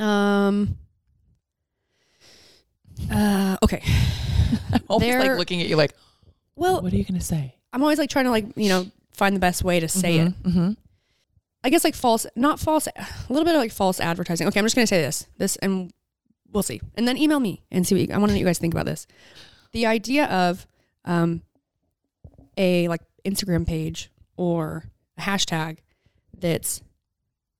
um, 0.00 0.76
uh, 3.10 3.56
okay, 3.62 3.82
I'm 4.72 4.82
always 4.88 5.08
They're- 5.08 5.20
like 5.20 5.38
looking 5.38 5.60
at 5.60 5.68
you 5.68 5.76
like, 5.76 5.94
well, 6.56 6.82
what 6.82 6.92
are 6.92 6.96
you 6.96 7.04
gonna 7.04 7.20
say? 7.20 7.54
I'm 7.72 7.82
always 7.82 7.98
like 7.98 8.10
trying 8.10 8.24
to 8.24 8.30
like 8.30 8.46
you 8.56 8.68
know 8.68 8.86
find 9.12 9.34
the 9.36 9.40
best 9.40 9.62
way 9.64 9.80
to 9.80 9.88
say 9.88 10.18
it. 10.18 10.42
Mm-hmm. 10.42 10.72
I 11.64 11.70
guess 11.70 11.84
like 11.84 11.94
false, 11.94 12.26
not 12.36 12.60
false, 12.60 12.86
a 12.86 12.92
little 13.28 13.44
bit 13.44 13.54
of 13.54 13.60
like 13.60 13.72
false 13.72 14.00
advertising. 14.00 14.46
Okay, 14.48 14.58
I'm 14.60 14.64
just 14.66 14.76
gonna 14.76 14.86
say 14.86 15.00
this, 15.02 15.26
this, 15.38 15.56
and 15.56 15.92
we'll 16.52 16.62
see. 16.62 16.80
And 16.94 17.06
then 17.06 17.16
email 17.16 17.40
me 17.40 17.62
and 17.70 17.86
see. 17.86 17.94
What 17.94 18.08
you, 18.08 18.14
I 18.14 18.18
want 18.18 18.30
to 18.30 18.34
know 18.34 18.36
what 18.36 18.40
you 18.40 18.46
guys 18.46 18.58
think 18.58 18.74
about 18.74 18.86
this. 18.86 19.06
The 19.72 19.86
idea 19.86 20.26
of 20.26 20.66
um, 21.04 21.42
a 22.56 22.88
like 22.88 23.02
Instagram 23.24 23.66
page 23.66 24.10
or 24.36 24.84
a 25.18 25.22
hashtag 25.22 25.78
that's 26.38 26.80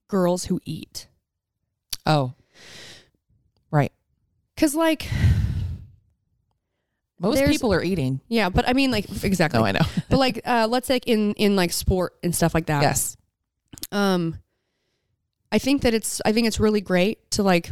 girls 0.06 0.44
who 0.44 0.60
eat. 0.64 1.08
Oh, 2.06 2.32
right. 3.70 3.92
Cause 4.58 4.74
like 4.74 5.08
Most 7.20 7.36
There's- 7.36 7.50
people 7.50 7.72
are 7.72 7.82
eating. 7.82 8.20
yeah, 8.28 8.48
but 8.48 8.68
I 8.68 8.72
mean 8.74 8.90
like 8.90 9.06
exactly. 9.24 9.58
No, 9.58 9.64
I 9.66 9.72
know. 9.72 9.80
but 10.08 10.18
like 10.18 10.40
uh, 10.46 10.66
let's 10.70 10.86
say 10.86 10.98
in 11.06 11.32
in 11.34 11.56
like 11.56 11.72
sport 11.72 12.14
and 12.22 12.34
stuff 12.34 12.54
like 12.54 12.66
that. 12.66 12.82
yes. 12.82 13.16
um 13.92 14.36
i 15.52 15.58
think 15.58 15.82
that 15.82 15.94
it's 15.94 16.20
i 16.26 16.32
think 16.32 16.46
it's 16.46 16.58
really 16.60 16.80
great 16.80 17.30
to 17.30 17.42
like 17.42 17.70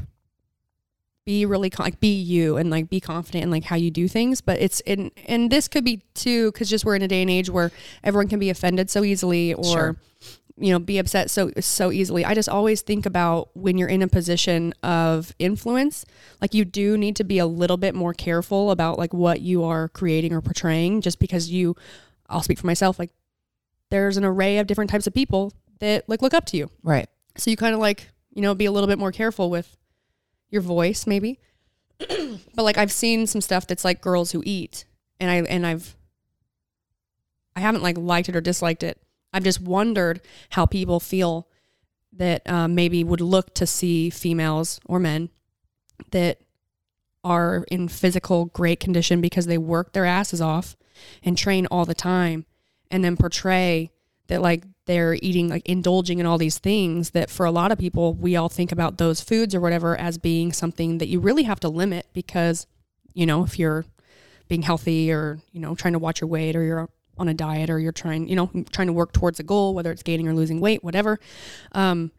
be 1.26 1.45
really 1.45 1.68
con- 1.68 1.84
like 1.84 1.99
be 2.01 2.14
you 2.14 2.57
and 2.57 2.70
like 2.70 2.89
be 2.89 3.01
confident 3.01 3.45
in 3.45 3.51
like 3.51 3.64
how 3.64 3.76
you 3.76 3.91
do 3.91 4.07
things 4.09 4.41
but 4.41 4.59
it's 4.61 4.80
in 4.80 5.11
and 5.26 5.51
this 5.51 5.68
could 5.68 5.84
be 5.84 6.01
too 6.14 6.51
because 6.53 6.70
just 6.70 6.84
we're 6.84 6.95
in 6.97 7.03
a 7.03 7.09
day 7.09 7.20
and 7.20 7.30
age 7.30 7.51
where 7.51 7.70
everyone 8.05 8.28
can 8.28 8.39
be 8.39 8.49
offended 8.51 8.89
so 8.89 9.05
easily 9.05 9.53
or 9.55 9.64
Sure. 9.64 9.97
You 10.59 10.73
know 10.73 10.79
be 10.79 10.97
upset 10.99 11.31
so 11.31 11.51
so 11.61 11.93
easily 11.93 12.25
i 12.25 12.33
just 12.35 12.49
always 12.49 12.81
think 12.81 13.05
about 13.05 13.51
when 13.55 13.77
you're 13.77 13.89
in 13.89 14.01
a 14.01 14.09
position 14.09 14.73
of 14.83 15.35
influence 15.39 16.05
like 16.41 16.55
you 16.55 16.65
do 16.65 16.97
need 16.97 17.15
to 17.15 17.25
be 17.25 17.39
a 17.39 17.47
little 17.47 17.77
bit 17.77 17.95
more 17.95 18.15
careful 18.15 18.71
about 18.71 18.99
like 18.99 19.13
what 19.13 19.41
you 19.41 19.63
are 19.63 19.89
creating 19.89 20.33
or 20.33 20.41
portraying 20.41 21.01
just 21.03 21.19
because 21.19 21.51
you 21.51 21.77
i'll 22.29 22.43
speak 22.43 22.59
for 22.59 22.67
myself 22.67 22.99
like 22.99 23.11
there's 23.91 24.17
an 24.17 24.25
array 24.25 24.59
of 24.59 24.67
different 24.67 24.91
types 24.91 25.07
of 25.07 25.13
people 25.15 25.53
that 25.81 26.09
like 26.09 26.23
look 26.23 26.33
up 26.35 26.47
to 26.47 26.57
you 26.57 26.71
Right. 26.83 27.09
so 27.37 27.51
you 27.51 27.57
kind 27.57 27.75
of 27.75 27.81
like, 27.81 28.09
you 28.35 28.41
know, 28.43 28.55
be 28.55 28.65
a 28.65 28.73
little 28.73 28.89
bit 28.89 28.99
more 28.99 29.13
careful 29.13 29.51
with 29.51 29.77
your 30.51 30.63
voice 30.63 31.07
maybe. 31.07 31.39
but 31.99 32.63
like 32.63 32.79
I've 32.79 32.91
seen 32.91 33.27
some 33.27 33.41
stuff 33.41 33.67
that's 33.67 33.85
like 33.85 34.01
girls 34.01 34.33
who 34.33 34.43
eat 34.47 34.87
and 35.21 35.31
I 35.31 35.37
and 35.51 35.67
I've 35.67 35.95
I 37.55 37.61
haven't 37.61 37.83
like 37.83 37.97
liked 37.97 38.29
it 38.29 38.37
or 38.37 38.41
disliked 38.41 38.83
it. 38.83 39.01
I've 39.37 39.45
just 39.45 39.61
wondered 39.61 40.22
how 40.49 40.64
people 40.64 40.99
feel 40.99 41.47
that 42.14 42.49
um, 42.49 42.74
maybe 42.74 43.05
would 43.05 43.20
look 43.20 43.53
to 43.57 43.66
see 43.66 44.09
females 44.09 44.80
or 44.87 44.99
men 44.99 45.28
that 46.11 46.41
are 47.22 47.66
in 47.70 47.89
physical 47.89 48.47
great 48.47 48.80
condition 48.80 49.20
because 49.20 49.45
they 49.45 49.59
work 49.59 49.93
their 49.93 50.07
asses 50.07 50.41
off 50.41 50.74
and 51.22 51.37
train 51.37 51.66
all 51.66 51.84
the 51.84 51.95
time 51.95 52.47
and 52.91 53.05
then 53.05 53.14
portray 53.18 53.91
that 54.28 54.41
like 54.41 54.64
they're 54.87 55.18
eating 55.20 55.51
like 55.51 55.68
indulging 55.68 56.18
in 56.18 56.24
all 56.24 56.39
these 56.39 56.57
things 56.57 57.11
that 57.11 57.28
for 57.28 57.45
a 57.45 57.51
lot 57.51 57.70
of 57.70 57.76
people 57.76 58.14
we 58.14 58.37
all 58.37 58.49
think 58.49 58.72
about 58.72 58.97
those 58.97 59.20
foods 59.20 59.55
or 59.55 59.61
whatever 59.61 59.99
as 59.99 60.16
being 60.16 60.51
something 60.51 60.97
that 60.97 61.09
you 61.09 61.20
really 61.20 61.43
have 61.43 61.61
to 61.61 61.68
limit 61.68 62.07
because 62.14 62.66
you 63.12 63.26
know 63.26 63.45
if 63.45 63.59
you're 63.59 63.84
being 64.49 64.62
healthy 64.62 65.12
or 65.12 65.41
you 65.53 65.61
know 65.61 65.74
trying 65.74 65.93
to 65.93 65.99
watch 65.99 66.22
your 66.22 66.28
weight 66.28 66.57
or 66.57 66.62
you're 66.62 66.89
on 67.19 67.29
a 67.29 67.35
diet 67.35 67.71
or 67.71 67.79
you're 67.79 67.93
trying 67.93 68.29
you 68.29 68.37
know 68.37 68.51
trying 68.71 68.87
to 68.87 68.93
work 68.93 69.12
towards 69.12 69.41
a 69.41 69.43
goal 69.43 69.75
whether 69.75 69.91
it's 69.91 70.03
gaining 70.03 70.29
or 70.29 70.35
losing 70.35 70.61
weight 70.61 70.85
whatever 70.85 71.19
um 71.73 72.11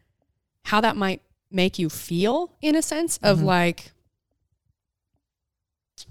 how 0.64 0.80
that 0.80 0.96
might 0.96 1.22
make 1.50 1.78
you 1.78 1.88
feel 1.88 2.56
in 2.60 2.74
a 2.74 2.82
sense 2.82 3.18
of 3.22 3.42
like 3.42 3.92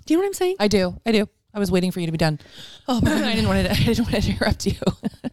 do 0.06 0.14
you 0.14 0.18
know 0.18 0.22
what 0.22 0.28
i'm 0.28 0.34
saying 0.34 0.56
I 0.60 0.68
do. 0.68 1.00
I 1.06 1.12
do. 1.12 1.30
I 1.54 1.60
was 1.60 1.72
waiting 1.72 1.92
for 1.92 2.00
you 2.00 2.06
to 2.06 2.12
be 2.12 2.18
done. 2.18 2.40
Oh, 2.88 3.02
but 3.04 3.12
I 3.12 3.34
didn't 3.34 3.48
want 3.48 3.66
to. 3.66 3.72
I 3.72 3.76
didn't 3.76 4.12
want 4.12 4.24
to 4.24 4.32
interrupt 4.32 4.66
you. 4.68 4.76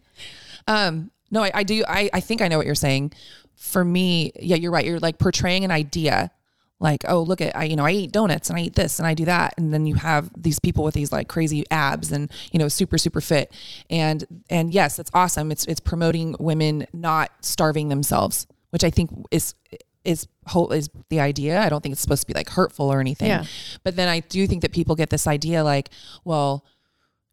um, 0.67 1.11
no, 1.31 1.43
I, 1.43 1.51
I 1.53 1.63
do. 1.63 1.83
I, 1.87 2.09
I 2.13 2.19
think 2.19 2.41
I 2.41 2.47
know 2.47 2.57
what 2.57 2.65
you're 2.65 2.75
saying. 2.75 3.13
For 3.55 3.85
me, 3.85 4.31
yeah, 4.39 4.55
you're 4.55 4.71
right. 4.71 4.85
You're 4.85 4.99
like 4.99 5.17
portraying 5.17 5.63
an 5.63 5.71
idea, 5.71 6.31
like, 6.79 7.03
oh, 7.07 7.21
look 7.21 7.41
at 7.41 7.55
I, 7.55 7.63
you 7.65 7.75
know, 7.75 7.85
I 7.85 7.91
eat 7.91 8.11
donuts 8.11 8.49
and 8.49 8.59
I 8.59 8.63
eat 8.63 8.75
this 8.75 8.99
and 8.99 9.07
I 9.07 9.13
do 9.13 9.25
that, 9.25 9.53
and 9.57 9.73
then 9.73 9.85
you 9.85 9.95
have 9.95 10.29
these 10.37 10.59
people 10.59 10.83
with 10.83 10.93
these 10.93 11.11
like 11.11 11.27
crazy 11.27 11.63
abs 11.71 12.11
and 12.11 12.31
you 12.51 12.59
know, 12.59 12.67
super 12.67 12.97
super 12.97 13.21
fit, 13.21 13.51
and 13.89 14.25
and 14.49 14.73
yes, 14.73 14.99
it's 14.99 15.11
awesome. 15.13 15.51
It's 15.51 15.65
it's 15.65 15.79
promoting 15.79 16.35
women 16.39 16.87
not 16.93 17.31
starving 17.41 17.89
themselves, 17.89 18.47
which 18.71 18.83
I 18.83 18.89
think 18.89 19.11
is 19.31 19.55
is 20.03 20.27
whole 20.47 20.71
is 20.71 20.89
the 21.09 21.19
idea. 21.19 21.59
I 21.59 21.69
don't 21.69 21.81
think 21.81 21.93
it's 21.93 22.01
supposed 22.01 22.21
to 22.21 22.27
be 22.27 22.33
like 22.33 22.49
hurtful 22.49 22.91
or 22.91 22.99
anything. 22.99 23.27
Yeah. 23.27 23.45
But 23.83 23.95
then 23.95 24.07
I 24.07 24.19
do 24.19 24.47
think 24.47 24.61
that 24.61 24.71
people 24.71 24.95
get 24.95 25.09
this 25.09 25.27
idea 25.27 25.63
like, 25.63 25.89
well, 26.23 26.65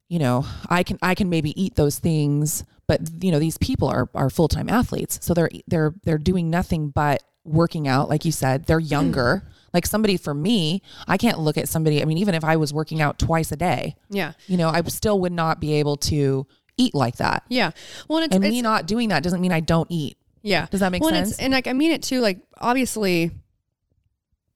you 0.08 0.18
know, 0.18 0.46
I 0.68 0.82
can 0.82 0.98
I 1.02 1.14
can 1.14 1.28
maybe 1.28 1.60
eat 1.60 1.74
those 1.74 1.98
things, 1.98 2.64
but 2.86 3.00
you 3.22 3.30
know, 3.30 3.38
these 3.38 3.58
people 3.58 3.88
are 3.88 4.08
are 4.14 4.30
full 4.30 4.48
time 4.48 4.68
athletes, 4.68 5.18
so 5.22 5.34
they're 5.34 5.50
they're 5.66 5.94
they're 6.04 6.18
doing 6.18 6.50
nothing 6.50 6.88
but 6.88 7.22
working 7.44 7.88
out. 7.88 8.08
Like 8.08 8.24
you 8.24 8.32
said, 8.32 8.66
they're 8.66 8.78
younger. 8.80 9.42
Like 9.74 9.86
somebody 9.86 10.16
for 10.16 10.34
me, 10.34 10.82
I 11.08 11.16
can't 11.16 11.38
look 11.38 11.56
at 11.56 11.68
somebody. 11.68 12.02
I 12.02 12.04
mean, 12.04 12.18
even 12.18 12.34
if 12.34 12.44
I 12.44 12.56
was 12.56 12.72
working 12.74 13.00
out 13.00 13.18
twice 13.18 13.50
a 13.52 13.56
day, 13.56 13.96
yeah 14.10 14.32
you 14.46 14.56
know, 14.56 14.68
I 14.68 14.82
still 14.82 15.18
would 15.20 15.32
not 15.32 15.60
be 15.60 15.74
able 15.74 15.96
to 15.96 16.46
eat 16.76 16.94
like 16.94 17.16
that. 17.16 17.42
yeah 17.48 17.70
well 18.08 18.18
and 18.18 18.26
it's, 18.26 18.34
And 18.34 18.44
it's 18.44 18.50
me 18.50 18.62
not 18.62 18.86
doing 18.86 19.08
that 19.10 19.22
doesn't 19.22 19.40
mean 19.40 19.52
I 19.52 19.60
don't 19.60 19.90
eat. 19.90 20.16
Yeah. 20.42 20.66
Does 20.70 20.80
that 20.80 20.90
make 20.92 21.02
well, 21.02 21.10
sense? 21.10 21.30
it's- 21.32 21.44
And 21.44 21.52
like 21.52 21.66
I 21.66 21.72
mean 21.72 21.90
it 21.92 22.02
too. 22.02 22.20
Like 22.20 22.40
obviously, 22.58 23.30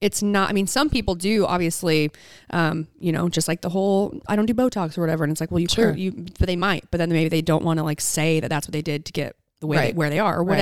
it's 0.01 0.23
not. 0.23 0.51
I 0.51 0.53
mean, 0.53 0.67
some 0.67 0.91
people 0.91 1.15
do 1.15 1.47
obviously. 1.47 2.11
Um, 2.51 2.87
you 3.01 3.13
know, 3.13 3.29
just 3.31 3.49
like 3.49 3.63
the 3.63 3.71
whole 3.71 4.21
I 4.29 4.37
don't 4.37 4.47
do 4.47 4.53
Botox 4.55 4.99
or 4.99 5.01
whatever, 5.01 5.25
and 5.25 5.31
it's 5.31 5.41
like, 5.41 5.51
well, 5.51 5.61
you 5.61 5.69
Sure. 5.69 5.95
you, 5.95 6.13
but 6.13 6.47
they 6.47 6.57
might, 6.57 6.85
but 6.91 6.99
then 6.99 7.09
maybe 7.11 7.29
they 7.31 7.41
don't 7.43 7.65
want 7.65 7.79
to 7.79 7.83
like 7.85 8.01
say 8.01 8.41
that 8.41 8.49
that's 8.49 8.67
what 8.69 8.73
they 8.73 8.83
did 8.83 9.07
to 9.07 9.13
get 9.13 9.37
the 9.61 9.67
way 9.67 9.77
Right. 9.79 9.95
they, 9.95 9.97
where 9.97 10.11
they 10.11 10.19
are 10.19 10.37
or 10.39 10.45
Right. 10.45 10.57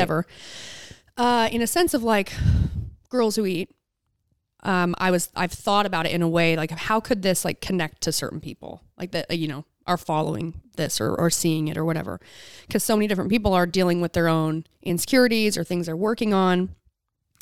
Uh, 1.16 1.48
in 1.52 1.62
a 1.62 1.66
sense 1.66 1.94
of 1.94 2.02
like 2.02 2.32
girls 3.08 3.36
who 3.36 3.46
eat. 3.46 3.70
Um, 4.64 4.94
I 4.98 5.10
was 5.10 5.28
I've 5.36 5.52
thought 5.52 5.84
about 5.84 6.06
it 6.06 6.12
in 6.12 6.22
a 6.22 6.28
way 6.28 6.56
like 6.56 6.70
how 6.70 6.98
could 6.98 7.20
this 7.20 7.44
like 7.44 7.60
connect 7.60 8.00
to 8.04 8.12
certain 8.12 8.40
people 8.40 8.82
like 8.96 9.10
that 9.10 9.36
you 9.38 9.46
know 9.46 9.66
are 9.86 9.98
following 9.98 10.62
this 10.76 11.02
or, 11.02 11.14
or 11.14 11.28
seeing 11.28 11.68
it 11.68 11.76
or 11.76 11.84
whatever 11.84 12.18
because 12.66 12.82
so 12.82 12.96
many 12.96 13.06
different 13.06 13.28
people 13.28 13.52
are 13.52 13.66
dealing 13.66 14.00
with 14.00 14.14
their 14.14 14.26
own 14.26 14.64
insecurities 14.82 15.58
or 15.58 15.64
things 15.64 15.84
they're 15.84 15.94
working 15.94 16.32
on 16.32 16.70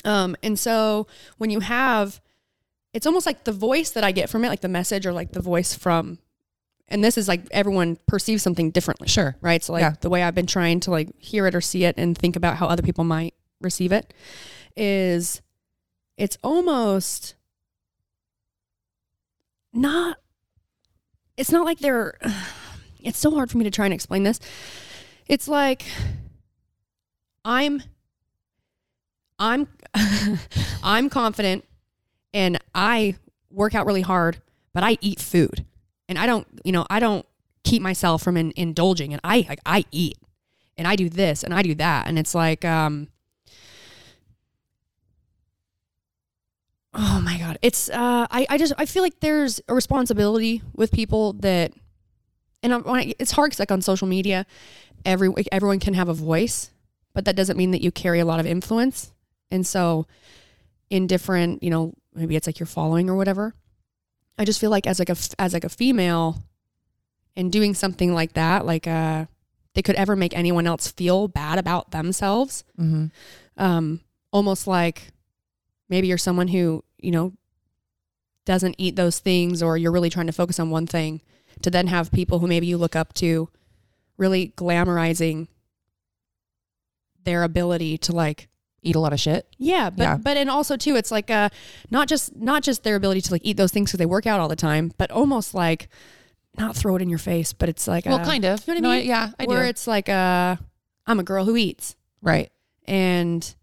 um, 0.05 0.35
and 0.43 0.59
so 0.59 1.07
when 1.39 1.49
you 1.49 1.61
have 1.61 2.21
it's 2.93 3.07
almost 3.07 3.25
like 3.25 3.45
the 3.45 3.53
voice 3.53 3.91
that 3.91 4.03
i 4.03 4.11
get 4.11 4.29
from 4.29 4.45
it 4.45 4.49
like 4.49 4.61
the 4.61 4.69
message 4.69 5.07
or 5.07 5.13
like 5.13 5.31
the 5.31 5.41
voice 5.41 5.73
from 5.75 6.19
and 6.89 7.05
this 7.05 7.17
is 7.17 7.29
like 7.29 7.43
everyone 7.53 7.97
perceives 8.09 8.43
something 8.43 8.73
differently 8.73 9.07
Sure. 9.07 9.37
right 9.41 9.63
so 9.63 9.73
like 9.75 9.83
Yeah. 9.83 9.95
the 10.01 10.11
way 10.11 10.25
i've 10.25 10.35
been 10.35 10.49
trying 10.49 10.81
to 10.81 10.91
like 10.91 11.09
hear 11.21 11.47
it 11.47 11.55
or 11.55 11.61
see 11.61 11.85
it 11.85 11.95
and 11.97 12.19
think 12.19 12.35
about 12.35 12.57
how 12.57 12.67
other 12.67 12.83
people 12.83 13.05
might 13.05 13.35
receive 13.63 13.93
it 13.93 14.13
is 14.77 15.43
it's 16.17 16.39
almost 16.43 17.35
not 19.73 20.19
it's 21.37 21.51
not 21.51 21.65
like 21.65 21.79
they're 21.79 22.19
it's 23.03 23.19
so 23.19 23.31
hard 23.31 23.51
for 23.51 23.59
me 23.59 23.65
to 23.65 23.71
try 23.71 23.85
and 23.85 23.95
explain 23.95 24.23
this. 24.23 24.39
It's 25.27 25.49
like 25.49 25.85
i'm 27.45 27.83
i'm 29.39 29.67
i'm 30.85 31.11
confident 31.11 31.65
and 32.33 32.57
i 32.73 33.17
work 33.51 33.75
out 33.75 33.85
really 33.85 34.03
hard 34.03 34.41
but 34.73 34.85
i 34.85 34.97
eat 35.01 35.21
food. 35.21 35.65
And 36.09 36.19
i 36.19 36.27
don't 36.27 36.47
you 36.65 36.73
know 36.73 36.87
i 36.91 37.01
don't 37.01 37.27
keep 37.65 37.83
myself 37.83 38.23
from 38.23 38.37
in, 38.37 38.53
indulging. 38.57 39.13
And 39.13 39.21
i 39.25 39.47
like 39.49 39.61
i 39.65 39.85
eat 39.91 40.19
and 40.77 40.87
i 40.87 40.97
do 40.97 41.09
this 41.09 41.43
and 41.43 41.55
i 41.55 41.63
do 41.63 41.75
that. 41.77 42.07
And 42.07 42.19
it's 42.19 42.35
like 42.35 42.65
um 42.65 43.09
oh 46.95 47.21
my 47.25 47.39
god. 47.39 47.59
It's 47.63 47.89
uh 47.89 48.27
i, 48.31 48.47
I 48.49 48.59
just 48.59 48.73
i 48.79 48.87
feel 48.87 49.03
like 49.03 49.21
there's 49.21 49.61
a 49.69 49.75
responsibility 49.75 50.63
with 50.75 50.93
people 50.93 51.35
that 51.35 51.73
and 52.63 52.75
I'm, 52.75 52.83
when 52.83 53.13
it's 53.19 53.33
hard 53.33 53.51
because 53.51 53.59
like 53.59 53.73
on 53.73 53.83
social 53.83 54.07
media 54.07 54.47
every 55.05 55.33
everyone 55.51 55.81
can 55.81 55.95
have 55.95 56.09
a 56.09 56.15
voice 56.15 56.71
but 57.15 57.25
that 57.27 57.37
doesn't 57.37 57.57
mean 57.57 57.73
that 57.73 57.83
you 57.83 57.91
carry 57.91 58.21
a 58.21 58.25
lot 58.25 58.41
of 58.41 58.47
influence. 58.47 59.13
And 59.51 59.67
so 59.67 60.07
in 60.89 61.07
different 61.07 61.63
you 61.63 61.71
know 61.71 61.95
maybe 62.15 62.37
it's 62.37 62.47
like 62.47 62.59
you're 62.59 62.67
following 62.67 63.09
or 63.09 63.17
whatever 63.17 63.55
i 64.39 64.45
just 64.45 64.61
feel 64.61 64.71
like 64.71 64.87
as 64.87 64.99
like 64.99 65.09
a 65.09 65.17
as 65.39 65.55
like 65.55 65.65
a 65.65 65.69
female 65.71 66.43
and 67.35 67.51
doing 67.51 67.73
something 67.73 68.13
like 68.13 68.35
that 68.35 68.67
like 68.67 68.87
uh 68.87 69.25
they 69.75 69.81
could 69.81 69.95
ever 69.97 70.15
make 70.15 70.37
anyone 70.37 70.67
else 70.67 70.93
feel 70.93 71.29
bad 71.29 71.59
about 71.59 71.93
themselves. 71.93 72.63
Mm-hmm. 72.79 73.07
um 73.57 74.01
almost 74.33 74.67
like 74.67 75.12
maybe 75.93 76.07
you're 76.09 76.19
someone 76.29 76.49
who 76.49 76.83
you 76.99 77.11
know 77.11 77.33
doesn't 78.47 78.75
eat 78.79 78.97
those 78.97 79.19
things 79.21 79.63
or 79.63 79.77
you're 79.77 79.93
really 79.93 80.11
trying 80.11 80.27
to 80.27 80.33
focus 80.33 80.59
on 80.59 80.71
one 80.71 80.87
thing 80.87 81.21
to 81.61 81.71
then 81.71 81.87
have 81.87 82.11
people 82.11 82.39
who 82.41 82.47
maybe 82.49 82.67
you 82.67 82.77
look 82.77 82.97
up 82.97 83.13
to 83.13 83.49
really 84.17 84.53
glamorizing 84.57 85.47
their 87.25 87.43
ability 87.45 87.99
to 87.99 88.13
like 88.13 88.49
Eat 88.85 88.97
a 88.97 88.99
lot 89.01 89.13
of 89.13 89.21
shit. 89.21 89.47
yeah 89.59 89.91
but 89.91 90.03
Yeah. 90.03 90.17
but 90.17 90.37
and 90.37 90.51
also 90.51 90.77
too 90.77 90.97
it's 90.97 91.13
like 91.13 91.31
uh 91.31 91.51
not 91.89 92.09
just 92.09 92.35
not 92.35 92.65
just 92.65 92.83
their 92.83 92.97
ability 92.97 93.21
to 93.21 93.31
like 93.33 93.43
eat 93.45 93.57
those 93.57 93.71
things 93.71 93.91
because 93.91 93.99
they 93.99 94.07
work 94.07 94.27
out 94.27 94.41
all 94.41 94.49
the 94.49 94.57
time 94.57 94.91
but 94.99 95.09
almost 95.13 95.55
like 95.55 95.89
not 96.59 96.75
throw 96.75 96.97
it 96.97 97.03
in 97.03 97.09
your 97.09 97.21
face 97.21 97.53
but 97.53 97.69
it's 97.69 97.87
like 97.87 98.07
Well, 98.07 98.19
uh, 98.19 98.25
kind 98.25 98.45
of. 98.45 98.67
you 98.67 98.75
know 98.75 98.81
what 98.81 98.83
No, 98.83 98.91
I 98.91 98.95
I- 98.95 98.99
mean? 98.99 99.07
yeah, 99.09 99.31
I 99.39 99.45
where 99.45 99.63
do. 99.63 99.69
it's 99.69 99.87
like 99.87 100.09
uh 100.09 100.57
i'm 101.07 101.21
a 101.21 101.23
girl 101.23 101.45
who 101.45 101.57
eats 101.57 101.95
Right. 102.23 102.51
and 102.87 103.55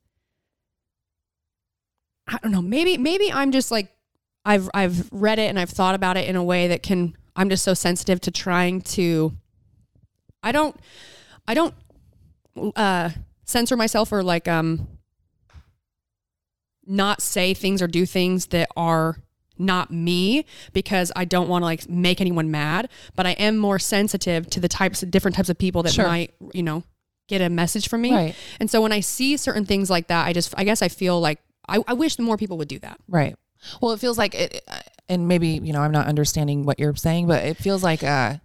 I 2.30 2.38
don't 2.44 2.52
know. 2.52 2.62
Maybe 2.62 2.98
maybe 2.98 3.32
I'm 3.32 3.52
just 3.52 3.72
like 3.72 3.90
I've 4.46 4.70
I've 4.74 5.10
read 5.12 5.40
it 5.40 5.50
and 5.50 5.60
I've 5.60 5.70
thought 5.70 5.96
about 5.96 6.16
it 6.16 6.28
in 6.28 6.36
a 6.36 6.44
way 6.44 6.68
that 6.68 6.84
can 6.84 7.18
I'm 7.36 7.50
just 7.50 7.64
so 7.64 7.74
sensitive 7.74 8.22
to 8.22 8.32
trying 8.32 8.82
to 8.82 9.34
I 10.44 10.52
don't 10.52 10.80
I 11.48 11.54
don't 11.54 11.74
uh 12.76 13.10
censor 13.46 13.76
myself 13.76 14.12
or 14.12 14.22
like 14.24 14.48
um 14.48 14.88
not 16.86 17.22
say 17.22 17.54
things 17.54 17.82
or 17.82 17.88
do 17.88 18.06
things 18.06 18.48
that 18.48 18.68
are 18.76 19.18
not 19.58 19.92
me 19.92 20.46
because 20.74 21.12
I 21.16 21.26
don't 21.26 21.50
want 21.50 21.62
to 21.64 21.66
like 21.66 21.90
make 21.90 22.22
anyone 22.22 22.50
mad, 22.50 22.90
but 23.16 23.26
I 23.28 23.32
am 23.32 23.58
more 23.58 23.78
sensitive 23.78 24.50
to 24.52 24.60
the 24.60 24.70
types 24.70 25.04
of 25.04 25.12
different 25.12 25.36
types 25.36 25.50
of 25.50 25.58
people 25.58 25.84
that 25.84 25.94
Sure. 25.94 26.08
might, 26.08 26.34
you 26.54 26.64
know, 26.64 26.84
get 27.28 27.42
a 27.42 27.50
message 27.50 27.90
from 27.90 28.02
me. 28.02 28.14
Right. 28.14 28.36
And 28.60 28.72
so 28.72 28.82
when 28.82 28.92
I 28.94 29.02
see 29.02 29.36
certain 29.38 29.66
things 29.66 29.90
like 29.90 30.08
that, 30.08 30.26
I 30.26 30.34
just 30.34 30.54
I 30.58 30.64
guess 30.64 30.82
I 30.82 30.88
feel 30.88 31.20
like 31.20 31.40
I, 31.70 31.84
I 31.88 31.94
wish 31.94 32.18
more 32.20 32.38
people 32.38 32.58
would 32.58 32.68
do 32.68 32.80
that. 32.80 33.00
Right. 33.08 33.36
Well, 33.82 33.92
it 33.92 34.00
feels 34.00 34.18
like 34.18 34.36
it, 34.36 34.68
and 35.10 35.28
maybe 35.28 35.50
you 35.50 35.74
know 35.74 35.82
I'm 35.82 35.92
not 35.92 36.08
understanding 36.08 36.64
what 36.66 36.80
you're 36.80 36.96
saying, 36.96 37.28
but 37.28 37.44
it 37.44 37.58
feels 37.58 37.84
like 37.84 38.04
uh, 38.04 38.36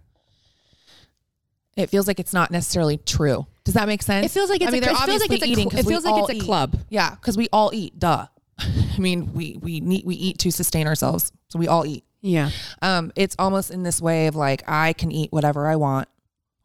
it 1.77 1.89
feels 1.89 2.07
like 2.07 2.19
it's 2.19 2.33
not 2.33 2.51
necessarily 2.51 2.97
true. 2.97 3.45
Does 3.63 3.73
that 3.73 3.87
make 3.87 4.01
sense? 4.03 4.25
It 4.25 4.31
feels 4.31 4.49
like 4.49 4.61
it's 4.61 4.69
I 4.69 4.71
mean, 4.71 4.83
a- 4.83 4.85
they're 4.87 4.93
it 4.93 4.97
feels 4.97 5.07
like 5.07 5.31
obviously 5.31 5.35
it's 5.35 5.43
a 5.45 5.47
eating. 5.51 5.69
cl- 5.71 5.79
it 5.79 5.87
feels 5.87 6.05
like 6.05 6.21
it's 6.21 6.29
a 6.29 6.35
eat. 6.35 6.41
club. 6.43 6.77
Yeah, 6.89 7.15
because 7.15 7.35
we 7.37 7.47
all 7.51 7.71
eat. 7.73 7.97
Duh. 7.99 8.27
I 8.59 8.97
mean, 8.99 9.33
we 9.33 9.57
we 9.61 9.79
need 9.81 10.05
we 10.05 10.15
eat 10.15 10.37
to 10.39 10.51
sustain 10.51 10.87
ourselves, 10.87 11.31
so 11.49 11.59
we 11.59 11.67
all 11.67 11.85
eat. 11.85 12.03
Yeah. 12.21 12.49
Um, 12.81 13.11
it's 13.15 13.35
almost 13.37 13.71
in 13.71 13.83
this 13.83 14.01
way 14.01 14.27
of 14.27 14.35
like 14.35 14.63
I 14.67 14.93
can 14.93 15.11
eat 15.11 15.31
whatever 15.31 15.67
I 15.67 15.75
want, 15.75 16.07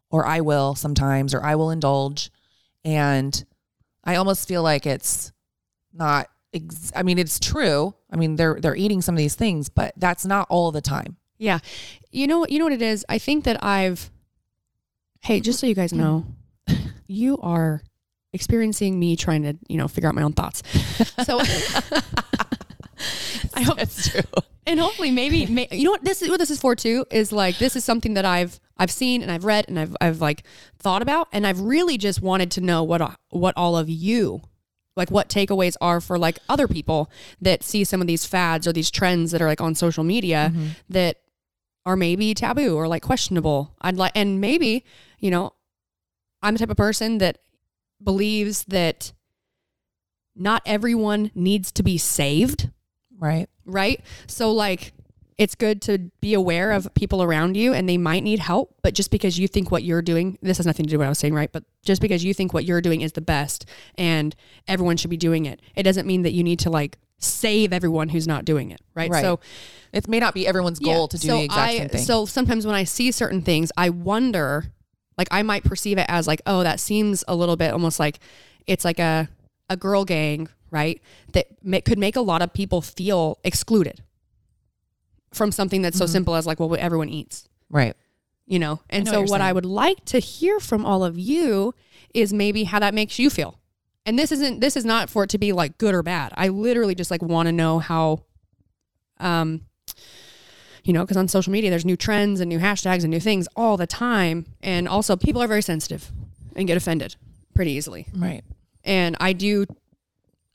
or 0.09 0.25
I 0.25 0.41
will 0.41 0.75
sometimes, 0.75 1.33
or 1.33 1.43
I 1.43 1.55
will 1.55 1.69
indulge, 1.71 2.31
and 2.85 3.43
I 4.03 4.15
almost 4.15 4.47
feel 4.47 4.63
like 4.63 4.85
it's 4.85 5.31
not. 5.93 6.27
Ex- 6.53 6.91
I 6.95 7.03
mean, 7.03 7.17
it's 7.17 7.39
true. 7.39 7.93
I 8.11 8.15
mean, 8.17 8.35
they're 8.35 8.59
they're 8.59 8.75
eating 8.75 9.01
some 9.01 9.15
of 9.15 9.19
these 9.19 9.35
things, 9.35 9.69
but 9.69 9.93
that's 9.97 10.25
not 10.25 10.47
all 10.49 10.71
the 10.71 10.81
time. 10.81 11.15
Yeah. 11.37 11.59
You 12.11 12.27
know 12.27 12.45
you 12.49 12.59
know 12.59 12.65
what 12.65 12.73
it 12.73 12.81
is? 12.81 13.05
I 13.09 13.17
think 13.17 13.45
that 13.45 13.63
I've 13.63 14.11
Hey, 15.21 15.39
just 15.39 15.59
so 15.59 15.67
you 15.67 15.75
guys 15.75 15.93
know, 15.93 16.25
you 17.07 17.37
are 17.41 17.81
experiencing 18.33 18.99
me 18.99 19.15
trying 19.15 19.43
to, 19.43 19.55
you 19.67 19.77
know, 19.77 19.87
figure 19.87 20.09
out 20.09 20.15
my 20.15 20.23
own 20.23 20.33
thoughts. 20.33 20.63
So 21.25 21.39
I 23.53 23.61
hope 23.63 23.79
It's 23.81 24.09
true. 24.09 24.21
and 24.67 24.79
hopefully 24.79 25.11
maybe, 25.11 25.45
may, 25.47 25.67
you 25.71 25.85
know 25.85 25.91
what 25.91 26.03
this 26.03 26.21
is 26.21 26.29
what 26.29 26.39
this 26.39 26.51
is 26.51 26.59
for 26.59 26.75
too 26.75 27.05
is 27.11 27.31
like 27.31 27.57
this 27.57 27.75
is 27.75 27.83
something 27.83 28.13
that 28.15 28.25
I've 28.25 28.59
I've 28.77 28.91
seen 28.91 29.21
and 29.21 29.31
I've 29.31 29.45
read 29.45 29.65
and 29.67 29.79
I've 29.79 29.95
I've 29.99 30.21
like 30.21 30.43
thought 30.79 31.01
about 31.01 31.27
and 31.31 31.45
I've 31.47 31.59
really 31.59 31.97
just 31.97 32.21
wanted 32.21 32.51
to 32.51 32.61
know 32.61 32.83
what 32.83 33.01
what 33.29 33.53
all 33.57 33.77
of 33.77 33.89
you 33.89 34.41
like 34.95 35.09
what 35.09 35.29
takeaways 35.29 35.75
are 35.79 36.01
for 36.01 36.17
like 36.17 36.39
other 36.49 36.67
people 36.67 37.09
that 37.41 37.63
see 37.63 37.83
some 37.83 38.01
of 38.01 38.07
these 38.07 38.25
fads 38.25 38.67
or 38.67 38.73
these 38.73 38.91
trends 38.91 39.31
that 39.31 39.41
are 39.41 39.47
like 39.47 39.61
on 39.61 39.75
social 39.75 40.03
media 40.03 40.51
mm-hmm. 40.53 40.69
that 40.89 41.17
are 41.85 41.95
maybe 41.95 42.33
taboo 42.33 42.75
or 42.75 42.87
like 42.87 43.01
questionable. 43.01 43.75
I'd 43.81 43.97
like 43.97 44.11
and 44.15 44.41
maybe, 44.41 44.83
you 45.19 45.31
know, 45.31 45.53
I'm 46.41 46.55
the 46.55 46.59
type 46.59 46.69
of 46.69 46.77
person 46.77 47.19
that 47.19 47.39
believes 48.03 48.65
that 48.65 49.13
not 50.35 50.61
everyone 50.65 51.31
needs 51.35 51.71
to 51.73 51.83
be 51.83 51.97
saved 51.97 52.69
Right. 53.17 53.47
right? 53.65 54.03
So 54.27 54.51
like 54.51 54.93
it's 55.41 55.55
good 55.55 55.81
to 55.81 55.97
be 56.21 56.35
aware 56.35 56.71
of 56.71 56.93
people 56.93 57.23
around 57.23 57.57
you 57.57 57.73
and 57.73 57.89
they 57.89 57.97
might 57.97 58.21
need 58.21 58.37
help, 58.37 58.75
but 58.83 58.93
just 58.93 59.09
because 59.09 59.39
you 59.39 59.47
think 59.47 59.71
what 59.71 59.81
you're 59.81 60.03
doing, 60.03 60.37
this 60.43 60.57
has 60.57 60.67
nothing 60.67 60.85
to 60.85 60.89
do 60.91 60.97
with 60.97 60.99
what 60.99 61.07
I 61.07 61.09
was 61.09 61.17
saying, 61.17 61.33
right? 61.33 61.51
But 61.51 61.63
just 61.81 61.99
because 61.99 62.23
you 62.23 62.31
think 62.31 62.53
what 62.53 62.63
you're 62.63 62.79
doing 62.79 63.01
is 63.01 63.13
the 63.13 63.21
best 63.21 63.65
and 63.95 64.35
everyone 64.67 64.97
should 64.97 65.09
be 65.09 65.17
doing 65.17 65.47
it, 65.47 65.59
it 65.75 65.81
doesn't 65.81 66.05
mean 66.05 66.21
that 66.21 66.33
you 66.33 66.43
need 66.43 66.59
to 66.59 66.69
like 66.69 66.99
save 67.17 67.73
everyone 67.73 68.09
who's 68.09 68.27
not 68.27 68.45
doing 68.45 68.69
it, 68.69 68.81
right? 68.93 69.09
Right. 69.09 69.23
So 69.23 69.39
It 69.91 70.07
may 70.07 70.19
not 70.19 70.35
be 70.35 70.45
everyone's 70.45 70.77
goal 70.77 71.07
to 71.07 71.17
do 71.17 71.27
so 71.27 71.37
the 71.37 71.45
exact 71.45 71.71
I, 71.71 71.77
same 71.79 71.89
thing. 71.89 72.01
So 72.01 72.27
sometimes 72.27 72.67
when 72.67 72.75
I 72.75 72.83
see 72.83 73.11
certain 73.11 73.41
things, 73.41 73.71
I 73.75 73.89
wonder, 73.89 74.65
like 75.17 75.27
I 75.31 75.41
might 75.41 75.63
perceive 75.63 75.97
it 75.97 76.05
as 76.07 76.27
like, 76.27 76.43
oh, 76.45 76.61
that 76.61 76.79
seems 76.79 77.23
a 77.27 77.33
little 77.33 77.55
bit 77.55 77.73
almost 77.73 77.99
like 77.99 78.19
it's 78.67 78.85
like 78.85 78.99
a 78.99 79.27
a 79.71 79.75
girl 79.75 80.05
gang, 80.05 80.49
right? 80.69 81.01
That 81.33 81.47
ma- 81.63 81.79
could 81.83 81.97
make 81.97 82.15
a 82.15 82.21
lot 82.21 82.43
of 82.43 82.53
people 82.53 82.81
feel 82.81 83.39
excluded 83.43 84.03
from 85.33 85.51
something 85.51 85.81
that's 85.81 85.97
so 85.97 86.05
Mm-hmm. 86.05 86.11
simple 86.11 86.35
as 86.35 86.45
like, 86.45 86.59
well, 86.59 86.69
what 86.69 86.79
everyone 86.79 87.09
eats, 87.09 87.47
right. 87.69 87.95
you 88.45 88.59
know. 88.59 88.79
And 88.89 89.05
know 89.05 89.11
so 89.11 89.21
what 89.21 89.29
what 89.31 89.41
I 89.41 89.53
would 89.53 89.65
like 89.65 90.03
to 90.05 90.19
hear 90.19 90.59
from 90.59 90.85
all 90.85 91.03
of 91.03 91.17
you 91.17 91.73
is 92.13 92.33
maybe 92.33 92.65
how 92.65 92.79
that 92.79 92.93
makes 92.93 93.17
you 93.19 93.29
feel. 93.29 93.57
And 94.05 94.17
this 94.17 94.31
isn't 94.31 94.59
this 94.59 94.75
is 94.75 94.83
not 94.83 95.09
for 95.09 95.23
it 95.23 95.29
to 95.29 95.37
be 95.37 95.53
like 95.53 95.77
good 95.77 95.93
or 95.93 96.03
bad. 96.03 96.33
I 96.35 96.47
literally 96.49 96.95
just 96.95 97.11
like 97.11 97.21
want 97.21 97.47
to 97.47 97.51
know 97.51 97.79
how 97.79 98.23
um 99.19 99.61
you 100.83 100.93
know, 100.93 101.01
because 101.01 101.17
on 101.17 101.27
social 101.27 101.51
media 101.53 101.69
there's 101.69 101.85
new 101.85 101.95
trends 101.95 102.39
and 102.39 102.49
new 102.49 102.57
hashtags 102.59 103.03
and 103.03 103.11
new 103.11 103.19
things 103.19 103.47
all 103.55 103.77
the 103.77 103.85
time. 103.87 104.47
And 104.61 104.87
also 104.87 105.15
people 105.15 105.41
are 105.41 105.47
very 105.47 105.61
sensitive 105.61 106.11
and 106.55 106.67
get 106.67 106.75
offended 106.75 107.15
pretty 107.53 107.71
easily. 107.71 108.07
Right. 108.15 108.41
And 108.83 109.15
I 109.19 109.33
do 109.33 109.67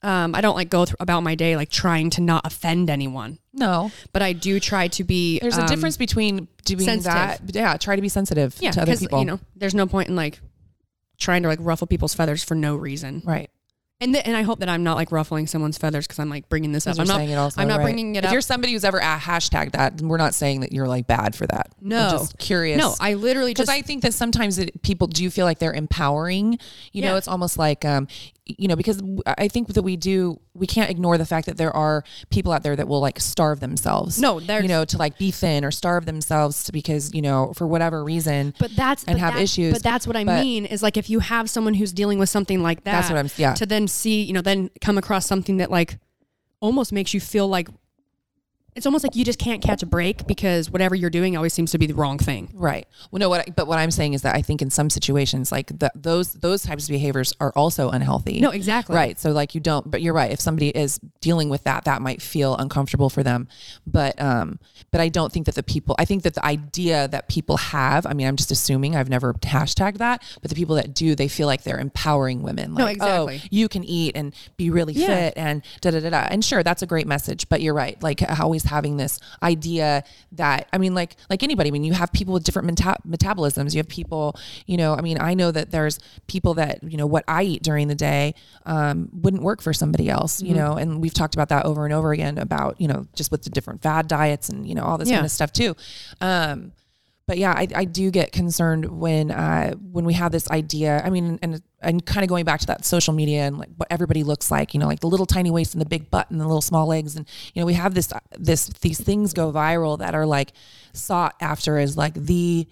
um 0.03 0.35
I 0.35 0.41
don't 0.41 0.55
like 0.55 0.69
go 0.69 0.85
through 0.85 0.97
about 0.99 1.21
my 1.21 1.35
day 1.35 1.55
like 1.55 1.69
trying 1.69 2.09
to 2.11 2.21
not 2.21 2.45
offend 2.45 2.89
anyone, 2.89 3.39
No, 3.53 3.91
but 4.13 4.21
I 4.21 4.33
do 4.33 4.59
try 4.59 4.87
to 4.89 5.03
be 5.03 5.39
there's 5.39 5.57
a 5.57 5.61
um, 5.61 5.67
difference 5.67 5.97
between 5.97 6.47
doing 6.65 6.81
sensitive. 6.81 7.13
that. 7.13 7.55
Yeah, 7.55 7.77
try 7.77 7.95
to 7.95 8.01
be 8.01 8.09
sensitive 8.09 8.55
yeah, 8.59 8.71
to 8.71 8.81
other 8.81 8.95
people. 8.95 9.19
You 9.19 9.25
know, 9.25 9.39
there's 9.55 9.75
no 9.75 9.87
point 9.87 10.09
in 10.09 10.15
like 10.15 10.39
trying 11.17 11.41
to 11.41 11.47
like 11.47 11.59
ruffle 11.61 11.87
people's 11.87 12.13
feathers 12.13 12.43
for 12.43 12.55
no 12.55 12.75
reason. 12.75 13.23
right. 13.25 13.49
And 13.99 14.13
th- 14.13 14.27
and 14.27 14.37
I 14.37 14.43
hope 14.43 14.59
that 14.59 14.69
I'm 14.69 14.83
not 14.83 14.95
like 14.95 15.11
ruffling 15.11 15.47
someone's 15.47 15.79
feathers 15.79 16.05
because 16.05 16.19
I'm 16.19 16.29
like 16.29 16.47
bringing 16.49 16.71
this 16.71 16.85
up. 16.85 16.99
I'm 16.99 17.07
not. 17.07 17.17
saying 17.17 17.31
it 17.31 17.35
also, 17.35 17.59
I'm 17.59 17.67
not 17.67 17.77
right. 17.77 17.83
bringing 17.85 18.15
it 18.15 18.19
if 18.19 18.25
up. 18.25 18.29
If 18.29 18.33
you're 18.33 18.41
somebody 18.41 18.73
who's 18.73 18.83
ever 18.83 18.99
a 18.99 19.17
hashtag 19.17 19.71
that, 19.71 19.99
we're 19.99 20.17
not 20.17 20.35
saying 20.35 20.59
that 20.59 20.71
you're 20.71 20.87
like 20.87 21.07
bad 21.07 21.33
for 21.33 21.47
that. 21.47 21.71
No. 21.81 21.97
I'm 21.99 22.11
just 22.11 22.37
curious. 22.37 22.77
no, 22.77 22.93
I 22.99 23.15
literally 23.15 23.55
because 23.55 23.69
just. 23.69 23.75
I 23.75 23.81
think 23.81 24.03
that 24.03 24.13
sometimes 24.13 24.59
it, 24.59 24.83
people 24.83 25.07
do 25.07 25.31
feel 25.31 25.45
like 25.47 25.57
they're 25.57 25.73
empowering. 25.73 26.59
You 26.91 27.01
know, 27.01 27.15
it's 27.15 27.27
almost 27.27 27.57
like, 27.57 27.85
um, 27.85 28.07
you 28.57 28.67
know, 28.67 28.75
because 28.75 29.01
I 29.25 29.47
think 29.47 29.67
that 29.73 29.81
we 29.83 29.97
do, 29.97 30.39
we 30.53 30.67
can't 30.67 30.89
ignore 30.89 31.17
the 31.17 31.25
fact 31.25 31.45
that 31.47 31.57
there 31.57 31.75
are 31.75 32.03
people 32.29 32.51
out 32.51 32.63
there 32.63 32.75
that 32.75 32.87
will 32.87 32.99
like 33.01 33.19
starve 33.19 33.59
themselves. 33.59 34.19
No, 34.19 34.39
there's- 34.39 34.63
you 34.63 34.69
know, 34.69 34.85
to 34.85 34.97
like 34.97 35.17
be 35.17 35.31
thin 35.31 35.65
or 35.65 35.71
starve 35.71 36.05
themselves 36.05 36.63
to, 36.65 36.71
because 36.71 37.13
you 37.13 37.21
know 37.21 37.53
for 37.55 37.67
whatever 37.67 38.03
reason. 38.03 38.53
but 38.59 38.75
that's 38.75 39.03
and 39.03 39.15
but 39.15 39.19
have 39.19 39.33
that- 39.35 39.43
issues. 39.43 39.73
But 39.73 39.83
that's 39.83 40.07
what 40.07 40.15
I 40.15 40.23
But- 40.23 40.43
mean 40.43 40.65
is 40.65 40.81
like 40.83 40.97
if 40.97 41.09
you 41.09 41.19
have 41.19 41.49
someone 41.49 41.73
who's 41.73 41.93
dealing 41.93 42.19
with 42.19 42.29
something 42.29 42.61
like 42.63 42.83
that. 42.83 42.91
That's 42.93 43.09
what 43.09 43.17
I'm- 43.17 43.29
yeah. 43.37 43.53
To 43.55 43.65
then 43.65 43.87
see, 43.87 44.23
you 44.23 44.33
know, 44.33 44.41
then 44.41 44.69
come 44.81 44.97
across 44.97 45.25
something 45.25 45.57
that 45.57 45.69
like 45.71 45.97
almost 46.59 46.91
makes 46.91 47.13
you 47.13 47.19
feel 47.19 47.47
like 47.47 47.67
it's 48.77 48.85
almost 48.85 49.03
like 49.03 49.15
you 49.15 49.25
just 49.25 49.39
can't 49.39 49.61
catch 49.61 49.81
a 49.81 49.85
break 49.85 50.27
because 50.27 50.69
whatever 50.69 50.93
you're 50.95 51.09
doing 51.09 51.35
always 51.35 51.51
seems 51.53 51.71
to 51.71 51.79
be 51.79 51.87
the 51.87 51.95
wrong 51.95 52.19
thing. 52.19 52.51
Right. 52.53 52.85
Well, 53.11 53.19
no. 53.19 53.27
What? 53.27 53.41
I, 53.41 53.51
but 53.55 53.67
what 53.67 53.79
I'm 53.79 53.89
saying 53.91 54.13
is 54.13 54.21
that 54.21 54.35
I 54.35 54.41
think 54.43 54.61
in 54.61 54.69
some 54.69 54.89
situations, 54.89 55.51
like 55.51 55.67
the, 55.79 55.91
those 55.95 56.33
those 56.33 56.61
types 56.61 56.83
of 56.83 56.89
behaviors 56.89 57.33
are 57.39 57.51
also 57.55 57.89
unhealthy. 57.89 58.39
No, 58.39 58.51
exactly. 58.51 58.95
Right. 58.95 59.19
So 59.19 59.31
like 59.31 59.55
you 59.55 59.61
don't. 59.61 59.89
But 59.89 60.01
you're 60.03 60.13
right. 60.13 60.31
If 60.31 60.39
somebody 60.39 60.69
is 60.69 60.99
dealing 61.21 61.49
with 61.49 61.63
that, 61.63 61.85
that 61.85 62.01
might 62.03 62.21
feel 62.21 62.55
uncomfortable 62.55 63.09
for 63.09 63.23
them. 63.23 63.47
But 63.85 64.21
um. 64.21 64.59
But 64.91 65.01
I 65.01 65.09
don't 65.09 65.33
think 65.33 65.47
that 65.47 65.55
the 65.55 65.63
people. 65.63 65.95
I 65.97 66.05
think 66.05 66.23
that 66.23 66.35
the 66.35 66.45
idea 66.45 67.07
that 67.07 67.27
people 67.27 67.57
have. 67.57 68.05
I 68.05 68.13
mean, 68.13 68.27
I'm 68.27 68.35
just 68.35 68.51
assuming. 68.51 68.95
I've 68.95 69.09
never 69.09 69.33
hashtagged 69.33 69.97
that. 69.97 70.23
But 70.41 70.49
the 70.49 70.55
people 70.55 70.75
that 70.75 70.93
do, 70.93 71.15
they 71.15 71.27
feel 71.27 71.47
like 71.47 71.63
they're 71.63 71.79
empowering 71.79 72.43
women. 72.43 72.75
Like, 72.75 72.83
No, 72.83 72.87
exactly. 72.91 73.41
Oh, 73.43 73.47
you 73.49 73.67
can 73.69 73.83
eat 73.83 74.15
and 74.15 74.35
be 74.55 74.69
really 74.69 74.93
Yeah. 74.93 75.07
fit 75.07 75.33
and 75.35 75.63
da 75.81 75.89
da 75.91 75.99
da 75.99 76.09
da. 76.11 76.27
And 76.29 76.45
sure, 76.45 76.61
that's 76.61 76.83
a 76.83 76.85
great 76.85 77.07
message. 77.07 77.49
But 77.49 77.61
you're 77.61 77.73
right. 77.73 78.01
Like 78.03 78.21
always 78.39 78.66
having 78.67 78.97
this 78.97 79.19
idea 79.41 80.03
that 80.33 80.67
I 80.71 80.77
mean, 80.77 80.93
like 80.93 81.15
like 81.29 81.41
anybody. 81.41 81.69
I 81.69 81.71
mean, 81.71 81.83
you 81.83 81.93
have 81.93 82.11
people 82.11 82.33
with 82.33 82.43
different 82.43 82.67
meta- 82.67 82.97
metabolisms. 83.07 83.73
You 83.73 83.79
have 83.79 83.87
people. 83.89 84.35
You 84.67 84.77
know, 84.77 84.93
I 84.93 85.01
mean, 85.01 85.19
I 85.19 85.33
know 85.33 85.49
that 85.51 85.71
there's 85.71 85.99
people 86.27 86.53
that 86.55 86.83
you 86.83 86.97
know 86.97 87.07
what 87.07 87.23
I 87.27 87.43
eat 87.43 87.63
during 87.63 87.87
the 87.87 87.95
day 87.95 88.35
um, 88.65 89.09
wouldn't 89.13 89.41
work 89.43 89.61
for 89.61 89.73
somebody 89.73 90.09
else. 90.09 90.37
Mm-hmm. 90.37 90.45
You 90.45 90.55
know, 90.55 90.73
and 90.73 91.01
we've 91.01 91.13
talked 91.13 91.33
about 91.33 91.49
that 91.49 91.65
over 91.65 91.85
and 91.85 91.93
over 91.93 92.11
again 92.11 92.37
about 92.37 92.79
you 92.79 92.87
know 92.87 93.07
just 93.15 93.31
with 93.31 93.43
the 93.43 93.49
different 93.49 93.81
fad 93.81 94.07
diets 94.07 94.49
and 94.49 94.67
you 94.67 94.75
know 94.75 94.83
all 94.83 94.97
this 94.97 95.09
Yeah. 95.09 95.15
kind 95.17 95.25
of 95.25 95.31
stuff 95.31 95.51
too. 95.51 95.75
Um, 96.21 96.73
but 97.27 97.37
yeah, 97.37 97.51
I, 97.51 97.67
I 97.75 97.83
do 97.83 98.09
get 98.09 98.31
concerned 98.31 98.85
when 98.85 99.31
uh, 99.31 99.73
when 99.73 100.05
we 100.05 100.13
have 100.13 100.31
this 100.31 100.49
idea. 100.49 101.01
I 101.03 101.09
mean, 101.09 101.37
and 101.41 101.61
and 101.81 102.05
kind 102.05 102.23
of 102.23 102.29
going 102.29 102.45
back 102.45 102.61
to 102.61 102.67
that 102.67 102.85
social 102.85 103.13
media 103.13 103.41
and 103.41 103.57
like 103.57 103.69
what 103.75 103.87
everybody 103.91 104.23
looks 104.23 104.49
like, 104.49 104.73
you 104.73 104.79
know, 104.79 104.87
like 104.87 105.01
the 105.01 105.07
little 105.07 105.25
tiny 105.25 105.51
waist 105.51 105.73
and 105.73 105.81
the 105.81 105.85
big 105.85 106.09
butt 106.09 106.31
and 106.31 106.39
the 106.39 106.45
little 106.47 106.61
small 106.61 106.87
legs, 106.87 107.17
and 107.17 107.27
you 107.53 107.61
know, 107.61 107.65
we 107.65 107.73
have 107.73 107.93
this 107.93 108.13
this 108.37 108.67
these 108.81 108.99
things 108.99 109.33
go 109.33 109.51
viral 109.51 109.99
that 109.99 110.15
are 110.15 110.25
like 110.25 110.53
sought 110.93 111.35
after 111.41 111.77
as 111.77 111.97
like 111.97 112.13
the 112.13 112.65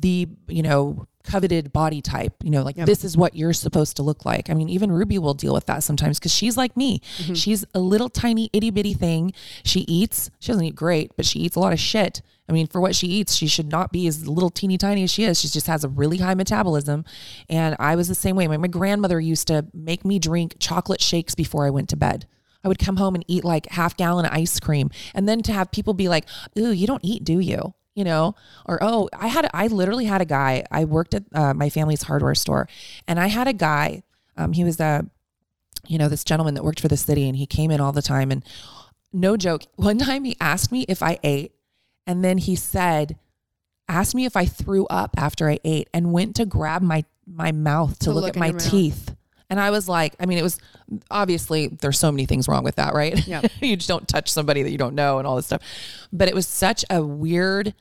the 0.00 0.26
you 0.48 0.62
know 0.62 1.06
coveted 1.22 1.70
body 1.70 2.00
type. 2.00 2.34
You 2.42 2.50
know 2.50 2.62
like 2.62 2.76
this 2.76 3.04
is 3.04 3.14
what 3.14 3.36
you're 3.36 3.52
supposed 3.52 3.96
to 3.96 4.02
look 4.02 4.24
like. 4.24 4.48
I 4.48 4.54
mean 4.54 4.70
even 4.70 4.90
ruby 4.90 5.18
will 5.18 5.34
deal 5.34 5.52
with 5.52 5.66
that 5.66 5.82
sometimes 5.82 6.18
because 6.18 6.32
she's 6.32 6.56
like 6.56 6.78
me. 6.78 7.02
She's 7.34 7.64
a 7.74 7.78
little 7.78 8.08
tiny 8.08 8.48
itty-bitty 8.54 8.94
thing. 8.94 9.34
She 9.64 9.80
eats 9.80 10.30
she 10.40 10.50
doesn't 10.50 10.64
eat 10.64 10.74
great 10.74 11.12
but 11.14 11.26
she 11.26 11.40
eats 11.40 11.56
a 11.56 11.60
lot 11.60 11.74
of 11.74 11.78
shit 11.78 12.22
i 12.52 12.54
mean 12.54 12.66
for 12.66 12.80
what 12.80 12.94
she 12.94 13.06
eats 13.06 13.34
she 13.34 13.46
should 13.46 13.70
not 13.70 13.92
be 13.92 14.06
as 14.06 14.28
little 14.28 14.50
teeny 14.50 14.78
tiny 14.78 15.02
as 15.02 15.10
she 15.10 15.24
is 15.24 15.40
she 15.40 15.48
just 15.48 15.66
has 15.66 15.82
a 15.84 15.88
really 15.88 16.18
high 16.18 16.34
metabolism 16.34 17.04
and 17.48 17.74
i 17.78 17.96
was 17.96 18.08
the 18.08 18.14
same 18.14 18.36
way 18.36 18.46
my, 18.46 18.56
my 18.56 18.68
grandmother 18.68 19.18
used 19.18 19.48
to 19.48 19.66
make 19.74 20.04
me 20.04 20.18
drink 20.18 20.56
chocolate 20.58 21.00
shakes 21.00 21.34
before 21.34 21.66
i 21.66 21.70
went 21.70 21.88
to 21.88 21.96
bed 21.96 22.26
I 22.64 22.68
would 22.68 22.78
come 22.78 22.96
home 22.96 23.14
and 23.14 23.24
eat 23.26 23.44
like 23.44 23.66
half 23.70 23.96
gallon 23.96 24.24
of 24.24 24.32
ice 24.32 24.60
cream. 24.60 24.90
And 25.14 25.28
then 25.28 25.42
to 25.42 25.52
have 25.52 25.72
people 25.72 25.94
be 25.94 26.08
like, 26.08 26.26
ooh, 26.58 26.70
you 26.70 26.86
don't 26.86 27.04
eat, 27.04 27.24
do 27.24 27.38
you? 27.38 27.74
You 27.94 28.04
know, 28.04 28.34
or 28.64 28.78
oh, 28.80 29.10
I 29.12 29.26
had, 29.26 29.50
I 29.52 29.66
literally 29.66 30.06
had 30.06 30.22
a 30.22 30.24
guy. 30.24 30.64
I 30.70 30.84
worked 30.86 31.12
at 31.12 31.24
uh, 31.34 31.52
my 31.52 31.68
family's 31.68 32.02
hardware 32.02 32.34
store, 32.34 32.66
and 33.06 33.20
I 33.20 33.26
had 33.26 33.48
a 33.48 33.52
guy. 33.52 34.02
Um, 34.34 34.54
he 34.54 34.64
was 34.64 34.80
a, 34.80 35.04
you 35.86 35.98
know, 35.98 36.08
this 36.08 36.24
gentleman 36.24 36.54
that 36.54 36.64
worked 36.64 36.80
for 36.80 36.88
the 36.88 36.96
city, 36.96 37.28
and 37.28 37.36
he 37.36 37.44
came 37.44 37.70
in 37.70 37.82
all 37.82 37.92
the 37.92 38.00
time. 38.00 38.30
And 38.30 38.42
no 39.12 39.36
joke, 39.36 39.64
one 39.76 39.98
time 40.06 40.24
he 40.24 40.38
asked 40.40 40.72
me 40.72 40.86
if 40.88 41.02
I 41.02 41.18
ate, 41.22 41.52
and 42.06 42.24
then 42.24 42.38
he 42.38 42.56
said, 42.56 43.16
asked 43.88 44.14
me 44.14 44.24
if 44.24 44.36
I 44.36 44.46
threw 44.46 44.86
up 44.86 45.14
after 45.16 45.48
I 45.48 45.58
ate, 45.64 45.88
and 45.92 46.12
went 46.12 46.36
to 46.36 46.46
grab 46.46 46.82
my 46.82 47.04
my 47.26 47.52
mouth 47.52 47.98
to, 48.00 48.06
To 48.06 48.12
look, 48.12 48.24
look 48.24 48.36
at 48.36 48.40
my 48.40 48.46
your 48.46 48.54
mouth. 48.54 48.70
teeth. 48.70 49.14
And 49.48 49.60
I 49.60 49.70
was 49.70 49.86
like, 49.88 50.14
I 50.18 50.26
mean, 50.26 50.38
it 50.38 50.42
was 50.42 50.58
obviously 51.10 51.66
there's 51.68 51.98
so 51.98 52.10
many 52.10 52.24
things 52.26 52.48
wrong 52.48 52.64
with 52.64 52.76
that, 52.76 52.94
right? 52.94 53.26
Yeah. 53.26 53.42
you 53.60 53.76
just 53.76 53.88
don't 53.88 54.08
touch 54.08 54.30
somebody 54.30 54.62
that 54.62 54.70
you 54.70 54.78
don't 54.78 54.94
know 54.94 55.18
and 55.18 55.26
all 55.26 55.36
this 55.36 55.46
stuff. 55.46 55.60
But 56.12 56.28
it 56.28 56.34
was 56.34 56.46
such 56.46 56.84
a 56.88 57.04
weird 57.04 57.74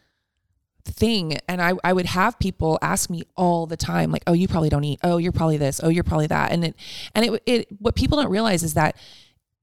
thing. 0.84 1.38
And 1.48 1.62
I, 1.62 1.74
I 1.84 1.94
would 1.94 2.08
have 2.08 2.38
people 2.40 2.78
ask 2.82 3.10
me 3.10 3.24
all 3.38 3.68
the 3.68 3.78
time, 3.78 4.12
like, 4.12 4.24
oh, 4.28 4.34
you 4.34 4.48
probably 4.50 4.70
don't 4.70 4.84
eat. 4.84 5.00
Oh, 5.02 5.18
you're 5.18 5.32
probably 5.32 5.58
this. 5.58 5.80
Oh, 5.82 5.88
you're 5.90 6.04
probably 6.04 6.28
that. 6.28 6.52
And 6.52 6.66
it, 6.66 6.76
and 7.16 7.26
it, 7.26 7.44
it, 7.46 7.68
what 7.80 7.96
people 7.96 8.18
don't 8.22 8.32
realize 8.32 8.64
is 8.64 8.74
that 8.74 8.98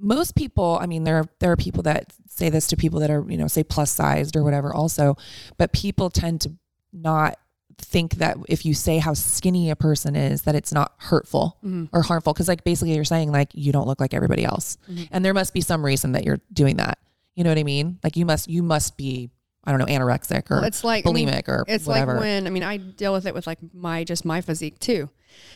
most 0.01 0.35
people, 0.35 0.79
I 0.81 0.87
mean, 0.87 1.05
there 1.05 1.17
are, 1.17 1.25
there 1.41 1.51
are 1.53 1.57
people 1.57 1.83
that 1.85 2.13
say 2.29 2.49
this 2.49 2.67
to 2.69 2.77
people 2.77 3.01
that 3.01 3.11
are, 3.11 3.25
you 3.29 3.37
know, 3.37 3.49
say 3.49 3.65
plus 3.65 3.91
sized 3.91 4.37
or 4.37 4.45
whatever 4.45 4.73
also, 4.73 5.17
but 5.57 5.73
people 5.73 6.11
tend 6.11 6.41
to 6.43 6.53
not 6.93 7.39
think 7.79 8.15
that 8.15 8.37
if 8.49 8.65
you 8.65 8.75
say 8.75 8.99
how 8.99 9.15
skinny 9.15 9.71
a 9.71 9.77
person 9.77 10.17
is, 10.17 10.43
that 10.43 10.55
it's 10.55 10.73
not 10.73 10.93
hurtful 10.99 11.59
mm-hmm. 11.65 11.85
or 11.93 12.03
harmful. 12.03 12.35
Cause 12.35 12.49
like 12.49 12.65
basically 12.65 12.95
you're 12.95 13.05
saying 13.05 13.33
like, 13.33 13.51
you 13.55 13.73
don't 13.73 13.87
look 13.87 14.01
like 14.01 14.15
everybody 14.15 14.45
else. 14.45 14.79
Mm-hmm. 14.91 15.05
And 15.11 15.25
there 15.25 15.35
must 15.35 15.55
be 15.55 15.61
some 15.61 15.85
reason 15.85 16.13
that 16.13 16.25
you're 16.25 16.41
doing 16.53 16.77
that. 16.77 16.99
You 17.35 17.45
know 17.45 17.51
what 17.51 17.59
I 17.59 17.65
mean? 17.65 17.99
Like 18.03 18.17
you 18.17 18.25
must, 18.25 18.49
you 18.49 18.63
must 18.63 18.97
be, 18.97 19.31
I 19.65 19.71
don't 19.71 19.81
know, 19.81 19.87
anorexic 19.87 20.51
or 20.51 20.57
Well, 20.57 20.65
it's 20.65 20.83
like 20.83 21.07
I 21.07 21.13
mean, 21.13 21.29
bulimic 21.29 21.49
or 21.49 21.65
it's 21.69 21.87
whatever. 21.87 22.15
like 22.15 22.21
when 22.21 22.47
I 22.47 22.51
mean 22.51 22.63
I 22.63 22.79
deal 22.79 23.13
with 23.13 23.27
it 23.27 23.35
with 23.35 23.47
like 23.47 23.59
my 23.75 24.03
just 24.03 24.25
my 24.25 24.41
physique 24.41 24.79
too. 24.79 25.11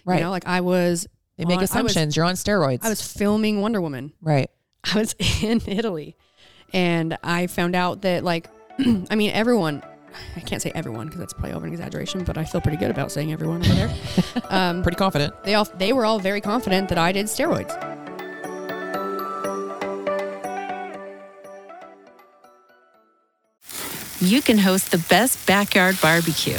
Right. 0.05 0.17
You 0.19 0.25
know, 0.25 0.31
like 0.31 0.47
I 0.47 0.61
was 0.61 1.07
they 1.37 1.45
make 1.45 1.55
on- 1.55 1.59
I 1.59 1.63
was- 1.63 1.71
assumptions. 1.71 2.17
you're 2.17 2.25
on 2.25 2.35
steroids. 2.35 2.85
I 2.85 2.89
was 2.89 3.03
filming 3.03 3.61
Wonder 3.61 3.81
Woman. 3.81 4.13
right. 4.21 4.51
I 4.95 4.99
was 4.99 5.15
in 5.43 5.61
Italy 5.67 6.17
and 6.73 7.17
I 7.23 7.47
found 7.47 7.75
out 7.77 8.03
that 8.03 8.25
like 8.25 8.49
I 9.11 9.15
mean 9.15 9.31
everyone 9.33 9.83
I 10.37 10.41
can't 10.41 10.61
say 10.61 10.71
everyone 10.75 11.07
because 11.07 11.21
that's 11.21 11.33
probably 11.33 11.53
over 11.53 11.65
an 11.67 11.73
exaggeration, 11.73 12.23
but 12.25 12.37
I 12.37 12.45
feel 12.45 12.61
pretty 12.61 12.77
good 12.77 12.91
about 12.91 13.11
saying 13.11 13.33
everyone 13.33 13.63
over 13.65 13.73
there. 13.75 13.95
um, 14.51 14.83
Pretty 14.83 14.97
confident. 14.97 15.33
they 15.45 15.55
all 15.55 15.65
they 15.77 15.93
were 15.95 16.05
all 16.05 16.19
very 16.19 16.41
confident 16.43 16.89
that 16.91 16.99
I 16.99 17.13
did 17.13 17.27
steroids. 17.27 17.73
you 24.21 24.41
can 24.43 24.59
host 24.59 24.91
the 24.91 24.99
best 25.09 25.45
backyard 25.47 25.99
barbecue. 26.01 26.59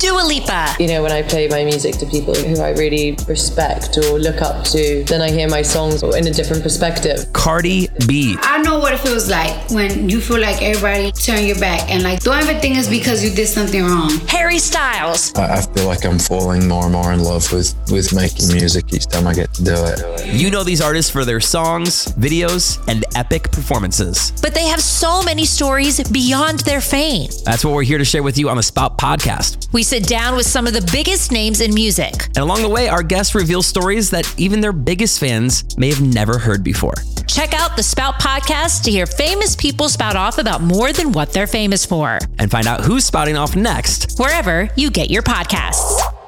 Dua 0.00 0.22
Lipa. 0.22 0.74
You 0.78 0.88
know, 0.88 1.02
when 1.02 1.12
I 1.12 1.22
play 1.22 1.48
my 1.48 1.64
music 1.64 1.96
to 1.96 2.06
people 2.06 2.34
who 2.34 2.60
I 2.60 2.70
really 2.70 3.16
respect 3.28 3.98
or 3.98 4.18
look 4.18 4.40
up 4.40 4.64
to, 4.66 5.04
then 5.04 5.20
I 5.20 5.30
hear 5.30 5.48
my 5.48 5.62
songs 5.62 6.02
in 6.02 6.26
a 6.26 6.30
different 6.30 6.62
perspective. 6.62 7.30
Cardi 7.32 7.88
B. 8.06 8.36
I 8.40 8.62
know 8.62 8.78
what 8.78 8.94
it 8.94 9.00
feels 9.00 9.28
like 9.28 9.70
when 9.70 10.08
you 10.08 10.20
feel 10.20 10.40
like 10.40 10.62
everybody 10.62 11.12
turn 11.12 11.44
your 11.44 11.58
back 11.58 11.90
and 11.90 12.02
like 12.02 12.20
don't 12.20 12.36
ever 12.36 12.58
think 12.60 12.76
it's 12.76 12.88
because 12.88 13.22
you 13.22 13.30
did 13.30 13.48
something 13.48 13.82
wrong. 13.84 14.10
Harry 14.28 14.58
Styles. 14.58 15.34
I, 15.34 15.58
I 15.58 15.62
feel 15.62 15.86
like 15.86 16.04
I'm 16.04 16.18
falling 16.18 16.66
more 16.66 16.84
and 16.84 16.92
more 16.92 17.12
in 17.12 17.22
love 17.22 17.52
with, 17.52 17.74
with 17.90 18.14
making 18.14 18.48
music 18.48 18.92
each 18.94 19.06
time 19.06 19.26
I 19.26 19.34
get 19.34 19.52
to 19.54 19.64
do 19.64 19.74
it. 19.74 20.26
You 20.34 20.50
know 20.50 20.64
these 20.64 20.80
artists 20.80 21.10
for 21.10 21.24
their 21.24 21.40
songs, 21.40 22.06
videos, 22.14 22.82
and 22.88 23.04
epic 23.14 23.50
performances. 23.52 24.32
But 24.40 24.54
they 24.54 24.66
have 24.66 24.80
so 24.80 25.22
many 25.22 25.44
stories 25.44 26.00
beyond 26.10 26.60
their 26.60 26.80
fame. 26.80 27.28
That's 27.44 27.64
what 27.64 27.74
we're 27.74 27.82
here 27.82 27.98
to 27.98 28.04
share 28.04 28.22
with 28.22 28.38
you 28.38 28.48
on 28.48 28.56
the 28.56 28.62
Spout 28.62 28.96
podcast. 28.96 29.49
We 29.72 29.82
sit 29.82 30.06
down 30.06 30.36
with 30.36 30.46
some 30.46 30.66
of 30.66 30.72
the 30.72 30.88
biggest 30.92 31.32
names 31.32 31.60
in 31.60 31.72
music. 31.74 32.26
And 32.26 32.38
along 32.38 32.62
the 32.62 32.68
way, 32.68 32.88
our 32.88 33.02
guests 33.02 33.34
reveal 33.34 33.62
stories 33.62 34.10
that 34.10 34.32
even 34.38 34.60
their 34.60 34.72
biggest 34.72 35.20
fans 35.20 35.64
may 35.76 35.88
have 35.88 36.00
never 36.00 36.38
heard 36.38 36.62
before. 36.64 36.94
Check 37.26 37.54
out 37.54 37.76
the 37.76 37.82
Spout 37.82 38.14
podcast 38.14 38.82
to 38.84 38.90
hear 38.90 39.06
famous 39.06 39.54
people 39.54 39.88
spout 39.88 40.16
off 40.16 40.38
about 40.38 40.62
more 40.62 40.92
than 40.92 41.12
what 41.12 41.32
they're 41.32 41.46
famous 41.46 41.86
for. 41.86 42.18
And 42.38 42.50
find 42.50 42.66
out 42.66 42.80
who's 42.80 43.04
spouting 43.04 43.36
off 43.36 43.54
next. 43.54 44.18
Wherever 44.18 44.68
you 44.76 44.90
get 44.90 45.10
your 45.10 45.22
podcasts. 45.22 46.19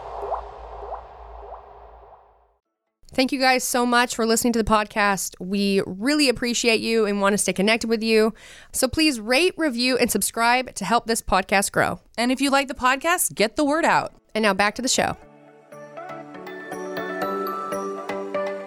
Thank 3.15 3.31
you 3.31 3.39
guys 3.39 3.63
so 3.63 3.85
much 3.85 4.17
for 4.17 4.25
listening 4.25 4.55
to 4.55 4.59
the 4.59 4.65
podcast. 4.65 5.35
We 5.39 5.83
really 5.85 6.31
appreciate 6.31 6.81
you 6.81 7.05
and 7.05 7.21
want 7.21 7.35
to 7.35 7.39
stay 7.39 7.53
connected 7.53 7.89
with 7.89 8.03
you. 8.03 8.33
So 8.73 8.89
please 8.89 9.21
rate, 9.21 9.53
review, 9.59 9.99
and 9.99 10.11
subscribe 10.11 10.75
to 10.77 10.87
help 10.87 11.07
this 11.07 11.21
podcast 11.21 11.73
grow. 11.73 12.01
And 12.17 12.33
if 12.33 12.41
you 12.41 12.49
like 12.49 12.69
the 12.69 12.75
podcast, 12.75 13.35
get 13.35 13.57
the 13.57 13.65
word 13.67 13.85
out. 13.85 14.15
And 14.35 14.43
now 14.43 14.55
back 14.55 14.77
to 14.77 14.83
the 14.83 14.89
show. 14.89 15.15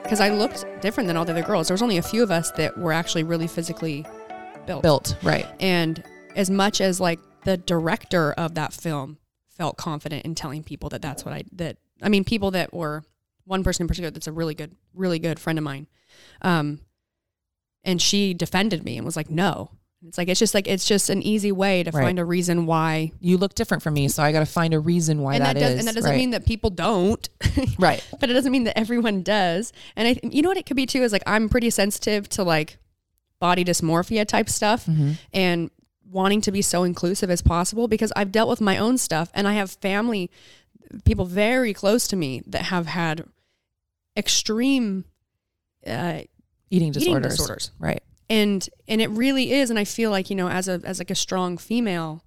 Because 0.04 0.20
I 0.20 0.30
looked 0.30 0.64
different 0.80 1.08
than 1.08 1.18
all 1.18 1.26
the 1.26 1.32
other 1.32 1.42
girls. 1.42 1.68
There 1.68 1.74
was 1.74 1.82
only 1.82 1.98
a 1.98 2.04
few 2.04 2.22
of 2.22 2.30
us 2.30 2.52
that 2.52 2.78
were 2.78 2.94
actually 2.94 3.24
really 3.24 3.48
physically 3.48 4.06
built. 4.68 4.84
Built, 4.84 5.18
right. 5.24 5.48
And 5.60 6.04
as 6.36 6.52
much 6.52 6.82
as 6.82 7.00
like 7.00 7.20
the 7.46 7.58
director 7.58 8.34
of 8.34 8.54
that 8.54 8.74
film 8.74 9.18
felt 9.50 9.78
confident 9.78 10.24
in 10.24 10.36
telling 10.36 10.62
people 10.62 10.90
that 10.90 11.02
that's 11.02 11.26
what 11.26 11.34
I, 11.34 11.46
that, 11.54 11.78
I 12.04 12.10
mean, 12.10 12.24
people 12.24 12.52
that 12.52 12.76
were, 12.76 13.04
one 13.46 13.64
person 13.64 13.84
in 13.84 13.88
particular 13.88 14.12
that's 14.12 14.28
a 14.28 14.32
really 14.32 14.56
good, 14.56 14.76
really 14.94 15.20
good 15.20 15.40
friend 15.40 15.58
of 15.58 15.64
mine. 15.64 15.88
Um, 16.42 16.80
and 17.84 18.02
she 18.02 18.34
defended 18.34 18.84
me 18.84 18.98
and 18.98 19.06
was 19.06 19.16
like, 19.16 19.30
no. 19.30 19.72
It's 20.08 20.20
like 20.20 20.28
it's 20.28 20.40
just 20.40 20.54
like 20.54 20.68
it's 20.68 20.86
just 20.86 21.10
an 21.10 21.24
easy 21.24 21.52
way 21.52 21.82
to 21.82 21.90
Right. 21.90 22.04
find 22.04 22.20
a 22.20 22.26
reason 22.26 22.68
why 22.68 23.12
You 23.20 23.38
look 23.38 23.56
different 23.56 23.82
from 23.82 23.96
me, 23.96 24.08
so 24.08 24.22
I 24.22 24.32
got 24.32 24.42
to 24.42 24.46
find 24.46 24.74
a 24.76 24.80
reason 24.80 25.22
why 25.22 25.36
and 25.36 25.44
that 25.44 25.54
that, 25.56 25.60
does, 25.60 25.72
is. 25.74 25.80
and 25.80 25.88
that 25.88 25.96
doesn't 25.96 26.12
Right. 26.12 26.18
mean 26.18 26.30
that 26.32 26.46
people 26.46 26.70
don't 26.70 27.28
right. 27.80 28.04
but 28.20 28.30
it 28.30 28.34
doesn't 28.34 28.52
mean 28.52 28.66
that 28.66 28.78
everyone 28.78 29.24
does 29.24 29.74
and 29.96 30.08
i 30.08 30.20
you 30.22 30.44
know 30.44 30.50
what 30.50 30.58
it 30.58 30.68
could 30.68 30.76
be 30.76 30.86
too 30.86 31.02
is 31.02 31.12
like 31.12 31.24
i'm 31.26 31.50
pretty 31.50 31.72
sensitive 31.72 32.30
to 32.30 32.44
like 32.44 32.78
body 33.40 33.66
dysmorphia 33.66 34.28
type 34.28 34.48
stuff 34.48 34.86
Mm-hmm. 34.86 35.12
and 35.34 35.72
wanting 36.08 36.42
to 36.42 36.52
be 36.52 36.62
so 36.62 36.84
inclusive 36.84 37.32
as 37.32 37.42
possible 37.42 37.88
because 37.88 38.14
i've 38.16 38.32
dealt 38.32 38.50
with 38.50 38.62
my 38.62 38.78
own 38.78 39.00
stuff 39.00 39.32
and 39.34 39.48
i 39.48 39.54
have 39.54 39.72
family 39.72 40.30
people 41.04 41.26
very 41.26 41.74
close 41.74 42.08
to 42.10 42.16
me 42.16 42.44
that 42.46 42.64
have 42.64 42.86
had 42.86 43.26
extreme 44.18 45.06
uh, 45.86 46.22
Eating 46.70 46.92
disorders. 46.92 47.38
disorders 47.38 47.72
Right. 47.80 48.02
and 48.30 48.68
and 48.88 49.02
it 49.02 49.10
really 49.12 49.52
is 49.52 49.70
and 49.70 49.78
i 49.78 49.84
feel 49.84 50.10
like 50.12 50.30
you 50.30 50.36
know 50.36 50.50
as 50.50 50.68
a 50.68 50.82
as 50.84 51.00
like 51.00 51.12
a 51.12 51.16
strong 51.16 51.58
female 51.58 52.24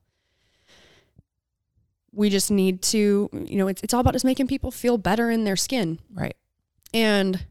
we 2.12 2.30
just 2.30 2.50
need 2.50 2.82
to 2.82 3.28
you 3.32 3.56
know 3.56 3.68
it's, 3.68 3.82
it's 3.82 3.92
all 3.94 4.00
about 4.00 4.12
just 4.14 4.24
making 4.24 4.46
people 4.46 4.70
feel 4.70 4.98
better 4.98 5.30
in 5.30 5.44
their 5.44 5.56
skin 5.56 5.98
Right. 6.12 6.36
and 6.94 7.44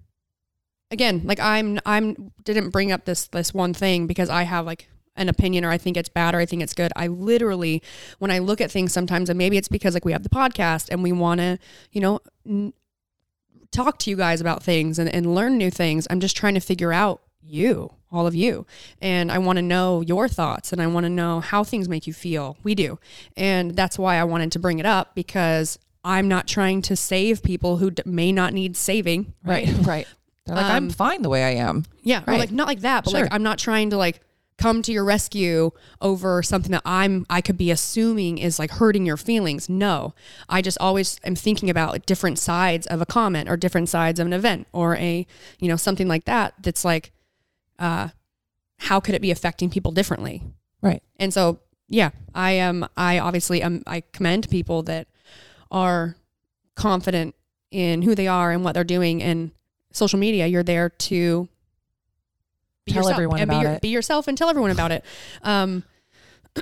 again 0.91 1.21
like 1.25 1.39
i'm 1.39 1.79
i'm 1.85 2.31
didn't 2.43 2.69
bring 2.69 2.91
up 2.91 3.05
this 3.05 3.27
this 3.27 3.53
one 3.53 3.73
thing 3.73 4.07
because 4.07 4.29
i 4.29 4.43
have 4.43 4.65
like 4.65 4.87
an 5.15 5.29
opinion 5.29 5.65
or 5.65 5.69
i 5.71 5.77
think 5.77 5.97
it's 5.97 6.09
bad 6.09 6.33
or 6.35 6.39
i 6.39 6.45
think 6.45 6.61
it's 6.63 6.73
good 6.73 6.91
i 6.95 7.07
literally 7.07 7.81
when 8.19 8.31
i 8.31 8.39
look 8.39 8.61
at 8.61 8.71
things 8.71 8.93
sometimes 8.93 9.29
and 9.29 9.37
maybe 9.37 9.57
it's 9.57 9.67
because 9.67 9.93
like 9.93 10.05
we 10.05 10.11
have 10.11 10.23
the 10.23 10.29
podcast 10.29 10.87
and 10.89 11.03
we 11.03 11.11
want 11.11 11.39
to 11.39 11.57
you 11.91 11.99
know 12.01 12.19
n- 12.45 12.73
talk 13.71 13.97
to 13.99 14.09
you 14.09 14.15
guys 14.15 14.41
about 14.41 14.63
things 14.63 14.97
and, 14.99 15.09
and 15.09 15.33
learn 15.35 15.57
new 15.57 15.69
things 15.69 16.07
i'm 16.09 16.19
just 16.19 16.35
trying 16.37 16.53
to 16.53 16.59
figure 16.59 16.91
out 16.93 17.21
you 17.41 17.91
all 18.11 18.25
of 18.27 18.35
you 18.35 18.65
and 19.01 19.31
i 19.31 19.37
want 19.37 19.57
to 19.57 19.61
know 19.61 20.01
your 20.01 20.27
thoughts 20.27 20.71
and 20.73 20.81
i 20.81 20.87
want 20.87 21.03
to 21.05 21.09
know 21.09 21.39
how 21.39 21.63
things 21.63 21.87
make 21.89 22.07
you 22.07 22.13
feel 22.13 22.57
we 22.63 22.73
do 22.75 22.97
and 23.35 23.75
that's 23.75 23.97
why 23.99 24.15
i 24.15 24.23
wanted 24.23 24.51
to 24.51 24.59
bring 24.59 24.79
it 24.79 24.85
up 24.85 25.13
because 25.15 25.77
i'm 26.03 26.27
not 26.27 26.47
trying 26.47 26.81
to 26.81 26.95
save 26.95 27.43
people 27.43 27.77
who 27.77 27.91
d- 27.91 28.03
may 28.05 28.31
not 28.31 28.53
need 28.53 28.75
saving 28.77 29.33
Right. 29.43 29.67
Right. 29.85 30.07
They're 30.45 30.55
like, 30.55 30.65
I'm 30.65 30.85
Um, 30.85 30.89
fine 30.91 31.21
the 31.23 31.29
way 31.29 31.43
I 31.43 31.55
am. 31.61 31.83
yeah, 32.03 32.21
or 32.25 32.31
Right. 32.31 32.39
like 32.39 32.51
not 32.51 32.67
like 32.67 32.79
that, 32.79 33.03
but 33.03 33.11
Sure. 33.11 33.23
like 33.23 33.33
I'm 33.33 33.43
not 33.43 33.57
trying 33.59 33.89
to 33.89 33.97
like 33.97 34.21
come 34.57 34.81
to 34.81 34.91
your 34.91 35.05
rescue 35.05 35.71
over 36.01 36.41
something 36.41 36.71
that 36.71 36.81
I'm 36.83 37.25
I 37.29 37.41
could 37.41 37.57
be 37.57 37.71
assuming 37.71 38.37
is 38.39 38.57
like 38.59 38.71
hurting 38.71 39.05
your 39.05 39.17
feelings. 39.17 39.69
No. 39.69 40.13
I 40.49 40.61
just 40.61 40.77
always 40.79 41.19
am 41.23 41.35
thinking 41.35 41.69
about 41.69 41.91
like, 41.91 42.05
different 42.05 42.39
sides 42.39 42.87
of 42.87 43.01
a 43.01 43.05
comment 43.05 43.49
or 43.49 43.57
different 43.57 43.89
sides 43.89 44.19
of 44.19 44.25
an 44.25 44.33
event 44.33 44.67
or 44.71 44.95
a, 44.95 45.27
you 45.59 45.67
know, 45.67 45.75
something 45.75 46.07
like 46.07 46.25
that 46.25 46.55
that's 46.61 46.83
like 46.83 47.11
uh 47.79 48.09
how 48.79 48.99
could 48.99 49.15
it 49.15 49.21
be 49.21 49.31
affecting 49.31 49.69
people 49.69 49.91
differently? 49.91 50.43
Right. 50.81 51.01
And 51.17 51.33
so, 51.33 51.59
yeah, 51.87 52.11
I 52.35 52.51
am. 52.51 52.87
I 52.95 53.19
obviously 53.19 53.61
am. 53.61 53.83
I 53.87 54.03
commend 54.11 54.49
people 54.49 54.83
that 54.83 55.07
are 55.71 56.15
confident 56.75 57.35
in 57.71 58.03
who 58.03 58.13
they 58.13 58.27
are 58.27 58.51
and 58.51 58.63
what 58.63 58.73
they're 58.73 58.83
doing. 58.83 59.23
And 59.23 59.51
social 59.91 60.19
media, 60.19 60.47
you're 60.47 60.63
there 60.63 60.89
to 60.89 61.49
be 62.87 62.93
Tell 62.93 63.01
yourself 63.03 63.13
everyone 63.15 63.39
and 63.39 63.49
about 63.51 63.59
be, 63.59 63.63
your- 63.65 63.73
it. 63.75 63.81
be 63.81 63.87
yourself 63.89 64.27
and 64.27 64.35
tell 64.37 64.49
everyone 64.49 64.71
about 64.71 64.91
it. 64.91 65.05
Um, 65.43 65.83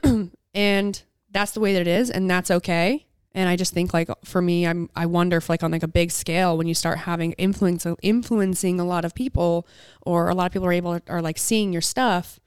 and 0.53 1.01
that's 1.31 1.51
the 1.53 1.59
way 1.61 1.71
that 1.73 1.81
it 1.81 1.87
is, 1.87 2.09
and 2.09 2.29
that's 2.29 2.51
okay. 2.51 3.05
And 3.33 3.47
I 3.49 3.55
just 3.57 3.73
think 3.73 3.93
like 3.93 4.09
for 4.23 4.41
me, 4.41 4.65
I'm 4.65 4.89
I 4.95 5.05
wonder 5.05 5.37
if 5.37 5.49
like 5.49 5.61
on 5.63 5.71
like 5.71 5.83
a 5.83 5.87
big 5.87 6.09
scale 6.11 6.57
when 6.57 6.67
you 6.67 6.73
start 6.73 6.99
having 6.99 7.33
influence 7.33 7.85
influencing 8.01 8.79
a 8.79 8.85
lot 8.85 9.03
of 9.05 9.13
people, 9.13 9.67
or 10.01 10.29
a 10.29 10.33
lot 10.35 10.45
of 10.47 10.51
people 10.53 10.67
are 10.67 10.73
able 10.73 10.99
are 11.09 11.21
like 11.21 11.37
seeing 11.37 11.71
your 11.73 11.81
stuff, 11.81 12.39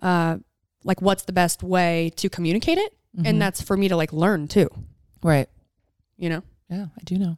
uh, 0.00 0.38
like 0.84 1.02
what's 1.02 1.24
the 1.24 1.32
best 1.32 1.62
way 1.62 2.10
to 2.16 2.28
communicate 2.30 2.78
it, 2.78 2.94
Mhm. 3.18 3.26
and 3.26 3.42
that's 3.42 3.60
for 3.60 3.76
me 3.76 3.88
to 3.88 3.96
like 3.96 4.12
learn 4.12 4.46
too. 4.48 4.68
Right. 5.22 5.48
You 6.16 6.28
know. 6.30 6.42
Yeah, 6.70 6.86
I 6.96 7.00
do 7.04 7.18
know. 7.18 7.36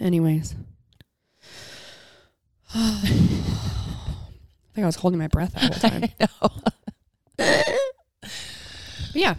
Anyways. 0.00 0.54
I 4.76 4.82
I 4.82 4.86
was 4.86 4.96
holding 4.96 5.18
my 5.18 5.28
breath 5.28 5.52
that 5.54 5.62
whole 5.62 5.90
time. 5.90 6.08
But 9.12 9.22
yeah. 9.22 9.34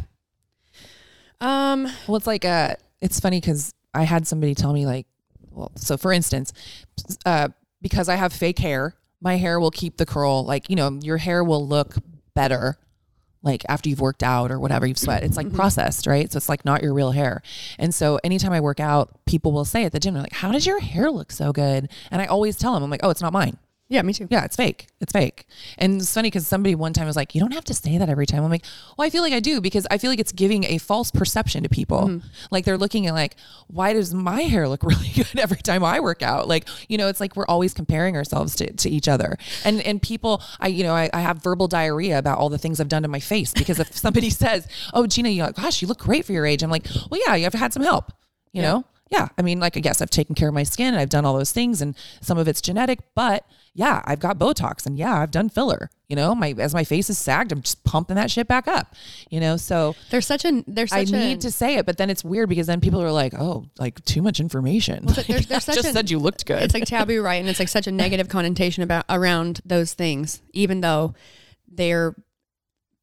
Um. 1.39 1.87
Well, 2.07 2.15
it's 2.15 2.27
like 2.27 2.45
uh, 2.45 2.75
it's 2.99 3.19
funny 3.19 3.39
because 3.39 3.73
I 3.93 4.03
had 4.03 4.27
somebody 4.27 4.55
tell 4.55 4.73
me 4.73 4.85
like, 4.85 5.05
well, 5.51 5.71
so 5.75 5.97
for 5.97 6.11
instance, 6.11 6.51
uh, 7.25 7.49
because 7.81 8.09
I 8.09 8.15
have 8.15 8.33
fake 8.33 8.59
hair, 8.59 8.95
my 9.21 9.37
hair 9.37 9.59
will 9.59 9.71
keep 9.71 9.97
the 9.97 10.05
curl. 10.05 10.43
Like 10.45 10.69
you 10.69 10.75
know, 10.75 10.99
your 11.01 11.17
hair 11.17 11.43
will 11.43 11.67
look 11.67 11.95
better. 12.33 12.77
Like 13.43 13.63
after 13.69 13.87
you've 13.87 14.01
worked 14.01 14.23
out 14.23 14.51
or 14.51 14.59
whatever 14.59 14.87
you've 14.87 14.97
sweat, 14.97 15.23
it's 15.23 15.37
like 15.37 15.53
processed, 15.53 16.07
right? 16.07 16.29
So 16.31 16.37
it's 16.37 16.49
like 16.49 16.65
not 16.65 16.81
your 16.81 16.93
real 16.93 17.11
hair. 17.11 17.43
And 17.77 17.93
so 17.93 18.19
anytime 18.23 18.51
I 18.51 18.59
work 18.59 18.79
out, 18.79 19.23
people 19.25 19.51
will 19.51 19.63
say 19.63 19.85
at 19.85 19.91
the 19.91 19.99
gym, 19.99 20.15
they're 20.15 20.23
like, 20.23 20.33
"How 20.33 20.51
does 20.51 20.65
your 20.65 20.79
hair 20.79 21.11
look 21.11 21.31
so 21.31 21.53
good?" 21.53 21.89
And 22.09 22.21
I 22.21 22.25
always 22.25 22.57
tell 22.57 22.73
them, 22.73 22.81
I'm 22.83 22.89
like, 22.89 23.01
"Oh, 23.03 23.11
it's 23.11 23.21
not 23.21 23.31
mine." 23.31 23.57
Yeah, 23.89 24.01
me 24.01 24.11
too. 24.11 24.27
Yeah, 24.29 24.43
it's 24.43 24.57
fake. 24.57 24.87
It's 24.99 25.13
fake. 25.13 25.45
And 25.77 26.01
it's 26.01 26.13
funny 26.13 26.27
because 26.27 26.45
somebody 26.45 26.75
one 26.75 26.91
time 26.91 27.07
was 27.07 27.15
like, 27.15 27.33
you 27.33 27.39
don't 27.39 27.53
have 27.53 27.63
to 27.65 27.73
say 27.73 27.97
that 27.97 28.09
every 28.09 28.25
time. 28.25 28.43
I'm 28.43 28.49
like, 28.49 28.65
well, 28.97 29.07
I 29.07 29.09
feel 29.09 29.21
like 29.21 29.31
I 29.31 29.39
do 29.39 29.61
because 29.61 29.87
I 29.89 29.97
feel 29.97 30.11
like 30.11 30.19
it's 30.19 30.33
giving 30.33 30.65
a 30.65 30.77
false 30.77 31.09
perception 31.09 31.63
to 31.63 31.69
people. 31.69 32.01
Mm-hmm. 32.01 32.27
Like 32.51 32.65
they're 32.65 32.77
looking 32.77 33.07
at 33.07 33.13
like, 33.13 33.37
why 33.67 33.93
does 33.93 34.13
my 34.13 34.41
hair 34.41 34.67
look 34.67 34.83
really 34.83 35.09
good 35.15 35.39
every 35.39 35.57
time 35.57 35.85
I 35.85 36.01
work 36.01 36.21
out? 36.21 36.49
Like, 36.49 36.67
you 36.89 36.97
know, 36.97 37.07
it's 37.07 37.21
like 37.21 37.37
we're 37.37 37.45
always 37.47 37.73
comparing 37.73 38.17
ourselves 38.17 38.57
to, 38.57 38.73
to 38.73 38.89
each 38.89 39.07
other. 39.07 39.37
And 39.63 39.81
and 39.81 40.01
people, 40.01 40.41
I, 40.59 40.67
you 40.67 40.83
know, 40.83 40.93
I, 40.93 41.09
I 41.13 41.21
have 41.21 41.41
verbal 41.41 41.69
diarrhea 41.69 42.19
about 42.19 42.39
all 42.39 42.49
the 42.49 42.57
things 42.57 42.81
I've 42.81 42.89
done 42.89 43.03
to 43.03 43.07
my 43.07 43.21
face 43.21 43.53
because 43.53 43.79
if 43.79 43.95
somebody 43.97 44.29
says, 44.29 44.67
oh, 44.93 45.07
Gina, 45.07 45.29
you 45.29 45.43
like, 45.43 45.55
gosh, 45.55 45.81
you 45.81 45.87
look 45.87 45.99
great 45.99 46.25
for 46.25 46.33
your 46.33 46.45
age. 46.45 46.61
I'm 46.61 46.69
like, 46.69 46.87
well, 47.09 47.21
yeah, 47.25 47.45
I've 47.45 47.53
had 47.53 47.71
some 47.71 47.83
help, 47.83 48.11
you 48.51 48.61
know? 48.61 48.83
Yeah. 49.09 49.29
I 49.37 49.41
mean, 49.41 49.59
like, 49.59 49.77
I 49.77 49.79
guess 49.79 50.01
I've 50.01 50.09
taken 50.09 50.35
care 50.35 50.49
of 50.49 50.53
my 50.53 50.63
skin 50.63 50.87
and 50.87 50.97
I've 50.97 51.09
done 51.09 51.23
all 51.23 51.37
those 51.37 51.53
things 51.53 51.81
and 51.81 51.95
some 52.21 52.37
of 52.37 52.47
it's 52.47 52.59
genetic, 52.59 52.99
but 53.15 53.45
yeah, 53.77 54.01
I've 54.05 54.19
got 54.19 54.39
Botox 54.39 54.87
and 54.87 54.97
yeah, 54.97 55.19
I've 55.21 55.29
done 55.29 55.49
filler, 55.49 55.91
you 56.09 56.15
know, 56.15 56.33
my, 56.33 56.55
as 56.57 56.73
my 56.73 56.83
face 56.83 57.11
is 57.11 57.17
sagged, 57.19 57.51
I'm 57.51 57.61
just 57.61 57.83
pumping 57.83 58.15
that 58.15 58.31
shit 58.31 58.47
back 58.47 58.67
up, 58.67 58.95
you 59.29 59.39
know? 59.39 59.55
So 59.55 59.95
there's 60.09 60.25
such 60.25 60.45
a, 60.45 60.63
there's 60.65 60.91
I 60.91 61.03
such 61.05 61.13
a, 61.13 61.17
need 61.19 61.41
to 61.41 61.51
say 61.51 61.75
it, 61.75 61.85
but 61.85 61.97
then 61.97 62.09
it's 62.09 62.23
weird 62.23 62.49
because 62.49 62.65
then 62.65 62.81
people 62.81 63.03
are 63.03 63.11
like, 63.11 63.35
oh, 63.37 63.67
like 63.77 64.03
too 64.03 64.23
much 64.23 64.39
information. 64.39 65.05
Well, 65.05 65.13
there's, 65.27 65.45
there's 65.45 65.51
I 65.51 65.73
such 65.73 65.75
just 65.75 65.89
a- 65.89 65.93
said 65.93 66.09
you 66.09 66.17
looked 66.17 66.47
good. 66.47 66.63
It's 66.63 66.73
like 66.73 66.85
taboo, 66.85 67.21
right? 67.21 67.35
And 67.35 67.47
it's 67.47 67.59
like 67.59 67.69
such 67.69 67.85
a 67.85 67.91
negative 67.91 68.29
connotation 68.29 68.81
about 68.81 69.05
around 69.09 69.61
those 69.63 69.93
things, 69.93 70.41
even 70.53 70.81
though 70.81 71.13
they're 71.71 72.15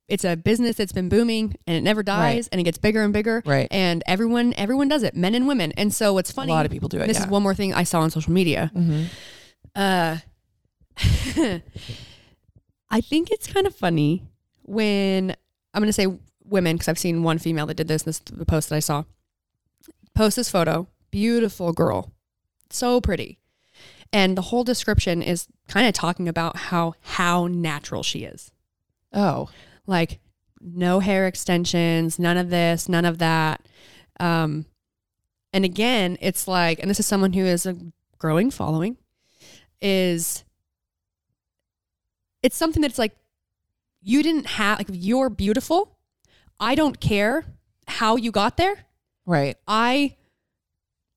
it's 0.08 0.24
a 0.24 0.36
business 0.36 0.76
that's 0.76 0.92
been 0.92 1.08
booming 1.08 1.54
and 1.66 1.76
it 1.76 1.80
never 1.82 2.02
dies 2.02 2.34
Right. 2.44 2.48
and 2.52 2.60
it 2.60 2.64
gets 2.64 2.76
bigger 2.76 3.02
and 3.02 3.12
bigger. 3.12 3.42
Right. 3.46 3.68
And 3.70 4.02
everyone 4.06 4.52
everyone 4.58 4.88
does 4.88 5.02
it, 5.02 5.14
men 5.16 5.34
and 5.34 5.46
women. 5.48 5.72
And 5.78 5.94
so 5.94 6.12
what's 6.12 6.30
funny 6.32 6.52
A 6.52 6.54
lot 6.54 6.66
of 6.66 6.72
people 6.72 6.88
do 6.90 6.98
it, 6.98 7.06
This 7.06 7.16
yeah. 7.16 7.24
is 7.24 7.30
one 7.30 7.42
more 7.42 7.54
thing 7.54 7.72
I 7.72 7.84
saw 7.84 8.00
on 8.00 8.10
social 8.10 8.32
media. 8.32 8.70
Mhm. 8.76 9.06
Uh 9.74 10.16
I 12.90 13.00
think 13.00 13.30
it's 13.30 13.46
kind 13.46 13.66
of 13.66 13.74
funny 13.74 14.22
when 14.62 15.34
I'm 15.72 15.80
going 15.80 15.88
to 15.88 15.92
say 15.92 16.06
women 16.44 16.76
because 16.76 16.88
I've 16.88 16.98
seen 16.98 17.22
one 17.22 17.38
female 17.38 17.66
that 17.66 17.74
did 17.74 17.88
this. 17.88 18.02
This 18.02 18.18
the 18.20 18.46
post 18.46 18.68
that 18.68 18.76
I 18.76 18.80
saw. 18.80 19.04
Post 20.14 20.36
this 20.36 20.50
photo, 20.50 20.86
beautiful 21.10 21.72
girl, 21.72 22.12
so 22.70 23.00
pretty, 23.00 23.40
and 24.12 24.38
the 24.38 24.42
whole 24.42 24.62
description 24.62 25.22
is 25.22 25.48
kind 25.66 25.88
of 25.88 25.94
talking 25.94 26.28
about 26.28 26.56
how 26.56 26.94
how 27.00 27.48
natural 27.48 28.04
she 28.04 28.20
is. 28.20 28.52
Oh, 29.12 29.50
like 29.86 30.20
no 30.60 31.00
hair 31.00 31.26
extensions, 31.26 32.18
none 32.18 32.36
of 32.36 32.50
this, 32.50 32.88
none 32.88 33.04
of 33.04 33.18
that. 33.18 33.66
Um, 34.20 34.66
and 35.52 35.64
again, 35.64 36.16
it's 36.20 36.48
like, 36.48 36.78
and 36.78 36.88
this 36.88 37.00
is 37.00 37.06
someone 37.06 37.32
who 37.32 37.44
is 37.44 37.66
a 37.66 37.76
growing 38.18 38.50
following, 38.50 38.96
is 39.80 40.43
it's 42.44 42.56
something 42.56 42.82
that's 42.82 42.98
like 42.98 43.16
you 44.02 44.22
didn't 44.22 44.46
have 44.46 44.78
like 44.78 44.88
you're 44.92 45.30
beautiful. 45.30 45.96
I 46.60 46.74
don't 46.74 47.00
care 47.00 47.44
how 47.88 48.16
you 48.16 48.30
got 48.30 48.56
there. 48.56 48.76
Right. 49.26 49.56
I 49.66 50.16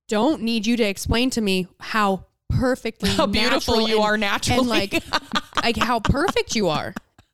don't 0.08 0.42
need 0.42 0.66
you 0.66 0.78
to 0.78 0.84
explain 0.84 1.30
to 1.32 1.42
me 1.42 1.68
how 1.80 2.26
perfectly 2.50 3.10
How 3.10 3.26
beautiful 3.26 3.88
you 3.88 3.98
and- 3.98 4.06
are 4.06 4.18
naturally. 4.18 4.60
and 4.60 4.68
like 4.70 5.04
like 5.64 5.78
how 5.78 6.00
perfect 6.00 6.56
you 6.56 6.70
are. 6.70 6.94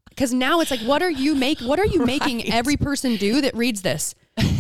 Because 0.10 0.34
now 0.34 0.60
it's 0.60 0.70
like, 0.72 0.82
what 0.82 1.02
are 1.02 1.10
you 1.10 1.34
make? 1.36 1.60
What 1.60 1.80
are 1.80 1.86
you 1.86 2.06
making 2.06 2.52
every 2.54 2.78
person 2.78 3.16
do 3.16 3.41
that 3.41 3.56
reads 3.56 3.82
this? 3.82 4.14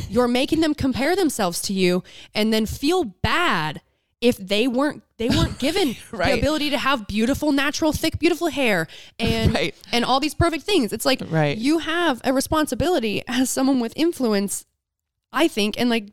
You're 0.09 0.27
making 0.27 0.61
them 0.61 0.73
compare 0.75 1.15
themselves 1.15 1.61
to 1.63 1.73
you 1.73 2.03
and 2.35 2.51
then 2.53 2.65
feel 2.67 3.03
bad 3.03 3.81
if 4.23 4.37
they 4.37 4.67
weren't 4.67 5.03
they 5.17 5.29
weren't 5.29 5.59
given 5.59 5.95
the 6.11 6.33
ability 6.39 6.69
to 6.69 6.77
have 6.77 7.07
beautiful, 7.07 7.51
natural, 7.51 7.91
thick, 7.91 8.17
beautiful 8.19 8.47
hair 8.47 8.87
and 9.19 9.53
Right. 9.59 9.75
and 9.91 10.03
all 10.05 10.19
these 10.19 10.33
perfect 10.33 10.63
things. 10.63 10.93
It's 10.93 11.05
like 11.05 11.21
Right. 11.29 11.57
you 11.57 11.79
have 11.79 12.21
a 12.23 12.31
responsibility 12.33 13.21
as 13.27 13.49
someone 13.49 13.79
with 13.79 13.93
influence, 13.95 14.65
I 15.31 15.47
think, 15.47 15.79
and 15.79 15.89
like 15.89 16.05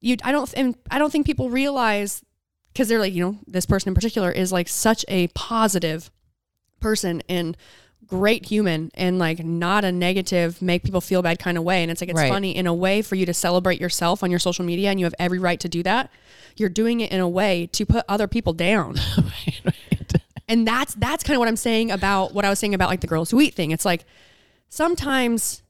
you 0.00 0.16
I 0.22 0.32
don't 0.32 0.52
and 0.56 0.76
I 0.90 0.98
don't 0.98 1.10
think 1.10 1.26
people 1.26 1.50
realize 1.50 2.22
because 2.72 2.88
they're 2.88 3.00
like, 3.00 3.12
you 3.14 3.24
know, 3.24 3.38
this 3.46 3.66
person 3.66 3.88
in 3.88 3.94
particular 3.94 4.30
is 4.30 4.52
like 4.52 4.68
such 4.68 5.04
a 5.08 5.28
positive 5.28 6.10
person 6.80 7.22
and 7.28 7.56
great 8.06 8.46
human 8.46 8.90
and 8.94 9.18
like 9.18 9.44
not 9.44 9.84
a 9.84 9.92
negative 9.92 10.60
make 10.62 10.82
people 10.82 11.00
feel 11.00 11.22
bad 11.22 11.38
kind 11.38 11.56
of 11.58 11.62
way 11.64 11.82
and 11.82 11.90
it's 11.92 12.00
like 12.00 12.10
it's 12.10 12.16
Right. 12.18 12.30
funny 12.32 12.56
in 12.56 12.66
a 12.66 12.74
way 12.74 13.02
for 13.02 13.14
you 13.14 13.24
to 13.26 13.34
celebrate 13.34 13.80
yourself 13.80 14.22
on 14.24 14.30
your 14.30 14.40
social 14.40 14.64
media 14.64 14.90
and 14.90 14.98
you 14.98 15.06
have 15.06 15.14
every 15.18 15.38
right 15.38 15.60
to 15.60 15.68
do 15.68 15.82
that 15.84 16.10
you're 16.56 16.68
doing 16.68 17.00
it 17.00 17.10
in 17.12 17.20
a 17.20 17.28
way 17.28 17.66
to 17.72 17.84
put 17.86 18.04
other 18.08 18.26
people 18.28 18.52
down 18.52 18.96
and 20.48 20.66
that's 20.66 20.94
that's 20.94 21.22
kind 21.24 21.36
of 21.36 21.38
what 21.38 21.48
i'm 21.48 21.56
saying 21.56 21.90
about 21.90 22.32
what 22.34 22.44
i 22.44 22.50
was 22.50 22.58
saying 22.58 22.74
about 22.74 22.88
like 22.88 23.00
the 23.00 23.06
girls 23.06 23.30
who 23.30 23.40
eat 23.40 23.54
thing 23.54 23.70
it's 23.70 23.84
like 23.84 24.04
sometimes 24.68 25.62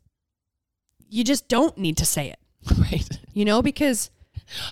you 1.09 1.25
just 1.25 1.49
don't 1.49 1.77
need 1.79 1.97
to 1.97 2.05
say 2.07 2.29
it 2.31 2.39
right 2.79 3.09
you 3.33 3.45
know 3.45 3.63
because 3.63 4.11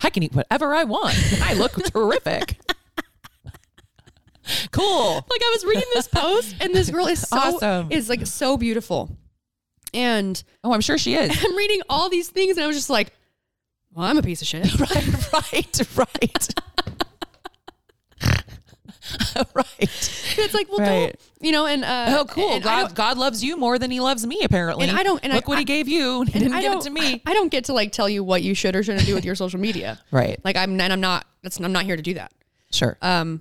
I 0.02 0.10
can 0.10 0.22
eat 0.22 0.34
whatever 0.34 0.74
I 0.74 0.84
want. 0.84 1.16
I 1.42 1.54
look 1.54 1.72
terrific. 1.92 2.58
cool. 4.72 5.14
like 5.14 5.42
I 5.42 5.50
was 5.54 5.64
reading 5.64 5.88
this 5.94 6.08
post 6.08 6.56
and 6.60 6.74
this 6.74 6.90
girl 6.90 7.06
is 7.06 7.26
so 7.26 7.36
Awesome. 7.36 7.92
is 7.92 8.08
like 8.08 8.26
so 8.26 8.56
beautiful. 8.56 9.16
And 9.94 10.42
oh, 10.64 10.72
I'm 10.72 10.80
sure 10.80 10.98
she 10.98 11.14
is. 11.14 11.30
I'm 11.44 11.56
reading 11.56 11.80
all 11.88 12.08
these 12.08 12.28
things 12.28 12.56
and 12.56 12.64
I 12.64 12.66
was 12.66 12.76
just 12.76 12.90
like, 12.90 13.12
well, 13.98 14.06
I'm 14.06 14.16
a 14.16 14.22
piece 14.22 14.40
of 14.42 14.46
shit. 14.48 14.78
right, 14.80 15.32
right, 15.32 15.96
right. 15.96 16.48
right. 19.54 19.64
It's 19.80 20.54
like, 20.54 20.68
well, 20.70 20.78
Right. 20.78 20.86
don't, 21.16 21.16
you 21.40 21.52
know, 21.52 21.66
and 21.66 21.84
uh, 21.84 22.16
Oh, 22.20 22.24
cool. 22.26 22.52
and 22.54 22.62
God, 22.62 22.94
God 22.94 23.18
loves 23.18 23.42
you 23.42 23.56
more 23.56 23.78
than 23.78 23.90
He 23.90 23.98
loves 24.00 24.24
me. 24.26 24.40
Apparently, 24.44 24.86
And 24.88 24.96
I 24.96 25.02
don't- 25.02 25.18
and 25.24 25.32
look 25.32 25.44
I- 25.44 25.50
what 25.50 25.58
He 25.58 25.64
gave 25.64 25.88
you. 25.88 26.22
He 26.22 26.32
and 26.32 26.42
didn't 26.44 26.52
I 26.52 26.60
give 26.60 26.70
it 26.72 26.74
don't- 26.74 26.84
to 26.84 26.90
me. 26.90 27.22
I 27.26 27.32
don't 27.34 27.50
get 27.50 27.64
to 27.64 27.72
like 27.72 27.90
tell 27.92 28.08
you 28.08 28.22
what 28.22 28.42
you 28.42 28.54
should 28.54 28.76
or 28.76 28.82
shouldn't 28.82 29.06
do 29.06 29.14
with 29.14 29.24
your 29.24 29.34
social 29.34 29.58
media. 29.60 29.98
Right. 30.10 30.38
Like 30.44 30.56
I'm, 30.56 30.80
and 30.80 30.92
I'm 30.92 31.00
not. 31.00 31.26
That's 31.42 31.58
I'm 31.58 31.72
not 31.72 31.84
here 31.84 31.96
to 31.96 32.02
do 32.02 32.14
that. 32.14 32.32
Sure. 32.70 32.96
Um, 33.02 33.40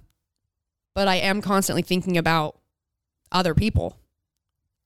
but 0.96 1.08
I 1.08 1.18
am 1.18 1.42
constantly 1.42 1.82
thinking 1.84 2.18
about 2.18 2.58
other 3.32 3.54
people. 3.54 3.98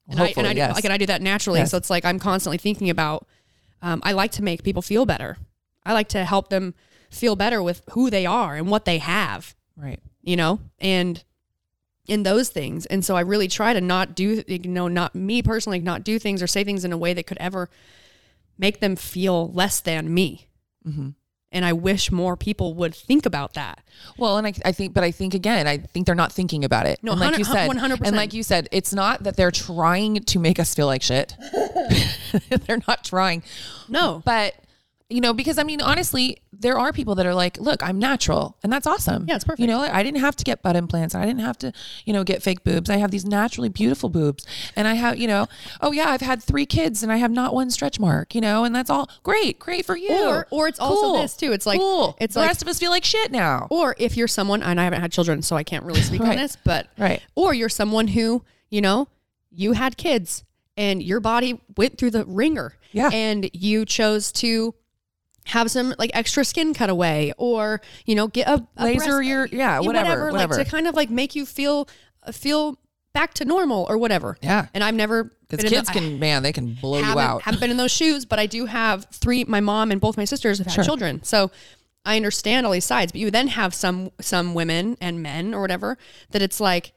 And 0.10 0.20
I, 0.20 0.24
and 0.24 0.28
Hopefully, 0.36 0.48
I, 0.50 0.54
do- 0.54 0.58
yes. 0.58 0.76
like, 0.76 0.84
and 0.84 0.92
I 0.94 0.98
do 0.98 1.06
that 1.06 1.22
naturally. 1.22 1.60
Yes. 1.60 1.72
So 1.72 1.78
it's 1.78 1.90
like 1.90 2.04
I'm 2.06 2.20
constantly 2.20 2.58
thinking 2.58 2.90
about. 2.90 3.26
Um, 3.84 4.00
I 4.04 4.12
like 4.12 4.32
to 4.34 4.44
make 4.44 4.64
people 4.64 4.82
feel 4.82 5.06
better. 5.08 5.38
I 5.86 5.94
like 5.94 6.10
to 6.10 6.26
help 6.26 6.50
them 6.50 6.74
feel 7.10 7.36
better 7.36 7.62
with 7.62 7.82
who 7.92 8.10
they 8.10 8.26
are 8.26 8.56
and 8.56 8.70
what 8.70 8.86
they 8.86 9.00
have. 9.00 9.56
Right. 9.76 10.00
You 10.22 10.36
know, 10.36 10.60
and 10.80 11.24
in 12.08 12.24
those 12.24 12.50
things. 12.50 12.86
And 12.88 13.06
so 13.06 13.16
I 13.16 13.22
really 13.22 13.48
try 13.48 13.74
to 13.74 13.82
not 13.82 14.16
do, 14.16 14.44
you 14.48 14.60
know, 14.60 14.88
not 14.88 15.16
me 15.16 15.42
personally, 15.42 15.80
not 15.80 16.04
do 16.04 16.20
things 16.20 16.42
or 16.42 16.48
say 16.48 16.64
things 16.64 16.84
in 16.84 16.92
a 16.92 16.98
way 16.98 17.14
that 17.14 17.28
could 17.28 17.38
ever 17.40 17.70
make 18.58 18.80
them 18.80 18.96
feel 18.96 19.52
less 19.52 19.80
than 19.80 20.14
me. 20.14 20.48
Mm-hmm. 20.86 21.10
And 21.54 21.66
I 21.66 21.74
wish 21.74 22.12
more 22.12 22.38
people 22.38 22.74
would 22.76 22.96
think 22.96 23.26
about 23.26 23.54
that. 23.56 23.82
Well, 24.18 24.38
and 24.38 24.48
I, 24.48 24.54
I 24.64 24.72
think, 24.72 24.94
but 24.94 25.04
I 25.04 25.12
think 25.12 25.34
again, 25.34 25.68
I 25.68 25.80
think 25.80 26.06
they're 26.06 26.16
not 26.16 26.32
thinking 26.32 26.64
about 26.64 26.86
it. 26.86 27.00
No, 27.04 27.12
and 27.12 27.20
like 27.20 27.38
you 27.38 27.44
said, 27.44 27.70
100%. 27.70 28.02
and 28.06 28.16
like 28.16 28.34
you 28.34 28.42
said, 28.42 28.70
it's 28.72 28.94
not 28.94 29.24
that 29.24 29.36
they're 29.36 29.52
trying 29.52 30.16
to 30.16 30.40
make 30.40 30.60
us 30.60 30.74
feel 30.74 30.88
like 30.88 31.02
shit. 31.02 31.36
they're 32.50 32.82
not 32.88 33.04
trying. 33.04 33.44
No, 33.90 34.22
but 34.24 34.56
you 35.12 35.22
know, 35.22 35.34
because 35.34 35.58
I 35.58 35.64
mean, 35.64 35.82
honestly, 35.82 36.38
there 36.54 36.78
are 36.80 36.94
people 36.94 37.16
that 37.16 37.26
are 37.26 37.34
like, 37.34 37.60
look, 37.60 37.82
I'm 37.84 38.00
natural, 38.00 38.58
and 38.64 38.72
that's 38.72 38.86
awesome. 38.88 39.26
Yeah, 39.28 39.36
it's 39.36 39.44
perfect. 39.44 39.60
You 39.60 39.68
know, 39.68 39.82
I 39.82 40.04
didn't 40.04 40.22
have 40.22 40.36
to 40.38 40.44
get 40.44 40.62
butt 40.62 40.76
implants. 40.76 41.14
I 41.16 41.26
didn't 41.26 41.42
have 41.42 41.58
to, 41.60 41.72
you 42.06 42.14
know, 42.14 42.24
get 42.24 42.42
fake 42.44 42.64
boobs. 42.64 42.90
I 42.90 42.98
have 42.98 43.12
these 43.12 43.26
naturally 43.26 43.70
beautiful 43.70 44.10
boobs, 44.10 44.46
and 44.76 44.88
I 44.88 44.94
have, 44.96 45.18
you 45.18 45.28
know, 45.28 45.48
oh 45.82 45.92
yeah, 45.92 46.10
I've 46.10 46.22
had 46.22 46.42
three 46.42 46.66
kids, 46.66 47.04
and 47.04 47.12
I 47.12 47.18
have 47.18 47.32
not 47.32 47.54
one 47.54 47.70
stretch 47.72 48.00
mark. 48.00 48.34
You 48.36 48.42
know, 48.42 48.64
and 48.64 48.74
that's 48.76 48.90
all 48.90 49.10
great, 49.24 49.60
great 49.60 49.86
for 49.86 49.98
you. 49.98 50.12
Or, 50.28 50.48
or 50.52 50.68
it's 50.68 50.80
also 50.80 51.02
Cool. 51.02 51.22
this 51.22 51.36
too. 51.36 51.52
It's 51.52 51.66
like, 51.66 51.80
Cool. 51.80 52.16
it's 52.20 52.34
the 52.36 52.40
like, 52.42 52.50
rest 52.50 52.62
of 52.62 52.68
us 52.68 52.80
feel 52.80 52.92
like 52.92 53.04
shit 53.04 53.32
now. 53.32 53.68
or 53.70 53.96
if 53.98 54.16
you're 54.18 54.28
someone, 54.28 54.62
and 54.64 54.80
I 54.80 54.84
haven't 54.84 55.02
had 55.02 55.12
children, 55.12 55.42
so 55.42 55.56
I 55.56 55.64
can't 55.64 55.84
really 55.86 56.02
speak 56.02 56.22
on 56.22 56.36
this, 56.36 56.58
but, 56.64 56.88
Right. 56.98 57.22
or 57.36 57.54
you're 57.54 57.70
someone 57.70 58.08
who, 58.08 58.44
you 58.70 58.82
know, 58.82 59.08
you 59.52 59.74
had 59.74 59.98
kids 59.98 60.44
and 60.78 61.04
your 61.04 61.20
body 61.20 61.60
went 61.76 61.98
through 61.98 62.12
the 62.12 62.24
ringer. 62.26 62.74
Yeah. 62.94 63.10
And 63.12 63.50
you 63.54 63.86
chose 63.86 64.32
to 64.34 64.74
have 65.46 65.72
some 65.72 65.94
like 65.98 66.12
extra 66.14 66.46
skin 66.46 66.74
cut 66.74 66.90
away 66.90 67.34
or, 67.38 67.82
you 68.06 68.16
know, 68.16 68.28
get 68.28 68.48
a, 68.48 68.66
a 68.78 68.84
Laser 68.86 69.18
breast- 69.18 69.28
your- 69.28 69.46
yeah, 69.48 69.80
whatever, 69.80 70.32
whatever. 70.32 70.56
Like 70.56 70.66
to 70.66 70.72
kind 70.72 70.88
of 70.88 70.96
like 70.96 71.10
make 71.10 71.36
you 71.36 71.46
feel, 71.46 71.88
uh, 72.24 72.32
feel 72.32 72.78
back 73.14 73.34
to 73.36 73.46
normal 73.46 73.86
or 73.90 73.98
whatever. 73.98 74.38
Yeah. 74.42 74.68
And 74.74 74.84
I've 74.84 74.94
never, 74.96 75.32
Because 75.50 75.70
kids 75.70 75.88
the- 75.88 75.94
can, 75.94 76.20
man, 76.20 76.44
they 76.44 76.54
can 76.54 76.76
blow 76.80 77.00
you 77.00 77.20
out. 77.20 77.42
haven't 77.42 77.60
been 77.60 77.72
in 77.72 77.78
those 77.78 77.92
shoes, 77.92 78.24
but 78.26 78.40
I 78.40 78.46
do 78.46 78.68
have 78.68 79.06
three. 79.12 79.44
My 79.46 79.60
mom 79.60 79.92
and 79.92 80.00
both 80.00 80.16
my 80.16 80.26
sisters 80.26 80.60
have 80.60 80.68
had 80.68 80.76
Sure. 80.76 80.84
children, 80.84 81.22
so 81.24 81.52
I 82.06 82.16
understand 82.16 82.66
all 82.66 82.72
these 82.72 82.86
sides. 82.86 83.12
But 83.12 83.20
you 83.20 83.30
then 83.32 83.48
have 83.50 83.74
some 83.74 84.12
some 84.22 84.54
women 84.54 84.96
and 85.02 85.22
men 85.22 85.54
or 85.54 85.60
whatever 85.62 85.98
that 86.32 86.42
it's 86.42 86.60
like 86.62 86.94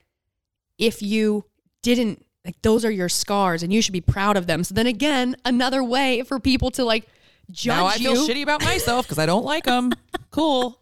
if 0.78 1.02
you 1.02 1.44
didn't 1.82 2.24
like 2.44 2.60
those 2.62 2.84
are 2.84 2.90
your 2.90 3.08
scars 3.08 3.62
and 3.62 3.72
you 3.72 3.80
should 3.82 3.92
be 3.92 4.00
proud 4.00 4.36
of 4.36 4.46
them. 4.46 4.62
So 4.64 4.74
then 4.74 4.86
again, 4.86 5.34
another 5.44 5.82
way 5.82 6.22
for 6.22 6.38
people 6.38 6.70
to 6.72 6.84
like 6.84 7.06
judge 7.50 7.76
now 7.76 7.86
I 7.86 7.94
you. 7.96 8.14
feel 8.14 8.28
shitty 8.28 8.42
about 8.42 8.62
myself 8.62 9.06
because 9.06 9.18
I 9.18 9.26
don't 9.26 9.44
like 9.44 9.64
them. 9.64 9.92
cool. 10.30 10.80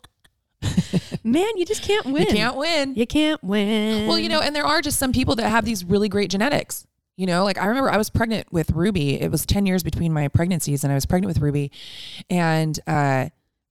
Man, 1.24 1.56
you 1.56 1.64
just 1.64 1.82
can't 1.82 2.06
win. 2.06 2.22
You 2.22 2.26
can't 2.26 2.56
win. 2.56 2.94
You 2.94 3.06
can't 3.06 3.42
win. 3.42 4.06
Well, 4.06 4.18
you 4.18 4.28
know, 4.28 4.40
and 4.40 4.54
there 4.54 4.64
are 4.64 4.80
just 4.80 4.98
some 4.98 5.12
people 5.12 5.34
that 5.36 5.48
have 5.48 5.64
these 5.64 5.84
really 5.84 6.08
great 6.08 6.30
genetics. 6.30 6.86
You 7.16 7.26
know, 7.26 7.44
like 7.44 7.58
I 7.58 7.66
remember 7.66 7.90
I 7.90 7.96
was 7.98 8.10
pregnant 8.10 8.52
with 8.52 8.70
Ruby. 8.70 9.20
It 9.20 9.30
was 9.30 9.44
10 9.44 9.66
years 9.66 9.82
between 9.82 10.12
my 10.12 10.28
pregnancies 10.28 10.82
and 10.82 10.90
I 10.92 10.94
was 10.94 11.04
pregnant 11.06 11.28
with 11.28 11.42
Ruby. 11.42 11.70
And 12.30 12.78
uh 12.86 13.28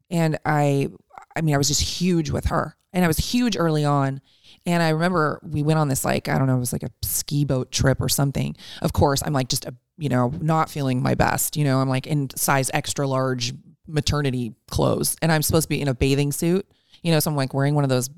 and 0.10 0.38
I 0.46 0.90
I 1.36 1.42
mean, 1.42 1.56
I 1.56 1.58
was 1.58 1.68
just 1.68 1.82
huge 1.82 2.30
with 2.30 2.46
her. 2.46 2.76
And 2.94 3.04
I 3.04 3.08
was 3.08 3.18
huge 3.18 3.58
early 3.58 3.84
on. 3.84 4.22
And 4.66 4.84
I 4.84 4.90
remember 4.90 5.40
we 5.44 5.64
went 5.64 5.80
on 5.80 5.88
this 5.88 6.06
like, 6.06 6.28
I 6.28 6.38
don't 6.38 6.48
know, 6.48 6.56
it 6.56 6.60
was 6.60 6.74
like 6.74 6.84
a 6.84 6.92
ski 7.02 7.46
boat 7.46 7.72
trip 7.72 8.00
or 8.00 8.10
something. 8.10 8.56
Of 8.82 8.94
course, 8.94 9.24
I'm 9.26 9.34
like 9.34 9.48
just 9.48 9.66
a, 9.66 9.74
you 9.98 10.10
know, 10.10 10.32
not 10.40 10.70
feeling 10.70 11.02
my 11.02 11.16
best, 11.16 11.58
you 11.58 11.64
know, 11.64 11.80
I'm 11.80 11.90
like 11.90 12.08
in 12.08 12.30
size 12.36 12.70
extra 12.74 13.08
large 13.08 13.54
maternity 13.88 14.54
clothes 14.70 15.16
and 15.22 15.32
I'm 15.32 15.42
supposed 15.42 15.64
to 15.64 15.70
be 15.70 15.82
in 15.82 15.88
a 15.88 15.94
bathing 15.94 16.32
suit. 16.32 16.66
You 17.02 17.12
know, 17.12 17.20
so 17.20 17.32
I'm 17.32 17.36
like 17.36 17.54
wearing 17.54 17.74
one 17.74 17.84
of 17.84 17.90
those 17.90 18.12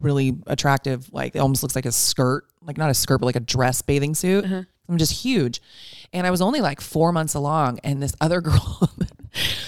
really 0.00 0.36
attractive, 0.46 1.12
like 1.12 1.34
it 1.34 1.40
almost 1.40 1.62
looks 1.64 1.74
like 1.74 1.86
a 1.86 1.92
skirt, 1.92 2.44
like 2.62 2.78
not 2.78 2.90
a 2.90 2.94
skirt, 2.94 3.18
but 3.18 3.26
like 3.26 3.36
a 3.36 3.40
dress 3.40 3.82
bathing 3.82 4.14
suit. 4.14 4.44
I'm 4.88 4.98
just 4.98 5.22
huge. 5.24 5.60
And 6.12 6.26
I 6.26 6.30
was 6.30 6.40
only 6.40 6.60
like 6.60 6.80
four 6.80 7.12
months 7.12 7.34
along, 7.34 7.80
and 7.84 8.02
this 8.02 8.14
other 8.20 8.40
girl, 8.40 8.90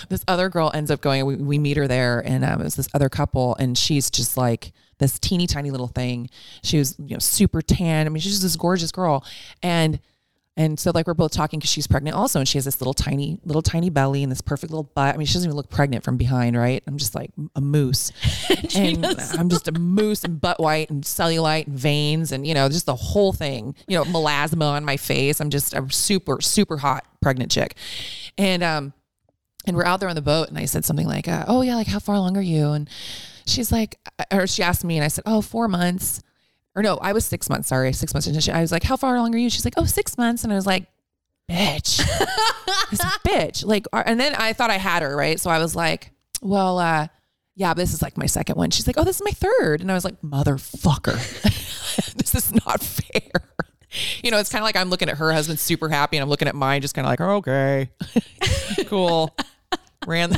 this 0.09 0.25
other 0.27 0.49
girl 0.49 0.71
ends 0.73 0.91
up 0.91 1.01
going. 1.01 1.27
We, 1.27 1.37
we 1.37 1.59
meet 1.59 1.77
her 1.77 1.87
there, 1.87 2.21
and 2.25 2.45
um, 2.45 2.61
it 2.61 2.65
was 2.65 2.77
this 2.77 2.89
other 2.95 3.09
couple, 3.09 3.55
and 3.57 3.77
she's 3.77 4.11
just 4.11 4.37
like 4.37 4.73
this 5.01 5.19
teeny 5.19 5.49
tiny 5.49 5.73
little 5.73 5.89
thing. 5.89 6.31
She 6.63 6.79
was 6.79 6.95
you 6.99 7.15
know 7.15 7.19
super 7.19 7.61
tan. 7.61 8.07
I 8.07 8.11
mean, 8.11 8.21
she's 8.21 8.33
just 8.33 8.43
this 8.43 8.57
gorgeous 8.57 8.93
girl, 8.93 9.25
and 9.63 9.99
and 10.57 10.79
so 10.79 10.91
like 10.95 11.07
we're 11.07 11.15
both 11.15 11.33
talking 11.33 11.59
because 11.59 11.71
she's 11.71 11.87
pregnant 11.87 12.17
also, 12.17 12.39
and 12.39 12.47
she 12.47 12.59
has 12.59 12.67
this 12.67 12.81
little 12.81 12.93
tiny 12.93 13.41
little 13.45 13.63
tiny 13.63 13.89
belly 13.89 14.23
and 14.23 14.31
this 14.31 14.43
perfect 14.43 14.71
little 14.71 14.85
butt. 14.85 15.15
I 15.15 15.19
mean, 15.19 15.27
she 15.27 15.35
doesn't 15.35 15.49
even 15.49 15.57
look 15.57 15.71
pregnant 15.71 16.05
from 16.05 16.17
behind, 16.17 16.57
right? 16.57 16.83
I'm 16.87 16.99
just 16.99 17.15
like 17.15 17.31
a 17.57 17.61
moose, 17.61 18.13
and 18.77 19.05
I'm 19.39 19.49
just 19.49 19.69
a 19.69 19.73
moose 19.73 20.23
and 20.23 20.41
butt 20.41 20.61
white 20.61 20.91
and 20.91 21.03
cellulite 21.03 21.67
and 21.67 21.79
veins 21.79 22.31
and 22.31 22.47
you 22.47 22.55
know 22.55 22.69
just 22.69 22.87
the 22.87 22.95
whole 22.95 23.33
thing. 23.33 23.75
You 23.89 23.99
know, 23.99 24.05
melasma 24.05 24.71
on 24.73 24.85
my 24.85 24.99
face. 24.99 25.41
I'm 25.41 25.51
just 25.51 25.73
a 25.73 25.91
super 25.91 26.41
super 26.41 26.77
hot 26.77 27.07
pregnant 27.23 27.51
chick, 27.51 27.75
and 28.37 28.63
um 28.63 28.93
and 29.67 29.77
we're 29.77 29.85
out 29.85 30.01
there 30.01 30.09
on 30.09 30.15
the 30.15 30.23
boat 30.23 30.49
and 30.49 30.59
I 30.59 30.65
said 30.65 30.85
something 30.85 31.07
like, 31.07 31.29
uh, 31.29 31.45
"Oh 31.49 31.63
yeah, 31.63 31.77
like 31.77 31.87
how 31.87 31.99
far 32.01 32.17
along 32.17 32.37
are 32.37 32.43
you?" 32.43 32.71
And 32.73 32.89
she's 33.51 33.73
like, 33.73 33.99
or 34.33 34.47
she 34.47 34.63
asked 34.63 34.85
me 34.85 34.97
and 34.97 35.05
I 35.05 35.09
said, 35.09 35.25
"Oh, 35.27 35.41
four 35.41 35.69
months." 35.69 36.23
Or 36.77 36.83
no, 36.83 36.97
I 36.99 37.13
was 37.13 37.25
six 37.25 37.51
months. 37.51 37.69
Sorry, 37.69 37.93
six 37.93 38.15
months. 38.15 38.27
And 38.27 38.43
she, 38.43 38.51
I 38.53 38.61
was 38.61 38.71
like, 38.73 38.85
"How 38.85 38.97
far 38.97 39.17
along 39.17 39.35
are 39.35 39.39
you?" 39.39 39.51
She's 39.51 39.65
like, 39.65 39.75
"Oh, 39.77 39.85
six 39.85 40.17
months." 40.17 40.45
And 40.45 40.53
I 40.53 40.57
was 40.57 40.67
like, 40.67 40.87
"Bitch, 41.51 41.97
this 42.91 43.01
bitch!" 43.27 43.65
Like, 43.67 43.87
and 43.93 44.19
then 44.21 44.35
I 44.37 44.53
thought 44.53 44.71
I 44.71 44.79
had 44.79 45.03
her 45.03 45.17
right, 45.17 45.39
so 45.41 45.51
I 45.51 45.59
was 45.59 45.75
like, 45.75 46.13
"Well, 46.41 46.79
uh, 46.79 47.09
yeah, 47.57 47.75
this 47.75 47.93
is 47.93 48.03
like 48.03 48.17
my 48.17 48.27
second 48.27 48.57
one." 48.57 48.71
She's 48.71 48.87
like, 48.87 48.97
"Oh, 48.99 49.05
this 49.05 49.17
is 49.17 49.23
my 49.25 49.33
third. 49.33 49.81
and 49.81 49.91
I 49.91 49.95
was 49.95 50.05
like, 50.05 50.21
"Motherfucker, 50.23 51.17
this 52.17 52.35
is 52.35 52.55
not 52.67 52.83
fair." 52.83 53.43
You 54.23 54.31
know, 54.31 54.39
it's 54.39 54.51
kind 54.53 54.63
of 54.63 54.67
like 54.67 54.77
I'm 54.77 54.89
looking 54.91 55.09
at 55.09 55.17
her 55.17 55.33
husband 55.33 55.59
super 55.59 55.89
happy, 55.89 56.17
and 56.17 56.23
I'm 56.23 56.31
looking 56.31 56.47
at 56.47 56.55
mine 56.55 56.81
just 56.83 56.95
kind 56.95 57.05
of 57.05 57.11
like, 57.11 57.21
oh, 57.21 57.37
"Okay, 57.39 57.91
cool." 58.87 59.37
Ran, 60.07 60.33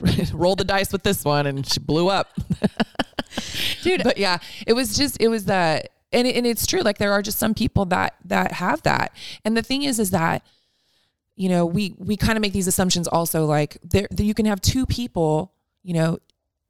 rolled 0.32 0.58
the 0.58 0.64
dice 0.64 0.92
with 0.92 1.02
this 1.02 1.24
one, 1.24 1.46
and 1.46 1.66
she 1.66 1.80
blew 1.80 2.08
up 2.08 2.28
dude. 3.82 4.04
But 4.04 4.18
yeah, 4.18 4.38
it 4.66 4.72
was 4.72 4.96
just 4.96 5.20
it 5.20 5.28
was 5.28 5.46
that, 5.46 5.90
and 6.12 6.26
it, 6.26 6.36
and 6.36 6.46
it's 6.46 6.66
true. 6.66 6.80
Like 6.80 6.98
there 6.98 7.12
are 7.12 7.22
just 7.22 7.38
some 7.38 7.54
people 7.54 7.84
that 7.86 8.14
that 8.24 8.52
have 8.52 8.82
that, 8.82 9.12
and 9.44 9.56
the 9.56 9.62
thing 9.62 9.82
is, 9.82 9.98
is 9.98 10.10
that 10.10 10.42
you 11.36 11.48
know 11.48 11.66
we 11.66 11.94
we 11.98 12.16
kind 12.16 12.36
of 12.36 12.42
make 12.42 12.52
these 12.52 12.66
assumptions 12.66 13.08
also. 13.08 13.44
Like 13.44 13.78
there, 13.82 14.06
that 14.10 14.24
you 14.24 14.34
can 14.34 14.46
have 14.46 14.60
two 14.60 14.86
people, 14.86 15.52
you 15.82 15.94
know, 15.94 16.18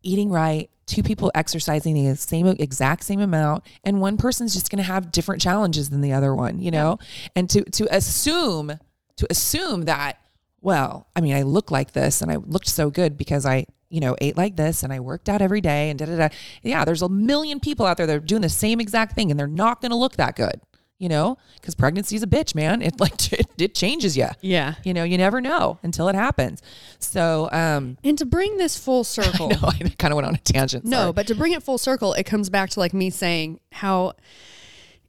eating 0.02 0.30
right, 0.30 0.70
two 0.86 1.02
people 1.02 1.30
exercising 1.34 1.94
the 1.94 2.16
same 2.16 2.46
exact 2.46 3.04
same 3.04 3.20
amount, 3.20 3.64
and 3.84 4.00
one 4.00 4.16
person's 4.16 4.54
just 4.54 4.70
going 4.70 4.82
to 4.82 4.90
have 4.90 5.12
different 5.12 5.42
challenges 5.42 5.90
than 5.90 6.00
the 6.00 6.12
other 6.12 6.34
one. 6.34 6.60
You 6.60 6.70
know, 6.70 6.98
and 7.34 7.48
to 7.50 7.64
to 7.64 7.94
assume 7.94 8.78
to 9.16 9.26
assume 9.30 9.82
that 9.82 10.18
well, 10.60 11.06
I 11.14 11.20
mean, 11.20 11.34
I 11.34 11.42
look 11.42 11.70
like 11.70 11.92
this 11.92 12.22
and 12.22 12.30
I 12.30 12.36
looked 12.36 12.68
so 12.68 12.90
good 12.90 13.16
because 13.16 13.46
I 13.46 13.66
you 13.90 14.00
know, 14.00 14.14
ate 14.20 14.36
like 14.36 14.56
this 14.56 14.82
and 14.82 14.92
I 14.92 15.00
worked 15.00 15.28
out 15.30 15.40
every 15.40 15.60
day 15.62 15.88
and 15.88 15.98
da 15.98 16.04
da 16.06 16.16
da. 16.16 16.28
Yeah, 16.62 16.84
there's 16.84 17.00
a 17.02 17.08
million 17.08 17.58
people 17.58 17.86
out 17.86 17.96
there 17.96 18.06
that 18.06 18.16
are 18.16 18.20
doing 18.20 18.42
the 18.42 18.48
same 18.48 18.80
exact 18.80 19.14
thing 19.14 19.30
and 19.30 19.40
they're 19.40 19.46
not 19.46 19.80
going 19.80 19.90
to 19.92 19.96
look 19.96 20.16
that 20.16 20.36
good, 20.36 20.60
you 20.98 21.08
know, 21.08 21.38
because 21.54 21.74
pregnancy's 21.74 22.22
a 22.22 22.26
bitch, 22.26 22.54
man. 22.54 22.82
It 22.82 23.00
like 23.00 23.32
it, 23.32 23.46
it 23.56 23.74
changes 23.74 24.14
you. 24.14 24.28
Yeah. 24.42 24.74
You 24.84 24.92
know, 24.92 25.04
you 25.04 25.16
never 25.16 25.40
know 25.40 25.78
until 25.82 26.08
it 26.08 26.14
happens. 26.14 26.60
So, 26.98 27.48
um, 27.50 27.96
And 28.04 28.18
to 28.18 28.26
bring 28.26 28.58
this 28.58 28.78
full 28.78 29.04
circle, 29.16 29.50
I 29.62 29.78
I 29.82 29.88
kind 29.98 30.12
of 30.12 30.16
went 30.16 30.26
on 30.26 30.34
a 30.34 30.38
tangent. 30.38 30.84
No, 30.84 30.96
sorry. 30.96 31.12
but 31.14 31.26
to 31.28 31.34
bring 31.34 31.52
it 31.54 31.62
full 31.62 31.78
circle, 31.78 32.12
it 32.12 32.24
comes 32.24 32.50
back 32.50 32.68
to 32.70 32.80
like 32.80 32.92
me 32.92 33.08
saying 33.08 33.60
how 33.72 34.12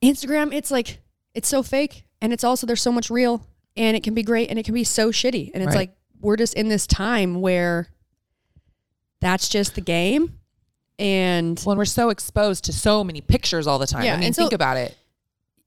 Instagram, 0.01 0.53
it's 0.53 0.71
like 0.71 0.99
it's 1.33 1.49
so 1.49 1.63
fake 1.63 2.05
and 2.21 2.31
it's 2.31 2.45
also 2.45 2.65
there's 2.65 2.81
so 2.81 2.93
much 2.93 3.09
real 3.09 3.45
and 3.79 3.97
it 3.97 4.03
can 4.03 4.13
be 4.13 4.21
great 4.21 4.49
and 4.49 4.59
it 4.59 4.63
can 4.65 4.73
be 4.75 4.83
so 4.83 5.09
shitty. 5.09 5.49
And 5.53 5.63
it's 5.63 5.69
Right. 5.69 5.89
like 5.89 5.95
we're 6.21 6.35
just 6.35 6.53
in 6.53 6.67
this 6.67 6.85
time 6.85 7.39
where 7.41 7.87
that's 9.21 9.49
just 9.49 9.73
the 9.75 9.81
game. 9.81 10.37
And 10.99 11.57
when 11.61 11.77
we're 11.77 11.85
so 11.85 12.09
exposed 12.09 12.65
to 12.65 12.73
so 12.73 13.03
many 13.05 13.21
pictures 13.21 13.67
all 13.67 13.79
the 13.79 13.87
time. 13.87 14.03
Yeah, 14.03 14.13
I 14.13 14.17
mean, 14.17 14.25
and 14.27 14.35
so- 14.35 14.43
think 14.43 14.53
about 14.53 14.75
it. 14.77 14.95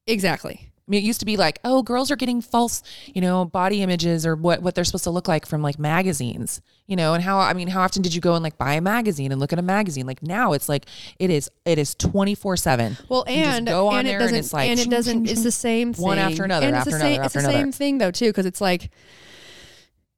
exactly. 0.07 0.69
Mean, 0.93 1.03
it 1.03 1.07
used 1.07 1.21
to 1.21 1.27
be 1.27 1.39
like, 1.39 1.59
oh, 1.65 1.83
girls 1.83 2.11
are 2.11 2.17
getting 2.17 2.43
false, 2.43 2.83
you 3.07 3.23
know, 3.23 3.47
body 3.47 3.81
images 3.81 4.27
or 4.27 4.37
what 4.37 4.61
what 4.61 4.75
they're 4.75 4.85
supposed 4.85 5.05
to 5.05 5.11
look 5.11 5.27
like 5.27 5.47
from 5.47 5.63
like 5.63 5.79
magazines, 5.79 6.61
you 6.87 6.97
know, 6.97 7.15
and 7.15 7.25
how 7.25 7.39
I 7.39 7.55
mean, 7.55 7.69
how 7.69 7.81
often 7.81 8.03
did 8.03 8.15
you 8.15 8.21
go 8.21 8.35
and 8.35 8.43
like 8.43 8.59
buy 8.59 8.75
a 8.75 8.81
magazine 8.83 9.33
and 9.33 9.41
look 9.41 9.55
at 9.55 9.59
a 9.59 9.63
magazine? 9.63 10.05
Like 10.07 10.23
now, 10.23 10.53
it's 10.53 10.69
like 10.69 10.85
it 11.19 11.31
is 11.31 11.51
it 11.65 11.79
is 11.79 11.95
twenty 11.95 12.35
four 12.35 12.59
seven. 12.59 12.99
Well, 13.09 13.25
and 13.27 13.67
go 13.67 13.89
on 13.89 14.01
and 14.01 14.09
there 14.09 14.17
it 14.17 14.19
doesn't 14.19 14.37
and 14.37 14.45
it's 14.45 14.53
like 14.53 14.69
and 14.69 14.79
it 14.79 14.91
doesn't 14.91 15.31
it's 15.31 15.43
the 15.43 15.51
same 15.51 15.95
thing 15.95 16.05
One 16.05 16.19
after 16.19 16.45
another, 16.45 16.67
and 16.67 16.77
it's 16.77 16.87
after 16.87 16.91
the 16.91 16.97
another, 16.97 17.15
same, 17.15 17.23
after 17.23 17.39
it's 17.39 17.47
the 17.47 17.53
same 17.55 17.73
thing 17.73 17.97
though 17.97 18.11
too 18.11 18.27
because 18.27 18.45
it's 18.45 18.61
like 18.61 18.91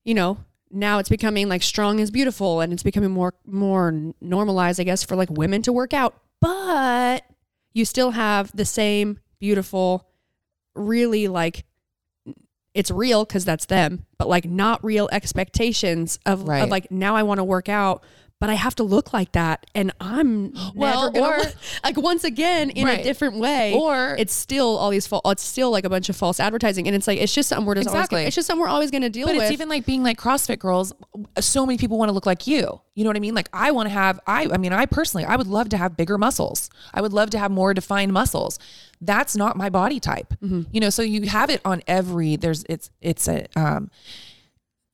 you 0.05 0.15
know 0.15 0.39
now 0.73 0.99
it's 0.99 1.09
becoming 1.09 1.49
like 1.49 1.63
strong 1.63 2.01
is 2.01 2.11
beautiful 2.11 2.61
and 2.61 2.73
it's 2.73 2.83
becoming 2.83 3.13
more 3.13 3.35
more 3.47 4.13
normalized 4.21 4.81
I 4.81 4.83
guess 4.83 5.05
for 5.05 5.15
like 5.15 5.31
women 5.31 5.63
to 5.63 5.73
work 5.73 5.95
out 5.95 6.21
but 6.41 7.25
you 7.73 7.85
still 7.85 8.11
have 8.11 8.51
the 8.57 8.65
same 8.65 9.21
beautiful 9.39 10.09
really 10.75 11.29
like 11.29 11.65
it's 12.75 12.91
real 12.91 13.25
because 13.25 13.45
that's 13.45 13.67
them 13.67 14.05
but 14.19 14.29
like 14.29 14.45
not 14.45 14.83
real 14.85 15.09
expectations 15.13 16.19
of, 16.27 16.45
of 16.65 16.71
like 16.71 16.91
now 16.91 17.15
I 17.17 17.23
want 17.23 17.39
to 17.39 17.45
work 17.45 17.69
out 17.69 18.03
but 18.45 18.51
I 18.51 18.55
have 18.55 18.75
to 18.75 18.83
look 18.83 19.13
like 19.15 19.33
that 19.33 19.65
and 19.75 19.91
I'm 20.01 20.53
Well, 20.75 21.11
or- 21.17 21.39
look- 21.39 21.55
like 21.85 21.97
once 21.97 22.25
again 22.25 22.69
in 22.71 22.87
Right. 22.87 23.01
a 23.01 23.03
different 23.03 23.39
way 23.39 23.73
Or- 23.75 24.15
it's 24.19 24.35
still 24.35 24.77
all 24.77 24.91
these 24.91 25.07
false 25.07 25.23
it's 25.33 25.43
still 25.43 25.71
like 25.71 25.85
a 25.87 25.89
bunch 25.89 26.09
of 26.11 26.17
false 26.17 26.39
advertising 26.41 26.87
and 26.87 26.95
it's 26.95 27.07
like 27.07 27.19
it's 27.19 27.33
just 27.33 27.49
something 27.49 27.65
we're 27.67 27.75
just 27.77 27.89
always 27.89 28.01
Exactly. 28.01 28.17
gonna, 28.19 28.27
it's 28.27 28.35
just 28.37 28.47
something 28.47 28.61
we're 28.61 28.69
always 28.69 28.91
going 28.91 29.03
to 29.03 29.09
deal 29.11 29.27
But 29.27 29.35
with 29.37 29.41
But 29.41 29.45
it's 29.47 29.53
even 29.53 29.69
like 29.71 29.87
being 29.87 30.03
like 30.03 30.19
CrossFit 30.19 30.59
girls. 30.59 30.93
So 31.41 31.65
many 31.65 31.79
people 31.79 31.97
want 31.99 32.11
to 32.11 32.13
look 32.13 32.27
like 32.27 32.47
you. 32.47 32.81
You 32.95 33.05
know 33.05 33.09
what 33.11 33.17
I 33.17 33.21
mean? 33.21 33.35
Like 33.35 33.49
I 33.53 33.71
want 33.73 33.87
to 33.89 33.93
have. 33.93 34.21
I. 34.27 34.47
I 34.53 34.57
mean, 34.57 34.73
I 34.73 34.87
personally, 34.87 35.25
I 35.25 35.35
would 35.37 35.49
love 35.49 35.69
to 35.71 35.77
have 35.77 35.97
bigger 35.97 36.17
muscles. 36.19 36.71
I 36.93 37.01
would 37.01 37.13
love 37.13 37.31
to 37.31 37.39
have 37.39 37.51
more 37.51 37.75
defined 37.75 38.13
muscles. 38.13 38.59
That's 39.01 39.35
not 39.35 39.57
my 39.57 39.69
body 39.69 39.99
type. 39.99 40.33
You 40.41 40.81
know, 40.81 40.91
so 40.91 41.03
you 41.03 41.23
have 41.29 41.51
it 41.51 41.61
on 41.65 41.83
every. 41.89 42.37
There's. 42.37 42.65
It's. 42.69 42.91
It's 43.01 43.27
a. 43.27 43.47
Um. 43.57 43.91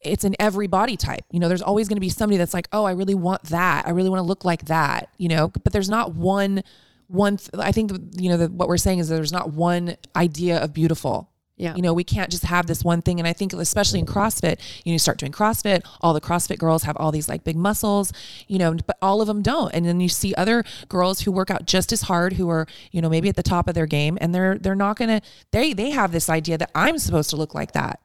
It's 0.02 0.24
in 0.24 0.34
every 0.38 0.66
body 0.66 0.96
type. 0.96 1.24
You 1.30 1.40
know, 1.40 1.48
there's 1.48 1.62
always 1.62 1.88
going 1.88 1.96
to 1.96 2.00
be 2.00 2.08
somebody 2.08 2.38
that's 2.38 2.54
like, 2.54 2.68
oh, 2.72 2.84
I 2.84 2.92
really 2.92 3.14
want 3.14 3.42
that. 3.44 3.86
I 3.86 3.90
really 3.90 4.08
want 4.08 4.20
to 4.20 4.24
look 4.24 4.44
like 4.44 4.66
that. 4.66 5.10
You 5.18 5.28
know, 5.28 5.48
but 5.48 5.72
there's 5.72 5.90
not 5.90 6.14
one. 6.14 6.62
One. 7.08 7.36
Th- 7.36 7.50
I 7.58 7.72
think 7.72 7.92
you 8.18 8.30
know 8.30 8.36
that 8.38 8.52
what 8.52 8.68
we're 8.68 8.76
saying 8.76 9.00
is 9.00 9.08
that 9.08 9.16
there's 9.16 9.32
not 9.32 9.52
one 9.52 9.96
idea 10.16 10.62
of 10.62 10.72
beautiful. 10.72 11.30
Yeah. 11.60 11.74
You 11.76 11.82
know, 11.82 11.92
we 11.92 12.04
can't 12.04 12.30
just 12.30 12.44
have 12.44 12.66
this 12.66 12.82
one 12.82 13.02
thing. 13.02 13.20
And 13.20 13.28
I 13.28 13.34
think 13.34 13.52
especially 13.52 13.98
in 13.98 14.06
CrossFit, 14.06 14.58
you 14.82 14.90
know, 14.90 14.94
you 14.94 14.98
start 14.98 15.18
doing 15.18 15.30
CrossFit, 15.30 15.82
all 16.00 16.14
the 16.14 16.20
CrossFit 16.20 16.56
girls 16.58 16.84
have 16.84 16.96
all 16.96 17.12
these 17.12 17.28
like 17.28 17.44
big 17.44 17.56
muscles, 17.56 18.14
you 18.48 18.58
know, 18.58 18.72
but 18.72 18.96
all 19.02 19.20
of 19.20 19.26
them 19.26 19.42
don't. 19.42 19.70
And 19.74 19.84
then 19.84 20.00
you 20.00 20.08
see 20.08 20.34
other 20.36 20.64
girls 20.88 21.20
who 21.20 21.30
work 21.30 21.50
out 21.50 21.66
just 21.66 21.92
as 21.92 22.02
hard, 22.02 22.32
who 22.32 22.48
are, 22.48 22.66
you 22.92 23.02
know, 23.02 23.10
maybe 23.10 23.28
at 23.28 23.36
the 23.36 23.42
top 23.42 23.68
of 23.68 23.74
their 23.74 23.84
game 23.84 24.16
and 24.22 24.34
they're 24.34 24.56
they're 24.56 24.74
not 24.74 24.96
gonna 24.96 25.20
they 25.50 25.74
they 25.74 25.90
have 25.90 26.12
this 26.12 26.30
idea 26.30 26.56
that 26.56 26.70
I'm 26.74 26.98
supposed 26.98 27.28
to 27.30 27.36
look 27.36 27.54
like 27.54 27.72
that. 27.72 28.00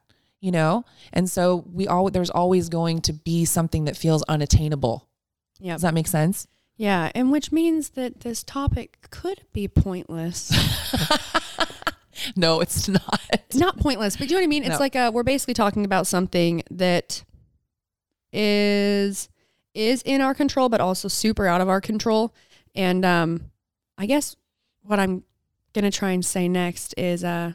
You 0.46 0.52
know? 0.52 0.84
And 1.12 1.28
so 1.28 1.64
we 1.78 1.88
all 1.88 2.08
there's 2.10 2.30
always 2.30 2.68
going 2.68 3.00
to 3.08 3.12
be 3.12 3.44
something 3.44 3.84
that 3.86 3.96
feels 3.96 4.22
unattainable. 4.34 5.08
yeah 5.58 5.72
Does 5.74 5.82
that 5.82 5.94
make 5.94 6.06
sense? 6.06 6.46
yeah 6.78 7.10
and 7.14 7.32
which 7.32 7.50
means 7.50 7.90
that 7.98 8.20
this 8.20 8.42
topic 8.44 8.88
could 9.10 9.40
be 9.52 9.66
pointless 9.66 10.52
No, 12.36 12.60
it's 12.60 12.88
not. 12.88 13.20
It's 13.32 13.56
not 13.56 13.78
pointless, 13.78 14.16
but 14.16 14.28
you 14.28 14.34
know 14.36 14.40
what 14.40 14.44
I 14.44 14.54
mean? 14.54 14.62
It's 14.62 14.78
No. 14.80 14.84
like 14.86 14.96
uh 14.96 15.10
we're 15.12 15.22
basically 15.34 15.54
talking 15.54 15.84
about 15.84 16.06
something 16.06 16.62
that 16.70 17.24
is 18.32 19.28
is 19.74 20.02
in 20.02 20.20
our 20.20 20.34
control, 20.34 20.68
but 20.68 20.80
also 20.80 21.08
super 21.08 21.46
out 21.46 21.60
of 21.60 21.68
our 21.68 21.80
control. 21.80 22.34
And 22.74 23.04
um, 23.04 23.50
I 23.98 24.06
guess 24.06 24.34
what 24.82 24.98
I'm 24.98 25.24
gonna 25.74 25.90
try 25.90 26.12
and 26.12 26.24
say 26.24 26.48
next 26.48 26.94
is 26.96 27.22
uh, 27.24 27.52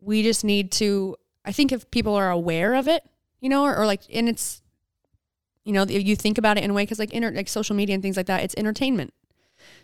we 0.00 0.22
just 0.22 0.44
need 0.44 0.72
to. 0.72 1.16
I 1.44 1.52
think 1.52 1.72
if 1.72 1.90
people 1.90 2.14
are 2.14 2.30
aware 2.30 2.74
of 2.74 2.88
it, 2.88 3.02
you 3.40 3.48
know, 3.48 3.62
or, 3.64 3.76
or 3.76 3.86
like, 3.86 4.02
and 4.12 4.28
it's, 4.28 4.62
you 5.64 5.72
know, 5.72 5.82
if 5.82 6.06
you 6.06 6.16
think 6.16 6.38
about 6.38 6.58
it 6.58 6.64
in 6.64 6.70
a 6.70 6.74
way 6.74 6.82
because 6.82 6.98
like 6.98 7.12
inter- 7.12 7.30
like 7.30 7.48
social 7.48 7.76
media 7.76 7.94
and 7.94 8.02
things 8.02 8.16
like 8.16 8.26
that, 8.26 8.42
it's 8.42 8.54
entertainment 8.56 9.12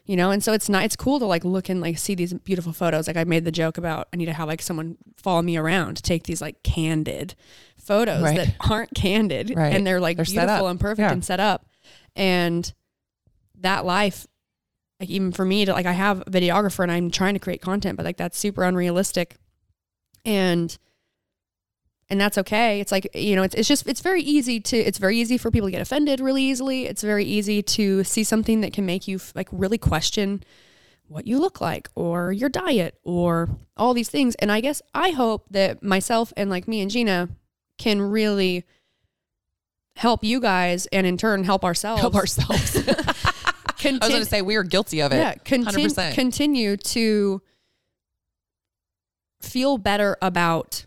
you 0.05 0.17
know 0.17 0.31
and 0.31 0.45
so 0.45 0.53
it's 0.53 0.69
not 0.69 0.85
it's 0.85 0.95
cool 0.95 1.19
to 1.19 1.25
like 1.25 1.45
look 1.45 1.69
and 1.69 1.81
like 1.81 1.97
see 1.97 2.15
these 2.15 2.33
beautiful 2.35 2.73
photos 2.73 3.07
like 3.07 3.17
i 3.17 3.25
made 3.25 3.45
the 3.45 3.51
joke 3.51 3.79
about 3.79 4.07
i 4.13 4.17
need 4.17 4.27
to 4.27 4.33
have 4.33 4.47
like 4.47 4.61
someone 4.61 4.97
follow 5.17 5.41
me 5.43 5.57
around 5.57 5.97
to 5.97 6.03
take 6.03 6.25
these 6.25 6.41
like 6.43 6.63
candid 6.63 7.35
photos 7.79 8.23
Right. 8.23 8.37
that 8.37 8.55
aren't 8.71 8.95
candid 8.95 9.53
Right. 9.57 9.75
and 9.75 9.85
they're 9.87 9.99
like 10.01 10.19
They're 10.19 10.27
beautiful 10.27 10.69
and 10.69 10.79
perfect 10.79 11.01
Yeah. 11.07 11.13
and 11.13 11.25
set 11.25 11.41
up 11.41 11.67
and 12.15 12.71
that 13.61 13.85
life 13.85 14.27
like 15.01 15.09
even 15.09 15.33
for 15.33 15.45
me 15.45 15.65
to 15.65 15.73
like 15.73 15.87
i 15.87 15.93
have 15.93 16.21
a 16.21 16.25
videographer 16.27 16.83
and 16.83 16.93
i'm 16.93 17.11
trying 17.11 17.35
to 17.35 17.41
create 17.41 17.63
content 17.63 17.97
but 17.97 18.05
like 18.05 18.19
that's 18.19 18.39
super 18.39 18.63
unrealistic 18.65 19.37
and 20.25 20.79
and 22.09 22.21
that's 22.21 22.37
okay 22.39 22.81
it's 22.81 22.93
like 22.93 23.09
you 23.15 23.35
know 23.37 23.43
it's, 23.43 23.55
it's 23.55 23.69
just 23.69 23.87
it's 23.87 24.01
very 24.01 24.23
easy 24.23 24.61
to 24.61 24.77
it's 24.77 24.99
very 24.99 25.17
easy 25.19 25.39
for 25.39 25.51
people 25.51 25.69
to 25.69 25.73
get 25.73 25.81
offended 25.81 26.21
really 26.21 26.43
easily 26.43 26.87
it's 26.87 27.03
very 27.03 27.25
easy 27.25 27.63
to 27.63 28.05
see 28.05 28.23
something 28.25 28.61
that 28.61 28.73
can 28.73 28.85
make 28.85 29.09
you 29.09 29.19
like 29.35 29.49
really 29.51 29.79
question 29.79 30.43
what 31.09 31.27
you 31.27 31.39
look 31.39 31.61
like 31.61 31.89
or 31.95 32.33
your 32.33 32.49
diet 32.49 32.99
or 33.03 33.49
all 33.77 33.95
these 33.95 34.09
things 34.09 34.35
and 34.37 34.53
i 34.53 34.61
guess 34.61 34.81
i 34.95 35.11
hope 35.11 35.45
that 35.51 35.83
myself 35.83 36.33
and 36.37 36.51
like 36.51 36.69
me 36.69 36.81
and 36.81 36.91
gina 36.91 37.29
can 37.79 38.01
really 38.01 38.65
help 39.97 40.25
you 40.25 40.41
guys 40.41 40.87
and 40.87 41.07
in 41.07 41.17
turn 41.17 41.45
help 41.45 41.65
ourselves 41.65 42.01
Help 42.01 42.15
ourselves. 42.15 42.77
I 43.85 43.91
was 43.91 44.09
going 44.11 44.23
to 44.23 44.25
say 44.25 44.43
we 44.43 44.55
are 44.55 44.63
guilty 44.63 45.01
of 45.03 45.13
it. 45.13 45.17
yeah, 45.17 45.35
contin- 45.35 45.89
100%. 45.89 46.15
continue 46.15 46.77
to 46.77 47.43
feel 49.43 49.79
better 49.79 50.17
about 50.23 50.85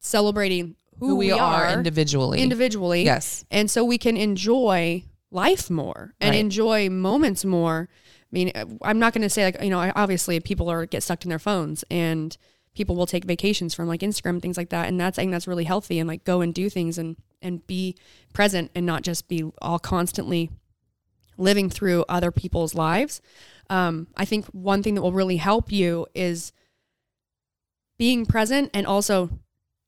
celebrating 0.00 0.76
who, 0.98 1.08
Who 1.08 1.16
we 1.16 1.30
are 1.32 1.70
individually. 1.72 2.40
individually. 2.40 3.02
Yes. 3.04 3.44
And 3.50 3.70
so 3.70 3.84
we 3.84 3.98
can 3.98 4.16
enjoy 4.16 5.04
life 5.30 5.68
more 5.68 6.14
and 6.20 6.30
Right. 6.30 6.40
enjoy 6.40 6.88
moments 6.88 7.44
more. 7.44 7.88
I 7.92 8.26
mean, 8.32 8.52
I'm 8.82 8.98
not 8.98 9.12
going 9.12 9.22
to 9.22 9.28
say 9.30 9.44
like, 9.44 9.62
you 9.62 9.70
know, 9.70 9.92
obviously 9.94 10.40
people 10.40 10.68
are 10.70 10.86
get 10.86 11.02
stuck 11.02 11.24
in 11.24 11.28
their 11.28 11.38
phones 11.38 11.84
and 11.90 12.36
people 12.74 12.96
will 12.96 13.06
take 13.06 13.24
vacations 13.24 13.74
from 13.74 13.88
like 13.88 14.00
Instagram 14.00 14.30
and 14.30 14.42
things 14.42 14.56
like 14.56 14.70
that. 14.70 14.88
And 14.88 14.98
that's, 14.98 15.18
I 15.18 15.22
think 15.22 15.32
that's 15.32 15.46
really 15.48 15.64
healthy 15.64 15.98
and 15.98 16.08
like 16.08 16.24
go 16.24 16.40
and 16.40 16.54
do 16.54 16.70
things 16.70 16.98
and, 16.98 17.16
and 17.42 17.66
be 17.66 17.96
present 18.32 18.70
and 18.74 18.86
not 18.86 19.02
just 19.02 19.28
be 19.28 19.44
all 19.60 19.78
constantly 19.78 20.50
living 21.38 21.68
through 21.68 22.04
other 22.08 22.30
people's 22.30 22.74
lives. 22.74 23.20
Um, 23.68 24.06
I 24.16 24.24
think 24.24 24.46
one 24.46 24.82
thing 24.82 24.94
that 24.94 25.02
will 25.02 25.12
really 25.12 25.36
help 25.36 25.70
you 25.72 26.06
is 26.14 26.52
being 27.98 28.26
present 28.26 28.70
and 28.74 28.86
also 28.86 29.30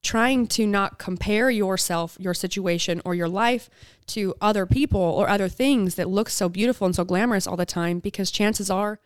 trying 0.03 0.47
to 0.47 0.67
not 0.67 0.99
compare 0.99 1.51
yourself, 1.51 2.17
your 2.21 2.35
situation, 2.35 3.03
or 3.05 3.15
your 3.15 3.29
life 3.29 3.69
to 4.07 4.35
other 4.41 4.65
people 4.65 5.01
or 5.01 5.29
other 5.29 5.49
things 5.49 5.97
that 5.97 6.09
look 6.09 6.29
so 6.29 6.49
beautiful 6.49 6.87
and 6.87 6.95
so 6.95 7.05
glamorous 7.05 7.47
all 7.47 7.57
the 7.57 7.67
time 7.67 7.99
because 7.99 8.31
chances 8.31 8.71
are 8.71 9.01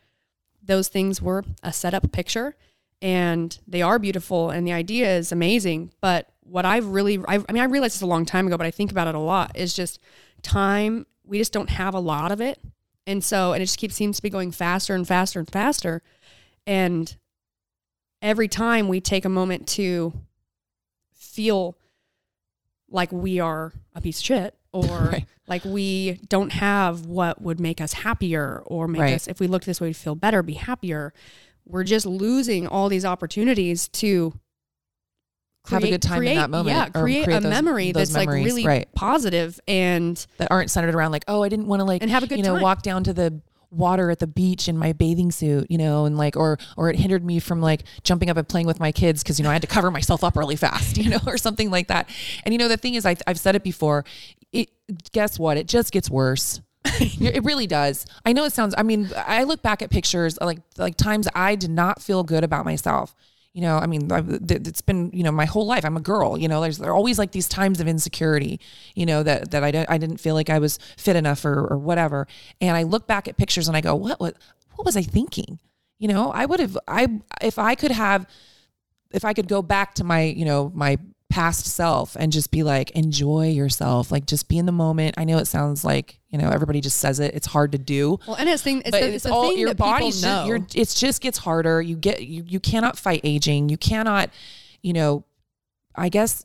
those 0.62 0.88
things 0.88 1.20
were 1.20 1.44
a 1.62 1.72
set 1.72 1.94
up 1.94 2.12
picture 2.12 2.54
and 3.00 3.58
they 3.66 3.82
are 3.82 3.98
beautiful 3.98 4.50
and 4.50 4.66
the 4.66 4.72
idea 4.72 5.16
is 5.16 5.32
amazing. 5.32 5.92
But 6.00 6.28
what 6.40 6.64
I've 6.64 6.86
really, 6.86 7.18
I've, 7.26 7.44
I 7.48 7.52
mean, 7.52 7.62
I 7.62 7.66
realized 7.66 7.94
this 7.96 8.02
a 8.02 8.06
long 8.06 8.24
time 8.24 8.46
ago, 8.46 8.56
but 8.56 8.66
I 8.66 8.70
think 8.70 8.92
about 8.92 9.08
it 9.08 9.14
a 9.14 9.18
lot 9.18 9.56
is 9.56 9.74
just 9.74 9.98
time. 10.42 11.06
We 11.24 11.38
just 11.38 11.52
don't 11.52 11.70
have 11.70 11.94
a 11.94 12.00
lot 12.00 12.30
of 12.30 12.40
it. 12.40 12.60
And 13.06 13.24
so, 13.24 13.52
and 13.52 13.62
it 13.62 13.66
just 13.66 13.78
keeps 13.78 13.96
seems 13.96 14.16
to 14.16 14.22
be 14.22 14.30
going 14.30 14.52
faster 14.52 14.94
and 14.94 15.08
faster 15.08 15.40
and 15.40 15.50
faster. 15.50 16.02
And 16.66 17.16
every 18.22 18.48
time 18.48 18.88
we 18.88 19.00
take 19.00 19.24
a 19.24 19.28
moment 19.28 19.66
to 19.66 20.12
feel 21.12 21.76
like 22.90 23.10
we 23.12 23.40
are 23.40 23.72
a 23.94 24.00
piece 24.00 24.18
of 24.20 24.24
shit 24.24 24.54
or 24.72 24.86
Right. 24.86 25.26
like 25.48 25.64
we 25.64 26.20
don't 26.28 26.52
have 26.52 27.06
what 27.06 27.42
would 27.42 27.60
make 27.60 27.80
us 27.80 27.92
happier 27.92 28.62
or 28.66 28.88
make 28.88 29.00
Right. 29.02 29.14
us 29.14 29.26
if 29.28 29.40
we 29.40 29.46
looked 29.46 29.66
this 29.66 29.80
way 29.80 29.88
we'd 29.88 29.96
feel 29.96 30.14
better 30.14 30.42
be 30.42 30.54
happier 30.54 31.12
we're 31.66 31.84
just 31.84 32.06
losing 32.06 32.66
all 32.66 32.88
these 32.88 33.04
opportunities 33.04 33.88
to 33.88 34.32
have 35.68 35.84
a 35.84 35.90
good 35.90 36.02
time 36.02 36.24
in 36.24 36.34
that 36.34 36.50
moment. 36.50 36.76
Yeah, 36.76 36.86
or 36.88 37.02
create, 37.04 37.28
a 37.28 37.34
those- 37.38 37.44
memory 37.44 37.92
those 37.92 38.12
that's 38.12 38.26
like 38.26 38.28
really 38.34 38.66
right. 38.66 38.88
positive 38.96 39.60
and 39.68 40.16
that 40.38 40.48
aren't 40.50 40.72
centered 40.72 40.92
around 40.92 41.12
like, 41.12 41.24
oh, 41.28 41.44
I 41.44 41.48
didn't 41.48 41.68
want 41.68 41.78
to 41.78 41.84
like 41.84 42.02
And 42.02 42.10
have 42.10 42.24
a 42.24 42.26
good 42.26 42.38
you 42.38 42.42
know, 42.42 42.54
time. 42.54 42.62
walk 42.62 42.82
down 42.82 43.04
to 43.04 43.12
the 43.12 43.40
water 43.72 44.10
at 44.10 44.18
the 44.18 44.26
beach 44.26 44.68
in 44.68 44.76
my 44.76 44.92
bathing 44.92 45.32
suit, 45.32 45.66
you 45.70 45.78
know, 45.78 46.04
and 46.04 46.16
like 46.16 46.36
or 46.36 46.58
or 46.76 46.90
it 46.90 46.96
hindered 46.96 47.24
me 47.24 47.38
from 47.38 47.60
like 47.60 47.84
jumping 48.04 48.30
up 48.30 48.36
and 48.36 48.48
playing 48.48 48.66
with 48.66 48.78
my 48.78 48.92
kids 48.92 49.22
because 49.22 49.38
you 49.38 49.42
know 49.42 49.50
I 49.50 49.54
had 49.54 49.62
to 49.62 49.68
cover 49.68 49.90
myself 49.90 50.22
up 50.22 50.36
really 50.36 50.56
fast, 50.56 50.96
you 50.98 51.10
know, 51.10 51.20
or 51.26 51.38
something 51.38 51.70
like 51.70 51.88
that. 51.88 52.08
And 52.44 52.52
you 52.52 52.58
know 52.58 52.68
the 52.68 52.76
thing 52.76 52.94
is 52.94 53.06
I 53.06 53.16
I've 53.26 53.40
said 53.40 53.56
it 53.56 53.64
before, 53.64 54.04
it 54.52 54.70
guess 55.12 55.38
what? 55.38 55.56
It 55.56 55.66
just 55.66 55.92
gets 55.92 56.10
worse. 56.10 56.60
it 56.84 57.44
really 57.44 57.66
does. 57.66 58.06
I 58.26 58.32
know 58.32 58.44
it 58.44 58.52
sounds 58.52 58.74
I 58.76 58.82
mean, 58.82 59.10
I 59.16 59.44
look 59.44 59.62
back 59.62 59.82
at 59.82 59.90
pictures 59.90 60.38
like 60.40 60.58
like 60.76 60.96
times 60.96 61.28
I 61.34 61.54
did 61.54 61.70
not 61.70 62.02
feel 62.02 62.22
good 62.22 62.44
about 62.44 62.64
myself. 62.64 63.14
You 63.54 63.60
know, 63.60 63.76
I 63.76 63.86
mean, 63.86 64.10
I've- 64.10 64.38
it's 64.48 64.80
been, 64.80 65.10
you 65.12 65.22
know, 65.22 65.30
my 65.32 65.44
whole 65.44 65.66
life. 65.66 65.84
I'm 65.84 65.96
a 65.96 66.00
girl. 66.00 66.38
You 66.38 66.48
know, 66.48 66.62
there's 66.62 66.78
there 66.78 66.90
are 66.90 66.94
always 66.94 67.18
like 67.18 67.32
these 67.32 67.48
times 67.48 67.80
of 67.80 67.88
insecurity. 67.88 68.58
You 68.94 69.04
know 69.04 69.22
that 69.22 69.50
that 69.50 69.62
I 69.62 69.70
don't, 69.70 69.90
I 69.90 69.98
didn't 69.98 70.18
feel 70.18 70.34
like 70.34 70.48
I 70.48 70.58
was 70.58 70.78
fit 70.96 71.16
enough 71.16 71.44
or 71.44 71.66
or 71.70 71.76
whatever. 71.76 72.26
And 72.62 72.76
I 72.76 72.84
look 72.84 73.06
back 73.06 73.28
at 73.28 73.36
pictures 73.36 73.68
and 73.68 73.76
I 73.76 73.82
go, 73.82 73.94
what 73.94 74.18
what 74.20 74.36
what 74.76 74.86
was 74.86 74.96
I 74.96 75.02
thinking? 75.02 75.58
You 75.98 76.08
know, 76.08 76.32
I 76.32 76.46
would 76.46 76.60
have 76.60 76.78
I 76.88 77.20
if 77.42 77.58
I 77.58 77.74
could 77.74 77.90
have 77.92 78.26
if 79.12 79.24
I 79.24 79.34
could 79.34 79.48
go 79.48 79.60
back 79.60 79.94
to 79.96 80.04
my 80.04 80.22
you 80.22 80.46
know 80.46 80.72
my 80.74 80.96
past 81.32 81.66
self 81.66 82.16
and 82.18 82.30
just 82.32 82.50
be 82.50 82.62
like 82.62 82.90
enjoy 82.90 83.48
yourself. 83.48 84.12
Like 84.12 84.26
just 84.26 84.48
be 84.48 84.58
in 84.58 84.66
the 84.66 84.72
moment. 84.72 85.14
I 85.18 85.24
know 85.24 85.38
it 85.38 85.46
sounds 85.46 85.84
like 85.84 86.20
you 86.28 86.38
know 86.38 86.50
everybody 86.50 86.80
just 86.80 86.98
says 86.98 87.20
it. 87.20 87.34
It's 87.34 87.46
hard 87.46 87.72
to 87.72 87.78
do. 87.78 88.18
Well, 88.26 88.36
and 88.36 88.48
it's 88.48 88.62
thing. 88.62 88.82
It's, 88.84 88.90
the, 88.90 89.06
it's, 89.06 89.24
it's 89.24 89.26
all 89.26 89.48
thing 89.48 89.58
your 89.58 89.74
body's 89.74 90.22
know. 90.22 90.28
just, 90.28 90.48
your 90.48 90.82
it's 90.82 91.00
just 91.00 91.22
gets 91.22 91.38
harder. 91.38 91.80
You 91.80 91.96
get 91.96 92.22
you, 92.22 92.44
you 92.46 92.60
cannot 92.60 92.98
fight 92.98 93.22
aging. 93.24 93.68
You 93.68 93.76
cannot 93.76 94.30
you 94.82 94.92
know 94.92 95.24
i 95.94 96.08
guess 96.08 96.44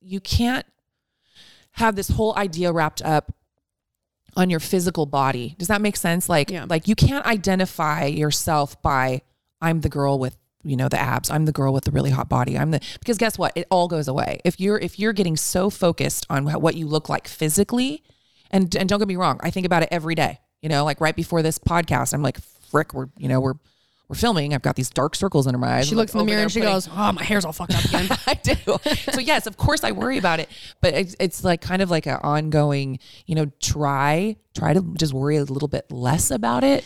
you 0.00 0.20
can't 0.20 0.66
have 1.72 1.96
this 1.96 2.08
whole 2.08 2.36
idea 2.36 2.72
wrapped 2.72 3.02
up 3.02 3.34
on 4.36 4.50
your 4.50 4.60
physical 4.60 5.06
body. 5.06 5.56
Does 5.58 5.68
that 5.68 5.80
make 5.80 5.96
sense? 5.96 6.28
Like 6.28 6.50
yeah. 6.50 6.66
like 6.68 6.86
you 6.86 6.94
can't 6.94 7.26
identify 7.26 8.04
yourself 8.04 8.80
by 8.82 9.22
i'm 9.60 9.80
the 9.80 9.88
girl 9.88 10.18
with 10.18 10.36
you 10.64 10.76
know 10.76 10.88
the 10.88 10.98
abs 10.98 11.30
i'm 11.30 11.44
the 11.44 11.52
girl 11.52 11.72
with 11.72 11.84
the 11.84 11.90
really 11.90 12.10
hot 12.10 12.28
body 12.28 12.58
i'm 12.58 12.70
the 12.72 12.80
because 13.00 13.16
guess 13.16 13.38
what 13.38 13.52
it 13.54 13.66
all 13.70 13.86
goes 13.88 14.08
away 14.08 14.40
if 14.44 14.58
you're 14.58 14.78
if 14.78 14.98
you're 14.98 15.12
getting 15.12 15.36
so 15.36 15.70
focused 15.70 16.26
on 16.28 16.44
what 16.60 16.74
you 16.74 16.86
look 16.86 17.08
like 17.08 17.28
physically 17.28 18.02
and 18.50 18.74
and 18.74 18.88
don't 18.88 18.98
get 18.98 19.08
me 19.08 19.16
wrong 19.16 19.38
i 19.42 19.50
think 19.50 19.64
about 19.64 19.82
it 19.82 19.88
every 19.92 20.14
day 20.16 20.38
you 20.60 20.68
know 20.68 20.84
like 20.84 21.00
right 21.00 21.14
before 21.16 21.42
this 21.42 21.58
podcast 21.58 22.12
i'm 22.12 22.22
like 22.22 22.38
frick 22.70 22.92
we're 22.92 23.06
you 23.16 23.28
know 23.28 23.40
we're 23.40 23.54
we're 24.08 24.16
filming 24.16 24.52
i've 24.54 24.62
got 24.62 24.74
these 24.74 24.90
dark 24.90 25.14
circles 25.14 25.46
under 25.46 25.58
my 25.58 25.74
eyes 25.76 25.86
She 25.86 25.92
I'm, 25.92 25.98
looks 25.98 26.14
like, 26.14 26.22
in 26.22 26.26
the 26.26 26.32
oh 26.32 26.34
mirror 26.34 26.42
and 26.44 26.50
she 26.50 26.60
putting- 26.60 26.72
goes, 26.74 26.88
"Oh, 26.90 27.12
my 27.12 27.22
hair's 27.22 27.44
all 27.44 27.52
fucked 27.52 27.74
up 27.74 27.84
again." 27.84 28.08
I 28.26 28.34
do. 28.34 28.54
So 29.12 29.20
yes, 29.20 29.46
of 29.46 29.58
course 29.58 29.84
I 29.84 29.92
worry 29.92 30.16
about 30.16 30.40
it, 30.40 30.48
but 30.80 30.94
it's, 30.94 31.14
it's 31.20 31.44
like 31.44 31.60
kind 31.60 31.82
of 31.82 31.90
like 31.90 32.06
an 32.06 32.16
ongoing, 32.22 33.00
you 33.26 33.34
know, 33.34 33.50
try 33.60 34.36
try 34.54 34.72
to 34.72 34.80
just 34.96 35.12
worry 35.12 35.36
a 35.36 35.44
little 35.44 35.68
bit 35.68 35.92
less 35.92 36.30
about 36.30 36.64
it. 36.64 36.84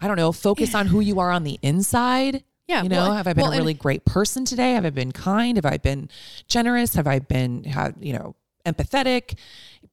I 0.00 0.06
don't 0.06 0.16
know, 0.16 0.30
focus 0.30 0.76
on 0.76 0.86
who 0.86 1.00
you 1.00 1.18
are 1.18 1.32
on 1.32 1.42
the 1.42 1.58
inside. 1.60 2.44
Yeah, 2.72 2.84
You 2.84 2.88
know, 2.88 3.02
well, 3.02 3.12
have 3.12 3.26
I 3.26 3.34
been 3.34 3.42
well, 3.42 3.52
a 3.52 3.58
really 3.58 3.74
great 3.74 4.06
person 4.06 4.46
today? 4.46 4.72
Have 4.72 4.86
I 4.86 4.90
been 4.90 5.12
kind? 5.12 5.58
Have 5.58 5.66
I 5.66 5.76
been 5.76 6.08
generous? 6.48 6.94
Have 6.94 7.06
I 7.06 7.18
been 7.18 7.64
have, 7.64 7.96
you 8.00 8.14
know, 8.14 8.34
empathetic? 8.64 9.36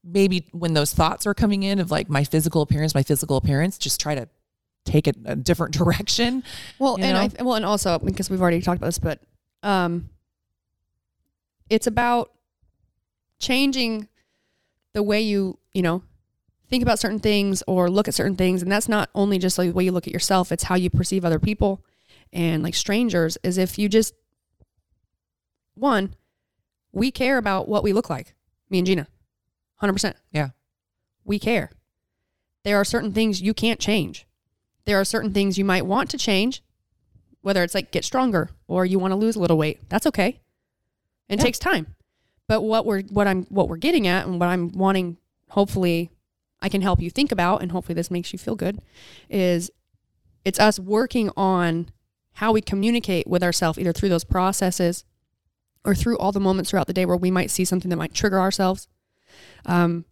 Maybe 0.02 0.48
when 0.54 0.76
those 0.76 0.94
thoughts 0.94 1.28
are 1.28 1.34
coming 1.34 1.64
in 1.64 1.80
of 1.80 1.92
like 1.92 2.10
my 2.10 2.24
physical 2.24 2.62
appearance, 2.62 2.96
my 2.96 3.04
physical 3.04 3.36
appearance, 3.36 3.78
just 3.78 4.00
try 4.00 4.16
to 4.16 4.30
take 4.86 5.10
it 5.10 5.18
a 5.26 5.36
different 5.36 5.74
direction. 5.78 6.42
Well, 6.80 6.98
you 6.98 7.04
and? 7.04 7.18
I 7.18 7.44
well, 7.44 7.56
and 7.56 7.66
also 7.66 8.00
because 8.00 8.30
we've 8.30 8.42
already 8.42 8.62
talked 8.62 8.78
about 8.78 8.88
this, 8.88 9.00
but 9.00 9.20
um, 9.62 10.10
it's 11.70 11.86
about 11.86 12.32
changing 13.40 14.08
the 14.94 15.04
way 15.04 15.20
you 15.20 15.60
you 15.74 15.82
know 15.82 16.02
think 16.70 16.82
about 16.82 16.98
certain 16.98 17.20
things 17.20 17.62
or 17.68 17.90
look 17.90 18.08
at 18.08 18.14
certain 18.14 18.38
things, 18.38 18.62
and 18.62 18.72
that's 18.72 18.88
not 18.88 19.10
only 19.14 19.38
just 19.38 19.58
like 19.58 19.68
the 19.68 19.74
way 19.74 19.84
you 19.84 19.92
look 19.92 20.08
at 20.08 20.14
yourself; 20.14 20.50
it's 20.50 20.64
how 20.64 20.76
you 20.76 20.90
perceive 20.90 21.26
other 21.26 21.40
people 21.40 21.84
and 22.34 22.64
like 22.64 22.76
strangers. 22.76 23.38
Is 23.44 23.58
if 23.58 23.78
you 23.80 23.90
just 23.90 24.14
one, 25.76 26.14
we 26.92 27.12
care 27.12 27.38
about 27.38 27.68
what 27.68 27.84
we 27.84 27.94
look 27.94 28.10
like. 28.10 28.36
Me 28.70 28.80
and 28.80 28.88
Gina, 28.88 29.08
hundred 29.76 29.94
percent. 29.94 30.16
Yeah. 30.32 30.50
we 31.24 31.40
care. 31.40 31.72
There 32.64 32.78
are 32.78 32.86
certain 32.86 33.14
things 33.14 33.42
you 33.42 33.54
can't 33.54 33.80
change. 33.80 34.26
There 34.86 35.00
are 35.00 35.06
certain 35.06 35.34
things 35.34 35.58
you 35.58 35.66
might 35.66 35.86
want 35.86 36.10
to 36.12 36.18
change, 36.18 36.64
whether 37.42 37.64
it's 37.64 37.76
like 37.76 37.92
get 37.92 38.04
stronger 38.04 38.50
or 38.68 38.86
you 38.86 39.00
want 39.00 39.12
to 39.12 39.16
lose 39.16 39.36
a 39.36 39.40
little 39.40 39.58
weight. 39.58 39.88
That's 39.90 40.08
okay. 40.08 40.40
It 41.30 41.40
Yeah. 41.40 41.46
takes 41.46 41.60
time. 41.60 41.96
But 42.48 42.62
what 42.62 42.86
we're 42.86 43.04
what 43.04 43.28
I'm 43.28 43.44
what 43.46 43.70
we're 43.70 43.78
getting 43.78 44.08
at 44.08 44.26
and 44.26 44.40
what 44.40 44.50
I'm 44.50 44.72
wanting 44.72 45.18
hopefully 45.50 46.10
I 46.62 46.70
can 46.70 46.82
help 46.82 47.00
you 47.02 47.10
think 47.10 47.32
about 47.32 47.62
and 47.62 47.72
hopefully 47.72 47.94
this 47.96 48.12
makes 48.12 48.34
you 48.34 48.40
feel 48.40 48.56
good 48.56 48.80
is 49.30 49.72
it's 50.44 50.60
us 50.60 50.80
working 50.80 51.30
on 51.38 51.90
how 52.40 52.54
we 52.54 52.62
communicate 52.62 53.28
with 53.28 53.44
ourselves 53.44 53.78
either 53.78 53.92
through 53.92 54.08
those 54.08 54.24
processes 54.24 55.04
or 55.84 55.94
through 55.94 56.18
all 56.18 56.32
the 56.32 56.40
moments 56.40 56.70
throughout 56.70 56.88
the 56.88 56.94
day 56.94 57.06
where 57.06 57.18
we 57.18 57.30
might 57.30 57.52
see 57.52 57.66
something 57.66 57.90
that 57.90 57.98
might 57.98 58.14
trigger 58.14 58.40
ourselves. 58.40 58.88
Um, 59.66 60.06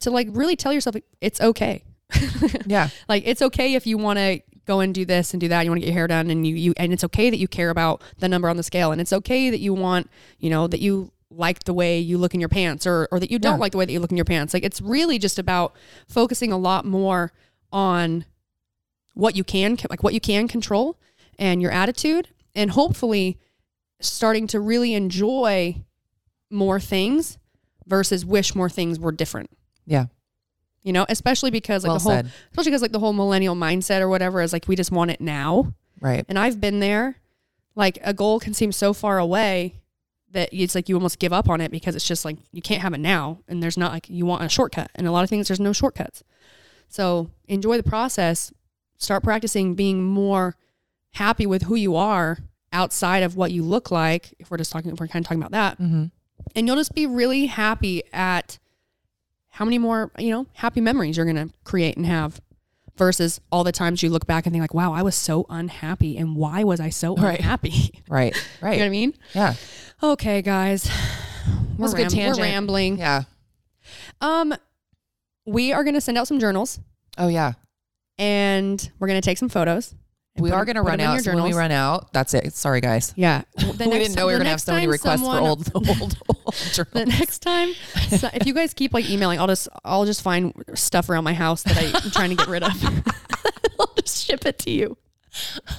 to 0.00 0.10
like 0.10 0.28
really 0.30 0.56
tell 0.56 0.74
yourself 0.74 0.94
it's 1.22 1.40
okay. 1.40 1.84
yeah. 2.66 2.90
Like 3.08 3.22
it's 3.26 3.40
okay 3.40 3.72
if 3.74 3.86
you 3.86 3.96
want 3.96 4.18
to 4.18 4.40
go 4.66 4.80
and 4.80 4.94
do 4.94 5.06
this 5.06 5.32
and 5.32 5.40
do 5.40 5.48
that. 5.48 5.62
You 5.64 5.70
want 5.70 5.80
to 5.80 5.86
get 5.86 5.92
your 5.92 5.98
hair 5.98 6.06
done 6.06 6.28
and 6.30 6.46
you 6.46 6.54
you 6.54 6.74
and 6.76 6.92
it's 6.92 7.04
okay 7.04 7.30
that 7.30 7.38
you 7.38 7.48
care 7.48 7.70
about 7.70 8.02
the 8.18 8.28
number 8.28 8.50
on 8.50 8.58
the 8.58 8.62
scale 8.62 8.92
and 8.92 9.00
it's 9.00 9.12
okay 9.12 9.48
that 9.48 9.60
you 9.60 9.72
want, 9.72 10.10
you 10.38 10.50
know, 10.50 10.66
that 10.66 10.80
you 10.80 11.12
like 11.30 11.64
the 11.64 11.72
way 11.72 11.98
you 11.98 12.18
look 12.18 12.34
in 12.34 12.40
your 12.40 12.50
pants 12.50 12.86
or 12.86 13.08
or 13.10 13.18
that 13.20 13.30
you 13.30 13.38
don't 13.38 13.54
Yeah. 13.54 13.60
like 13.60 13.72
the 13.72 13.78
way 13.78 13.86
that 13.86 13.92
you 13.92 14.00
look 14.00 14.10
in 14.10 14.18
your 14.18 14.26
pants. 14.26 14.52
Like 14.52 14.64
it's 14.64 14.82
really 14.82 15.18
just 15.18 15.38
about 15.38 15.74
focusing 16.08 16.52
a 16.52 16.58
lot 16.58 16.84
more 16.84 17.32
on 17.72 18.26
what 19.16 19.34
you 19.34 19.42
can 19.42 19.76
like 19.90 20.02
what 20.02 20.12
you 20.14 20.20
can 20.20 20.46
control 20.46 20.96
and 21.38 21.60
your 21.62 21.70
attitude 21.72 22.28
and 22.54 22.70
hopefully 22.72 23.38
starting 24.00 24.46
to 24.46 24.60
really 24.60 24.92
enjoy 24.94 25.74
more 26.50 26.78
things 26.78 27.38
versus 27.86 28.24
wish 28.26 28.54
more 28.54 28.68
things 28.68 29.00
were 29.00 29.10
different 29.12 29.48
Yeah. 29.86 30.06
you 30.82 30.92
know 30.92 31.06
especially 31.08 31.50
because 31.50 31.82
like 31.82 31.88
Well 31.88 31.98
the 31.98 32.02
whole 32.02 32.12
said. 32.12 32.30
especially 32.50 32.70
because 32.72 32.82
like 32.82 32.92
the 32.92 32.98
whole 33.00 33.14
millennial 33.14 33.54
mindset 33.56 34.00
or 34.02 34.08
whatever 34.08 34.42
is 34.42 34.52
like 34.52 34.68
we 34.68 34.76
just 34.76 34.92
want 34.92 35.10
it 35.10 35.20
now 35.20 35.72
Right. 36.00 36.24
and 36.28 36.38
i've 36.38 36.60
been 36.60 36.80
there 36.80 37.16
like 37.74 37.98
a 38.02 38.12
goal 38.12 38.38
can 38.38 38.52
seem 38.52 38.70
so 38.70 38.92
far 38.92 39.18
away 39.18 39.76
that 40.32 40.50
it's 40.52 40.74
like 40.74 40.88
you 40.90 40.94
almost 40.94 41.18
give 41.18 41.32
up 41.32 41.48
on 41.48 41.62
it 41.62 41.70
because 41.70 41.96
it's 41.96 42.06
just 42.06 42.24
like 42.26 42.36
you 42.52 42.60
can't 42.60 42.82
have 42.82 42.92
it 42.92 43.00
now 43.00 43.38
and 43.48 43.62
there's 43.62 43.78
not 43.78 43.92
like 43.92 44.10
you 44.10 44.26
want 44.26 44.42
a 44.44 44.48
shortcut 44.50 44.90
and 44.94 45.06
a 45.06 45.10
lot 45.10 45.24
of 45.24 45.30
things 45.30 45.48
there's 45.48 45.60
no 45.60 45.72
shortcuts 45.72 46.22
so 46.88 47.30
enjoy 47.48 47.76
the 47.78 47.82
process 47.82 48.52
start 48.98 49.22
practicing 49.22 49.74
being 49.74 50.02
more 50.04 50.56
happy 51.12 51.46
with 51.46 51.62
who 51.62 51.74
you 51.74 51.96
are 51.96 52.38
outside 52.72 53.22
of 53.22 53.36
what 53.36 53.52
you 53.52 53.62
look 53.62 53.90
like 53.90 54.34
if 54.38 54.50
we're 54.50 54.56
just 54.58 54.70
talking 54.72 54.90
if 54.92 55.00
we're 55.00 55.06
kind 55.08 55.24
of 55.24 55.28
talking 55.28 55.40
about 55.42 55.52
that 55.52 55.78
Mm-hmm. 55.80 56.04
and 56.54 56.66
you'll 56.66 56.76
just 56.76 56.94
be 56.94 57.06
really 57.06 57.46
happy 57.46 58.02
at 58.12 58.58
how 59.50 59.64
many 59.64 59.78
more 59.78 60.10
you 60.18 60.30
know 60.30 60.46
happy 60.54 60.80
memories 60.80 61.16
you're 61.16 61.24
going 61.26 61.48
to 61.48 61.54
create 61.64 61.96
and 61.96 62.04
have 62.06 62.40
versus 62.96 63.40
all 63.52 63.64
the 63.64 63.72
times 63.72 64.02
you 64.02 64.10
look 64.10 64.26
back 64.26 64.44
and 64.46 64.52
think 64.52 64.60
like 64.62 64.74
wow 64.74 64.92
i 64.92 65.02
was 65.02 65.14
so 65.14 65.46
unhappy 65.48 66.16
and 66.18 66.36
why 66.36 66.64
was 66.64 66.80
i 66.80 66.88
so 66.90 67.14
Right. 67.16 67.38
unhappy 67.38 68.02
Right. 68.08 68.34
Right. 68.60 68.72
you 68.72 68.78
know 68.78 68.84
what 68.84 68.86
i 68.86 68.90
mean 68.90 69.14
Yeah. 69.34 69.54
okay 70.02 70.42
guys 70.42 70.90
we're, 71.78 71.88
That's 71.88 71.92
a 71.92 71.96
good 71.96 72.02
ram- 72.04 72.10
tangent. 72.10 72.36
we're 72.38 72.42
rambling 72.44 72.98
Yeah. 72.98 73.22
um 74.20 74.54
we 75.46 75.72
are 75.72 75.84
going 75.84 75.94
to 75.94 76.00
send 76.00 76.18
out 76.18 76.26
some 76.26 76.38
journals 76.40 76.80
Oh 77.18 77.28
yeah. 77.28 77.52
And 78.18 78.90
we're 78.98 79.08
going 79.08 79.20
to 79.20 79.24
take 79.24 79.38
some 79.38 79.48
photos 79.48 79.94
We 80.38 80.50
are 80.50 80.64
going 80.64 80.76
to 80.76 80.82
run 80.82 81.00
out. 81.00 81.20
So 81.22 81.34
when 81.34 81.44
we 81.44 81.52
run 81.54 81.70
out, 81.72 82.12
that's 82.12 82.34
it. 82.34 82.52
Sorry, 82.54 82.80
guys. 82.80 83.12
yeah 83.16 83.42
the 83.56 83.88
we 83.88 83.98
didn't 83.98 84.14
know 84.16 84.26
we 84.26 84.32
were 84.32 84.38
going 84.38 84.44
to 84.46 84.50
have 84.50 84.60
so 84.60 84.72
many 84.72 84.86
requests 84.86 85.20
for 85.22 85.38
old, 85.38 85.70
old, 85.74 85.88
old 85.88 86.16
journals. 86.72 86.92
the 86.92 87.06
next 87.06 87.38
time 87.40 87.72
so 88.08 88.28
if 88.34 88.46
you 88.46 88.54
guys 88.54 88.72
keep 88.74 88.92
like 88.94 89.08
emailing 89.10 89.38
i'll 89.40 89.46
just 89.48 89.68
i'll 89.84 90.04
just 90.04 90.22
find 90.22 90.52
stuff 90.74 91.08
around 91.08 91.24
my 91.24 91.34
house 91.34 91.62
that 91.64 91.76
i'm 92.04 92.10
trying 92.10 92.30
to 92.30 92.36
get 92.36 92.46
rid 92.48 92.62
of 92.62 92.70
i'll 93.80 93.92
just 94.00 94.24
ship 94.26 94.46
it 94.46 94.58
to 94.60 94.70
you 94.70 94.96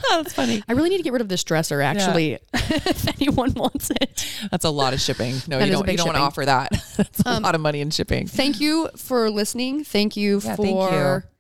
That's 0.09 0.34
funny. 0.34 0.61
i 0.68 0.73
really 0.73 0.89
need 0.89 0.97
to 0.97 1.03
get 1.03 1.14
rid 1.14 1.22
of 1.22 1.30
this 1.30 1.43
dresser 1.43 1.81
actually 1.81 2.38
if 2.53 3.07
anyone 3.22 3.53
wants 3.53 3.89
it 4.01 4.27
That's 4.51 4.65
a 4.65 4.69
lot 4.69 4.93
of 4.93 4.99
shipping. 5.01 5.35
No, 5.47 5.57
That 5.59 5.65
you 5.68 5.72
don't. 5.73 5.88
You 5.89 5.97
don't 5.97 6.07
want 6.07 6.18
to 6.18 6.22
offer 6.22 6.45
that. 6.45 6.72
That's 6.97 7.22
a 7.22 7.30
Um, 7.30 7.43
lot 7.43 7.55
of 7.55 7.61
money 7.61 7.80
in 7.81 7.89
shipping. 7.89 8.27
thank 8.27 8.59
you 8.59 8.89
for 8.97 9.30
listening 9.31 9.84
thank 9.84 10.15
you 10.18 10.41
Yeah, 10.43 10.55
for 10.55 10.64
thank 10.64 10.91
you. 11.23 11.36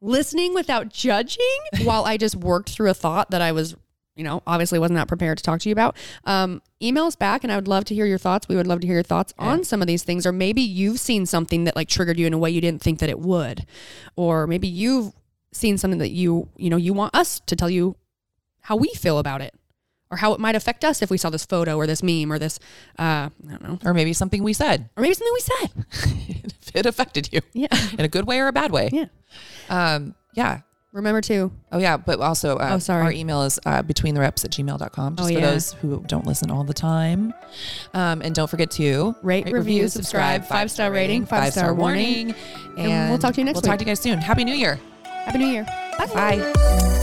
Listening 0.00 0.54
without 0.54 0.88
judging 0.88 1.58
while 1.82 2.04
i 2.04 2.16
just 2.16 2.36
worked 2.36 2.70
through 2.70 2.90
a 2.90 2.94
thought 2.94 3.30
that 3.30 3.42
i 3.42 3.52
was 3.52 3.76
you 4.20 4.24
know 4.24 4.42
obviously 4.46 4.78
wasn't 4.78 4.96
that 4.96 5.08
prepared 5.08 5.38
to 5.38 5.42
talk 5.44 5.60
to 5.60 5.68
you 5.68 5.72
about. 5.72 5.96
Um, 6.24 6.60
email 6.82 7.04
us 7.04 7.16
back 7.16 7.42
and 7.42 7.50
i 7.50 7.56
would 7.56 7.68
love 7.68 7.84
to 7.86 7.94
hear 7.94 8.04
your 8.04 8.18
thoughts. 8.18 8.48
We 8.48 8.56
would 8.56 8.66
love 8.66 8.80
to 8.80 8.86
hear 8.86 8.96
your 8.96 9.02
thoughts 9.02 9.32
on 9.38 9.64
some 9.64 9.80
of 9.80 9.86
these 9.86 10.02
things 10.02 10.26
or 10.26 10.32
maybe 10.32 10.60
you've 10.60 11.00
seen 11.00 11.24
something 11.24 11.64
that 11.64 11.74
like 11.74 11.88
triggered 11.88 12.18
you 12.18 12.26
in 12.26 12.34
a 12.34 12.38
way 12.38 12.50
you 12.50 12.60
didn't 12.60 12.82
think 12.82 12.98
that 12.98 13.08
it 13.08 13.18
would 13.18 13.66
or 14.16 14.46
maybe 14.46 14.68
you've 14.68 15.14
seen 15.52 15.78
something 15.78 15.98
that 15.98 16.10
you 16.10 16.48
you 16.56 16.68
know 16.68 16.76
you 16.76 16.92
want 16.92 17.14
us 17.14 17.40
to 17.40 17.56
tell 17.56 17.70
you 17.70 17.96
how 18.60 18.76
we 18.76 18.88
feel 18.88 19.18
about 19.18 19.40
it 19.40 19.54
or 20.10 20.16
how 20.18 20.32
it 20.32 20.40
might 20.40 20.54
affect 20.56 20.84
us 20.84 21.02
if 21.02 21.10
we 21.10 21.16
saw 21.18 21.30
this 21.30 21.44
photo 21.46 21.76
or 21.76 21.86
this 21.86 22.02
meme 22.02 22.32
or 22.32 22.38
this, 22.38 22.58
uh, 22.98 23.28
I 23.28 23.30
don't 23.48 23.62
know, 23.62 23.78
or 23.84 23.94
maybe 23.94 24.12
something 24.12 24.42
we 24.42 24.52
said, 24.52 24.88
or 24.96 25.02
maybe 25.02 25.14
something 25.14 25.32
we 25.34 25.40
said. 25.40 25.70
if 26.62 26.70
it 26.76 26.86
affected 26.86 27.32
you, 27.32 27.40
yeah, 27.52 27.68
in 27.98 28.04
a 28.04 28.08
good 28.08 28.26
way 28.26 28.40
or 28.40 28.48
a 28.48 28.52
bad 28.52 28.72
way, 28.72 28.88
yeah, 28.92 29.06
um, 29.68 30.14
yeah. 30.34 30.60
Remember 30.92 31.20
to. 31.20 31.52
Oh, 31.70 31.78
yeah. 31.78 31.96
But 31.96 32.18
also, 32.18 32.56
uh, 32.56 32.70
Oh, 32.72 32.78
sorry. 32.80 33.04
our 33.04 33.12
email 33.12 33.42
is 33.44 33.60
uh, 33.64 33.80
between 33.82 34.16
the 34.16 34.20
reps 34.20 34.44
at 34.44 34.50
gmail.com, 34.50 35.14
just 35.14 35.30
Oh, 35.30 35.32
for 35.32 35.38
yeah. 35.38 35.50
those 35.52 35.72
who 35.74 36.02
don't 36.08 36.26
listen 36.26 36.50
all 36.50 36.64
the 36.64 36.74
time. 36.74 37.32
Um, 37.94 38.22
and 38.22 38.34
don't 38.34 38.50
forget 38.50 38.72
to 38.72 39.14
Rate, 39.22 39.52
review, 39.52 39.86
subscribe, 39.86 40.44
five-star 40.46 40.90
rating, 40.90 41.26
five-star 41.26 41.74
warning. 41.74 42.34
And, 42.76 42.78
And 42.90 43.10
we'll 43.10 43.20
talk 43.20 43.34
to 43.34 43.40
you 43.40 43.44
next 43.44 43.54
We'll 43.54 43.62
talk 43.62 43.78
to 43.78 43.84
you 43.84 43.86
guys 43.86 44.00
soon. 44.00 44.18
Happy 44.18 44.42
New 44.42 44.54
Year. 44.56 44.80
Happy 45.04 45.38
New 45.38 45.46
Year. 45.46 45.64
Bye. 45.96 46.06
Bye. 46.12 47.02